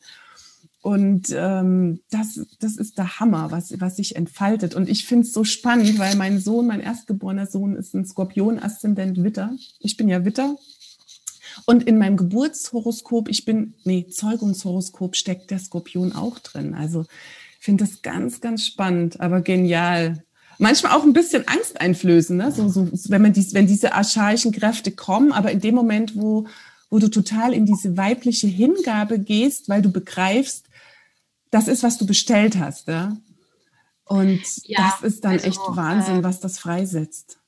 Und 0.81 1.27
ähm, 1.36 2.01
das, 2.09 2.41
das 2.61 2.78
ist 2.78 2.97
der 2.97 3.20
Hammer, 3.20 3.51
was, 3.51 3.78
was 3.82 3.97
sich 3.97 4.16
entfaltet. 4.16 4.74
Und 4.74 4.89
ich 4.89 5.05
finde 5.05 5.27
es 5.27 5.35
so 5.35 5.45
spannend, 5.45 5.99
weil 5.99 6.16
mein 6.16 6.41
Sohn, 6.41 6.66
mein 6.66 6.81
erstgeborener 6.81 7.47
Sohn, 7.47 7.77
ist 7.77 7.93
ein 7.93 8.07
Skorpion-Aszendent 8.07 9.23
Witter. 9.23 9.55
Ich 9.78 9.99
bin 9.99 10.09
ja 10.09 10.24
Witter. 10.24 10.57
Und 11.66 11.82
in 11.82 11.99
meinem 11.99 12.16
Geburtshoroskop, 12.16 13.28
ich 13.28 13.45
bin, 13.45 13.74
nee, 13.85 14.07
Zeugungshoroskop 14.09 15.16
steckt 15.16 15.51
der 15.51 15.59
Skorpion 15.59 16.15
auch 16.15 16.39
drin. 16.39 16.73
Also 16.73 17.05
ich 17.59 17.66
finde 17.66 17.85
das 17.85 18.01
ganz, 18.01 18.41
ganz 18.41 18.65
spannend, 18.65 19.20
aber 19.20 19.43
genial 19.43 20.24
manchmal 20.59 20.93
auch 20.93 21.05
ein 21.05 21.12
bisschen 21.12 21.47
Angst 21.48 21.81
einflößen, 21.81 22.36
ne? 22.36 22.52
so, 22.52 22.68
so, 22.68 22.89
wenn, 23.09 23.22
man 23.22 23.32
dies, 23.32 23.55
wenn 23.55 23.66
diese 23.66 23.94
archaischen 23.94 24.52
Kräfte 24.52 24.93
kommen, 24.93 25.32
aber 25.32 25.51
in 25.51 25.60
dem 25.60 25.74
Moment, 25.74 26.16
wo, 26.16 26.47
wo 26.90 26.98
du 26.98 27.09
total 27.09 27.52
in 27.52 27.66
diese 27.66 27.97
weibliche 27.97 28.47
Hingabe 28.47 29.18
gehst, 29.18 29.68
weil 29.68 29.82
du 29.82 29.90
begreifst, 29.90 30.66
das 31.51 31.68
ist, 31.68 31.82
was 31.82 31.98
du 31.98 32.06
bestellt 32.06 32.59
hast. 32.59 32.89
Ja? 32.89 33.16
Und 34.05 34.43
ja, 34.64 34.93
das 35.01 35.02
ist 35.02 35.24
dann 35.24 35.32
also, 35.32 35.47
echt 35.47 35.60
Wahnsinn, 35.68 36.20
äh, 36.20 36.24
was 36.24 36.40
das 36.40 36.59
freisetzt. 36.59 37.39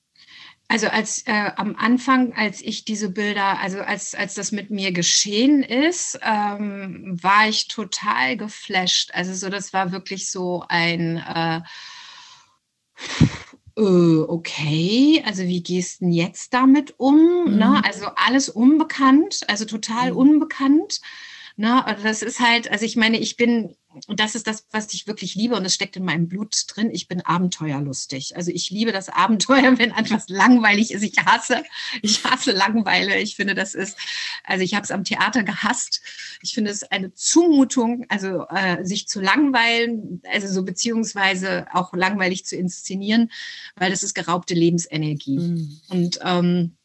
Also 0.69 0.89
als 0.89 1.23
äh, 1.27 1.51
am 1.57 1.77
Anfang, 1.77 2.33
als 2.33 2.61
ich 2.61 2.85
diese 2.85 3.11
Bilder, 3.11 3.61
also 3.61 3.81
als, 3.81 4.17
als 4.17 4.35
das 4.35 4.51
mit 4.51 4.71
mir 4.71 4.91
geschehen 4.91 5.63
ist, 5.63 6.19
ähm, 6.23 7.17
war 7.23 7.49
ich 7.49 7.69
total 7.69 8.37
geflasht. 8.37 9.11
Also 9.13 9.33
so, 9.35 9.49
das 9.49 9.73
war 9.73 9.93
wirklich 9.93 10.29
so 10.31 10.65
ein 10.69 11.19
äh, 11.19 11.61
okay, 13.77 15.23
also 15.27 15.43
wie 15.43 15.63
gehst 15.63 16.01
du 16.01 16.07
denn 16.07 16.13
jetzt 16.13 16.55
damit 16.55 16.95
um? 16.99 17.45
Ne? 17.45 17.51
Mhm. 17.51 17.59
Ne? 17.59 17.85
Also 17.85 18.07
alles 18.17 18.49
unbekannt, 18.49 19.43
also 19.49 19.65
total 19.65 20.13
mhm. 20.13 20.17
unbekannt. 20.19 21.01
Ne? 21.57 21.85
Das 22.03 22.23
ist 22.23 22.41
halt, 22.41 22.71
also 22.71 22.85
ich 22.85 22.97
meine, 22.97 23.19
ich 23.19 23.37
bin 23.37 23.77
und 24.07 24.21
das 24.21 24.35
ist 24.35 24.47
das, 24.47 24.67
was 24.73 24.93
ich 24.93 25.07
wirklich 25.07 25.35
liebe 25.35 25.57
und 25.57 25.65
es 25.65 25.75
steckt 25.75 25.97
in 25.97 26.05
meinem 26.05 26.29
Blut 26.29 26.55
drin. 26.69 26.91
Ich 26.93 27.09
bin 27.09 27.23
abenteuerlustig. 27.23 28.37
Also 28.37 28.51
ich 28.51 28.71
liebe 28.71 28.93
das 28.93 29.09
Abenteuer, 29.09 29.79
wenn 29.79 29.91
etwas 29.93 30.29
langweilig 30.29 30.93
ist. 30.93 31.03
Ich 31.03 31.17
hasse, 31.25 31.65
ich 32.03 32.23
hasse 32.25 32.53
Langeweile. 32.53 33.19
Ich 33.19 33.37
finde, 33.37 33.55
das 33.55 33.75
ist, 33.75 33.97
also 34.45 34.63
ich 34.63 34.75
habe 34.75 34.85
es 34.85 34.91
am 34.91 35.05
Theater 35.05 35.43
gehasst. 35.43 36.03
Ich 36.43 36.55
finde 36.55 36.71
es 36.71 36.83
eine 36.85 37.15
Zumutung, 37.15 38.05
also 38.09 38.47
äh, 38.49 38.85
sich 38.85 39.09
zu 39.09 39.21
langweilen, 39.21 40.21
also 40.31 40.49
so 40.49 40.63
beziehungsweise 40.63 41.67
auch 41.73 41.95
langweilig 41.95 42.45
zu 42.45 42.57
inszenieren, 42.57 43.31
weil 43.77 43.91
das 43.91 44.03
ist 44.03 44.15
geraubte 44.15 44.55
Lebensenergie. 44.55 45.39
Mhm. 45.39 45.81
Und 45.89 46.19
ähm, 46.23 46.77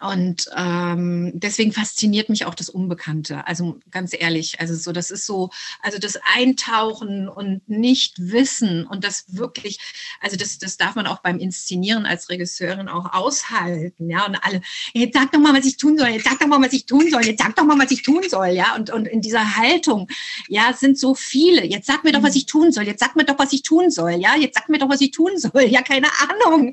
und 0.00 0.48
ähm, 0.56 1.32
deswegen 1.34 1.72
fasziniert 1.72 2.28
mich 2.28 2.46
auch 2.46 2.54
das 2.54 2.68
Unbekannte. 2.68 3.46
Also 3.46 3.78
ganz 3.90 4.14
ehrlich, 4.18 4.60
also 4.60 4.74
so, 4.74 4.92
das 4.92 5.10
ist 5.10 5.26
so, 5.26 5.50
also 5.80 5.98
das 5.98 6.18
Eintauchen 6.34 7.28
und 7.28 7.68
nicht 7.68 8.14
wissen 8.18 8.86
und 8.86 9.04
das 9.04 9.24
wirklich, 9.28 9.78
also 10.20 10.36
das, 10.36 10.58
das 10.58 10.76
darf 10.76 10.94
man 10.94 11.06
auch 11.06 11.20
beim 11.20 11.38
Inszenieren 11.38 12.06
als 12.06 12.28
Regisseurin 12.28 12.88
auch 12.88 13.12
aushalten, 13.12 14.10
ja. 14.10 14.26
Und 14.26 14.36
alle, 14.42 14.60
jetzt 14.92 15.14
sag 15.14 15.32
doch 15.32 15.40
mal, 15.40 15.56
was 15.56 15.66
ich 15.66 15.76
tun 15.76 15.98
soll, 15.98 16.08
jetzt 16.08 16.24
sag 16.24 16.38
doch 16.40 16.46
mal, 16.46 16.60
was 16.62 16.72
ich 16.72 16.86
tun 16.86 17.10
soll, 17.10 17.24
jetzt 17.24 17.42
sag 17.42 17.56
doch 17.56 17.64
mal, 17.64 17.78
was 17.78 17.90
ich 17.90 18.02
tun 18.02 18.22
soll, 18.28 18.48
ja. 18.48 18.74
Und, 18.76 18.90
und 18.90 19.06
in 19.06 19.20
dieser 19.20 19.56
Haltung, 19.56 20.08
ja, 20.48 20.70
es 20.70 20.80
sind 20.80 20.98
so 20.98 21.14
viele. 21.14 21.64
Jetzt 21.64 21.86
sag 21.86 22.04
mir 22.04 22.12
doch, 22.12 22.22
was 22.22 22.36
ich 22.36 22.46
tun 22.46 22.72
soll, 22.72 22.84
jetzt 22.84 23.00
sag 23.00 23.16
mir 23.16 23.24
doch, 23.24 23.38
was 23.38 23.52
ich 23.52 23.62
tun 23.62 23.90
soll, 23.90 24.12
ja, 24.12 24.36
jetzt 24.36 24.56
sag 24.56 24.68
mir 24.68 24.78
doch, 24.78 24.88
was 24.88 25.00
ich 25.00 25.10
tun 25.10 25.38
soll, 25.38 25.64
ja, 25.64 25.82
keine 25.82 26.08
Ahnung 26.28 26.72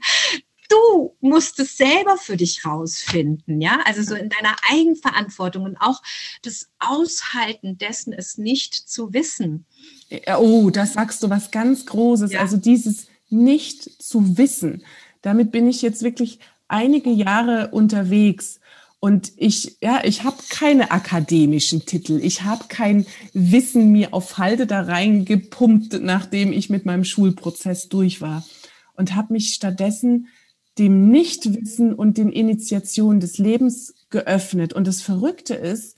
du 0.70 1.16
musst 1.20 1.60
es 1.60 1.78
selber 1.78 2.18
für 2.18 2.38
dich 2.38 2.66
rausfinden, 2.66 3.60
ja, 3.60 3.80
also 3.86 4.02
so 4.04 4.16
in 4.16 4.30
deiner 4.30 4.56
Eigenverantwortung 4.72 5.64
und 5.64 5.78
auch 5.78 6.02
das 6.44 6.70
Aushalten 6.80 7.78
dessen, 7.78 8.14
es 8.14 8.38
nicht 8.38 8.74
zu 8.74 9.14
wissen. 9.14 9.66
Oh, 10.38 10.70
das 10.70 10.94
sagst 10.94 11.22
du 11.24 11.30
was 11.30 11.52
ganz 11.52 11.86
Großes. 11.86 12.32
Ja. 12.32 12.42
Also 12.42 12.58
dieses 12.58 13.08
nicht 13.30 14.02
zu 14.02 14.38
wissen. 14.38 14.84
Damit 15.22 15.52
bin 15.52 15.68
ich 15.68 15.82
jetzt 15.82 16.02
wirklich 16.04 16.40
einige 16.68 17.10
Jahre 17.10 17.70
unterwegs. 17.72 18.60
Und 19.02 19.32
ich, 19.38 19.78
ja, 19.82 20.02
ich 20.04 20.24
habe 20.24 20.38
keine 20.50 20.92
akademischen 20.92 21.86
Titel. 21.86 22.20
Ich 22.22 22.44
habe 22.44 22.66
kein 22.68 23.06
Wissen 23.34 23.92
mir 23.92 24.14
auf 24.14 24.38
Halde 24.38 24.68
da 24.68 24.82
reingepumpt, 24.82 26.02
nachdem 26.02 26.52
ich 26.52 26.70
mit 26.70 26.86
meinem 26.86 27.06
Schulprozess 27.06 27.88
durch 27.88 28.20
war. 28.20 28.46
Und 28.96 29.16
habe 29.16 29.34
mich 29.34 29.54
stattdessen 29.54 30.28
dem 30.80 31.10
Nichtwissen 31.10 31.94
und 31.94 32.18
den 32.18 32.32
Initiationen 32.32 33.20
des 33.20 33.38
Lebens 33.38 33.94
geöffnet. 34.10 34.74
Und 34.74 34.88
das 34.88 35.02
Verrückte 35.02 35.54
ist, 35.54 35.96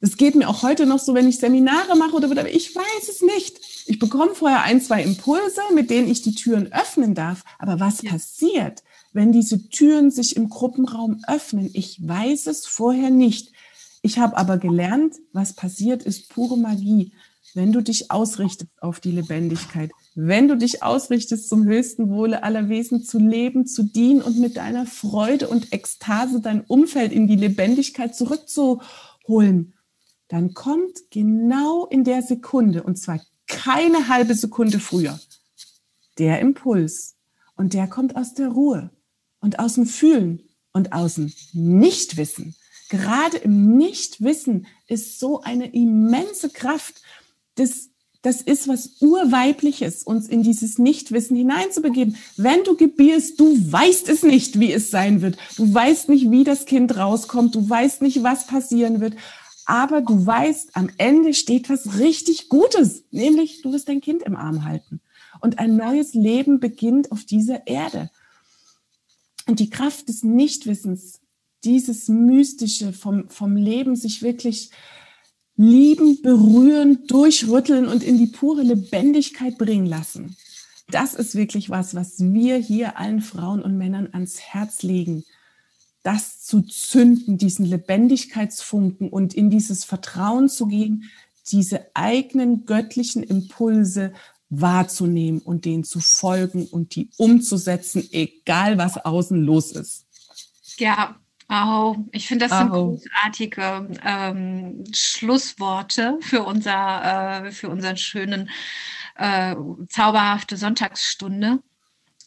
es 0.00 0.16
geht 0.16 0.34
mir 0.34 0.48
auch 0.48 0.64
heute 0.64 0.84
noch 0.84 0.98
so, 0.98 1.14
wenn 1.14 1.28
ich 1.28 1.38
Seminare 1.38 1.96
mache 1.96 2.16
oder 2.16 2.28
whatever, 2.28 2.52
ich 2.52 2.74
weiß 2.74 3.08
es 3.08 3.22
nicht. 3.22 3.60
Ich 3.86 4.00
bekomme 4.00 4.34
vorher 4.34 4.62
ein, 4.62 4.80
zwei 4.80 5.00
Impulse, 5.00 5.60
mit 5.74 5.90
denen 5.90 6.08
ich 6.08 6.22
die 6.22 6.34
Türen 6.34 6.72
öffnen 6.72 7.14
darf. 7.14 7.44
Aber 7.60 7.78
was 7.78 8.02
ja. 8.02 8.10
passiert, 8.10 8.82
wenn 9.12 9.30
diese 9.30 9.68
Türen 9.68 10.10
sich 10.10 10.34
im 10.34 10.48
Gruppenraum 10.48 11.22
öffnen? 11.28 11.70
Ich 11.72 12.06
weiß 12.06 12.48
es 12.48 12.66
vorher 12.66 13.10
nicht. 13.10 13.52
Ich 14.02 14.18
habe 14.18 14.36
aber 14.36 14.58
gelernt, 14.58 15.14
was 15.32 15.52
passiert, 15.52 16.02
ist 16.02 16.28
pure 16.30 16.58
Magie. 16.58 17.12
Wenn 17.54 17.70
du 17.70 17.80
dich 17.80 18.10
ausrichtest 18.10 18.70
auf 18.80 18.98
die 18.98 19.12
Lebendigkeit, 19.12 19.92
wenn 20.14 20.48
du 20.48 20.56
dich 20.56 20.82
ausrichtest 20.82 21.48
zum 21.48 21.64
höchsten 21.64 22.10
Wohle 22.10 22.42
aller 22.42 22.68
Wesen 22.68 23.02
zu 23.02 23.18
leben, 23.18 23.66
zu 23.66 23.82
dienen 23.82 24.22
und 24.22 24.38
mit 24.38 24.56
deiner 24.56 24.86
Freude 24.86 25.48
und 25.48 25.72
Ekstase 25.72 26.40
dein 26.40 26.62
Umfeld 26.62 27.12
in 27.12 27.26
die 27.26 27.36
Lebendigkeit 27.36 28.14
zurückzuholen, 28.14 29.74
dann 30.28 30.54
kommt 30.54 31.10
genau 31.10 31.86
in 31.86 32.04
der 32.04 32.22
Sekunde, 32.22 32.82
und 32.82 32.96
zwar 32.96 33.20
keine 33.46 34.08
halbe 34.08 34.34
Sekunde 34.34 34.80
früher, 34.80 35.18
der 36.18 36.40
Impuls. 36.40 37.16
Und 37.54 37.74
der 37.74 37.86
kommt 37.86 38.16
aus 38.16 38.34
der 38.34 38.48
Ruhe 38.48 38.90
und 39.40 39.58
aus 39.58 39.74
dem 39.74 39.86
Fühlen 39.86 40.42
und 40.72 40.92
aus 40.92 41.14
dem 41.14 41.32
Nichtwissen. 41.52 42.54
Gerade 42.88 43.36
im 43.38 43.76
Nichtwissen 43.76 44.66
ist 44.86 45.18
so 45.18 45.42
eine 45.42 45.72
immense 45.72 46.50
Kraft. 46.50 47.02
Das, 47.54 47.90
das 48.22 48.40
ist 48.40 48.68
was 48.68 48.96
Urweibliches, 49.00 50.04
uns 50.04 50.28
in 50.28 50.42
dieses 50.42 50.78
Nichtwissen 50.78 51.36
hineinzubegeben. 51.36 52.16
Wenn 52.36 52.62
du 52.64 52.76
gebierst, 52.76 53.38
du 53.40 53.56
weißt 53.72 54.08
es 54.08 54.22
nicht, 54.22 54.60
wie 54.60 54.72
es 54.72 54.90
sein 54.90 55.22
wird. 55.22 55.36
Du 55.56 55.72
weißt 55.72 56.08
nicht, 56.08 56.30
wie 56.30 56.44
das 56.44 56.64
Kind 56.64 56.96
rauskommt. 56.96 57.54
Du 57.54 57.68
weißt 57.68 58.00
nicht, 58.00 58.22
was 58.22 58.46
passieren 58.46 59.00
wird 59.00 59.14
aber 59.64 60.00
du 60.00 60.26
weißt, 60.26 60.76
am 60.76 60.90
Ende 60.98 61.34
steht 61.34 61.68
was 61.68 61.98
richtig 61.98 62.48
Gutes, 62.48 63.04
nämlich 63.10 63.62
du 63.62 63.72
wirst 63.72 63.88
dein 63.88 64.00
Kind 64.00 64.22
im 64.22 64.36
Arm 64.36 64.64
halten. 64.64 65.00
Und 65.40 65.58
ein 65.58 65.76
neues 65.76 66.14
Leben 66.14 66.60
beginnt 66.60 67.12
auf 67.12 67.24
dieser 67.24 67.66
Erde. 67.66 68.10
Und 69.46 69.60
die 69.60 69.70
Kraft 69.70 70.08
des 70.08 70.22
Nichtwissens, 70.22 71.20
dieses 71.64 72.08
Mystische 72.08 72.92
vom, 72.92 73.28
vom 73.28 73.56
Leben, 73.56 73.96
sich 73.96 74.22
wirklich 74.22 74.70
lieben, 75.62 76.22
berühren, 76.22 77.06
durchrütteln 77.06 77.86
und 77.88 78.02
in 78.02 78.18
die 78.18 78.26
pure 78.26 78.62
Lebendigkeit 78.62 79.58
bringen 79.58 79.86
lassen. 79.86 80.36
Das 80.90 81.14
ist 81.14 81.34
wirklich 81.34 81.70
was, 81.70 81.94
was 81.94 82.18
wir 82.18 82.56
hier 82.56 82.98
allen 82.98 83.22
Frauen 83.22 83.62
und 83.62 83.78
Männern 83.78 84.08
ans 84.12 84.40
Herz 84.40 84.82
legen 84.82 85.24
das 86.02 86.42
zu 86.42 86.62
zünden, 86.62 87.38
diesen 87.38 87.64
Lebendigkeitsfunken 87.64 89.08
und 89.08 89.34
in 89.34 89.50
dieses 89.50 89.84
Vertrauen 89.84 90.48
zu 90.48 90.66
gehen, 90.66 91.10
diese 91.50 91.86
eigenen 91.94 92.66
göttlichen 92.66 93.22
Impulse 93.22 94.12
wahrzunehmen 94.48 95.40
und 95.40 95.64
denen 95.64 95.84
zu 95.84 96.00
folgen 96.00 96.66
und 96.66 96.94
die 96.94 97.10
umzusetzen, 97.16 98.06
egal 98.12 98.78
was 98.78 98.98
außen 98.98 99.42
los 99.42 99.72
ist. 99.72 100.06
Ja, 100.78 101.16
Oh, 101.52 101.96
ich 102.12 102.26
finde, 102.26 102.48
das 102.48 102.58
sind 102.58 102.70
oh. 102.70 102.96
großartige 102.96 103.90
ähm, 104.04 104.84
Schlussworte 104.94 106.18
für, 106.20 106.44
unser, 106.44 107.44
äh, 107.44 107.52
für 107.52 107.68
unseren 107.68 107.98
schönen, 107.98 108.48
äh, 109.16 109.54
zauberhafte 109.88 110.56
Sonntagsstunde. 110.56 111.62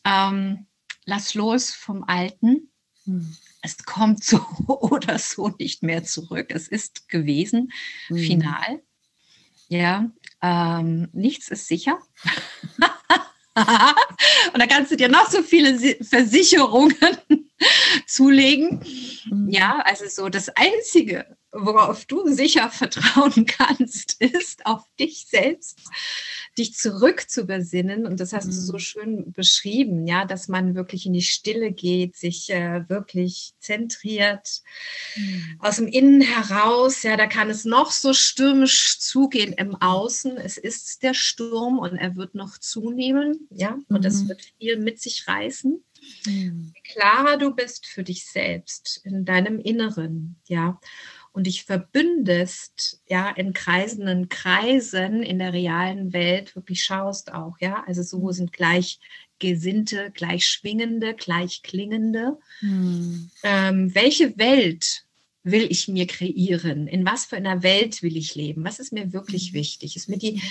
Ähm, 0.03 0.67
lass 1.05 1.33
los 1.33 1.71
vom 1.73 2.03
Alten. 2.03 2.69
Hm 3.05 3.35
es 3.65 3.83
kommt 3.83 4.23
so 4.23 4.37
oder 4.67 5.19
so 5.19 5.49
nicht 5.59 5.83
mehr 5.83 6.03
zurück. 6.03 6.47
Es 6.49 6.67
ist 6.67 7.09
gewesen, 7.09 7.71
mhm. 8.09 8.17
final. 8.17 8.81
Ja, 9.67 10.11
ähm, 10.41 11.09
nichts 11.11 11.49
ist 11.49 11.67
sicher. 11.67 11.97
Und 14.53 14.59
da 14.59 14.67
kannst 14.67 14.91
du 14.91 14.97
dir 14.97 15.09
noch 15.09 15.29
so 15.29 15.41
viele 15.41 15.77
Versicherungen 16.03 17.44
zulegen. 18.07 18.83
Mhm. 19.29 19.49
Ja, 19.49 19.79
also 19.85 20.05
so 20.07 20.29
das 20.29 20.49
Einzige, 20.49 21.37
worauf 21.51 22.05
du 22.05 22.27
sicher 22.29 22.69
vertrauen 22.69 23.45
kannst, 23.47 24.21
ist 24.21 24.65
auf 24.65 24.83
dich 24.99 25.27
selbst 25.29 25.79
dich 26.57 26.73
zurück 26.73 27.29
zu 27.29 27.45
besinnen. 27.45 28.05
Und 28.05 28.19
das 28.19 28.33
hast 28.33 28.47
du 28.47 28.53
so 28.53 28.73
mhm. 28.73 28.79
schön 28.79 29.31
beschrieben, 29.33 30.07
ja, 30.07 30.25
dass 30.25 30.47
man 30.47 30.75
wirklich 30.75 31.05
in 31.05 31.13
die 31.13 31.21
Stille 31.21 31.71
geht, 31.71 32.15
sich 32.15 32.49
äh, 32.49 32.87
wirklich 32.87 33.53
zentriert 33.59 34.61
mhm. 35.15 35.57
aus 35.59 35.77
dem 35.77 35.87
Innen 35.87 36.21
heraus. 36.21 37.03
Ja, 37.03 37.17
da 37.17 37.27
kann 37.27 37.49
es 37.49 37.65
noch 37.65 37.91
so 37.91 38.13
stürmisch 38.13 38.99
zugehen 38.99 39.53
im 39.53 39.75
Außen. 39.75 40.37
Es 40.37 40.57
ist 40.57 41.03
der 41.03 41.13
Sturm 41.13 41.79
und 41.79 41.97
er 41.97 42.15
wird 42.15 42.35
noch 42.35 42.57
zunehmen, 42.57 43.47
ja, 43.49 43.77
und 43.89 43.99
mhm. 43.99 44.01
das 44.01 44.27
wird 44.27 44.41
viel 44.57 44.77
mit 44.77 45.01
sich 45.01 45.27
reißen. 45.27 45.83
Mhm. 46.25 46.73
klarer 46.83 47.37
du 47.37 47.53
bist 47.53 47.85
für 47.85 48.03
dich 48.03 48.25
selbst 48.25 49.01
in 49.03 49.25
deinem 49.25 49.59
Inneren, 49.59 50.37
ja 50.47 50.79
und 51.35 51.47
dich 51.47 51.65
verbündest, 51.65 53.01
ja, 53.09 53.29
in 53.29 53.51
kreisenden 53.51 54.29
Kreisen 54.29 55.21
in 55.21 55.39
der 55.39 55.51
realen 55.51 56.13
Welt 56.13 56.55
wirklich 56.55 56.81
schaust 56.81 57.33
auch, 57.33 57.57
ja, 57.59 57.83
also 57.85 58.03
so 58.03 58.19
mhm. 58.19 58.31
sind 58.31 58.53
gleich 58.53 58.99
Gesinnte, 59.39 60.11
gleich 60.13 60.47
Schwingende, 60.47 61.13
gleich 61.13 61.61
Klingende. 61.61 62.37
Hm. 62.59 63.29
Ähm, 63.43 63.93
welche 63.93 64.37
Welt 64.37 65.03
will 65.43 65.67
ich 65.69 65.89
mir 65.89 66.07
kreieren? 66.07 66.87
In 66.87 67.05
was 67.05 67.25
für 67.25 67.35
einer 67.35 67.61
Welt 67.61 68.01
will 68.01 68.15
ich 68.15 68.35
leben? 68.35 68.63
Was 68.63 68.79
ist 68.79 68.93
mir 68.93 69.11
wirklich 69.11 69.51
mhm. 69.51 69.57
wichtig? 69.57 69.97
Ist 69.97 70.07
mir 70.07 70.17
die 70.17 70.41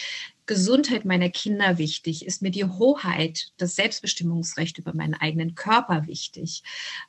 Gesundheit 0.47 1.05
meiner 1.05 1.31
Kinder 1.31 1.79
wichtig? 1.79 2.27
Ist 2.27 2.43
mir 2.43 2.51
die 2.51 2.65
Hoheit, 2.65 3.53
das 3.57 3.77
Selbstbestimmungsrecht 3.77 4.79
über 4.79 4.95
meinen 4.95 5.15
eigenen 5.15 5.55
Körper 5.55 6.07
wichtig? 6.07 6.63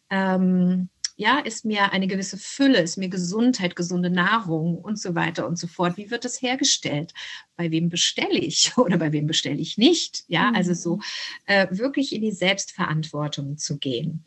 Ähm, 0.10 0.90
ja, 1.18 1.40
ist 1.40 1.64
mir 1.64 1.94
eine 1.94 2.07
gewisse 2.07 2.38
Fülle, 2.38 2.82
ist 2.82 2.98
mir 2.98 3.10
Gesundheit, 3.10 3.76
gesunde 3.76 4.10
Nahrung 4.10 4.78
und 4.78 4.99
so 4.99 5.16
weiter 5.16 5.48
und 5.48 5.57
so 5.57 5.68
fort. 5.68 5.98
Wie 5.98 6.12
wird 6.12 6.26
das 6.26 6.41
hergestellt? 6.41 7.14
Bei 7.57 7.72
wem 7.72 7.90
bestelle 7.90 8.38
ich 8.40 8.73
oder 8.77 8.98
bei 8.98 9.11
wem 9.11 9.27
bestelle 9.27 9.60
ich 9.60 9.77
nicht? 9.77 10.23
Ja, 10.27 10.52
also 10.53 10.73
so 10.73 10.98
mhm. 10.98 11.02
äh, 11.45 11.68
wirklich 11.72 12.14
in 12.14 12.22
die 12.22 12.32
Selbstverantwortung 12.32 13.57
zu 13.57 13.77
gehen 13.77 14.26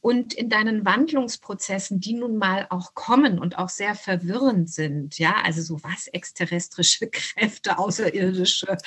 und 0.00 0.32
in 0.32 0.48
deinen 0.48 0.84
Wandlungsprozessen, 0.84 2.00
die 2.00 2.14
nun 2.14 2.36
mal 2.36 2.66
auch 2.70 2.94
kommen 2.94 3.38
und 3.38 3.58
auch 3.58 3.68
sehr 3.68 3.94
verwirrend 3.94 4.70
sind, 4.70 5.18
ja, 5.18 5.34
also 5.42 5.60
so 5.60 5.82
was 5.82 6.06
exterrestrische 6.08 7.08
Kräfte, 7.10 7.78
außerirdische 7.78 8.78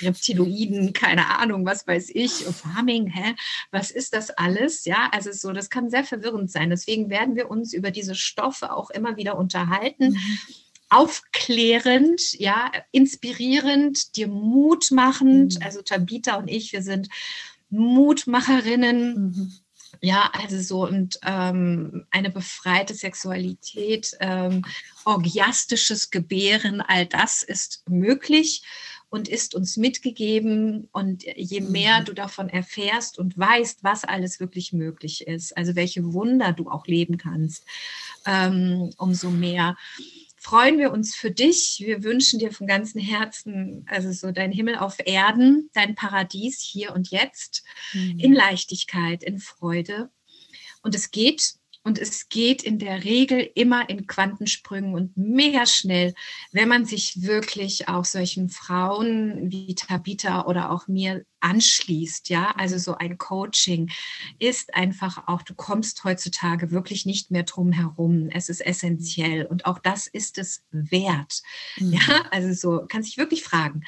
Reptiloiden, 0.00 0.92
keine 0.92 1.38
Ahnung, 1.38 1.64
was 1.64 1.86
weiß 1.86 2.10
ich, 2.12 2.32
Farming, 2.32 3.06
hä, 3.06 3.34
was 3.70 3.90
ist 3.90 4.14
das 4.14 4.30
alles, 4.30 4.84
ja, 4.84 5.08
also 5.12 5.32
so, 5.32 5.52
das 5.52 5.70
kann 5.70 5.90
sehr 5.90 6.04
verwirrend 6.04 6.50
sein. 6.50 6.70
Deswegen 6.70 7.08
werden 7.10 7.36
wir 7.36 7.50
uns 7.50 7.72
über 7.72 7.90
diese 7.90 8.14
Stoffe 8.14 8.72
auch 8.72 8.90
immer 8.90 9.16
wieder 9.16 9.38
unterhalten. 9.38 10.10
Mhm 10.10 10.38
aufklärend, 10.90 12.32
ja, 12.38 12.70
inspirierend, 12.90 14.16
dir 14.16 14.28
Mut 14.28 14.90
machend. 14.90 15.58
Mhm. 15.58 15.62
Also 15.64 15.82
Tabita 15.82 16.36
und 16.36 16.48
ich, 16.48 16.72
wir 16.72 16.82
sind 16.82 17.08
Mutmacherinnen. 17.70 19.14
Mhm 19.14 19.52
ja, 20.00 20.30
also 20.32 20.60
so 20.60 20.86
und 20.86 21.18
ähm, 21.26 22.06
eine 22.10 22.30
befreite 22.30 22.94
Sexualität, 22.94 24.16
ähm, 24.20 24.64
orgiastisches 25.04 26.10
Gebären, 26.10 26.80
all 26.80 27.06
das 27.06 27.42
ist 27.42 27.82
möglich 27.88 28.62
und 29.10 29.28
ist 29.28 29.54
uns 29.54 29.76
mitgegeben. 29.76 30.88
Und 30.92 31.24
je 31.36 31.60
mehr 31.60 32.00
mhm. 32.00 32.04
du 32.06 32.12
davon 32.14 32.48
erfährst 32.48 33.18
und 33.18 33.36
weißt, 33.36 33.82
was 33.82 34.04
alles 34.04 34.40
wirklich 34.40 34.72
möglich 34.72 35.26
ist, 35.26 35.56
also 35.56 35.74
welche 35.74 36.12
Wunder 36.12 36.52
du 36.52 36.70
auch 36.70 36.86
leben 36.86 37.18
kannst, 37.18 37.66
ähm, 38.26 38.90
umso 38.96 39.30
mehr 39.30 39.76
freuen 40.40 40.78
wir 40.78 40.90
uns 40.90 41.14
für 41.14 41.30
dich. 41.30 41.82
Wir 41.84 42.02
wünschen 42.02 42.38
dir 42.38 42.50
von 42.50 42.66
ganzem 42.66 43.00
Herzen, 43.00 43.84
also 43.88 44.10
so 44.10 44.32
dein 44.32 44.50
Himmel 44.50 44.76
auf 44.76 44.96
Erden, 45.04 45.68
dein 45.74 45.94
Paradies 45.94 46.60
hier 46.60 46.94
und 46.94 47.10
jetzt, 47.10 47.62
mhm. 47.92 48.18
in 48.18 48.32
Leichtigkeit, 48.32 49.22
in 49.22 49.38
Freude. 49.38 50.10
Und 50.82 50.94
es 50.94 51.10
geht 51.10 51.56
und 51.82 51.98
es 51.98 52.28
geht 52.28 52.62
in 52.62 52.78
der 52.78 53.04
Regel 53.04 53.50
immer 53.54 53.88
in 53.88 54.06
Quantensprüngen 54.06 54.94
und 54.94 55.16
mega 55.16 55.64
schnell, 55.66 56.14
wenn 56.52 56.68
man 56.68 56.84
sich 56.84 57.22
wirklich 57.22 57.88
auch 57.88 58.04
solchen 58.04 58.50
Frauen 58.50 59.50
wie 59.50 59.74
Tabitha 59.74 60.44
oder 60.44 60.70
auch 60.70 60.88
mir 60.88 61.24
anschließt. 61.40 62.28
Ja, 62.28 62.52
also 62.56 62.76
so 62.76 62.96
ein 62.96 63.16
Coaching 63.16 63.90
ist 64.38 64.74
einfach 64.74 65.26
auch, 65.26 65.42
du 65.42 65.54
kommst 65.54 66.04
heutzutage 66.04 66.70
wirklich 66.70 67.06
nicht 67.06 67.30
mehr 67.30 67.44
drum 67.44 67.72
herum. 67.72 68.28
Es 68.30 68.50
ist 68.50 68.60
essentiell 68.60 69.46
und 69.46 69.64
auch 69.64 69.78
das 69.78 70.06
ist 70.06 70.36
es 70.36 70.62
wert. 70.70 71.42
Mhm. 71.78 71.94
Ja, 71.94 72.24
also 72.30 72.52
so 72.52 72.86
kann 72.86 73.02
sich 73.02 73.16
wirklich 73.16 73.42
fragen. 73.42 73.82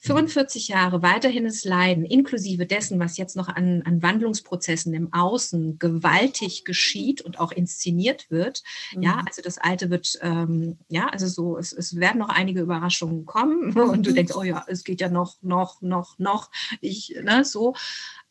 45 0.00 0.68
Jahre 0.68 1.02
weiterhin 1.02 1.48
Leiden, 1.64 2.04
inklusive 2.04 2.66
dessen, 2.66 3.00
was 3.00 3.16
jetzt 3.16 3.36
noch 3.36 3.48
an, 3.48 3.82
an 3.82 4.02
Wandlungsprozessen 4.02 4.94
im 4.94 5.12
Außen 5.12 5.78
gewaltig 5.78 6.64
geschieht 6.64 7.20
und 7.20 7.40
auch 7.40 7.52
inszeniert 7.52 8.30
wird. 8.30 8.62
Mhm. 8.94 9.02
Ja, 9.02 9.22
also 9.26 9.42
das 9.42 9.58
Alte 9.58 9.90
wird, 9.90 10.18
ähm, 10.22 10.78
ja, 10.88 11.08
also 11.08 11.26
so, 11.26 11.58
es, 11.58 11.72
es 11.72 11.96
werden 11.96 12.18
noch 12.18 12.28
einige 12.28 12.60
Überraschungen 12.60 13.26
kommen 13.26 13.72
und 13.78 14.06
du 14.06 14.12
denkst, 14.12 14.34
oh 14.36 14.42
ja, 14.42 14.64
es 14.68 14.84
geht 14.84 15.00
ja 15.00 15.08
noch, 15.08 15.36
noch, 15.42 15.80
noch, 15.82 16.18
noch, 16.18 16.50
ich, 16.80 17.14
ne, 17.22 17.44
so. 17.44 17.74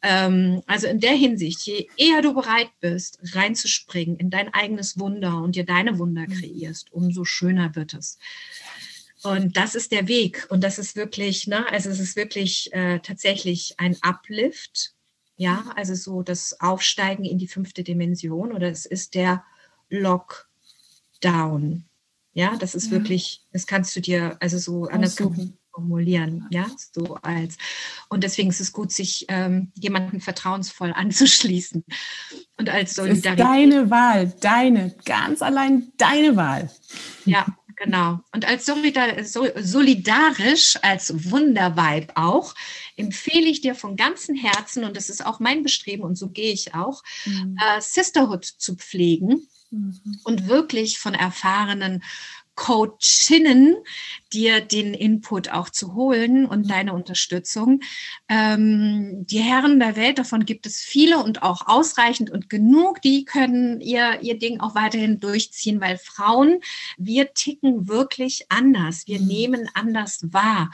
Ähm, 0.03 0.61
also 0.67 0.87
in 0.87 0.99
der 0.99 1.13
Hinsicht, 1.13 1.61
je 1.65 1.89
eher 1.97 2.21
du 2.21 2.33
bereit 2.33 2.69
bist, 2.79 3.19
reinzuspringen 3.33 4.17
in 4.17 4.29
dein 4.29 4.53
eigenes 4.53 4.99
Wunder 4.99 5.41
und 5.41 5.55
dir 5.55 5.65
deine 5.65 5.97
Wunder 5.97 6.21
mhm. 6.21 6.33
kreierst, 6.33 6.93
umso 6.93 7.25
schöner 7.25 7.75
wird 7.75 7.93
es. 7.93 8.19
Und 9.27 9.57
das 9.57 9.75
ist 9.75 9.91
der 9.91 10.07
Weg. 10.07 10.47
Und 10.49 10.63
das 10.63 10.79
ist 10.79 10.95
wirklich, 10.95 11.47
ne, 11.47 11.69
also 11.71 11.89
es 11.89 11.99
ist 11.99 12.15
wirklich 12.15 12.71
äh, 12.73 12.99
tatsächlich 12.99 13.75
ein 13.77 13.97
Uplift. 14.01 14.93
Ja, 15.35 15.65
also 15.75 15.93
so 15.93 16.23
das 16.23 16.59
Aufsteigen 16.59 17.23
in 17.23 17.37
die 17.37 17.47
fünfte 17.47 17.83
Dimension 17.83 18.51
oder 18.51 18.69
es 18.69 18.87
ist 18.87 19.13
der 19.13 19.43
Lockdown. 19.89 21.85
Ja, 22.33 22.55
das 22.57 22.73
ist 22.73 22.87
ja. 22.87 22.91
wirklich, 22.93 23.45
das 23.51 23.67
kannst 23.67 23.95
du 23.95 24.01
dir 24.01 24.37
also 24.39 24.57
so 24.57 24.85
anders 24.85 25.15
formulieren, 25.77 26.47
ja, 26.49 26.65
so 26.91 27.15
als. 27.21 27.57
Und 28.09 28.23
deswegen 28.23 28.49
ist 28.49 28.61
es 28.61 28.71
gut, 28.71 28.91
sich 28.91 29.25
ähm, 29.27 29.71
jemanden 29.75 30.21
vertrauensvoll 30.21 30.91
anzuschließen 30.95 31.83
und 32.57 32.69
als 32.69 32.95
Solidarität. 32.95 33.39
Ist 33.39 33.45
deine 33.45 33.89
Wahl, 33.91 34.33
deine, 34.39 34.95
ganz 35.05 35.43
allein 35.43 35.91
deine 35.97 36.35
Wahl. 36.35 36.71
Ja, 37.25 37.45
Genau. 37.77 38.19
Und 38.33 38.45
als 38.45 38.65
solidarisch, 38.65 40.77
als 40.81 41.31
Wunderweib 41.31 42.11
auch, 42.15 42.55
empfehle 42.95 43.47
ich 43.47 43.61
dir 43.61 43.75
von 43.75 43.95
ganzem 43.95 44.35
Herzen, 44.35 44.83
und 44.83 44.97
das 44.97 45.09
ist 45.09 45.23
auch 45.23 45.39
mein 45.39 45.61
Bestreben 45.61 46.03
und 46.03 46.15
so 46.15 46.29
gehe 46.29 46.51
ich 46.51 46.73
auch, 46.73 47.03
mhm. 47.25 47.55
äh, 47.61 47.79
Sisterhood 47.79 48.45
zu 48.45 48.75
pflegen 48.75 49.47
mhm. 49.69 50.19
und 50.23 50.47
wirklich 50.47 50.97
von 50.97 51.13
erfahrenen 51.13 52.03
Coachinnen, 52.57 53.77
dir 54.33 54.59
den 54.59 54.93
Input 54.93 55.49
auch 55.49 55.69
zu 55.69 55.93
holen 55.93 56.45
und 56.45 56.65
mhm. 56.65 56.67
deine 56.67 56.93
Unterstützung. 56.93 57.79
Ähm, 58.27 59.25
die 59.27 59.39
Herren 59.39 59.79
der 59.79 59.95
Welt, 59.95 60.17
davon 60.19 60.43
gibt 60.43 60.65
es 60.65 60.81
viele 60.81 61.19
und 61.19 61.43
auch 61.43 61.67
ausreichend 61.67 62.29
und 62.29 62.49
genug, 62.49 63.01
die 63.01 63.23
können 63.23 63.79
ihr, 63.79 64.19
ihr 64.21 64.37
Ding 64.37 64.59
auch 64.59 64.75
weiterhin 64.75 65.19
durchziehen, 65.19 65.79
weil 65.79 65.97
Frauen, 65.97 66.59
wir 66.97 67.33
ticken 67.33 67.87
wirklich 67.87 68.47
anders. 68.49 69.07
Wir 69.07 69.21
mhm. 69.21 69.27
nehmen 69.27 69.69
anders 69.73 70.19
wahr. 70.33 70.71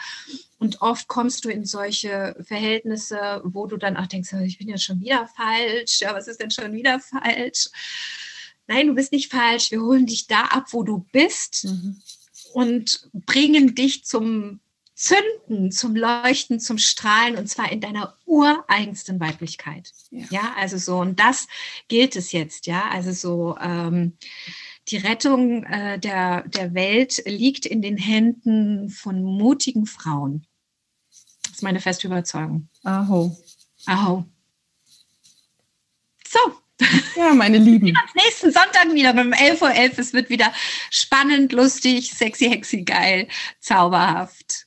Und 0.57 0.81
oft 0.81 1.09
kommst 1.09 1.43
du 1.43 1.49
in 1.49 1.65
solche 1.65 2.37
Verhältnisse, 2.41 3.41
wo 3.43 3.67
du 3.67 3.75
dann 3.75 3.97
auch 3.97 4.07
denkst, 4.07 4.31
ich 4.45 4.57
bin 4.57 4.69
ja 4.69 4.77
schon 4.77 5.01
wieder 5.01 5.27
falsch, 5.35 5.99
ja, 5.99 6.15
was 6.15 6.29
ist 6.29 6.39
denn 6.39 6.51
schon 6.51 6.71
wieder 6.71 7.01
falsch? 7.01 7.67
Nein, 8.67 8.87
du 8.87 8.93
bist 8.93 9.11
nicht 9.11 9.31
falsch, 9.31 9.71
wir 9.71 9.81
holen 9.81 10.05
dich 10.05 10.27
da 10.27 10.43
ab, 10.45 10.67
wo 10.71 10.83
du 10.83 11.05
bist 11.11 11.65
mhm. 11.65 12.01
und 12.53 13.09
bringen 13.13 13.75
dich 13.75 14.05
zum 14.05 14.59
Zünden, 14.95 15.71
zum 15.71 15.95
Leuchten, 15.95 16.59
zum 16.59 16.77
Strahlen 16.77 17.35
und 17.37 17.47
zwar 17.47 17.71
in 17.71 17.81
deiner 17.81 18.15
ureigensten 18.25 19.19
Weiblichkeit. 19.19 19.91
Ja. 20.11 20.25
ja, 20.29 20.53
also 20.57 20.77
so, 20.77 20.99
und 20.99 21.19
das 21.19 21.47
gilt 21.87 22.15
es 22.15 22.31
jetzt, 22.31 22.67
ja, 22.67 22.89
also 22.89 23.11
so, 23.11 23.57
ähm, 23.59 24.13
die 24.89 24.97
Rettung 24.97 25.63
äh, 25.63 25.97
der, 25.99 26.47
der 26.47 26.73
Welt 26.73 27.23
liegt 27.25 27.65
in 27.65 27.81
den 27.81 27.97
Händen 27.97 28.89
von 28.89 29.23
mutigen 29.23 29.85
Frauen. 29.85 30.45
Das 31.43 31.53
ist 31.53 31.63
meine 31.63 31.79
feste 31.79 32.07
Überzeugung. 32.07 32.67
Aho. 32.83 33.35
Aho. 33.85 34.25
So, 36.27 36.39
ja, 37.15 37.33
meine 37.33 37.57
Lieben. 37.57 37.87
Wir 37.87 37.93
uns 37.93 38.15
nächsten 38.15 38.51
Sonntag 38.51 38.93
wieder 38.93 39.11
um 39.11 39.31
11.11 39.33 39.61
Uhr. 39.61 39.69
.11. 39.69 39.99
Es 39.99 40.13
wird 40.13 40.29
wieder 40.29 40.51
spannend, 40.89 41.51
lustig, 41.53 42.11
sexy, 42.11 42.49
hexy, 42.49 42.83
geil, 42.83 43.27
zauberhaft. 43.59 44.65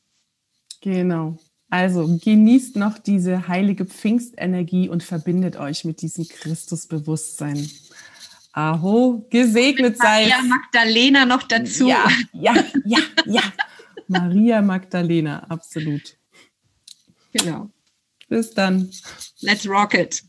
Genau. 0.81 1.39
Also 1.69 2.07
genießt 2.23 2.77
noch 2.77 2.99
diese 2.99 3.49
heilige 3.49 3.87
Pfingstenergie 3.87 4.89
und 4.89 5.03
verbindet 5.03 5.57
euch 5.57 5.85
mit 5.85 6.01
diesem 6.01 6.29
Christusbewusstsein. 6.29 7.69
Aho, 8.53 9.27
gesegnet 9.29 9.99
sei. 9.99 10.29
Maria 10.29 10.43
Magdalena 10.43 11.27
noch 11.27 11.43
dazu. 11.43 11.89
Ja, 11.89 12.09
ja, 12.33 12.55
ja, 12.85 12.99
ja. 13.27 13.43
Maria 14.09 14.63
Magdalena, 14.63 15.41
absolut. 15.49 16.17
Genau. 17.33 17.69
Bis 18.29 18.53
dann. 18.53 18.91
Let's 19.41 19.69
rock 19.69 19.95
it. 19.95 20.23